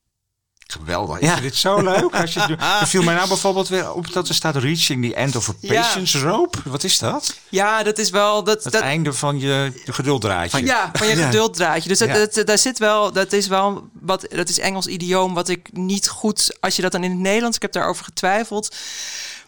Geweldig. 0.72 1.18
Ik 1.18 1.28
vind 1.28 1.42
dit 1.42 1.56
zo 1.56 1.82
leuk. 1.82 2.14
Als 2.14 2.32
je, 2.34 2.40
er 2.80 2.86
viel 2.86 3.02
mij 3.02 3.14
nou 3.14 3.28
bijvoorbeeld 3.28 3.68
weer 3.68 3.92
op 3.92 4.12
dat 4.12 4.28
er 4.28 4.34
staat 4.34 4.56
reaching 4.56 5.04
the 5.08 5.14
end 5.14 5.36
of 5.36 5.48
a 5.48 5.52
Ja. 5.60 5.80
patience 5.82 6.18
rope. 6.20 6.58
Wat 6.64 6.84
is 6.84 6.98
dat? 6.98 7.36
Ja, 7.48 7.82
dat 7.82 7.98
is 7.98 8.10
wel... 8.10 8.44
Dat, 8.44 8.64
Het 8.64 8.72
dat, 8.72 8.82
einde 8.82 9.12
van 9.12 9.40
je 9.40 9.72
gedulddraadje. 9.84 10.64
Ja, 10.64 10.90
van 10.92 11.06
je 11.08 11.16
Ja. 11.16 11.24
gedulddraadje. 11.26 11.88
Dus 11.88 11.98
dat, 11.98 12.08
Ja. 12.08 12.14
dat, 12.26 12.46
daar 12.46 12.58
zit 12.58 12.78
wel, 12.78 13.12
dat 13.12 13.32
is 13.32 13.46
wel 13.46 13.88
wat, 14.00 14.26
dat 14.30 14.48
is 14.48 14.58
Engels 14.58 14.86
idioom 14.86 15.34
wat 15.34 15.48
ik 15.48 15.68
niet 15.72 16.08
goed, 16.08 16.56
als 16.60 16.76
je 16.76 16.82
dat 16.82 16.92
dan 16.92 17.04
in 17.04 17.10
het 17.10 17.20
Nederlands, 17.20 17.56
ik 17.56 17.62
heb 17.62 17.72
daarover 17.72 18.04
getwijfeld, 18.04 18.74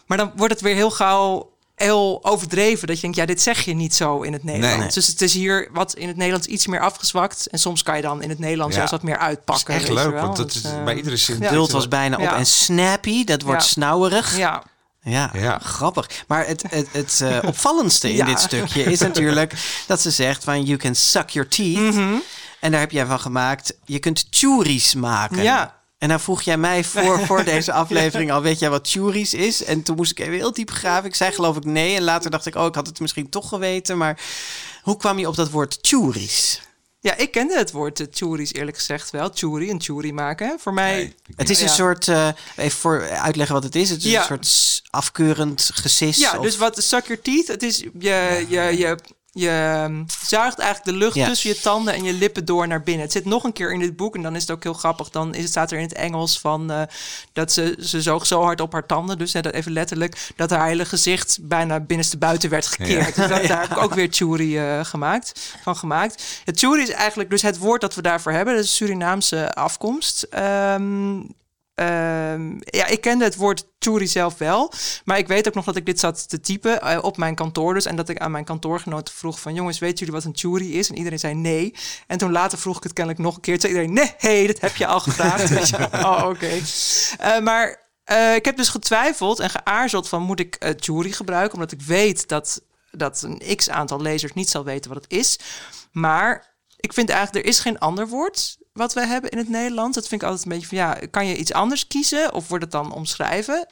maar 0.05 0.17
dan 0.17 0.31
wordt 0.35 0.53
het 0.53 0.61
weer 0.61 0.75
heel 0.75 0.91
gauw 0.91 1.53
heel 1.75 2.19
overdreven. 2.21 2.87
Dat 2.87 2.95
je 2.95 3.01
denkt, 3.01 3.17
ja, 3.17 3.25
dit 3.25 3.41
zeg 3.41 3.61
je 3.65 3.73
niet 3.73 3.95
zo 3.95 4.21
in 4.21 4.33
het 4.33 4.43
Nederlands. 4.43 4.77
Nee. 4.83 4.89
Dus 4.93 5.07
het 5.07 5.21
is 5.21 5.33
hier 5.33 5.69
wat 5.71 5.93
in 5.95 6.07
het 6.07 6.17
Nederlands 6.17 6.47
iets 6.47 6.67
meer 6.67 6.79
afgezwakt. 6.79 7.47
En 7.47 7.59
soms 7.59 7.83
kan 7.83 7.95
je 7.95 8.01
dan 8.01 8.21
in 8.21 8.29
het 8.29 8.39
Nederlands 8.39 8.71
Ja. 8.73 8.77
juist 8.77 8.93
wat 8.93 9.03
meer 9.03 9.17
uitpakken. 9.17 9.73
Dat 9.73 9.83
is 9.83 9.89
echt 9.89 9.97
leuk, 10.03 10.13
wel. 10.13 10.21
want 10.21 10.37
dat 10.37 10.51
Dus, 10.53 10.63
is 10.63 10.71
eh, 10.71 10.83
bij 10.83 10.95
iedere 10.95 11.17
zin- 11.17 11.39
ja. 11.41 11.53
Was 11.67 11.87
bijna 11.87 12.15
op. 12.15 12.21
Ja. 12.21 12.37
En 12.37 12.45
snappy, 12.45 13.23
dat 13.23 13.41
wordt 13.41 13.61
Ja. 13.61 13.67
snauwerig. 13.67 14.37
Ja. 14.37 14.63
Ja, 15.01 15.29
Ja. 15.33 15.59
grappig. 15.63 16.09
Maar 16.27 16.47
het, 16.47 16.63
het, 16.69 16.87
het 16.91 17.21
eh, 17.21 17.37
opvallendste 17.51 18.09
in 18.09 18.15
Ja. 18.15 18.25
dit 18.25 18.39
stukje 18.39 18.83
is 18.83 18.99
natuurlijk 18.99 19.53
dat 19.87 20.01
ze 20.01 20.11
zegt 20.11 20.43
van 20.43 20.63
you 20.63 20.77
can 20.77 20.95
suck 20.95 21.29
your 21.29 21.49
teeth. 21.49 21.93
Mhm. 21.95 22.13
En 22.59 22.71
daar 22.71 22.79
heb 22.79 22.91
jij 22.91 23.05
van 23.05 23.19
gemaakt, 23.19 23.73
je 23.85 23.99
kunt 23.99 24.25
churis 24.29 24.93
maken. 24.93 25.43
Ja. 25.43 25.74
En 25.97 26.09
dan 26.09 26.19
vroeg 26.19 26.41
jij 26.41 26.57
mij 26.57 26.83
voor, 26.83 27.19
voor 27.25 27.43
deze 27.53 27.71
aflevering 27.73 28.31
al, 28.31 28.41
weet 28.41 28.59
jij 28.59 28.69
wat 28.69 28.87
churis 28.89 29.33
is? 29.33 29.63
En 29.63 29.83
toen 29.83 29.95
moest 29.95 30.11
ik 30.11 30.19
even 30.19 30.33
heel 30.33 30.53
diep 30.53 30.71
graven. 30.71 31.09
Ik 31.09 31.15
zei 31.15 31.31
geloof 31.31 31.57
ik 31.57 31.65
nee. 31.65 31.95
En 31.95 32.03
later 32.03 32.31
dacht 32.31 32.45
ik, 32.45 32.55
oh, 32.55 32.65
ik 32.65 32.75
had 32.75 32.87
het 32.87 32.99
misschien 32.99 33.29
toch 33.29 33.49
geweten. 33.49 33.97
Maar 33.97 34.19
hoe 34.81 34.97
kwam 34.97 35.19
je 35.19 35.27
op 35.27 35.35
dat 35.35 35.49
woord 35.49 35.77
churis? 35.81 36.61
Ja, 36.99 37.15
ik 37.17 37.31
kende 37.31 37.57
het 37.57 37.71
woord 37.71 37.99
uh, 37.99 38.07
tjoeries 38.07 38.53
eerlijk 38.53 38.77
gezegd 38.77 39.09
wel. 39.09 39.29
Tjoeri, 39.29 39.69
een 39.69 39.79
tjoeri 39.79 40.13
maken. 40.13 40.47
hè. 40.47 40.53
Voor 40.59 40.73
mij... 40.73 41.13
Het 41.35 41.49
is 41.49 41.59
een 41.61 41.67
Ja. 41.67 41.73
soort, 41.73 42.07
eh, 42.07 42.27
even 42.55 42.77
voor 42.79 43.09
uitleggen 43.09 43.55
wat 43.55 43.63
het 43.63 43.75
is. 43.75 43.89
Het 43.89 44.03
is 44.05 44.11
Ja. 44.11 44.19
een 44.19 44.25
soort 44.25 44.81
afkeurend 44.89 45.69
gesis. 45.73 46.17
Ja, 46.17 46.37
of- 46.37 46.43
dus 46.43 46.57
wat 46.57 46.83
suck 46.83 47.05
your 47.07 47.21
teeth, 47.21 47.47
het 47.47 47.63
is 47.63 47.77
je, 47.99 48.45
je, 48.49 48.75
je, 48.77 48.97
je 49.37 49.49
ehm, 49.49 50.03
zuigt 50.23 50.59
eigenlijk 50.59 50.91
de 50.91 51.03
lucht 51.05 51.15
Ja. 51.15 51.27
tussen 51.27 51.49
je 51.49 51.59
tanden 51.59 51.93
en 51.93 52.03
je 52.03 52.13
lippen 52.13 52.45
door 52.45 52.67
naar 52.67 52.83
binnen. 52.83 53.03
Het 53.03 53.11
zit 53.11 53.25
nog 53.25 53.43
een 53.43 53.53
keer 53.53 53.73
in 53.73 53.79
dit 53.79 53.95
boek 53.95 54.15
en 54.15 54.21
dan 54.21 54.35
is 54.35 54.41
het 54.41 54.51
ook 54.51 54.63
heel 54.63 54.73
grappig. 54.73 55.09
Dan 55.09 55.33
is 55.33 55.41
het, 55.41 55.49
staat 55.49 55.71
er 55.71 55.77
in 55.77 55.83
het 55.83 55.93
Engels 55.93 56.39
van 56.39 56.71
eh, 56.71 56.81
dat 57.33 57.51
ze, 57.51 57.77
ze 57.79 58.01
zoog 58.01 58.25
zo 58.25 58.41
hard 58.41 58.61
op 58.61 58.71
haar 58.71 58.85
tanden, 58.85 59.17
dus 59.17 59.33
hè, 59.33 59.41
dat 59.41 59.53
even 59.53 59.71
letterlijk, 59.71 60.31
dat 60.35 60.49
haar 60.49 60.67
hele 60.67 60.85
gezicht 60.85 61.37
bijna 61.41 61.79
binnenste 61.79 62.17
buiten 62.17 62.49
werd 62.49 62.65
gekeerd. 62.67 63.15
Dus 63.15 63.27
dat, 63.27 63.47
daar 63.47 63.61
heb 63.67 63.71
ik 63.71 63.83
ook 63.83 63.93
weer 63.93 64.07
churi 64.11 64.57
eh, 64.57 64.85
gemaakt, 64.85 65.55
van 65.63 65.75
gemaakt. 65.75 66.41
Het 66.45 66.59
churi 66.59 66.81
is 66.81 66.89
eigenlijk 66.89 67.29
dus 67.29 67.41
het 67.41 67.57
woord 67.57 67.81
dat 67.81 67.95
we 67.95 68.01
daarvoor 68.01 68.31
hebben, 68.31 68.55
dat 68.55 68.63
is 68.63 68.75
Surinaamse 68.75 69.53
afkomst. 69.53 70.23
Ehm, 70.23 71.19
Ehm, 71.75 72.53
ja, 72.59 72.85
ik 72.85 73.01
kende 73.01 73.23
het 73.23 73.35
woord 73.35 73.67
churi 73.79 74.07
zelf 74.07 74.37
wel. 74.37 74.73
Maar 75.05 75.17
ik 75.17 75.27
weet 75.27 75.47
ook 75.47 75.53
nog 75.53 75.65
dat 75.65 75.75
ik 75.75 75.85
dit 75.85 75.99
zat 75.99 76.29
te 76.29 76.39
typen 76.39 76.81
eh, 76.81 77.03
op 77.03 77.17
mijn 77.17 77.35
kantoor 77.35 77.73
dus. 77.73 77.85
En 77.85 77.95
dat 77.95 78.09
ik 78.09 78.17
aan 78.17 78.31
mijn 78.31 78.43
kantoorgenoten 78.43 79.13
vroeg 79.13 79.39
van... 79.39 79.53
jongens, 79.53 79.79
weten 79.79 79.97
jullie 79.97 80.13
wat 80.13 80.23
een 80.23 80.37
churi 80.37 80.77
is? 80.77 80.89
En 80.89 80.97
iedereen 80.97 81.19
zei 81.19 81.33
nee. 81.33 81.73
En 82.07 82.17
toen 82.17 82.31
later 82.31 82.57
vroeg 82.57 82.77
ik 82.77 82.83
het 82.83 82.93
kennelijk 82.93 83.23
nog 83.23 83.35
een 83.35 83.41
keer. 83.41 83.59
Toen 83.59 83.69
zei 83.69 83.81
iedereen, 83.81 83.93
nee, 83.93 84.13
hey, 84.17 84.47
dat 84.47 84.59
heb 84.59 84.75
je 84.75 84.87
al 84.87 84.99
gevraagd. 84.99 85.49
Wel. 85.77 85.89
oh, 86.03 86.25
oké. 86.29 86.61
Eh, 87.17 87.39
maar 87.39 87.89
eh, 88.03 88.35
ik 88.35 88.45
heb 88.45 88.57
dus 88.57 88.69
getwijfeld 88.69 89.39
en 89.39 89.49
geaarzeld 89.49 90.09
van... 90.09 90.21
moet 90.21 90.39
ik 90.39 90.73
churi 90.75 91.13
gebruiken? 91.13 91.53
Omdat 91.53 91.71
ik 91.71 91.81
weet 91.81 92.27
dat, 92.27 92.61
dat 92.91 93.21
een 93.21 93.55
x-aantal 93.55 94.01
lezers 94.01 94.33
niet 94.33 94.49
zal 94.49 94.63
weten 94.63 94.93
wat 94.93 95.03
het 95.03 95.13
is. 95.13 95.39
Maar 95.91 96.55
ik 96.79 96.93
vind 96.93 97.09
eigenlijk, 97.09 97.45
er 97.45 97.51
is 97.51 97.59
geen 97.59 97.79
ander 97.79 98.07
woord 98.07 98.57
wat 98.75 98.93
we 98.93 99.05
hebben 99.05 99.29
in 99.29 99.37
het 99.37 99.49
Nederlands. 99.49 99.95
Dat 99.95 100.07
vind 100.07 100.21
ik 100.21 100.27
altijd 100.27 100.45
een 100.45 100.51
beetje 100.51 100.67
van, 100.67 100.77
ja, 100.77 100.97
kan 101.11 101.27
je 101.27 101.37
iets 101.37 101.53
anders 101.53 101.87
kiezen? 101.87 102.33
Of 102.33 102.47
wordt 102.47 102.63
het 102.63 102.73
dan 102.73 102.93
omschrijven? 102.93 103.67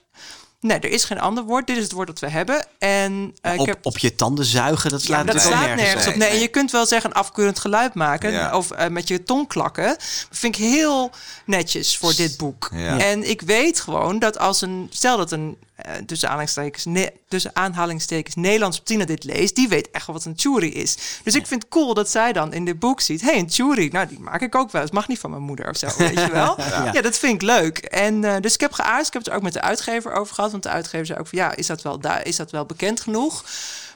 Nee, 0.60 0.80
er 0.80 0.90
is 0.90 1.04
geen 1.04 1.20
ander 1.20 1.44
woord. 1.44 1.68
Dit 1.68 1.78
is 1.78 1.84
het 1.84 1.92
woord 1.92 2.08
dat 2.08 2.20
we 2.20 2.30
hebben. 2.30 2.66
En, 2.80 3.36
uh, 3.42 3.54
op, 3.54 3.60
ik 3.60 3.66
heb... 3.66 3.86
op 3.86 3.98
je 3.98 4.16
tanden 4.16 4.46
zuigen, 4.46 4.90
dat 4.90 5.02
slaat, 5.02 5.26
ja, 5.26 5.34
dat 5.34 5.42
slaat 5.42 5.60
nergens, 5.66 5.82
nergens 5.82 6.08
op. 6.08 6.16
Nee, 6.16 6.40
je 6.40 6.48
kunt 6.48 6.72
wel 6.72 6.86
zeggen 6.86 7.10
een 7.10 7.16
afkeurend 7.16 7.60
geluid 7.60 7.94
maken. 7.94 8.32
Ja. 8.32 8.58
Of 8.58 8.72
uh, 8.72 8.88
met 8.88 9.08
je 9.08 9.24
tong 9.24 9.48
klakken. 9.48 9.88
Dat 9.88 10.28
vind 10.30 10.58
ik 10.58 10.64
heel 10.64 11.12
netjes 11.46 11.98
voor 11.98 12.16
dit 12.16 12.38
boek. 12.38 12.70
Ja. 12.74 13.00
En 13.00 13.30
ik 13.30 13.42
weet 13.42 13.80
gewoon 13.80 14.20
dat 14.20 14.38
als 14.38 14.62
een... 14.62 14.88
Stel 14.92 15.18
dat 15.18 15.32
een 15.32 15.58
uh, 15.86 15.94
tussen, 16.06 16.28
aanhalingstekens, 16.28 16.86
ne, 16.86 17.14
tussen 17.28 17.56
aanhalingstekens 17.56 18.36
Nederlands 18.36 18.82
Tina 18.84 19.06
dit 19.06 19.24
leest, 19.24 19.56
die 19.56 19.68
weet 19.68 19.92
echt 19.92 20.08
wel 20.08 20.16
wat 20.16 20.26
een 20.26 20.34
churi 20.36 20.74
is. 20.74 20.98
Dus 21.24 21.36
ik 21.36 21.48
vind 21.48 21.62
het 21.62 21.72
cool 21.72 21.94
dat 21.94 22.10
zij 22.10 22.34
dan 22.34 22.54
in 22.54 22.66
dit 22.66 22.80
boek 22.80 23.02
ziet, 23.02 23.22
hey, 23.22 23.40
een 23.40 23.50
churi, 23.50 23.90
nou 23.90 24.08
die 24.08 24.20
maak 24.20 24.42
ik 24.42 24.56
ook 24.56 24.72
wel. 24.72 24.82
Het 24.82 24.92
mag 24.92 25.08
niet 25.08 25.20
van 25.20 25.30
mijn 25.30 25.42
moeder 25.42 25.70
of 25.70 25.78
zo, 25.78 25.88
weet 25.98 26.20
je 26.20 26.32
wel. 26.32 26.56
ja. 26.60 26.90
ja. 26.94 27.02
dat 27.02 27.18
vind 27.18 27.34
ik 27.34 27.42
leuk. 27.42 27.78
En 27.78 28.24
uh, 28.24 28.36
dus 28.40 28.54
ik 28.54 28.60
heb 28.60 28.72
geaard, 28.72 29.08
ik 29.08 29.14
heb 29.14 29.22
het 29.22 29.32
er 29.32 29.38
ook 29.38 29.44
met 29.44 29.54
de 29.54 29.62
uitgever 29.62 30.14
over 30.14 30.36
gehad, 30.36 30.52
want 30.52 30.64
de 30.64 30.70
uitgever 30.70 31.06
zei 31.06 31.20
ook 31.20 31.28
van, 31.28 31.40
ja, 31.40 31.56
is 31.56 31.68
dat 31.68 31.82
wel, 31.82 32.00
is 32.24 32.36
dat 32.36 32.52
wel 32.52 32.66
bekend 32.66 33.02
genoeg? 33.02 33.44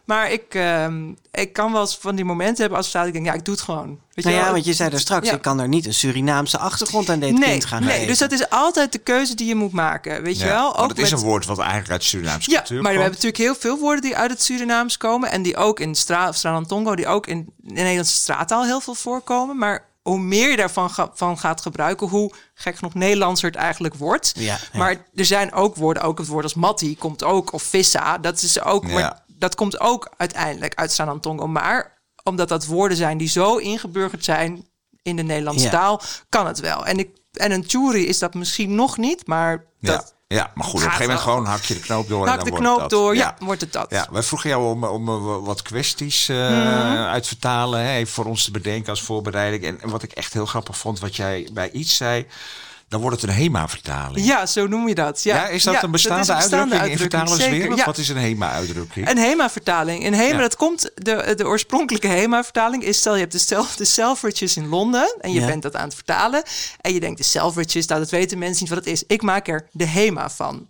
Maar 0.07 0.31
ik, 0.31 0.55
uh, 0.55 0.87
ik 1.31 1.53
kan 1.53 1.71
wel 1.71 1.81
eens 1.81 1.97
van 1.97 2.15
die 2.15 2.25
momenten 2.25 2.61
hebben 2.61 2.77
als 2.77 2.95
ik 2.95 3.13
denk, 3.13 3.25
ja, 3.25 3.33
ik 3.33 3.45
doe 3.45 3.53
het 3.53 3.63
gewoon. 3.63 3.87
Weet 3.87 4.25
nou 4.25 4.29
je 4.29 4.41
ja, 4.41 4.43
wel? 4.43 4.53
want 4.53 4.65
je 4.65 4.73
zei 4.73 4.91
er 4.91 4.99
straks, 4.99 5.27
ja. 5.27 5.33
ik 5.33 5.41
kan 5.41 5.59
er 5.59 5.67
niet 5.67 5.85
een 5.85 5.93
Surinaamse 5.93 6.57
achtergrond 6.57 7.09
aan 7.09 7.19
dit 7.19 7.37
nee, 7.37 7.49
kind 7.49 7.65
gaan 7.65 7.81
Nee, 7.81 7.91
geven. 7.91 8.07
dus 8.07 8.17
dat 8.17 8.31
is 8.31 8.49
altijd 8.49 8.91
de 8.91 8.97
keuze 8.97 9.35
die 9.35 9.47
je 9.47 9.55
moet 9.55 9.71
maken, 9.71 10.23
weet 10.23 10.37
ja, 10.37 10.45
je 10.45 10.51
wel? 10.51 10.77
Ook 10.77 10.89
het 10.89 10.97
is 10.97 11.11
met... 11.11 11.19
een 11.19 11.25
woord 11.25 11.45
wat 11.45 11.59
eigenlijk 11.59 11.91
uit 11.91 12.03
Surinaamse 12.03 12.51
ja, 12.51 12.57
cultuur 12.57 12.81
maar 12.81 12.91
komt. 12.91 12.95
we 12.95 13.01
hebben 13.01 13.21
natuurlijk 13.21 13.59
heel 13.61 13.71
veel 13.71 13.79
woorden 13.83 14.01
die 14.01 14.15
uit 14.15 14.31
het 14.31 14.43
Surinaams 14.43 14.97
komen 14.97 15.31
en 15.31 15.41
die 15.41 15.57
ook 15.57 15.79
in 15.79 15.95
Stra 15.95 16.31
Stralantongo, 16.31 16.95
die 16.95 17.07
ook 17.07 17.27
in, 17.27 17.37
in 17.63 17.73
Nederlandse 17.73 18.15
straattaal 18.15 18.65
heel 18.65 18.81
veel 18.81 18.95
voorkomen, 18.95 19.57
maar 19.57 19.85
hoe 20.01 20.19
meer 20.19 20.49
je 20.49 20.57
daarvan 20.57 20.89
ga, 20.89 21.11
van 21.13 21.37
gaat 21.37 21.61
gebruiken, 21.61 22.07
hoe 22.07 22.33
gek 22.53 22.75
genoeg 22.75 22.93
Nederlandser 22.93 23.49
het 23.49 23.57
eigenlijk 23.57 23.95
wordt. 23.95 24.31
Ja, 24.35 24.43
ja. 24.43 24.79
Maar 24.79 24.95
er 25.15 25.25
zijn 25.25 25.53
ook 25.53 25.75
woorden, 25.75 26.03
ook 26.03 26.17
het 26.17 26.27
woord 26.27 26.43
als 26.43 26.53
Matti 26.53 26.97
komt 26.97 27.23
ook, 27.23 27.53
of 27.53 27.63
Vissa, 27.63 28.17
dat 28.17 28.41
is 28.41 28.61
ook, 28.61 28.87
ja. 28.87 28.93
maar 28.93 29.25
dat 29.37 29.55
komt 29.55 29.79
ook 29.79 30.13
uiteindelijk 30.17 30.75
uit 30.75 30.91
Stralantongo. 30.91 31.47
Maar 31.47 31.97
omdat 32.23 32.49
dat 32.49 32.65
woorden 32.65 32.97
zijn 32.97 33.17
die 33.17 33.29
zo 33.29 33.57
ingeburgerd 33.57 34.23
zijn 34.23 34.65
in 35.01 35.15
de 35.15 35.23
Nederlandse 35.23 35.65
Ja. 35.65 35.71
taal, 35.71 36.01
kan 36.29 36.47
het 36.47 36.59
wel. 36.59 36.85
En, 36.85 36.99
ik, 36.99 37.09
en 37.31 37.51
een 37.51 37.63
churi 37.67 38.07
is 38.07 38.19
dat 38.19 38.33
misschien 38.33 38.75
nog 38.75 38.97
niet, 38.97 39.27
maar 39.27 39.65
dat... 39.79 40.15
Ja, 40.29 40.51
maar 40.55 40.65
goed, 40.65 40.73
op 40.73 40.79
een 40.79 40.91
gegeven 40.91 41.05
moment 41.05 41.21
gewoon 41.23 41.45
hak 41.45 41.61
je 41.61 41.73
de 41.73 41.79
knoop 41.79 42.07
door. 42.07 42.21
en 42.21 42.27
Hak 42.27 42.35
dan 42.35 42.45
de 42.45 42.51
wordt 42.51 42.65
knoop 42.65 42.79
dat. 42.79 42.89
door, 42.89 43.15
ja, 43.15 43.35
wordt 43.39 43.61
het 43.61 43.73
dat. 43.73 43.89
Ja, 43.89 44.07
wij 44.11 44.23
vroegen 44.23 44.49
jou 44.49 44.65
om, 44.65 44.83
om 44.83 45.07
eh, 45.09 45.45
wat 45.45 45.61
kwesties 45.61 46.29
uh, 46.29 46.37
Mhm. 46.49 46.97
uit 46.97 47.27
vertalen, 47.27 47.79
hè, 47.79 48.05
voor 48.05 48.25
ons 48.25 48.43
te 48.43 48.51
bedenken 48.51 48.89
als 48.89 49.01
voorbereiding. 49.01 49.63
En, 49.63 49.81
en 49.81 49.89
wat 49.89 50.03
ik 50.03 50.11
echt 50.11 50.33
heel 50.33 50.45
grappig 50.45 50.77
vond, 50.77 50.99
wat 50.99 51.15
jij 51.15 51.49
bij 51.53 51.71
iets 51.71 51.95
zei, 51.95 52.25
dan 52.87 53.01
wordt 53.01 53.21
het 53.21 53.29
een 53.29 53.35
HEMA-vertaling. 53.35 54.25
Ja, 54.25 54.45
zo 54.45 54.67
noem 54.67 54.87
je 54.87 54.95
dat. 54.95 55.23
Ja, 55.23 55.35
Ja, 55.35 55.47
is 55.47 55.63
dat 55.63 55.73
Ja, 55.73 55.83
een 55.83 55.91
bestaande, 55.91 56.31
een 56.31 56.37
bestaande 56.37 56.79
uitdrukking, 56.79 56.91
in 56.91 56.97
vertalerswereld? 56.97 57.77
Ja. 57.77 57.85
Wat 57.85 57.97
is 57.97 58.09
een 58.09 58.17
HEMA-uitdrukking? 58.17 59.09
Een 59.09 59.17
HEMA-vertaling. 59.17 60.05
Een 60.05 60.13
HEMA, 60.13 60.41
dat 60.41 60.55
komt, 60.55 60.91
de, 60.95 61.33
de 61.35 61.45
oorspronkelijke 61.45 62.07
HEMA-vertaling 62.07 62.83
is, 62.83 62.97
stel 62.97 63.13
je 63.13 63.19
hebt 63.19 63.31
de, 63.31 63.37
stel, 63.37 63.65
de 63.77 63.85
Selfridges 63.85 64.57
in 64.57 64.67
Londen 64.67 65.15
en 65.19 65.31
je 65.31 65.45
bent 65.45 65.61
dat 65.61 65.75
aan 65.75 65.85
het 65.85 65.95
vertalen 65.95 66.43
en 66.81 66.93
je 66.93 66.99
denkt 66.99 67.17
de 67.17 67.23
Selfridges, 67.23 67.85
nou 67.85 67.99
dat 67.99 68.09
weten 68.09 68.37
mensen 68.37 68.63
niet 68.63 68.73
wat 68.73 68.85
het 68.85 68.93
is. 68.93 69.03
Ik 69.07 69.21
maak 69.21 69.47
er 69.47 69.67
de 69.71 69.85
HEMA 69.85 70.29
van. 70.29 70.67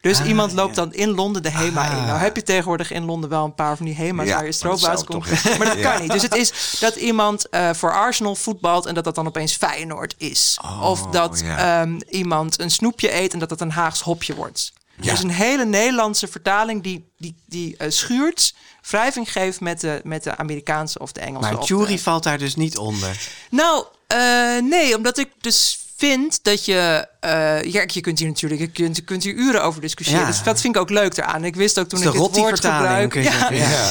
Dus 0.00 0.22
iemand 0.22 0.52
loopt 0.52 0.74
dan 0.74 0.92
in 0.94 1.08
Londen 1.08 1.42
de 1.42 1.50
HEMA 1.50 1.90
in. 1.90 2.06
Nou 2.06 2.18
heb 2.18 2.36
je 2.36 2.42
tegenwoordig 2.42 2.90
in 2.90 3.04
Londen 3.04 3.30
wel 3.30 3.44
een 3.44 3.54
paar 3.54 3.76
van 3.76 3.86
die 3.86 3.94
HEMA's 3.94 4.26
Ja, 4.26 4.34
waar 4.34 4.44
je 4.46 4.52
maar 4.60 4.68
dat 4.68 4.78
stroop 4.78 4.90
uit 4.90 4.98
zou 4.98 5.04
komt. 5.04 5.42
toch 5.44 5.58
Maar 5.58 5.66
dat 5.66 5.78
Ja. 5.84 5.92
kan 5.92 6.02
niet. 6.02 6.12
Dus 6.12 6.22
het 6.22 6.34
is 6.34 6.76
dat 6.80 6.94
iemand 6.96 7.48
eh, 7.48 7.70
voor 7.72 7.92
Arsenal 7.94 8.34
voetbalt 8.34 8.86
en 8.86 8.94
dat 8.94 9.04
dat 9.04 9.14
dan 9.14 9.26
opeens 9.26 9.56
Feyenoord 9.56 10.14
is. 10.18 10.58
of 10.82 11.06
dat 11.06 11.40
ehm, 11.42 12.00
iemand 12.08 12.60
een 12.60 12.70
snoepje 12.70 13.14
eet 13.14 13.32
en 13.32 13.38
dat 13.38 13.48
dat 13.48 13.60
een 13.60 13.70
Haags 13.70 14.00
hopje 14.00 14.34
wordt. 14.34 14.72
Ja. 15.00 15.10
Dus 15.10 15.22
een 15.22 15.30
hele 15.30 15.64
Nederlandse 15.64 16.28
vertaling 16.28 16.82
die, 16.82 17.10
die, 17.18 17.34
die 17.46 17.76
eh, 17.76 17.90
schuurt, 17.90 18.54
wrijving 18.90 19.32
geeft 19.32 19.60
met 19.60 19.80
de, 19.80 20.00
met 20.04 20.22
de 20.24 20.36
Amerikaanse 20.36 20.98
of 20.98 21.12
de 21.12 21.20
Engelse. 21.20 21.50
Maar 21.52 21.60
de- 21.60 21.66
Jury 21.66 21.98
valt 21.98 22.22
daar 22.22 22.38
dus 22.38 22.54
niet 22.56 22.76
onder. 22.78 23.28
nou, 23.50 23.84
eh, 24.06 24.18
nee, 24.62 24.96
omdat 24.96 25.18
ik 25.18 25.28
dus 25.40 25.78
vind 26.00 26.44
dat 26.44 26.64
je... 26.64 27.06
eh, 27.20 27.62
ja, 27.62 27.84
je 27.86 28.00
kunt 28.00 28.18
hier 28.18 28.28
natuurlijk 28.28 28.60
je 28.60 28.70
kunt, 28.70 28.96
je 28.96 29.02
kunt 29.02 29.22
hier 29.22 29.34
uren 29.34 29.62
over 29.62 29.80
discussiëren. 29.80 30.20
Ja. 30.20 30.26
Dus 30.26 30.42
dat 30.42 30.60
vind 30.60 30.74
ik 30.74 30.80
ook 30.80 30.90
leuk 30.90 31.16
eraan. 31.16 31.44
Ik 31.44 31.56
wist 31.56 31.78
ook 31.78 31.88
toen 31.88 31.98
Het 32.00 32.14
ik 32.14 32.20
de 32.20 32.26
dit 32.26 32.36
woord 32.36 32.60
gebruik... 32.60 33.14
ja. 33.14 33.50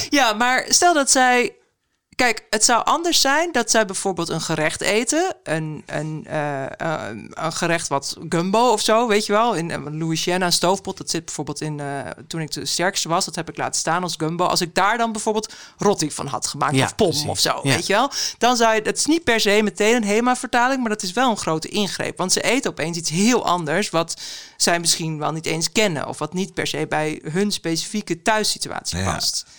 Ja. 0.10 0.34
maar 0.34 0.66
stel 0.70 0.94
dat 0.94 1.12
zij... 1.12 1.54
Kijk, 2.20 2.46
het 2.50 2.66
zou 2.66 2.84
anders 2.86 3.22
zijn 3.22 3.52
dat 3.52 3.72
zij 3.72 3.86
bijvoorbeeld 3.86 4.30
een 4.30 4.42
gerecht 4.42 4.82
eten. 4.82 5.36
Een, 5.44 5.84
een, 5.86 6.26
eh, 6.28 6.66
een 7.30 7.54
gerecht 7.54 7.88
wat 7.88 8.18
gumbo 8.30 8.72
of 8.72 8.82
zo, 8.82 9.08
weet 9.08 9.26
je 9.26 9.32
wel. 9.32 9.56
In 9.56 9.70
uh, 9.70 9.78
Louisiana, 9.92 10.46
een 10.46 10.52
stoofpot. 10.52 10.98
Dat 10.98 11.10
zit 11.10 11.26
bijvoorbeeld 11.26 11.62
in... 11.62 11.80
eh, 11.80 12.00
toen 12.28 12.42
ik 12.42 12.52
de 12.52 12.66
sterkste 12.66 13.10
was, 13.10 13.26
dat 13.26 13.36
heb 13.36 13.50
ik 13.50 13.58
laten 13.58 13.80
staan 13.80 14.04
als 14.04 14.16
gumbo. 14.18 14.46
Als 14.46 14.62
ik 14.62 14.76
daar 14.76 14.98
dan 14.98 15.12
bijvoorbeeld 15.12 15.54
rotti 15.78 16.12
van 16.12 16.28
had 16.28 16.48
gemaakt. 16.48 16.76
Ja, 16.76 16.86
of 16.86 16.96
pom 16.96 17.10
precies. 17.10 17.28
of 17.28 17.40
zo, 17.40 17.60
Ja. 17.64 17.74
weet 17.76 17.88
je 17.88 17.94
wel. 17.94 18.12
Dan 18.38 18.56
zou 18.58 18.76
je... 18.76 18.82
Het 18.82 18.98
is 18.98 19.06
niet 19.06 19.24
per 19.24 19.40
se 19.40 19.60
meteen 19.64 19.96
een 19.96 20.04
HEMA-vertaling... 20.04 20.80
maar 20.80 20.90
dat 20.90 21.04
is 21.04 21.14
wel 21.14 21.30
een 21.30 21.38
grote 21.38 21.68
ingreep. 21.68 22.18
Want 22.18 22.32
ze 22.34 22.42
eten 22.42 22.72
opeens 22.72 22.98
iets 22.98 23.10
heel 23.10 23.46
anders... 23.46 23.90
wat 23.90 24.22
zij 24.58 24.80
misschien 24.80 25.20
wel 25.20 25.32
niet 25.32 25.46
eens 25.46 25.72
kennen... 25.72 26.08
of 26.08 26.18
wat 26.18 26.34
niet 26.34 26.54
per 26.54 26.68
se 26.68 26.86
bij 26.90 27.22
hun 27.32 27.52
specifieke 27.52 28.22
thuissituatie 28.22 29.04
past. 29.04 29.44
Ja. 29.48 29.58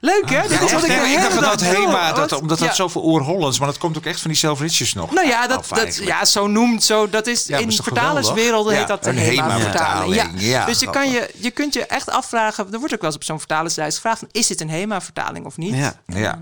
Leuk, 0.00 0.30
hè? 0.30 0.42
Dit 0.42 0.50
is 0.50 0.58
Echt, 0.60 0.72
wat 0.72 0.84
ik, 0.84 0.90
ik 0.90 1.20
dacht 1.20 1.32
van 1.32 1.42
dat. 1.42 1.60
HEMA, 1.60 2.12
dat, 2.12 2.32
omdat 2.32 2.58
dat 2.58 2.68
ja. 2.68 2.74
zoveel 2.74 3.04
oer-Hollands, 3.04 3.58
maar 3.58 3.68
dat 3.68 3.78
komt 3.78 3.96
ook 3.98 4.04
echt 4.04 4.20
van 4.20 4.30
die 4.30 4.38
Selfridges 4.38 4.94
nog. 4.94 5.10
Nou 5.10 5.26
ja, 5.26 5.46
dat, 5.46 5.66
dat, 5.68 5.96
ja, 5.96 6.24
zo 6.24 6.46
noemt 6.46 6.84
zo. 6.84 7.10
Dat 7.10 7.26
is 7.26 7.46
Ja, 7.46 7.58
in 7.58 7.72
geweldig? 7.72 8.76
heet 8.76 8.88
dat 8.88 9.04
Ja, 9.04 9.10
een 9.10 9.18
HEMA-vertaling. 9.18 10.30
Ja, 10.36 10.64
dus 10.64 10.80
je, 10.80 10.90
kan 10.90 11.10
je, 11.10 11.30
je 11.38 11.50
kunt 11.50 11.74
je 11.74 11.86
echt 11.86 12.10
afvragen. 12.10 12.72
Er 12.72 12.78
wordt 12.78 12.94
ook 12.94 13.00
wel 13.00 13.10
eens 13.10 13.18
op 13.18 13.24
zo'n 13.24 13.38
vertalerslijst 13.38 13.96
gevraagd: 13.96 14.18
van, 14.18 14.28
is 14.32 14.46
dit 14.46 14.60
een 14.60 14.70
HEMA-vertaling 14.70 15.46
of 15.46 15.56
niet? 15.56 15.74
Ja. 15.74 15.94
Ja. 16.06 16.38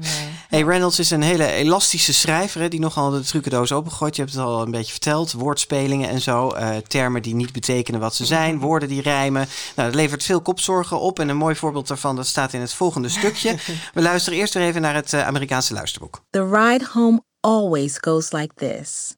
Hey, 0.48 0.62
Reynolds 0.62 0.98
is 0.98 1.10
een 1.10 1.22
hele 1.22 1.46
elastische 1.52 2.14
schrijver 2.14 2.60
hè, 2.60 2.68
die 2.68 2.80
nogal 2.80 3.10
de 3.10 3.20
trucendoos 3.20 3.72
opengooit. 3.72 4.16
Je 4.16 4.22
hebt 4.22 4.34
het 4.34 4.44
al 4.44 4.62
een 4.62 4.70
beetje 4.70 4.90
verteld. 4.92 5.32
Woordspelingen 5.32 6.08
en 6.08 6.20
zo. 6.20 6.48
eh, 6.50 6.76
termen 6.76 7.22
die 7.22 7.34
niet 7.34 7.52
betekenen 7.52 8.00
wat 8.00 8.14
ze 8.14 8.24
zijn. 8.26 8.58
Woorden 8.58 8.88
die 8.88 9.02
rijmen. 9.02 9.48
Nou, 9.76 9.88
dat 9.88 10.00
levert 10.00 10.24
veel 10.24 10.40
kopzorgen 10.40 11.00
op. 11.00 11.18
En 11.18 11.28
een 11.28 11.36
mooi 11.36 11.56
voorbeeld 11.56 11.88
daarvan 11.88 12.16
dat 12.16 12.26
staat 12.26 12.52
in 12.52 12.60
het 12.60 12.74
volgende 12.74 13.03
stukje. 13.08 13.56
We 13.94 14.02
luisteren 14.02 14.38
eerst 14.38 14.54
weer 14.54 14.62
even 14.62 14.80
naar 14.80 14.94
het 14.94 15.12
eh, 15.12 15.26
Amerikaanse 15.26 15.72
luisterboek. 15.72 16.22
The 16.30 16.48
ride 16.48 16.84
home 16.84 17.22
always 17.40 17.98
goes 18.00 18.32
like 18.32 18.54
this. 18.54 19.16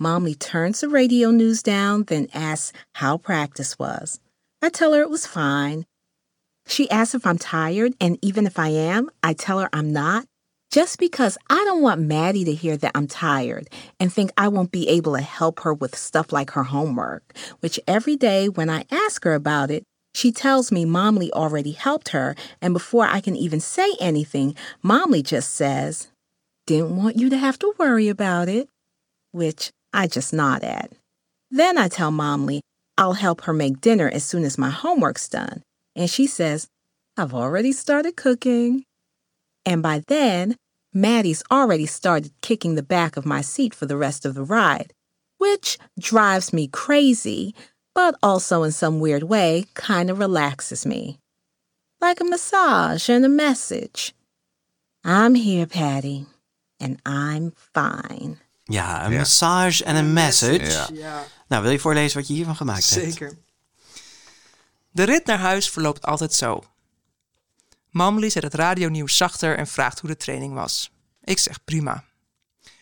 Mommy 0.00 0.34
turns 0.34 0.78
the 0.78 0.88
radio 0.88 1.30
news 1.30 1.62
down, 1.62 2.04
then 2.04 2.28
asks 2.32 2.72
how 2.92 3.16
practice 3.16 3.76
was. 3.78 4.20
I 4.62 4.70
tell 4.70 4.92
her 4.92 5.02
it 5.02 5.10
was 5.10 5.26
fine. 5.26 5.86
She 6.66 6.88
asks 6.90 7.14
if 7.14 7.24
I'm 7.24 7.38
tired, 7.38 7.94
and 7.98 8.18
even 8.20 8.46
if 8.46 8.58
I 8.58 8.68
am, 8.68 9.10
I 9.22 9.32
tell 9.32 9.58
her 9.58 9.68
I'm 9.72 9.92
not. 9.92 10.24
Just 10.70 10.98
because 10.98 11.38
I 11.48 11.64
don't 11.64 11.80
want 11.80 12.02
Maddie 12.02 12.44
to 12.44 12.52
hear 12.52 12.76
that 12.76 12.92
I'm 12.94 13.06
tired 13.06 13.70
and 13.98 14.12
think 14.12 14.30
I 14.36 14.48
won't 14.48 14.70
be 14.70 14.86
able 14.88 15.16
to 15.16 15.22
help 15.22 15.60
her 15.60 15.72
with 15.72 15.96
stuff 15.96 16.30
like 16.30 16.50
her 16.50 16.64
homework, 16.64 17.34
which 17.60 17.80
every 17.88 18.16
day 18.16 18.50
when 18.50 18.68
I 18.68 18.84
ask 18.90 19.24
her 19.24 19.32
about 19.32 19.70
it, 19.70 19.84
she 20.14 20.32
tells 20.32 20.72
me 20.72 20.84
Momly 20.84 21.30
already 21.32 21.72
helped 21.72 22.08
her, 22.10 22.34
and 22.60 22.74
before 22.74 23.06
I 23.06 23.20
can 23.20 23.36
even 23.36 23.60
say 23.60 23.94
anything, 24.00 24.54
Momly 24.82 25.22
just 25.22 25.52
says, 25.54 26.08
Didn't 26.66 26.96
want 26.96 27.16
you 27.16 27.30
to 27.30 27.38
have 27.38 27.58
to 27.60 27.74
worry 27.78 28.08
about 28.08 28.48
it, 28.48 28.68
which 29.32 29.70
I 29.92 30.06
just 30.06 30.32
nod 30.32 30.64
at. 30.64 30.92
Then 31.50 31.78
I 31.78 31.88
tell 31.88 32.10
Momly 32.10 32.60
I'll 32.96 33.14
help 33.14 33.42
her 33.42 33.52
make 33.52 33.80
dinner 33.80 34.08
as 34.08 34.24
soon 34.24 34.44
as 34.44 34.58
my 34.58 34.70
homework's 34.70 35.28
done, 35.28 35.62
and 35.94 36.10
she 36.10 36.26
says, 36.26 36.66
I've 37.16 37.34
already 37.34 37.72
started 37.72 38.16
cooking. 38.16 38.84
And 39.64 39.82
by 39.82 40.02
then, 40.08 40.56
Maddie's 40.92 41.42
already 41.50 41.86
started 41.86 42.32
kicking 42.42 42.74
the 42.74 42.82
back 42.82 43.16
of 43.16 43.26
my 43.26 43.40
seat 43.40 43.74
for 43.74 43.86
the 43.86 43.96
rest 43.96 44.24
of 44.24 44.34
the 44.34 44.42
ride, 44.42 44.92
which 45.38 45.78
drives 45.98 46.52
me 46.52 46.66
crazy, 46.66 47.54
but 47.92 48.16
also 48.20 48.62
in 48.64 48.72
some 48.72 48.98
weird 49.00 49.22
way 49.22 49.64
kind 49.72 50.10
of 50.10 50.18
relaxes 50.18 50.84
me. 50.84 51.18
Like 51.98 52.20
a 52.20 52.24
massage 52.24 53.08
and 53.08 53.24
a 53.24 53.28
message. 53.28 54.12
I'm 55.04 55.34
here, 55.34 55.66
Patty, 55.66 56.26
and 56.76 56.98
I'm 57.06 57.52
fine. 57.72 58.36
Ja, 58.64 59.04
een 59.04 59.12
Ja. 59.12 59.18
massage 59.18 59.84
en 59.84 59.96
een 59.96 60.12
message. 60.12 60.94
Ja. 60.94 61.24
Nou, 61.48 61.62
wil 61.62 61.72
je 61.72 61.78
voorlezen 61.78 62.18
wat 62.18 62.28
je 62.28 62.34
hiervan 62.34 62.56
gemaakt 62.56 62.90
hebt? 62.90 63.02
Zeker. 63.04 63.38
De 64.90 65.02
rit 65.02 65.26
naar 65.26 65.38
huis 65.38 65.70
verloopt 65.70 66.04
altijd 66.06 66.32
zo. 66.34 66.62
Mamli 67.90 68.30
zet 68.30 68.42
het 68.42 68.54
radionieuws 68.54 69.16
zachter 69.16 69.56
en 69.56 69.66
vraagt 69.66 70.00
hoe 70.00 70.10
de 70.10 70.16
training 70.16 70.54
was. 70.54 70.90
Ik 71.24 71.38
zeg 71.38 71.64
prima. 71.64 72.04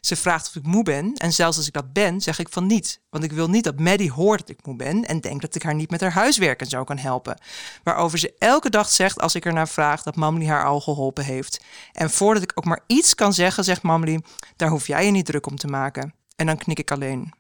Ze 0.07 0.17
vraagt 0.17 0.49
of 0.49 0.55
ik 0.55 0.67
moe 0.67 0.83
ben 0.83 1.15
en 1.15 1.33
zelfs 1.33 1.57
als 1.57 1.67
ik 1.67 1.73
dat 1.73 1.93
ben, 1.93 2.21
zeg 2.21 2.39
ik 2.39 2.49
van 2.49 2.67
niet. 2.67 3.01
Want 3.11 3.25
ik 3.25 3.33
wil 3.33 3.49
niet 3.49 3.65
dat 3.65 3.79
Maddie 3.79 4.13
hoort 4.13 4.41
dat 4.41 4.49
ik 4.49 4.67
moe 4.67 4.77
ben 4.77 5.05
en 5.05 5.21
denkt 5.21 5.43
dat 5.43 5.55
ik 5.55 5.63
haar 5.63 5.75
niet 5.75 5.91
met 5.91 6.01
haar 6.01 6.13
huiswerk 6.13 6.61
en 6.61 6.67
zo 6.67 6.85
kan 6.85 6.99
helpen. 6.99 7.39
Waarover 7.83 8.19
ze 8.19 8.35
elke 8.39 8.71
dag 8.71 8.89
zegt 8.89 9.21
als 9.21 9.35
ik 9.35 9.45
er 9.45 9.53
naar 9.53 9.69
vraag 9.69 10.03
dat 10.03 10.17
Mamli 10.17 10.49
haar 10.49 10.65
al 10.65 10.81
geholpen 10.81 11.25
heeft. 11.25 11.61
En 11.93 12.11
voordat 12.11 12.43
ik 12.43 12.53
ook 12.55 12.65
maar 12.65 12.81
iets 12.87 13.15
kan 13.15 13.33
zeggen, 13.33 13.65
zegt 13.65 13.83
Mamli, 13.83 14.21
daar 14.57 14.69
hoef 14.69 14.87
jij 14.87 15.05
je 15.05 15.11
niet 15.11 15.27
druk 15.27 15.47
om 15.47 15.57
te 15.57 15.67
maken. 15.67 16.15
En 16.37 16.47
dan 16.47 16.57
knik 16.57 16.79
ik 16.79 16.91
alleen. 16.91 17.33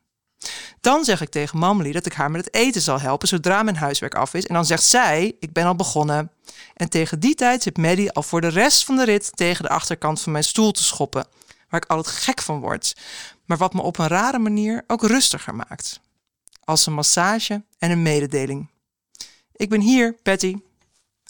Dan 0.80 1.04
zeg 1.04 1.20
ik 1.20 1.28
tegen 1.28 1.58
Mamli 1.58 1.92
dat 1.92 2.06
ik 2.06 2.12
haar 2.12 2.30
met 2.30 2.44
het 2.44 2.54
eten 2.54 2.82
zal 2.82 3.00
helpen 3.00 3.28
zodra 3.28 3.62
mijn 3.62 3.76
huiswerk 3.76 4.14
af 4.14 4.34
is. 4.34 4.46
En 4.46 4.54
dan 4.54 4.66
zegt 4.66 4.84
zij, 4.84 5.36
ik 5.40 5.52
ben 5.52 5.64
al 5.64 5.76
begonnen. 5.76 6.30
En 6.74 6.88
tegen 6.88 7.20
die 7.20 7.34
tijd 7.34 7.62
zit 7.62 7.76
Maddie 7.76 8.12
al 8.12 8.22
voor 8.22 8.40
de 8.40 8.48
rest 8.48 8.84
van 8.84 8.96
de 8.96 9.04
rit 9.04 9.36
tegen 9.36 9.62
de 9.62 9.70
achterkant 9.70 10.20
van 10.20 10.32
mijn 10.32 10.44
stoel 10.44 10.72
te 10.72 10.84
schoppen. 10.84 11.26
Waar 11.68 11.82
ik 11.82 11.90
altijd 11.90 12.16
gek 12.16 12.42
van 12.42 12.60
word. 12.60 12.96
Maar 13.44 13.56
wat 13.56 13.74
me 13.74 13.82
op 13.82 13.98
een 13.98 14.06
rare 14.06 14.38
manier 14.38 14.84
ook 14.86 15.02
rustiger 15.02 15.54
maakt. 15.54 16.00
Als 16.64 16.86
een 16.86 16.92
massage 16.92 17.64
en 17.78 17.90
een 17.90 18.02
mededeling. 18.02 18.70
Ik 19.52 19.68
ben 19.68 19.80
hier, 19.80 20.12
Patty. 20.12 20.56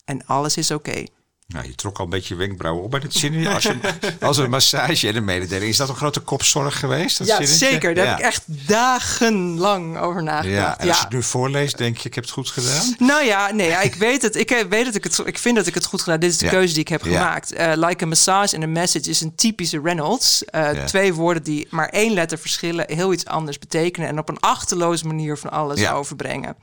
En 0.05 0.27
alles 0.27 0.57
is 0.57 0.71
oké. 0.71 1.05
Nou, 1.47 1.67
je 1.67 1.75
trok 1.75 1.99
al 1.99 2.05
een 2.05 2.11
beetje 2.11 2.35
je 2.35 2.41
wenkbrauwen 2.41 2.85
op 2.85 2.91
bij 2.91 3.01
dit 3.01 3.13
zinnetje. 3.15 3.49
Als, 3.55 3.63
je, 3.63 3.79
als 4.21 4.37
een 4.37 4.51
massage 4.51 5.09
en 5.09 5.17
een 5.17 5.25
mededeling. 5.25 5.71
Is 5.71 5.77
dat 5.77 5.89
een 5.89 5.95
grote 5.97 6.21
kopzorg 6.21 6.79
geweest? 6.79 7.19
Dat 7.19 7.27
Ja, 7.27 7.37
zinnetje? 7.37 7.67
zeker. 7.67 7.95
Daar 7.95 8.05
Ja. 8.05 8.11
heb 8.11 8.19
ik 8.19 8.25
echt 8.25 8.43
dagenlang 8.69 9.99
over 9.99 10.23
nagedacht. 10.23 10.55
Ja, 10.57 10.79
en 10.79 10.89
als 10.89 10.97
je 10.99 11.05
het 11.05 11.13
nu 11.13 11.23
voorleest, 11.23 11.79
denk 11.79 11.97
je, 11.99 12.09
ik 12.09 12.15
heb 12.15 12.25
het 12.25 12.33
goed 12.33 12.51
gedaan? 12.51 12.95
Nou 12.99 13.25
ja, 13.25 13.53
nee, 13.53 13.69
ja, 13.69 13.81
ik 13.81 13.95
weet 13.95 14.23
het. 14.23 14.37
Ik 14.37 14.51
eh, 14.51 14.65
weet 14.69 14.85
dat 14.85 14.95
ik 14.95 15.05
het. 15.05 15.23
Ik 15.25 15.39
vind 15.39 15.57
dat 15.57 15.67
ik 15.67 15.75
het 15.75 15.85
goed 15.85 16.03
gedaan. 16.03 16.21
Dit 16.21 16.31
is 16.31 16.39
de 16.39 16.45
Ja. 16.45 16.51
keuze 16.51 16.73
die 16.73 16.83
ik 16.83 16.89
heb 16.89 17.03
gemaakt. 17.03 17.53
Eh, 17.53 17.73
like 17.75 18.05
a 18.05 18.07
massage 18.07 18.55
en 18.57 18.63
a 18.63 18.67
message 18.67 19.11
is 19.11 19.21
een 19.21 19.35
typische 19.35 19.81
Reynolds. 19.81 20.45
Eh. 20.45 20.71
Twee 20.71 21.15
woorden 21.15 21.43
die 21.43 21.67
maar 21.71 21.89
één 21.89 22.13
letter 22.15 22.39
verschillen, 22.39 22.85
heel 22.89 23.13
iets 23.13 23.25
anders 23.25 23.59
betekenen 23.59 24.09
en 24.09 24.19
op 24.19 24.29
een 24.29 24.41
achterloze 24.41 25.07
manier 25.07 25.37
van 25.39 25.51
alles 25.51 25.81
Ja. 25.81 25.93
overbrengen. 25.93 26.57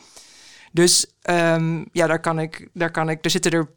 Dus 0.72 1.06
ehm, 1.22 1.84
ja, 1.92 2.08
daar 2.08 2.20
kan 2.20 2.40
ik, 2.40 2.68
daar 2.74 2.92
kan 2.92 3.10
ik. 3.10 3.26
Er 3.26 3.30
zitten 3.32 3.52
er 3.52 3.70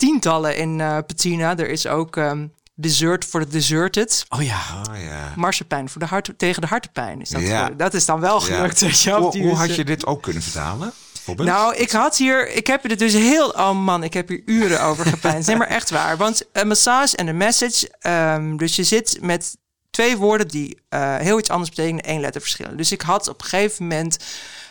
tientallen 0.00 0.56
in 0.56 0.80
eh 0.80 0.96
Patina. 1.06 1.56
Er 1.56 1.68
is 1.68 1.86
ook 1.86 2.16
ehm, 2.16 2.46
dessert 2.74 3.24
voor 3.24 3.40
de 3.40 3.48
deserted. 3.48 4.24
Oh 4.28 4.42
ja. 4.42 4.60
Oh 4.90 5.02
ja. 5.02 5.32
Marsepein 5.36 5.88
voor 5.88 6.00
de 6.00 6.06
hart, 6.06 6.32
tegen 6.36 6.60
de 6.62 6.66
hartepijn. 6.68 7.20
Is 7.20 7.28
dat, 7.28 7.40
Ja. 7.42 7.66
voor- 7.66 7.76
dat 7.76 7.94
is 7.94 8.04
dan 8.04 8.20
wel 8.20 8.40
gelukt. 8.40 8.78
Ja. 9.02 9.20
Hoe, 9.20 9.30
Die 9.30 9.42
hoe 9.42 9.54
had 9.54 9.74
je 9.74 9.84
dit 9.84 10.06
ook 10.06 10.22
kunnen 10.22 10.42
vertalen? 10.42 10.92
Bijvoorbeeld? 11.12 11.48
nou, 11.48 11.74
ik 11.76 11.90
had 11.90 12.16
hier, 12.16 12.50
ik 12.50 12.66
heb 12.66 12.84
er 12.90 12.96
dus 12.96 13.12
heel, 13.12 13.48
oh 13.48 13.70
man, 13.84 14.02
ik 14.04 14.12
heb 14.14 14.28
hier 14.28 14.42
uren 14.44 14.82
over 14.82 15.06
gepeinsd. 15.06 15.48
Nee, 15.48 15.56
maar 15.56 15.66
echt 15.66 15.90
waar. 15.90 16.16
Want 16.16 16.42
een 16.52 16.68
massage 16.68 17.16
en 17.16 17.26
een 17.26 17.36
message, 17.36 17.88
ehm, 17.98 18.56
dus 18.56 18.76
je 18.76 18.84
zit 18.84 19.18
met 19.20 19.56
twee 19.90 20.16
woorden 20.16 20.48
die 20.48 20.80
eh, 20.88 21.16
heel 21.16 21.38
iets 21.38 21.50
anders 21.50 21.70
betekenen, 21.70 22.04
één 22.04 22.20
letter 22.20 22.40
verschillen. 22.40 22.76
Dus 22.76 22.92
ik 22.92 23.00
had 23.00 23.28
op 23.28 23.40
een 23.42 23.46
gegeven 23.48 23.86
moment 23.86 24.16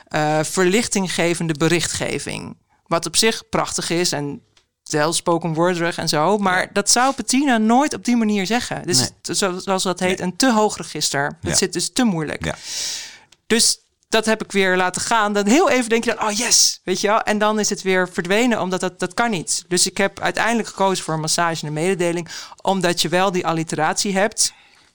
eh 0.07 0.39
verlichtinggevende 0.43 1.53
berichtgeving. 1.53 2.57
Wat 2.87 3.05
op 3.05 3.15
zich 3.15 3.49
prachtig 3.49 3.89
is 3.89 4.11
en 4.11 4.41
zelfs 4.89 5.17
spoken 5.17 5.53
worderig 5.53 5.97
en 5.97 6.09
zo. 6.09 6.37
Maar 6.37 6.69
dat 6.73 6.89
zou 6.89 7.13
Bettina 7.15 7.57
nooit 7.57 7.93
op 7.93 8.05
die 8.05 8.15
manier 8.17 8.45
zeggen. 8.45 8.81
Dus 8.85 8.97
Nee. 8.99 9.09
het- 9.21 9.37
zoals 9.63 9.83
dat 9.83 9.99
heet, 9.99 10.19
een 10.19 10.35
te 10.35 10.51
hoog 10.53 10.77
register. 10.77 11.37
Dat 11.41 11.51
Ja. 11.51 11.57
zit 11.57 11.73
dus 11.73 11.89
te 11.93 12.03
moeilijk. 12.03 12.45
Ja. 12.45 12.55
Dus 13.47 13.79
dat 14.09 14.25
heb 14.25 14.43
ik 14.43 14.51
weer 14.51 14.77
laten 14.77 15.01
gaan. 15.01 15.33
Dan 15.33 15.47
heel 15.47 15.69
even 15.69 15.89
denk 15.89 16.03
je 16.03 16.15
dan, 16.15 16.27
oh 16.27 16.31
yes, 16.31 16.79
weet 16.83 17.01
je 17.01 17.07
wel. 17.07 17.21
En 17.21 17.37
dan 17.37 17.59
is 17.59 17.69
het 17.69 17.81
weer 17.81 18.09
verdwenen, 18.09 18.61
omdat 18.61 18.79
dat, 18.79 18.99
dat 18.99 19.13
kan 19.13 19.29
niet. 19.29 19.63
Dus 19.67 19.87
ik 19.87 19.97
heb 19.97 20.19
uiteindelijk 20.19 20.67
gekozen 20.67 21.03
voor 21.03 21.13
een 21.13 21.19
massage 21.19 21.61
en 21.61 21.67
een 21.67 21.73
mededeling. 21.73 22.27
Omdat 22.61 23.01
je 23.01 23.09
wel 23.09 23.31
die 23.31 23.47
alliteratie 23.47 24.13
hebt. 24.17 24.53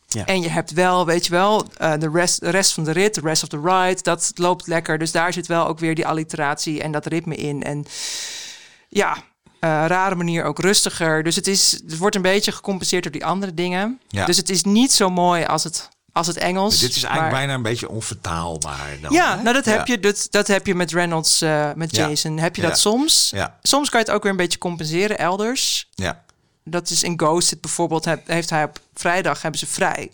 Ja. 0.09 0.25
En 0.25 0.41
je 0.43 0.49
hebt 0.49 0.73
wel, 0.73 1.07
weet 1.07 1.25
je 1.27 1.31
wel, 1.31 1.67
eh, 1.77 1.93
de, 1.99 2.11
rest, 2.13 2.41
de 2.41 2.51
rest 2.51 2.73
van 2.73 2.85
de 2.85 2.91
rit, 2.93 3.15
de 3.15 3.21
rest 3.21 3.43
of 3.43 3.49
the 3.49 3.61
ride, 3.65 4.03
dat 4.03 4.33
loopt 4.35 4.67
lekker. 4.67 4.99
Dus 4.99 5.13
daar 5.13 5.33
zit 5.33 5.47
wel 5.47 5.67
ook 5.67 5.79
weer 5.79 5.95
die 5.95 6.07
alliteratie 6.07 6.83
en 6.83 6.93
dat 6.93 7.07
ritme 7.07 7.35
in. 7.37 7.63
En 7.63 7.87
ja, 8.89 9.17
rare 9.69 10.15
manier 10.15 10.45
ook 10.45 10.59
rustiger. 10.59 11.23
Dus 11.23 11.37
het, 11.37 11.47
is, 11.47 11.71
het 11.73 11.97
wordt 11.99 12.17
een 12.17 12.23
beetje 12.23 12.53
gecompenseerd 12.53 13.03
door 13.03 13.13
die 13.13 13.25
andere 13.25 13.55
dingen. 13.55 14.01
Ja. 14.09 14.25
Dus 14.27 14.37
het 14.37 14.51
is 14.51 14.63
niet 14.63 14.93
zo 14.93 15.11
mooi 15.11 15.45
als 15.45 15.65
het, 15.65 15.89
als 16.13 16.27
het 16.27 16.37
Engels. 16.37 16.79
Dit 16.79 16.89
is 16.97 17.03
eigenlijk 17.03 17.21
maar- 17.21 17.41
bijna 17.41 17.55
een 17.55 17.63
beetje 17.63 17.89
onvertaalbaar. 17.89 18.97
Dan, 19.01 19.13
ja, 19.13 19.37
hè? 19.37 19.43
nou 19.43 19.55
dat 19.55 19.65
heb, 19.65 19.87
Ja. 19.87 19.93
je, 19.95 20.01
dat, 20.01 20.27
dat 20.31 20.47
heb 20.47 20.67
je 20.67 20.75
met 20.75 20.93
Reynolds, 20.93 21.41
eh, 21.41 21.71
met 21.75 21.97
Ja. 21.97 22.09
Jason. 22.09 22.39
Heb 22.39 22.57
je 22.57 22.63
dat 22.63 22.79
soms? 22.79 23.31
Ja. 23.35 23.59
Soms 23.63 23.89
kan 23.91 24.01
je 24.01 24.07
het 24.07 24.15
ook 24.15 24.23
weer 24.23 24.31
een 24.33 24.39
beetje 24.39 24.59
compenseren 24.59 25.19
elders. 25.19 25.89
Ja. 25.95 26.23
Dat 26.65 26.91
is 26.91 27.03
in 27.03 27.19
Ghost 27.19 27.51
het 27.51 27.61
bijvoorbeeld, 27.61 28.07
heeft 28.25 28.51
hij 28.51 28.65
op 28.65 28.79
vrijdag 28.95 29.43
hebben 29.43 29.61
ze 29.61 29.67
vrij. 29.67 30.11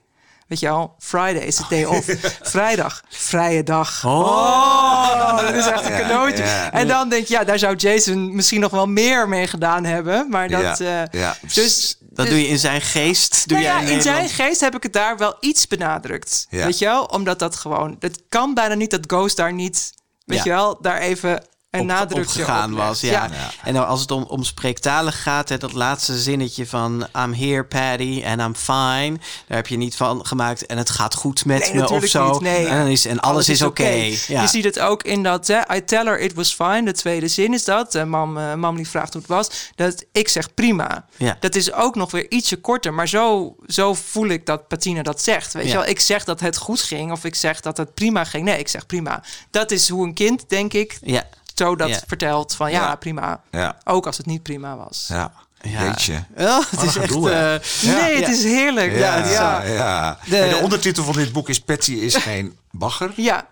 Weet 0.51 0.61
je 0.61 0.69
al, 0.69 0.95
Friday 0.99 1.43
is 1.43 1.57
the 1.57 1.65
day 1.69 1.85
off. 1.85 2.07
Vrijdag, 2.43 3.03
vrije 3.09 3.63
dag. 3.63 4.05
Oh, 4.05 5.41
dat 5.41 5.55
is 5.55 5.67
echt 5.67 5.85
een 5.85 5.97
cadeautje. 5.97 6.45
ja. 6.45 6.73
En 6.73 6.89
dan 6.89 7.09
denk 7.09 7.27
je, 7.27 7.35
ja, 7.35 7.45
daar 7.45 7.59
zou 7.59 7.77
Jason 7.77 8.35
misschien 8.35 8.61
nog 8.61 8.71
wel 8.71 8.87
meer 8.87 9.29
mee 9.29 9.47
gedaan 9.47 9.85
hebben. 9.85 10.29
Maar 10.29 10.49
dat, 10.49 10.79
Ja, 10.79 11.05
eh, 11.05 11.21
ja. 11.21 11.37
dus 11.55 11.97
Dat 12.01 12.27
doe 12.27 12.41
je 12.41 12.49
in 12.49 12.59
zijn 12.59 12.81
geest. 12.81 13.49
Doe 13.49 13.59
nou 13.59 13.71
jij 13.71 13.83
ja, 13.87 13.97
in 13.97 14.03
zijn 14.03 14.29
geest 14.29 14.61
heb 14.61 14.75
ik 14.75 14.83
het 14.83 14.93
daar 14.93 15.17
wel 15.17 15.37
iets 15.41 15.67
benadrukt. 15.67 16.47
Ja. 16.49 16.65
Weet 16.65 16.79
je 16.79 16.85
wel? 16.85 17.05
Omdat 17.05 17.39
dat 17.39 17.57
gewoon... 17.57 17.97
Het 18.01 18.23
kan 18.29 18.55
bijna 18.55 18.75
niet 18.75 18.91
dat 18.91 19.05
Ghost 19.07 19.37
daar 19.37 19.53
niet... 19.53 19.93
Weet 20.25 20.43
je 20.43 20.51
wel? 20.51 20.81
Daar 20.81 20.99
even 20.99 21.45
op, 21.79 21.85
nadrukje 21.85 22.23
opgegaan 22.23 22.73
op 22.73 22.79
was. 22.79 23.01
Ja. 23.01 23.31
En 23.65 23.75
nou, 23.75 23.87
als 23.87 24.01
het 24.01 24.11
om, 24.11 24.23
om 24.23 24.45
spreektalig 24.45 25.23
gaat, 25.23 25.49
hè, 25.49 25.59
dat 25.59 25.73
laatste 25.73 26.19
zinnetje 26.19 26.67
van 26.67 27.07
I'm 27.17 27.35
here, 27.35 27.65
Paddy, 27.65 28.23
and 28.27 28.41
I'm 28.41 28.55
fine. 28.55 29.19
Daar 29.47 29.57
heb 29.57 29.67
je 29.67 29.77
niet 29.77 29.97
van 29.97 30.27
gemaakt 30.27 30.67
en 30.67 30.79
het 30.79 30.91
gaat 30.91 31.15
goed 31.15 31.45
met 31.45 31.61
Nee, 31.61 31.75
me 31.75 31.89
of 31.89 32.05
zo. 32.05 32.31
niet. 32.31 32.41
Nee. 32.41 32.67
En, 32.67 32.79
dan 32.79 32.87
is, 32.87 33.05
en 33.07 33.21
alles, 33.21 33.49
is 33.49 33.63
oké. 33.63 33.89
Ja. 34.27 34.43
Je 34.43 34.47
ziet 34.49 34.65
het 34.65 34.79
ook 34.79 35.03
in 35.03 35.23
dat 35.23 35.47
hè, 35.47 35.77
I 35.77 35.85
tell 35.85 36.05
her 36.05 36.21
it 36.21 36.35
was 36.35 36.55
fine. 36.55 36.83
De 36.83 36.93
tweede 36.93 37.29
zin 37.29 37.55
is 37.55 37.65
dat. 37.65 38.05
Mam, 38.07 38.37
uh, 38.39 38.55
mam 38.55 38.77
die 38.77 38.89
vraagt 38.89 39.13
hoe 39.13 39.23
het 39.23 39.31
was. 39.31 39.51
Dat 39.75 40.05
ik 40.13 40.29
zeg 40.29 40.55
prima. 40.55 41.05
Ja. 41.17 41.37
Dat 41.41 41.55
is 41.55 41.73
ook 41.73 41.95
nog 41.95 42.11
weer 42.11 42.31
ietsje 42.31 42.57
korter. 42.57 42.95
Maar 42.95 43.09
zo, 43.09 43.57
zo 43.67 43.95
voel 43.95 44.29
ik 44.29 44.47
dat 44.47 44.69
Patina 44.69 45.03
dat 45.03 45.23
zegt. 45.23 45.53
Weet 45.53 45.67
je 45.67 45.73
wel? 45.73 45.87
Ik 45.87 46.01
zeg 46.01 46.25
dat 46.25 46.41
het 46.41 46.57
goed 46.57 46.81
ging. 46.81 47.13
Of 47.13 47.25
ik 47.25 47.35
zeg 47.35 47.61
dat 47.61 47.77
het 47.77 47.95
prima 47.95 48.25
ging. 48.25 48.45
Nee, 48.45 48.59
ik 48.59 48.69
zeg 48.69 48.87
prima. 48.87 49.23
Dat 49.51 49.71
is 49.71 49.89
hoe 49.89 50.07
een 50.07 50.15
kind, 50.15 50.45
denk 50.49 50.73
ik, 50.73 50.99
ja. 51.03 51.25
Zo 51.61 51.77
dat 51.77 51.89
Ja. 51.89 51.99
vertelt. 52.07 52.55
Van 52.55 52.71
ja, 52.71 52.81
Ja. 52.89 52.95
prima. 52.95 53.41
Ja. 53.51 53.77
Ook 53.85 54.07
als 54.07 54.17
het 54.17 54.27
niet 54.27 54.43
prima 54.43 54.77
was. 54.77 55.07
Ja. 55.09 55.33
Ja. 55.63 55.85
Jeetje. 55.85 56.25
Oh, 56.37 56.61
het 56.71 56.83
is 56.83 56.97
echt... 56.97 57.15
eh, 57.15 57.21
Nee, 57.21 58.17
het 58.17 58.27
Ja. 58.27 58.29
is 58.29 58.43
heerlijk. 58.45 58.97
Ja, 58.97 59.13
het 59.15 59.27
is- 59.27 59.33
ja, 59.33 59.63
ja. 59.63 60.19
De 60.29 60.59
ondertitel 60.63 61.05
van 61.05 61.15
dit 61.15 61.33
boek 61.33 61.49
is 61.49 61.61
Patty 61.61 61.93
is 61.93 62.15
geen 62.31 62.59
bagger. 62.71 63.13
ja, 63.17 63.47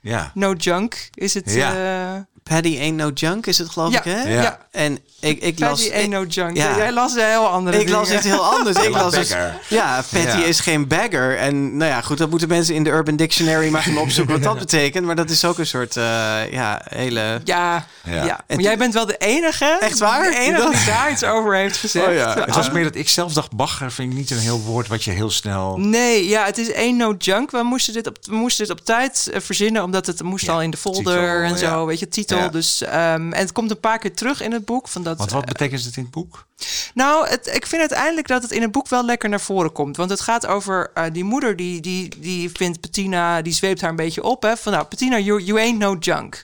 Ja. 0.00 0.30
no 0.34 0.52
junk 0.52 1.08
is 1.14 1.34
het. 1.34 1.52
Ja. 1.52 1.72
eh, 2.14 2.20
Paddy 2.42 2.78
ain't 2.80 2.96
no 2.96 3.10
junk 3.14 3.46
is 3.46 3.58
het 3.58 3.68
geloof 3.68 3.92
Ja. 3.92 3.98
ik, 3.98 4.04
hè? 4.04 4.22
Ja. 4.42 4.58
En 4.70 4.98
ik, 5.20 5.40
ik 5.42 5.58
las... 5.58 5.80
Patty 5.82 5.94
ain't 5.96 6.10
no 6.10 6.24
junk. 6.24 6.56
Ja. 6.56 6.76
Jij 6.76 6.92
las 6.92 7.14
een 7.14 7.24
heel 7.24 7.46
andere 7.46 7.80
Ik 7.80 7.88
las 7.88 8.10
iets 8.12 8.24
heel 8.24 8.44
anders. 8.44 8.76
Ik 8.86 8.90
las 8.94 9.12
dus, 9.14 9.28
ja, 9.68 10.04
Patty 10.12 10.38
Ja. 10.38 10.44
is 10.44 10.60
geen 10.60 10.88
bagger. 10.88 11.38
En 11.38 11.76
nou 11.76 11.90
ja, 11.90 12.00
goed, 12.00 12.18
dat 12.18 12.30
moeten 12.30 12.48
mensen 12.48 12.74
in 12.74 12.84
de 12.84 12.90
Urban 12.90 13.16
Dictionary 13.16 13.68
maar 13.70 13.82
gaan 13.82 13.96
opzoeken 13.98 14.34
wat 14.34 14.42
dat 14.42 14.58
betekent. 14.66 15.06
Maar 15.06 15.16
dat 15.16 15.30
is 15.30 15.44
ook 15.44 15.58
een 15.58 15.66
soort, 15.66 15.96
eh, 15.96 16.04
ja, 16.52 16.82
hele... 16.88 17.40
Ja, 17.44 17.86
Ja. 18.04 18.24
ja. 18.24 18.40
En 18.46 18.56
maar 18.56 18.64
jij 18.64 18.78
bent 18.78 18.94
wel 18.94 19.06
de 19.06 19.16
enige. 19.16 19.76
Echt 19.80 19.98
waar? 19.98 20.30
De 20.30 20.38
enige 20.38 20.70
die 20.70 20.84
daar 20.86 21.10
iets 21.10 21.24
over 21.24 21.54
heeft 21.54 21.76
gezegd. 21.76 22.06
Oh 22.06 22.14
ja. 22.14 22.34
Het 22.44 22.54
was 22.54 22.70
meer 22.70 22.84
dat 22.84 22.94
ik 22.94 23.08
zelf 23.08 23.32
dacht, 23.32 23.50
bagger 23.56 23.92
vind 23.92 24.10
ik 24.12 24.18
niet 24.18 24.30
een 24.30 24.38
heel 24.38 24.60
woord 24.60 24.88
wat 24.88 25.04
je 25.04 25.10
heel 25.10 25.30
snel... 25.30 25.76
Nee, 25.78 26.28
ja, 26.28 26.44
het 26.44 26.58
is 26.58 26.72
één 26.72 26.96
no 26.96 27.14
junk. 27.18 27.50
We 27.50 27.62
moesten 27.62 27.92
dit 27.92 28.06
op, 28.06 28.16
we 28.22 28.34
moesten 28.34 28.66
dit 28.66 28.78
op 28.78 28.84
tijd 28.84 29.28
eh, 29.32 29.40
verzinnen, 29.40 29.82
omdat 29.82 30.06
het 30.06 30.22
moest 30.22 30.46
Ja, 30.46 30.52
al 30.52 30.62
in 30.62 30.70
de 30.70 30.76
folder 30.76 31.02
titel, 31.04 31.28
en 31.28 31.58
zo, 31.58 31.66
ja. 31.66 31.84
weet 31.84 31.98
je, 31.98 32.08
titel. 32.08 32.31
Ja. 32.36 32.48
Dus, 32.48 32.82
ehm, 32.82 33.32
en 33.32 33.40
het 33.40 33.52
komt 33.52 33.70
een 33.70 33.80
paar 33.80 33.98
keer 33.98 34.14
terug 34.14 34.40
in 34.40 34.52
het 34.52 34.64
boek. 34.64 34.88
Van 34.88 35.02
dat, 35.02 35.18
Want 35.18 35.30
wat 35.30 35.44
betekent 35.44 35.84
het 35.84 35.96
in 35.96 36.02
het 36.02 36.12
boek? 36.12 36.46
Nou, 36.94 37.28
het, 37.28 37.46
ik 37.54 37.66
vind 37.66 37.80
uiteindelijk 37.80 38.28
dat 38.28 38.42
het 38.42 38.50
in 38.50 38.62
het 38.62 38.72
boek 38.72 38.88
wel 38.88 39.04
lekker 39.04 39.28
naar 39.28 39.40
voren 39.40 39.72
komt. 39.72 39.96
Want 39.96 40.10
het 40.10 40.20
gaat 40.20 40.46
over 40.46 40.90
eh, 40.94 41.04
die 41.12 41.24
moeder 41.24 41.56
die, 41.56 41.80
die, 41.80 42.08
die 42.18 42.50
vindt 42.50 42.80
Bettina, 42.80 43.42
die 43.42 43.52
zweept 43.52 43.80
haar 43.80 43.90
een 43.90 43.96
beetje 43.96 44.22
op. 44.22 44.42
Hè, 44.42 44.56
van 44.56 44.72
nou, 44.72 44.86
Bettina, 44.88 45.18
you, 45.18 45.42
you 45.42 45.60
ain't 45.60 45.78
no 45.78 45.96
junk. 46.00 46.42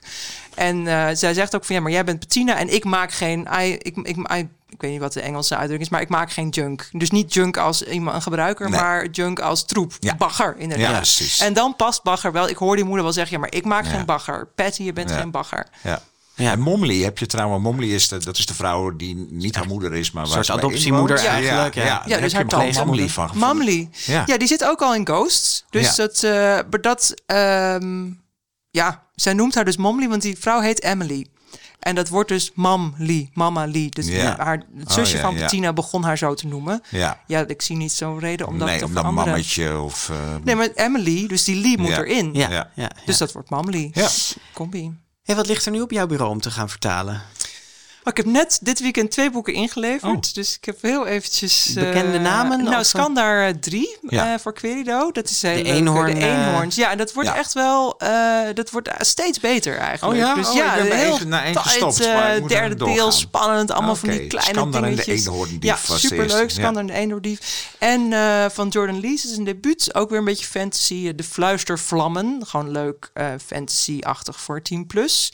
En 0.55 0.87
eh, 0.87 1.07
zij 1.13 1.33
zegt 1.33 1.55
ook 1.55 1.65
van 1.65 1.75
ja, 1.75 1.81
maar 1.81 1.91
jij 1.91 2.03
bent 2.03 2.19
Bettina 2.19 2.57
en 2.57 2.73
ik 2.73 2.83
maak 2.83 3.11
geen. 3.11 3.47
I, 3.59 3.71
ik, 3.71 3.97
ik, 3.97 4.17
I, 4.17 4.47
ik 4.79 4.85
weet 4.85 4.91
niet 4.93 5.03
wat 5.03 5.13
de 5.13 5.21
Engelse 5.21 5.53
uitdrukking 5.55 5.81
is, 5.89 5.89
maar 5.89 6.01
ik 6.01 6.09
maak 6.09 6.31
geen 6.31 6.49
junk. 6.49 6.89
Dus 6.91 7.11
niet 7.11 7.33
junk 7.33 7.57
als 7.57 7.83
iemand 7.83 8.15
een 8.15 8.21
gebruiker, 8.21 8.69
Nee. 8.69 8.79
maar 8.79 9.07
junk 9.11 9.39
als 9.39 9.65
troep. 9.65 9.93
Ja. 9.99 10.15
Bagger, 10.15 10.55
inderdaad. 10.57 10.89
Ja, 10.89 10.95
precies. 10.95 11.39
En 11.39 11.53
dan 11.53 11.75
past 11.75 12.03
bagger 12.03 12.31
wel. 12.31 12.49
Ik 12.49 12.57
hoor 12.57 12.75
die 12.75 12.85
moeder 12.85 13.03
wel 13.03 13.13
zeggen, 13.13 13.33
ja, 13.35 13.39
maar 13.39 13.53
ik 13.53 13.65
maak 13.65 13.85
Ja. 13.85 13.89
geen 13.91 14.05
bagger. 14.05 14.47
Patty, 14.55 14.83
je 14.83 14.93
bent 14.93 15.09
Ja. 15.09 15.17
geen 15.17 15.31
bagger. 15.31 15.67
Ja. 15.83 16.01
Ja. 16.35 16.51
En 16.51 16.59
Momley 16.59 16.95
heb 16.95 17.17
je 17.17 17.25
trouwens. 17.25 17.63
Momley 17.63 17.87
is 17.87 18.07
de, 18.07 18.17
dat 18.17 18.37
is 18.37 18.45
de 18.45 18.53
vrouw 18.53 18.95
die 18.95 19.27
niet 19.29 19.55
haar 19.55 19.67
moeder 19.67 19.93
is, 19.95 20.11
maar 20.11 20.23
Een 20.23 20.29
waar 20.29 20.45
soort 20.45 20.57
adoptiemoeder 20.57 21.17
eigenlijk, 21.25 21.75
ja. 21.75 21.83
Ja, 21.83 22.01
Ja, 22.05 22.09
daar 22.09 22.21
dus 22.21 22.33
heb 22.33 22.51
haar 22.51 22.61
tante. 22.63 22.85
Momley 22.85 23.09
van. 23.09 23.29
Ja. 24.05 24.23
Ja. 24.25 24.37
die 24.37 24.47
zit 24.47 24.65
ook 24.65 24.81
al 24.81 24.95
in 24.95 25.05
Ghosts. 25.07 25.65
Dus 25.69 25.95
Ja. 25.95 25.95
dat, 25.95 26.23
eh, 26.23 26.31
maar 26.69 26.81
dat, 26.81 27.13
ehm, 27.25 28.05
ja, 28.71 29.03
zij 29.15 29.33
noemt 29.33 29.55
haar 29.55 29.65
dus 29.65 29.77
Momli, 29.77 30.07
want 30.07 30.21
die 30.21 30.37
vrouw 30.39 30.59
heet 30.59 30.83
Emily. 30.83 31.27
En 31.79 31.95
dat 31.95 32.09
wordt 32.09 32.29
dus 32.29 32.51
Mam 32.53 32.93
Lee, 32.97 33.29
Mama 33.33 33.65
Lee. 33.67 33.89
Dus 33.89 34.07
Ja. 34.07 34.35
haar, 34.37 34.63
het 34.77 34.87
Oh, 34.87 34.93
zusje 34.93 35.15
ja, 35.15 35.21
van 35.21 35.33
ja. 35.33 35.39
Bettina 35.39 35.73
begon 35.73 36.03
haar 36.03 36.17
zo 36.17 36.33
te 36.33 36.47
noemen. 36.47 36.81
Ja. 36.89 37.19
Ja, 37.27 37.47
ik 37.47 37.61
zie 37.61 37.75
niet 37.75 37.91
zo'n 37.91 38.19
reden 38.19 38.47
om 38.47 38.57
dat 38.59 38.67
nee, 38.67 38.77
te 38.77 38.85
om 38.85 38.93
dat 38.93 38.99
veranderen. 38.99 39.29
mammetje 39.31 39.79
of... 39.79 40.09
eh, 40.09 40.17
Nee, 40.43 40.55
maar 40.55 40.69
Emily, 40.75 41.27
dus 41.27 41.43
die 41.43 41.61
Lee 41.61 41.77
moet 41.77 41.87
Ja. 41.89 42.03
erin. 42.03 42.29
Ja, 42.33 42.39
Ja. 42.49 42.55
ja. 42.55 42.69
ja. 42.75 42.89
Dus 43.05 43.17
dat 43.17 43.31
wordt 43.31 43.49
Mam 43.49 43.69
Lee. 43.69 43.89
Ja. 43.93 44.07
Combi. 44.53 44.93
Hey, 45.23 45.35
wat 45.35 45.47
ligt 45.47 45.65
er 45.65 45.71
nu 45.71 45.81
op 45.81 45.91
jouw 45.91 46.07
bureau 46.07 46.31
om 46.31 46.41
te 46.41 46.51
gaan 46.51 46.69
vertalen? 46.69 47.21
Maar 48.03 48.13
ik 48.17 48.23
heb 48.23 48.33
net 48.33 48.59
dit 48.61 48.79
weekend 48.79 49.11
twee 49.11 49.31
boeken 49.31 49.53
ingeleverd. 49.53 50.11
Oh. 50.11 50.21
Dus 50.33 50.55
ik 50.55 50.65
heb 50.65 50.81
heel 50.81 51.05
eventjes... 51.05 51.67
eh, 51.75 51.83
Bekende 51.83 52.19
namen, 52.19 52.63
Nou, 52.63 52.79
of- 52.79 52.85
Skandar 52.85 53.59
3 53.59 53.97
Ja. 54.09 54.39
voor 54.39 54.53
Querido. 54.53 55.11
Dat 55.11 55.29
is 55.29 55.41
heel 55.41 55.55
De 55.55 55.63
leuk. 55.63 55.73
eenhoorn, 55.73 56.13
De 56.13 56.19
eh, 56.19 56.47
eenhoorns. 56.47 56.75
Ja, 56.75 56.91
en 56.91 56.97
dat 56.97 57.13
wordt 57.13 57.29
ja. 57.29 57.35
echt 57.35 57.53
wel... 57.53 57.99
eh, 57.99 58.39
dat 58.53 58.69
wordt 58.69 58.89
steeds 58.99 59.39
beter 59.39 59.77
eigenlijk. 59.77 60.13
Oh 60.21 60.27
ja? 60.27 60.35
Dus 60.35 60.47
Oh, 60.47 60.53
ja, 60.55 60.75
ik 60.75 60.89
ben 60.89 60.97
heel 60.97 61.17
één- 61.17 61.27
naar 61.27 61.43
één 61.45 61.57
gestopt, 61.57 61.99
eh, 62.01 62.13
maar 62.13 62.35
ik 62.35 62.39
moet 62.41 62.49
derde 62.49 62.75
even 62.75 62.93
deel, 62.93 63.11
spannend. 63.11 63.71
Allemaal 63.71 63.95
van 63.95 64.09
die 64.09 64.27
kleine 64.27 64.51
Skandar 64.53 64.83
en 64.83 64.89
de 64.89 64.95
dingetjes. 64.95 65.25
eenhoorndief 65.25 65.63
Ja, 65.89 65.97
superleuk. 65.97 66.49
Skandar 66.49 66.81
en 66.81 66.87
de 66.87 66.93
eenhoorndief. 66.93 67.67
En 67.77 68.13
eh, 68.13 68.45
van 68.49 68.67
Jordan 68.67 68.99
Lees 68.99 69.25
is 69.25 69.37
een 69.37 69.43
debuut. 69.43 69.95
Ook 69.95 70.09
weer 70.09 70.19
een 70.19 70.25
beetje 70.25 70.45
fantasy. 70.45 71.07
eh, 71.07 71.13
De 71.15 71.23
Fluistervlammen. 71.23 72.41
Gewoon 72.47 72.71
leuk 72.71 73.09
eh, 73.13 73.27
fantasy-achtig 73.45 74.39
voor 74.41 74.61
10 74.61 74.87
plus. 74.87 75.31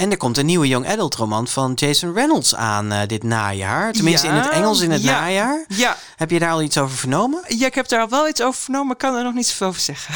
En 0.00 0.10
er 0.10 0.16
komt 0.16 0.38
een 0.38 0.46
nieuwe 0.46 0.68
young 0.68 0.88
adult 0.88 1.14
roman 1.14 1.48
van 1.48 1.72
Jason 1.74 2.12
Reynolds 2.14 2.54
aan 2.54 2.92
eh, 2.92 3.00
dit 3.06 3.22
najaar. 3.22 3.92
Tenminste 3.92 4.26
Ja, 4.26 4.32
in 4.32 4.38
het 4.38 4.48
Engels 4.50 4.80
in 4.80 4.90
het 4.90 5.02
ja, 5.02 5.20
najaar. 5.20 5.64
Ja, 5.68 5.96
Heb 6.16 6.30
je 6.30 6.38
daar 6.38 6.50
al 6.50 6.62
iets 6.62 6.78
over 6.78 6.96
vernomen? 6.96 7.42
Ja, 7.48 7.66
ik 7.66 7.74
heb 7.74 7.88
daar 7.88 8.00
al 8.00 8.08
wel 8.08 8.28
iets 8.28 8.42
over 8.42 8.60
vernomen, 8.62 8.86
maar 8.86 8.96
kan 8.96 9.14
er 9.16 9.24
nog 9.24 9.34
niet 9.34 9.46
zoveel 9.46 9.66
over 9.66 9.80
zeggen. 9.80 10.14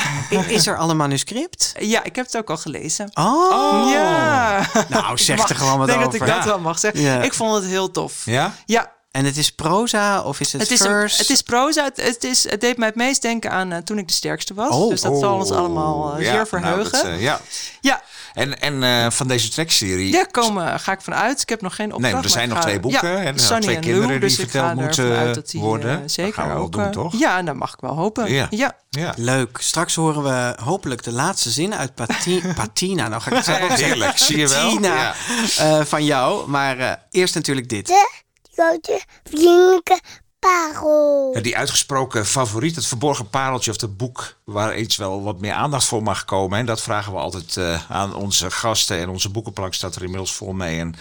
Is 0.49 0.67
er 0.67 0.77
al 0.79 0.91
een 0.91 0.97
manuscript? 0.97 1.73
Ja, 1.79 2.03
ik 2.05 2.17
heb 2.17 2.25
het 2.25 2.37
ook 2.37 2.51
al 2.51 2.57
gelezen. 2.57 3.11
Oh, 3.15 3.91
Ja. 3.93 4.67
Nou, 4.89 5.19
zeg 5.19 5.37
Mag- 5.37 5.49
er 5.49 5.57
gewoon 5.57 5.79
wat 5.79 5.89
Ik 5.89 5.95
denk 5.95 6.07
over. 6.07 6.19
dat 6.19 6.29
ik 6.29 6.35
dat 6.35 6.45
wel 6.45 6.59
mag 6.61 6.79
zeggen. 6.79 7.01
Ja. 7.01 7.23
Ik 7.23 7.35
vond 7.35 7.55
het 7.55 7.65
heel 7.65 7.91
tof. 7.91 8.23
Ja? 8.25 8.55
Ja, 8.67 8.93
En 9.11 9.25
het 9.25 9.37
is 9.37 9.51
proza 9.51 10.23
of 10.23 10.41
is 10.41 10.53
het, 10.53 10.61
het 10.61 10.71
is, 10.71 10.81
een- 10.81 10.87
verse? 10.87 11.21
het 11.21 11.31
is 11.31 11.43
proza. 11.43 11.85
Het, 11.85 11.97
het, 12.03 12.25
is, 12.25 12.51
het 12.51 12.61
deed 12.61 12.77
mij 12.77 12.87
het 12.89 12.97
meest 12.97 13.23
denken 13.23 13.51
aan 13.51 13.73
eh, 13.73 13.79
toen 13.79 13.99
ik 13.99 14.09
de 14.09 14.15
sterkste 14.15 14.55
was. 14.55 14.71
Oh, 14.75 14.91
dus 14.91 15.01
dat 15.01 15.19
zal 15.19 15.35
ons 15.35 15.51
Oh, 15.51 15.57
allemaal 15.57 16.13
eh, 16.13 16.19
ja, 16.19 16.25
zeer 16.25 16.35
nou, 16.35 16.47
verheugen. 16.49 17.11
dat, 17.11 17.21
ja. 17.21 17.41
ja, 17.81 18.03
En, 18.35 18.61
en 18.61 18.83
eh, 18.83 19.11
van 19.11 19.29
deze 19.29 19.49
trackserie... 19.49 20.13
daar 20.13 20.31
komen, 20.31 20.81
ga 20.81 20.93
ik 20.93 21.01
vanuit. 21.01 21.41
Ik 21.43 21.49
heb 21.49 21.61
nog 21.61 21.75
geen 21.75 21.85
opdracht. 21.85 22.03
Nee, 22.05 22.13
maar 22.15 22.25
er 22.25 22.31
zijn 22.31 22.49
nog 22.49 22.59
ga- 22.59 22.63
twee 22.65 22.81
boeken. 22.81 23.11
Ja, 23.11 23.17
en 23.17 23.27
er 23.35 23.41
zijn 23.41 23.41
Sunny 23.41 23.61
twee 23.63 23.75
en 23.77 23.81
kinderen 23.83 24.09
Lou, 24.09 24.19
die 24.21 24.29
dus 24.29 24.39
verteld 24.39 24.75
moeten 24.75 25.43
die, 25.47 25.61
worden. 25.61 25.91
eh, 25.91 26.03
zeker 26.07 26.25
dat 26.25 26.35
gaan 26.35 26.49
we 26.49 26.55
wel 26.55 26.63
ook, 26.63 26.73
doen, 26.73 26.83
eh, 26.85 26.91
toch? 26.91 27.19
Ja, 27.19 27.39
en 27.39 27.45
dat 27.45 27.55
mag 27.55 27.73
ik 27.73 27.81
wel 27.81 27.95
hopen. 27.95 28.33
Ja. 28.33 28.47
ja. 28.51 28.77
Ja. 28.91 29.13
Leuk. 29.17 29.59
Straks 29.61 29.95
horen 29.95 30.23
we 30.23 30.57
hopelijk 30.65 31.03
de 31.03 31.13
laatste 31.13 31.51
zin 31.51 31.75
uit 31.75 31.95
Pati 31.95 32.43
Patina. 32.57 33.09
Nou 33.09 33.23
ga 33.23 33.31
ik 33.31 33.37
het 33.37 33.45
zelf 33.45 33.61
ook 33.63 33.69
zeggen. 33.69 33.87
Heerlijk, 33.87 34.19
zie 34.19 34.39
je 34.39 34.49
wel? 34.49 34.69
Patina 34.69 34.95
Ja. 34.95 35.15
eh, 35.59 35.85
van 35.85 36.05
jou. 36.05 36.49
Maar 36.51 36.79
eh, 36.79 36.93
eerst 37.11 37.35
natuurlijk 37.35 37.69
dit. 37.69 37.87
De 37.87 38.09
grote 38.53 39.01
vriendelijke 39.25 40.01
parel. 40.45 41.31
Ja, 41.35 41.41
die 41.41 41.57
uitgesproken 41.57 42.27
favoriet, 42.27 42.77
het 42.77 42.87
verborgen 42.87 43.29
pareltje 43.31 43.71
of 43.71 43.81
het 43.81 43.97
boek 43.97 44.37
waar 44.45 44.79
iets 44.79 44.97
wel 44.97 45.23
wat 45.23 45.41
meer 45.41 45.53
aandacht 45.53 45.85
voor 45.85 46.03
mag 46.03 46.25
komen. 46.25 46.59
En 46.59 46.67
dat 46.67 46.81
vragen 46.83 47.13
we 47.13 47.19
altijd 47.19 47.57
eh, 47.57 47.91
aan 47.91 48.15
onze 48.15 48.51
gasten. 48.51 48.99
En 48.99 49.09
onze 49.09 49.29
boekenplank 49.29 49.75
staat 49.75 49.97
er 49.97 50.03
inmiddels 50.03 50.35
vol 50.35 50.53
mee. 50.53 50.79
En 50.81 50.93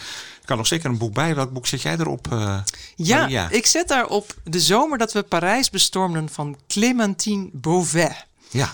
er 0.42 0.46
kan 0.46 0.58
nog 0.58 0.68
zeker 0.68 0.90
een 0.90 0.98
boek 0.98 1.14
bij. 1.14 1.36
Welk 1.36 1.52
boek 1.54 1.68
zet 1.68 1.82
jij 1.82 1.96
erop? 1.98 2.32
eh, 2.32 2.58
Ja, 2.96 3.20
Maria? 3.20 3.50
ik 3.50 3.66
zet 3.66 3.88
daarop 3.88 4.36
de 4.44 4.60
zomer 4.60 4.98
dat 4.98 5.12
we 5.14 5.24
Parijs 5.24 5.70
bestormden 5.70 6.30
van 6.30 6.58
Clémentine 6.68 7.50
Beauvais. 7.52 8.26
Ja. 8.50 8.74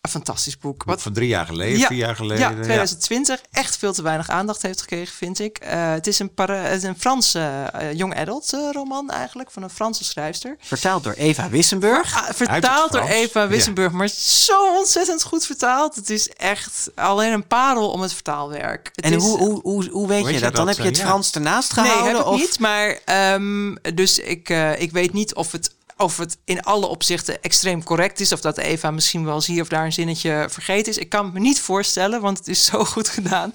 Een 0.00 0.10
fantastisch 0.10 0.58
boek. 0.58 0.82
Wat 0.84 1.02
van 1.02 1.12
drie 1.12 1.28
jaar 1.28 1.46
geleden, 1.46 1.78
ja, 1.78 1.86
vier 1.86 1.98
jaar 1.98 2.16
geleden. 2.16 2.56
Ja, 2.56 2.62
2020. 2.62 3.40
Echt 3.50 3.76
veel 3.76 3.92
te 3.92 4.02
weinig 4.02 4.28
aandacht 4.28 4.62
heeft 4.62 4.80
gekregen, 4.80 5.14
vind 5.14 5.38
ik. 5.38 5.58
Eh, 5.58 5.90
het 5.90 6.06
is 6.06 6.18
een, 6.18 6.34
para- 6.34 6.54
het 6.62 6.76
is 6.82 6.88
een 6.88 6.98
Franse 6.98 7.70
eh, 7.72 7.92
young 7.92 8.16
adult 8.16 8.52
eh, 8.52 8.68
roman 8.72 9.10
eigenlijk, 9.10 9.50
van 9.50 9.62
een 9.62 9.70
Franse 9.70 10.04
schrijfster. 10.04 10.56
Vertaald 10.60 11.04
door 11.04 11.12
Eva 11.12 11.48
Wissenburg. 11.48 12.14
Ah, 12.16 12.34
vertaald 12.34 12.92
door. 12.92 13.02
Eva 13.08 13.48
Wissenburg, 13.48 13.92
maar 13.92 14.08
zo 14.18 14.76
ontzettend 14.76 15.22
goed 15.22 15.46
vertaald. 15.46 15.94
Het 15.94 16.10
is 16.10 16.28
echt 16.28 16.90
alleen 16.94 17.32
een 17.32 17.46
parel 17.46 17.90
om 17.90 18.00
het 18.00 18.12
vertaalwerk. 18.12 18.90
Het 18.94 19.04
En 19.04 19.12
is, 19.12 19.22
hoe, 19.22 19.38
hoe, 19.38 19.60
hoe, 19.62 19.88
hoe 19.90 20.08
weet 20.08 20.26
je 20.26 20.32
je 20.32 20.40
dat? 20.40 20.54
Dan 20.54 20.68
heb 20.68 20.76
je 20.76 20.82
het 20.82 20.96
ja. 20.96 21.04
Frans 21.04 21.32
ernaast 21.32 21.76
Nee, 21.76 21.84
gehouden? 21.84 22.12
heb 22.16 22.20
ik 22.26 22.30
of... 22.32 22.40
niet. 22.40 22.58
Maar 22.58 22.98
ehm, 23.04 23.74
dus 23.94 24.18
ik, 24.18 24.48
eh, 24.48 24.80
ik 24.80 24.92
weet 24.92 25.12
niet 25.12 25.34
of 25.34 25.52
het, 25.52 25.70
of 26.00 26.16
het 26.16 26.38
in 26.44 26.62
alle 26.62 26.86
opzichten 26.86 27.42
extreem 27.42 27.84
correct 27.84 28.20
is. 28.20 28.32
Of 28.32 28.40
dat 28.40 28.58
Eva 28.58 28.90
misschien 28.90 29.24
wel 29.24 29.34
eens 29.34 29.46
hier 29.46 29.62
of 29.62 29.68
daar 29.68 29.84
een 29.84 29.92
zinnetje 29.92 30.46
vergeten 30.50 30.92
is. 30.92 30.98
Ik 30.98 31.08
kan 31.08 31.32
me 31.32 31.40
niet 31.40 31.60
voorstellen, 31.60 32.20
want 32.20 32.38
het 32.38 32.48
is 32.48 32.64
zo 32.70 32.84
goed 32.84 33.08
gedaan. 33.08 33.52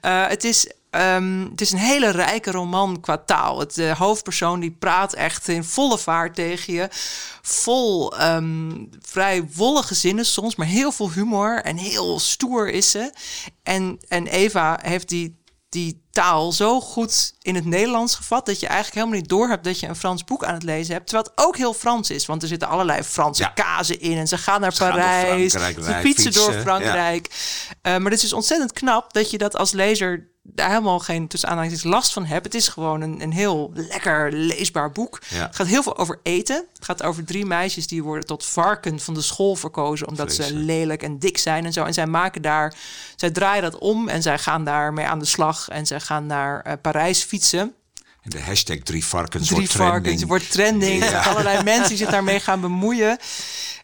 Eh, 0.00 0.26
het 0.26 0.44
is. 0.44 0.70
ehm, 0.90 1.44
het 1.50 1.60
is 1.60 1.72
een 1.72 1.78
hele 1.78 2.10
rijke 2.10 2.50
roman 2.50 3.00
qua 3.00 3.18
taal. 3.18 3.58
Het, 3.58 3.74
de 3.74 3.94
hoofdpersoon 3.98 4.60
die 4.60 4.70
praat 4.70 5.12
echt 5.12 5.48
in 5.48 5.64
volle 5.64 5.98
vaart 5.98 6.34
tegen 6.34 6.72
je. 6.72 6.88
Vol 7.42 8.18
ehm, 8.18 8.84
vrij 9.00 9.48
wollige 9.54 9.94
zinnen 9.94 10.26
soms, 10.26 10.56
maar 10.56 10.66
heel 10.66 10.92
veel 10.92 11.12
humor. 11.12 11.60
En 11.62 11.76
heel 11.76 12.18
stoer 12.18 12.68
is 12.68 12.90
ze. 12.90 13.12
En, 13.62 13.98
en 14.08 14.26
Eva 14.26 14.78
heeft 14.82 15.08
die 15.08 15.39
die 15.70 16.02
taal 16.10 16.52
zo 16.52 16.80
goed 16.80 17.34
in 17.40 17.54
het 17.54 17.64
Nederlands 17.64 18.14
gevat 18.14 18.46
dat 18.46 18.60
je 18.60 18.66
eigenlijk 18.66 18.96
helemaal 18.96 19.18
niet 19.18 19.28
doorhebt 19.28 19.64
dat 19.64 19.80
je 19.80 19.86
een 19.86 19.96
Frans 19.96 20.24
boek 20.24 20.44
aan 20.44 20.54
het 20.54 20.62
lezen 20.62 20.94
hebt, 20.94 21.06
terwijl 21.06 21.28
het 21.34 21.46
ook 21.46 21.56
heel 21.56 21.74
Frans 21.74 22.10
is, 22.10 22.26
want 22.26 22.42
er 22.42 22.48
zitten 22.48 22.68
allerlei 22.68 23.02
Franse 23.02 23.42
Ja. 23.42 23.48
kazen 23.48 24.00
in 24.00 24.16
en 24.18 24.28
ze 24.28 24.38
gaan 24.38 24.60
naar 24.60 24.72
Ze 24.72 24.78
Parijs, 24.78 25.52
ze 25.52 25.98
fietsen 26.00 26.32
door 26.32 26.52
Frankrijk. 26.52 27.30
Eh, 27.82 27.96
maar 27.96 28.10
het 28.10 28.22
is 28.22 28.32
ontzettend 28.32 28.72
knap 28.72 29.12
dat 29.12 29.30
je 29.30 29.38
dat 29.38 29.56
als 29.56 29.72
lezer 29.72 30.28
daar 30.54 30.68
helemaal 30.68 30.98
geen 30.98 31.28
tussen 31.28 31.48
aanhalingstekens 31.48 31.94
last 31.94 32.12
van 32.12 32.24
hebt. 32.24 32.44
Het 32.44 32.54
is 32.54 32.68
gewoon 32.68 33.00
een, 33.00 33.22
een 33.22 33.32
heel 33.32 33.70
lekker 33.74 34.32
leesbaar 34.32 34.92
boek. 34.92 35.20
Ja. 35.28 35.46
Het 35.46 35.56
gaat 35.56 35.66
heel 35.66 35.82
veel 35.82 35.98
over 35.98 36.20
eten. 36.22 36.64
Het 36.74 36.84
gaat 36.84 37.02
over 37.02 37.24
drie 37.24 37.46
meisjes 37.46 37.86
die 37.86 38.02
worden 38.02 38.26
tot 38.26 38.46
varken 38.46 39.00
van 39.00 39.14
de 39.14 39.22
school 39.22 39.56
verkozen 39.56 40.08
omdat 40.08 40.32
ze 40.32 40.54
lelijk 40.54 41.02
en 41.02 41.18
dik 41.18 41.38
zijn 41.38 41.64
en 41.64 41.72
zo. 41.72 41.84
En 41.84 41.94
zij 41.94 42.06
maken 42.06 42.42
daar, 42.42 42.74
zij 43.16 43.30
draaien 43.30 43.62
dat 43.62 43.78
om 43.78 44.08
en 44.08 44.22
zij 44.22 44.38
gaan 44.38 44.64
daarmee 44.64 45.06
aan 45.06 45.18
de 45.18 45.24
slag 45.24 45.68
en 45.68 45.86
zij 45.86 46.00
gaan 46.00 46.26
naar 46.26 46.60
eh, 46.60 46.72
Parijs 46.82 47.22
fietsen. 47.22 47.74
En 48.22 48.30
de 48.30 48.40
hashtag 48.40 48.76
drie 48.76 49.04
varkens 49.04 49.46
Drie 49.46 49.56
wordt 49.56 49.72
trending. 49.72 50.02
varkens, 50.02 50.22
wordt 50.22 50.50
trending. 50.50 51.04
Zijn 51.04 51.24
allerlei 51.30 51.62
mensen 51.62 51.88
die 51.88 51.96
zich 51.96 52.10
daarmee 52.10 52.40
gaan 52.40 52.60
bemoeien. 52.60 53.18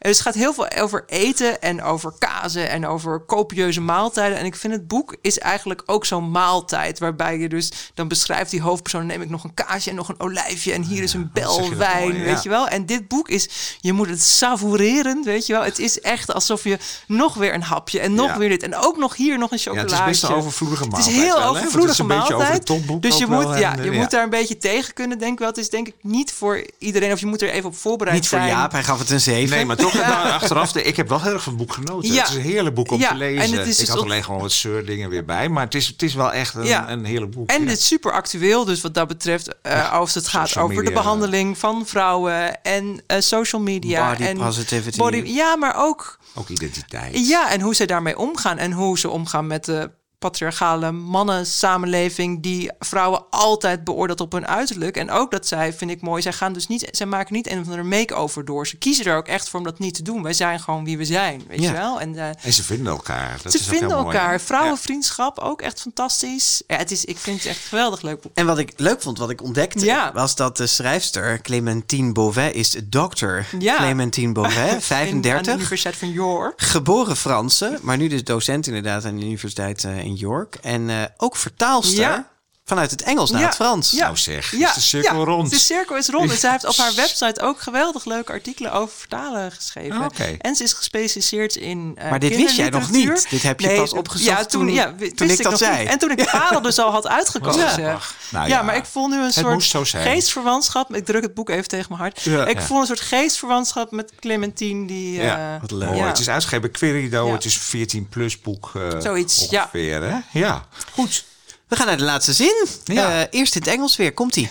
En 0.07 0.13
Dus 0.13 0.21
het 0.25 0.29
gaat 0.35 0.43
heel 0.43 0.55
veel 0.55 0.71
over 0.71 1.05
eten 1.07 1.61
en 1.61 1.83
over 1.83 2.13
kazen 2.19 2.71
en 2.71 2.87
over 2.87 3.25
copieuze 3.27 3.81
maaltijden. 3.81 4.39
En 4.39 4.45
ik 4.45 4.57
vind 4.57 4.73
het 4.73 4.89
boek 4.89 5.17
is 5.21 5.39
eigenlijk 5.39 5.83
ook 5.87 6.05
zo'n 6.05 6.31
maaltijd. 6.31 6.99
Waarbij 6.99 7.39
je 7.39 7.49
dus, 7.49 7.73
dan 7.95 8.09
beschrijft 8.09 8.51
die 8.51 8.61
hoofdpersoon... 8.61 9.07
neem 9.07 9.23
ik 9.23 9.31
nog 9.31 9.45
een 9.45 9.55
kaasje 9.55 9.91
en 9.91 9.97
nog 9.97 10.09
een 10.09 10.21
olijfje 10.21 10.73
en 10.73 10.83
hier 10.83 11.03
is 11.03 11.13
een 11.13 11.31
wat 11.35 11.43
zeg 11.43 11.45
bel 11.45 11.63
je 11.65 11.69
dat 11.69 11.79
wijn, 11.79 12.09
mooi, 12.09 12.19
ja. 12.19 12.25
weet 12.25 12.43
je 12.43 12.49
wel. 12.49 12.69
En 12.69 12.87
dit 12.87 13.09
boek 13.09 13.29
is, 13.29 13.49
je 13.81 13.93
moet 13.93 14.09
het 14.09 14.23
savoureren, 14.23 15.23
weet 15.25 15.47
je 15.47 15.53
wel. 15.53 15.63
Het 15.63 15.79
is 15.79 16.01
echt 16.01 16.33
alsof 16.35 16.65
je 16.65 16.79
nog 17.07 17.35
weer 17.35 17.55
een 17.55 17.63
hapje 17.63 18.01
en 18.01 18.15
nog 18.15 18.27
Ja. 18.27 18.39
weer 18.39 18.49
dit. 18.49 18.63
En 18.63 18.77
ook 18.77 18.97
nog 18.97 19.17
hier 19.17 19.39
nog 19.39 19.51
een 19.51 19.59
Ja, 19.59 19.63
chocolaatje. 19.63 19.97
het 19.97 20.15
is 20.15 20.21
best 20.21 20.31
een 20.31 20.37
overvloedige 20.39 20.83
Het 20.83 20.93
maaltijd. 20.93 21.17
is 21.17 21.23
heel 21.23 21.43
overvloedige 21.43 21.81
Het 21.81 21.91
is 21.93 21.99
een 21.99 22.07
beetje 22.07 22.35
over 22.35 22.47
maaltijd. 22.47 23.03
dus 23.03 23.19
je 23.19 23.27
moet, 23.27 23.59
ja, 23.59 23.75
je 23.83 23.91
eh, 23.91 23.97
moet 23.99 24.11
daar 24.11 24.23
een 24.23 24.31
beetje 24.31 24.59
tegen 24.59 24.95
kunnen 24.95 25.19
denken. 25.19 25.39
Wel, 25.39 25.49
het 25.49 25.59
is 25.59 25.71
denk 25.71 25.87
ik 25.87 25.95
niet 26.01 26.33
voor 26.33 26.65
iedereen. 26.79 27.13
Of 27.13 27.21
je 27.21 27.27
moet 27.27 27.43
er 27.43 27.51
even 27.51 27.69
op 27.69 27.77
voorbereid 27.77 28.17
Niet 28.17 28.29
voor 28.29 28.39
zijn. 28.39 28.51
Jaap, 28.51 28.73
hij 28.73 28.83
gaf 28.85 28.99
het 28.99 29.11
een 29.11 29.21
7. 29.21 29.57
Nee, 29.57 29.65
maar 29.65 29.77
toch 29.77 29.95
nou, 29.97 30.29
achteraf, 30.31 30.73
de- 30.73 30.83
ik 30.83 30.97
heb 30.97 31.09
wel 31.09 31.23
heel 31.23 31.33
erg 31.33 31.43
van 31.43 31.53
het 31.53 31.63
boek 31.67 31.73
genoten. 31.73 32.13
Ja. 32.13 32.21
Het 32.21 32.29
is 32.31 32.35
een 32.37 32.41
heerlijk 32.43 32.75
boek 32.75 32.91
om 32.91 33.01
te 33.01 33.15
lezen. 33.15 33.43
en 33.43 33.59
het 33.59 33.67
is 33.67 33.79
ik 33.81 33.87
dus 33.87 33.95
had 33.95 34.05
alleen 34.05 34.25
gewoon 34.25 34.41
wat 34.41 34.53
zeurdingen 34.53 35.11
weer 35.11 35.25
bij. 35.25 35.49
Maar 35.49 35.65
het 35.65 35.75
is, 35.75 35.87
het 35.87 36.03
is 36.03 36.15
wel 36.15 36.33
echt 36.33 36.55
een, 36.55 36.91
een 36.93 37.05
heerlijk 37.05 37.33
boek. 37.33 37.51
En 37.51 37.67
dit 37.67 37.79
is 37.79 37.87
super 37.87 38.13
actueel, 38.13 38.65
dus 38.65 38.81
wat 38.81 38.95
dat 38.95 39.09
betreft, 39.09 39.55
eh, 39.63 39.93
als 39.93 40.15
het 40.15 40.29
gaat 40.29 40.57
over 40.57 40.85
de 40.85 40.93
behandeling 40.93 41.59
van 41.59 41.87
vrouwen 41.87 42.63
en 42.63 43.03
eh, 43.07 43.21
social 43.21 43.63
media. 43.63 44.11
Body 44.11 44.23
en 44.23 44.37
positivity. 44.37 44.99
Body, 44.99 45.23
ja, 45.25 45.57
maar 45.57 45.75
ook 45.77 46.19
Ook 46.35 46.49
identiteit. 46.49 47.29
Ja, 47.29 47.51
en 47.51 47.61
hoe 47.61 47.75
zij 47.75 47.87
daarmee 47.87 48.19
omgaan. 48.19 48.59
En 48.59 48.73
hoe 48.73 48.99
ze 48.99 49.09
omgaan 49.11 49.47
met 49.47 49.65
de 49.65 49.91
patriarchale 50.19 50.93
mannen-samenleving... 50.93 52.43
die 52.43 52.71
vrouwen 52.79 53.25
altijd 53.31 53.85
beoordeelt 53.85 54.21
op 54.21 54.33
hun 54.33 54.47
uiterlijk. 54.47 54.97
En 54.97 55.11
ook 55.11 55.31
dat 55.31 55.47
zij, 55.47 55.73
vind 55.73 55.91
ik 55.91 56.01
mooi, 56.01 56.23
zij, 56.23 56.33
gaan 56.33 56.53
dus 56.53 56.67
niet, 56.67 56.89
zij 56.91 57.07
maken 57.07 57.35
niet 57.35 57.51
een 57.51 57.59
of 57.59 57.65
andere 57.65 57.83
make-over 57.83 58.45
door. 58.45 58.67
Ze 58.67 58.77
kiezen 58.77 59.05
er 59.05 59.17
ook 59.17 59.29
echt 59.29 59.49
voor 59.49 59.59
om 59.59 59.65
dat 59.65 59.79
niet 59.79 59.95
te 59.95 60.03
doen. 60.03 60.23
Wij 60.23 60.33
zijn 60.33 60.61
gewoon 60.61 60.85
wie 60.85 60.99
we 60.99 61.05
zijn, 61.05 61.43
weet 61.49 61.61
Ja. 61.61 61.67
je 61.71 61.73
wel? 61.77 62.01
En, 62.01 62.17
eh, 62.19 62.29
En 62.43 62.53
ze 62.53 62.63
vinden 62.63 62.93
elkaar. 62.93 63.39
Dat 63.43 63.53
ze 63.53 63.59
is 63.59 63.67
vinden 63.67 63.91
elkaar. 63.97 64.41
Vrouwenvriendschap, 64.41 65.39
ook 65.39 65.63
echt 65.63 65.81
fantastisch. 65.81 66.63
Ja, 66.67 66.77
het 66.77 66.91
is, 66.91 67.05
ik 67.05 67.19
vind 67.19 67.37
het 67.39 67.47
echt 67.47 67.65
geweldig 67.65 68.03
leuk. 68.03 68.23
En 68.35 68.47
wat 68.47 68.59
ik 68.59 68.73
leuk 68.77 69.03
vond, 69.03 69.19
wat 69.19 69.31
ik 69.31 69.43
ontdekte, 69.43 69.85
Ja. 69.85 70.13
was 70.13 70.35
dat 70.37 70.57
de 70.57 70.67
schrijfster 70.67 71.41
Clementine 71.43 72.13
Beauvais 72.13 72.53
is 72.55 72.77
dokter. 72.85 73.47
Ja. 73.59 73.77
Clementine 73.77 74.33
Beauvais, 74.33 74.69
In, 74.69 74.75
aan 74.75 74.81
35. 74.83 75.43
de 75.47 75.53
Universiteit 75.53 75.97
van 75.97 76.11
York. 76.11 76.63
Geboren 76.63 77.17
Franse, 77.17 77.79
maar 77.83 77.97
nu 77.97 78.09
dus 78.09 78.25
docent 78.25 78.67
inderdaad 78.67 79.05
aan 79.05 79.17
de 79.17 79.25
universiteit 79.25 79.85
eh, 79.85 80.05
in 80.07 80.15
York. 80.15 80.55
En 80.55 80.91
eh, 80.91 81.03
ook 81.17 81.37
vertaalster. 81.37 82.25
Vanuit 82.67 82.91
het 82.91 83.03
Engels 83.03 83.31
naar 83.31 83.41
Ja. 83.41 83.47
het 83.47 83.55
Frans. 83.57 83.91
Ja. 83.91 84.05
Nou 84.05 84.17
zeg, 84.17 84.53
is 84.53 84.75
de 84.75 84.81
cirkel 84.81 85.19
ja, 85.19 85.25
rond. 85.25 85.51
De 85.51 85.59
cirkel 85.59 85.97
is 85.97 86.09
rond. 86.09 86.31
En 86.31 86.37
zij 86.39 86.51
heeft 86.51 86.65
op 86.67 86.77
haar 86.77 86.95
website 87.05 87.41
ook 87.43 87.61
geweldig 87.61 88.05
leuke 88.05 88.33
artikelen 88.33 88.73
over 88.73 88.97
vertalen 88.99 89.53
geschreven. 89.53 89.97
Ah, 89.99 90.05
oké. 90.05 90.37
En 90.39 90.55
ze 90.57 90.63
is 90.63 90.73
gespecialiseerd 90.73 91.57
in. 91.57 91.93
eh, 91.99 92.11
Maar 92.11 92.19
dit 92.19 92.37
wist 92.37 92.57
jij 92.57 92.69
nog 92.71 92.91
niet. 92.91 93.27
Dit 93.31 93.43
heb 93.43 93.61
je 93.61 93.75
pas 93.77 93.93
opgezocht 93.93 94.29
ja, 94.39 94.45
toen, 94.45 94.67
toen- 94.67 94.73
ja, 94.75 94.85
toen 94.85 94.99
wist 94.99 95.39
ik 95.39 95.43
dat 95.43 95.51
nog 95.51 95.59
zei. 95.61 95.79
niet. 95.79 95.89
En 95.89 95.99
toen 95.99 96.11
ik 96.11 96.17
de 96.19 96.25
verhalen 96.25 96.63
dus 96.63 96.79
al 96.79 96.91
had 96.91 97.07
uitgekozen. 97.19 97.61
Ja. 97.61 97.77
Ja, 97.79 97.99
Nou 98.31 98.49
ja, 98.49 98.63
maar 98.63 98.77
ik 98.77 98.85
voel 98.85 99.09
nu 99.09 99.17
een 99.17 99.23
het 99.35 99.43
moest 99.43 99.71
zo 99.71 99.77
soort 99.77 99.89
zijn. 99.89 100.07
geestverwantschap. 100.15 100.95
Ik 100.95 101.05
druk 101.05 101.23
het 101.23 101.35
boek 101.35 101.49
even 101.51 101.69
tegen 101.69 101.87
mijn 101.89 102.01
hart. 102.01 102.23
Ja. 102.23 102.47
ik 102.47 102.59
Ja. 102.59 102.63
voel 102.65 102.81
een 102.81 102.87
soort 102.87 103.01
geestverwantschap 103.01 103.91
met 103.91 104.13
Clementine. 104.21 104.87
Die, 104.87 105.13
Ja, 105.21 105.55
eh, 105.55 105.61
wat 105.61 105.71
leuk. 105.71 105.89
Mooi. 105.89 106.01
ja. 106.01 106.07
Het 106.07 106.19
is 106.19 106.29
uitgegeven 106.29 106.71
Querido. 106.71 107.27
Ja. 107.27 107.33
Het 107.33 107.45
is 107.45 107.55
een 107.55 107.61
14 107.61 108.09
plus 108.09 108.41
boek. 108.41 108.71
eh, 108.75 109.01
Zoiets, 109.01 109.47
ja. 109.51 109.61
ongeveer, 109.63 110.03
Hè? 110.03 110.17
Ja, 110.39 110.65
goed. 110.93 111.25
We 111.69 111.77
gaan 111.77 111.87
naar 111.87 111.97
de 111.97 112.05
laatste 112.05 112.33
zin. 112.33 112.67
Ja. 112.85 113.11
Eh, 113.21 113.27
eerst 113.41 113.55
in 113.55 113.61
het 113.63 113.71
Engels 113.71 113.97
weer. 113.97 114.13
Komt-ie. 114.15 114.51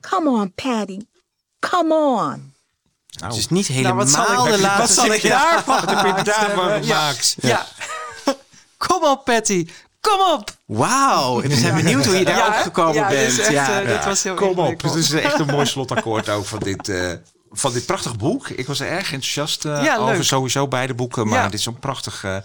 Come 0.00 0.30
on, 0.30 0.52
Patty. 0.54 0.98
Come 1.70 1.94
on. 1.94 2.52
Nou, 3.20 3.32
Het 3.32 3.36
is 3.36 3.48
niet 3.48 3.68
Nou, 3.68 3.80
helemaal 3.80 4.04
wat 4.04 4.10
zal 4.10 4.22
ik, 4.22 4.44
de 4.44 4.50
wat 4.50 4.60
laatste 4.60 4.94
zal 5.00 5.12
ik 5.12 5.20
zin. 5.20 5.30
daarvan 5.30 5.84
wat 5.84 5.86
daarvan 6.26 6.68
hebben? 6.68 6.84
Ja. 6.86 7.12
Ja. 7.36 7.66
Kom 8.86 9.04
op, 9.04 9.24
Patty. 9.24 9.68
Kom 10.00 10.20
op. 10.32 10.50
Wauw, 10.66 11.40
we 11.42 11.56
zijn 11.56 11.74
benieuwd 11.74 12.04
hoe 12.06 12.14
je 12.18 12.24
daar 12.24 12.36
Ja, 12.36 12.46
ook 12.46 12.54
hè? 12.54 12.62
gekomen 12.62 12.94
Ja, 12.94 13.08
dit 13.08 13.18
bent. 13.26 13.38
echt, 13.38 13.50
ja. 13.50 13.80
dit 13.80 14.04
was 14.04 14.22
heel 14.22 14.34
Kom 14.34 14.48
op, 14.48 14.56
ingewikkeld. 14.58 14.94
het 14.94 15.02
is 15.04 15.10
echt 15.12 15.38
een 15.38 15.46
mooi 15.46 15.66
slotakkoord 15.66 16.28
ook 16.28 16.44
van 16.46 16.58
dit, 16.58 16.88
eh, 16.88 17.12
van 17.52 17.72
dit 17.72 17.86
prachtig 17.86 18.16
boek. 18.16 18.48
Ik 18.48 18.66
was 18.66 18.80
er 18.80 18.86
erg 18.88 19.04
enthousiast 19.12 19.64
eh, 19.64 19.84
Ja, 19.84 19.96
over 19.96 20.14
leuk. 20.14 20.24
sowieso 20.24 20.68
beide 20.68 20.94
boeken. 20.94 21.28
Maar 21.28 21.38
Ja. 21.38 21.44
dit 21.44 21.54
is 21.58 21.62
zo'n 21.62 21.78
prachtig 21.78 22.24
eh, 22.24 22.36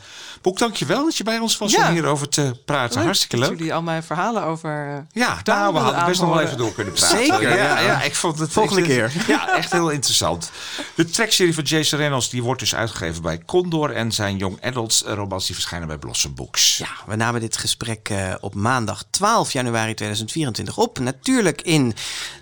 boek. 0.42 0.58
Dankjewel 0.58 1.04
dat 1.04 1.18
je 1.18 1.24
bij 1.24 1.38
ons 1.40 1.58
was 1.58 1.72
Ja. 1.72 1.88
om 1.88 1.94
hierover 1.94 2.30
te 2.30 2.62
praten. 2.66 3.02
Hartstikke 3.04 3.36
dat 3.38 3.50
leuk. 3.50 3.58
jullie 3.58 3.74
al 3.74 3.82
mijn 3.82 4.04
verhalen 4.04 4.44
over... 4.44 4.88
eh, 4.88 5.22
Ja, 5.22 5.40
Daar 5.44 5.58
nou, 5.60 5.74
we 5.74 5.80
hadden 5.80 6.06
best 6.06 6.22
nog 6.22 6.30
wel 6.34 6.42
even 6.42 6.58
door 6.58 6.74
kunnen 6.74 6.94
praten. 6.94 7.18
Zeker, 7.18 7.42
Ja, 7.42 7.56
ja. 7.56 7.80
ja, 7.80 8.02
ik 8.02 8.16
vond 8.16 8.40
het 8.40 8.52
Volgende 8.52 8.82
keer. 8.82 9.12
Ja, 9.28 9.56
echt 9.58 9.72
heel 9.72 9.90
interessant. 9.90 10.52
De 10.96 11.06
trackserie 11.06 11.54
van 11.54 11.64
Jason 11.64 12.00
Reynolds 12.00 12.30
die 12.30 12.44
wordt 12.44 12.60
dus 12.60 12.76
uitgegeven 12.76 13.22
bij 13.22 13.42
Condor. 13.46 13.92
En 13.92 14.12
zijn 14.12 14.38
Young 14.38 14.58
Adults 14.66 15.04
romans 15.06 15.46
die 15.46 15.56
verschijnen 15.56 15.88
bij 15.88 15.98
Blossom 15.98 16.36
Books. 16.36 16.78
Ja, 16.78 16.88
we 17.08 17.16
namen 17.16 17.42
dit 17.42 17.58
gesprek 17.58 18.10
eh, 18.10 18.34
op 18.40 18.54
maandag 18.56 19.04
12 19.10 19.52
januari 19.52 19.94
2024 19.94 20.78
op. 20.78 21.00
Natuurlijk 21.00 21.62
in 21.62 21.94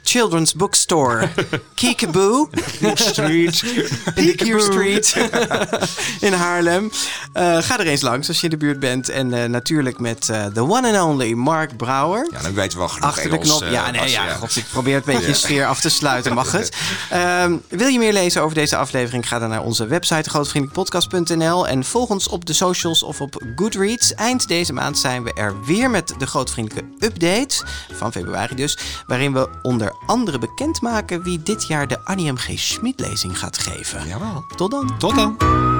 Children's 0.03 0.53
Bookstore 0.53 1.29
Kiekaboo. 1.75 2.49
Street. 2.93 3.63
Peekaboo 4.15 4.59
Street 4.71 5.15
in 6.19 6.33
Haarlem. 6.33 6.91
Eh, 7.33 7.57
ga 7.61 7.79
er 7.79 7.86
eens 7.87 8.01
langs 8.01 8.27
als 8.27 8.37
je 8.37 8.43
in 8.43 8.49
de 8.49 8.57
buurt 8.57 8.79
bent. 8.79 9.09
En 9.09 9.33
eh, 9.33 9.49
natuurlijk 9.49 9.99
met 9.99 10.29
eh 10.29 10.45
the 10.45 10.61
one 10.61 10.97
and 10.97 11.07
only 11.09 11.33
Mark 11.33 11.77
Brouwer. 11.77 12.27
Ja, 12.31 12.41
dan 12.41 12.53
weten 12.53 12.71
we 12.71 12.77
wel 12.77 12.87
genoeg 12.87 13.09
Achter 13.09 13.29
de 13.29 13.37
knop. 13.37 13.61
eh, 13.61 13.71
Ja, 13.71 13.91
nee, 13.91 14.01
Bas, 14.01 14.11
ja, 14.11 14.33
God, 14.33 14.55
ik 14.55 14.65
probeer 14.71 14.95
het 14.95 15.07
een 15.07 15.13
beetje 15.13 15.27
Ja. 15.29 15.33
sfeer 15.35 15.65
af 15.65 15.79
te 15.79 15.89
sluiten. 15.89 16.33
Mag 16.33 16.51
het? 16.51 16.71
Ehm, 17.09 17.55
wil 17.69 17.87
je 17.87 17.97
meer 17.99 18.13
lezen 18.13 18.41
over 18.41 18.55
deze 18.55 18.75
aflevering? 18.77 19.27
Ga 19.27 19.39
dan 19.39 19.49
naar 19.49 19.61
onze 19.63 19.85
website 19.87 20.29
grootvriendelijkpodcast.nl 20.29 21.67
en 21.67 21.83
volg 21.83 22.09
ons 22.09 22.27
op 22.27 22.45
de 22.45 22.53
socials 22.53 23.03
of 23.03 23.21
op 23.21 23.43
Goodreads. 23.55 24.13
Eind 24.13 24.47
deze 24.47 24.73
maand 24.73 24.97
zijn 24.97 25.23
we 25.23 25.33
er 25.33 25.55
weer 25.65 25.89
met 25.89 26.13
de 26.17 26.27
grootvriendelijke 26.27 26.89
update 27.05 27.63
van 27.93 28.11
februari 28.11 28.55
dus, 28.55 28.77
waarin 29.07 29.33
we 29.33 29.49
onder 29.61 29.93
andere 30.05 30.39
bekendmaken 30.39 31.23
wie 31.23 31.43
dit 31.43 31.67
jaar 31.67 31.87
de 31.87 31.97
Annie 32.05 32.31
M. 32.31 32.37
G. 32.37 32.49
Schmid 32.55 32.99
lezing 32.99 33.39
gaat 33.39 33.57
geven. 33.57 34.07
Jawel. 34.07 34.45
Tot 34.55 34.71
dan. 34.71 34.97
Tot 34.97 35.15
dan. 35.15 35.76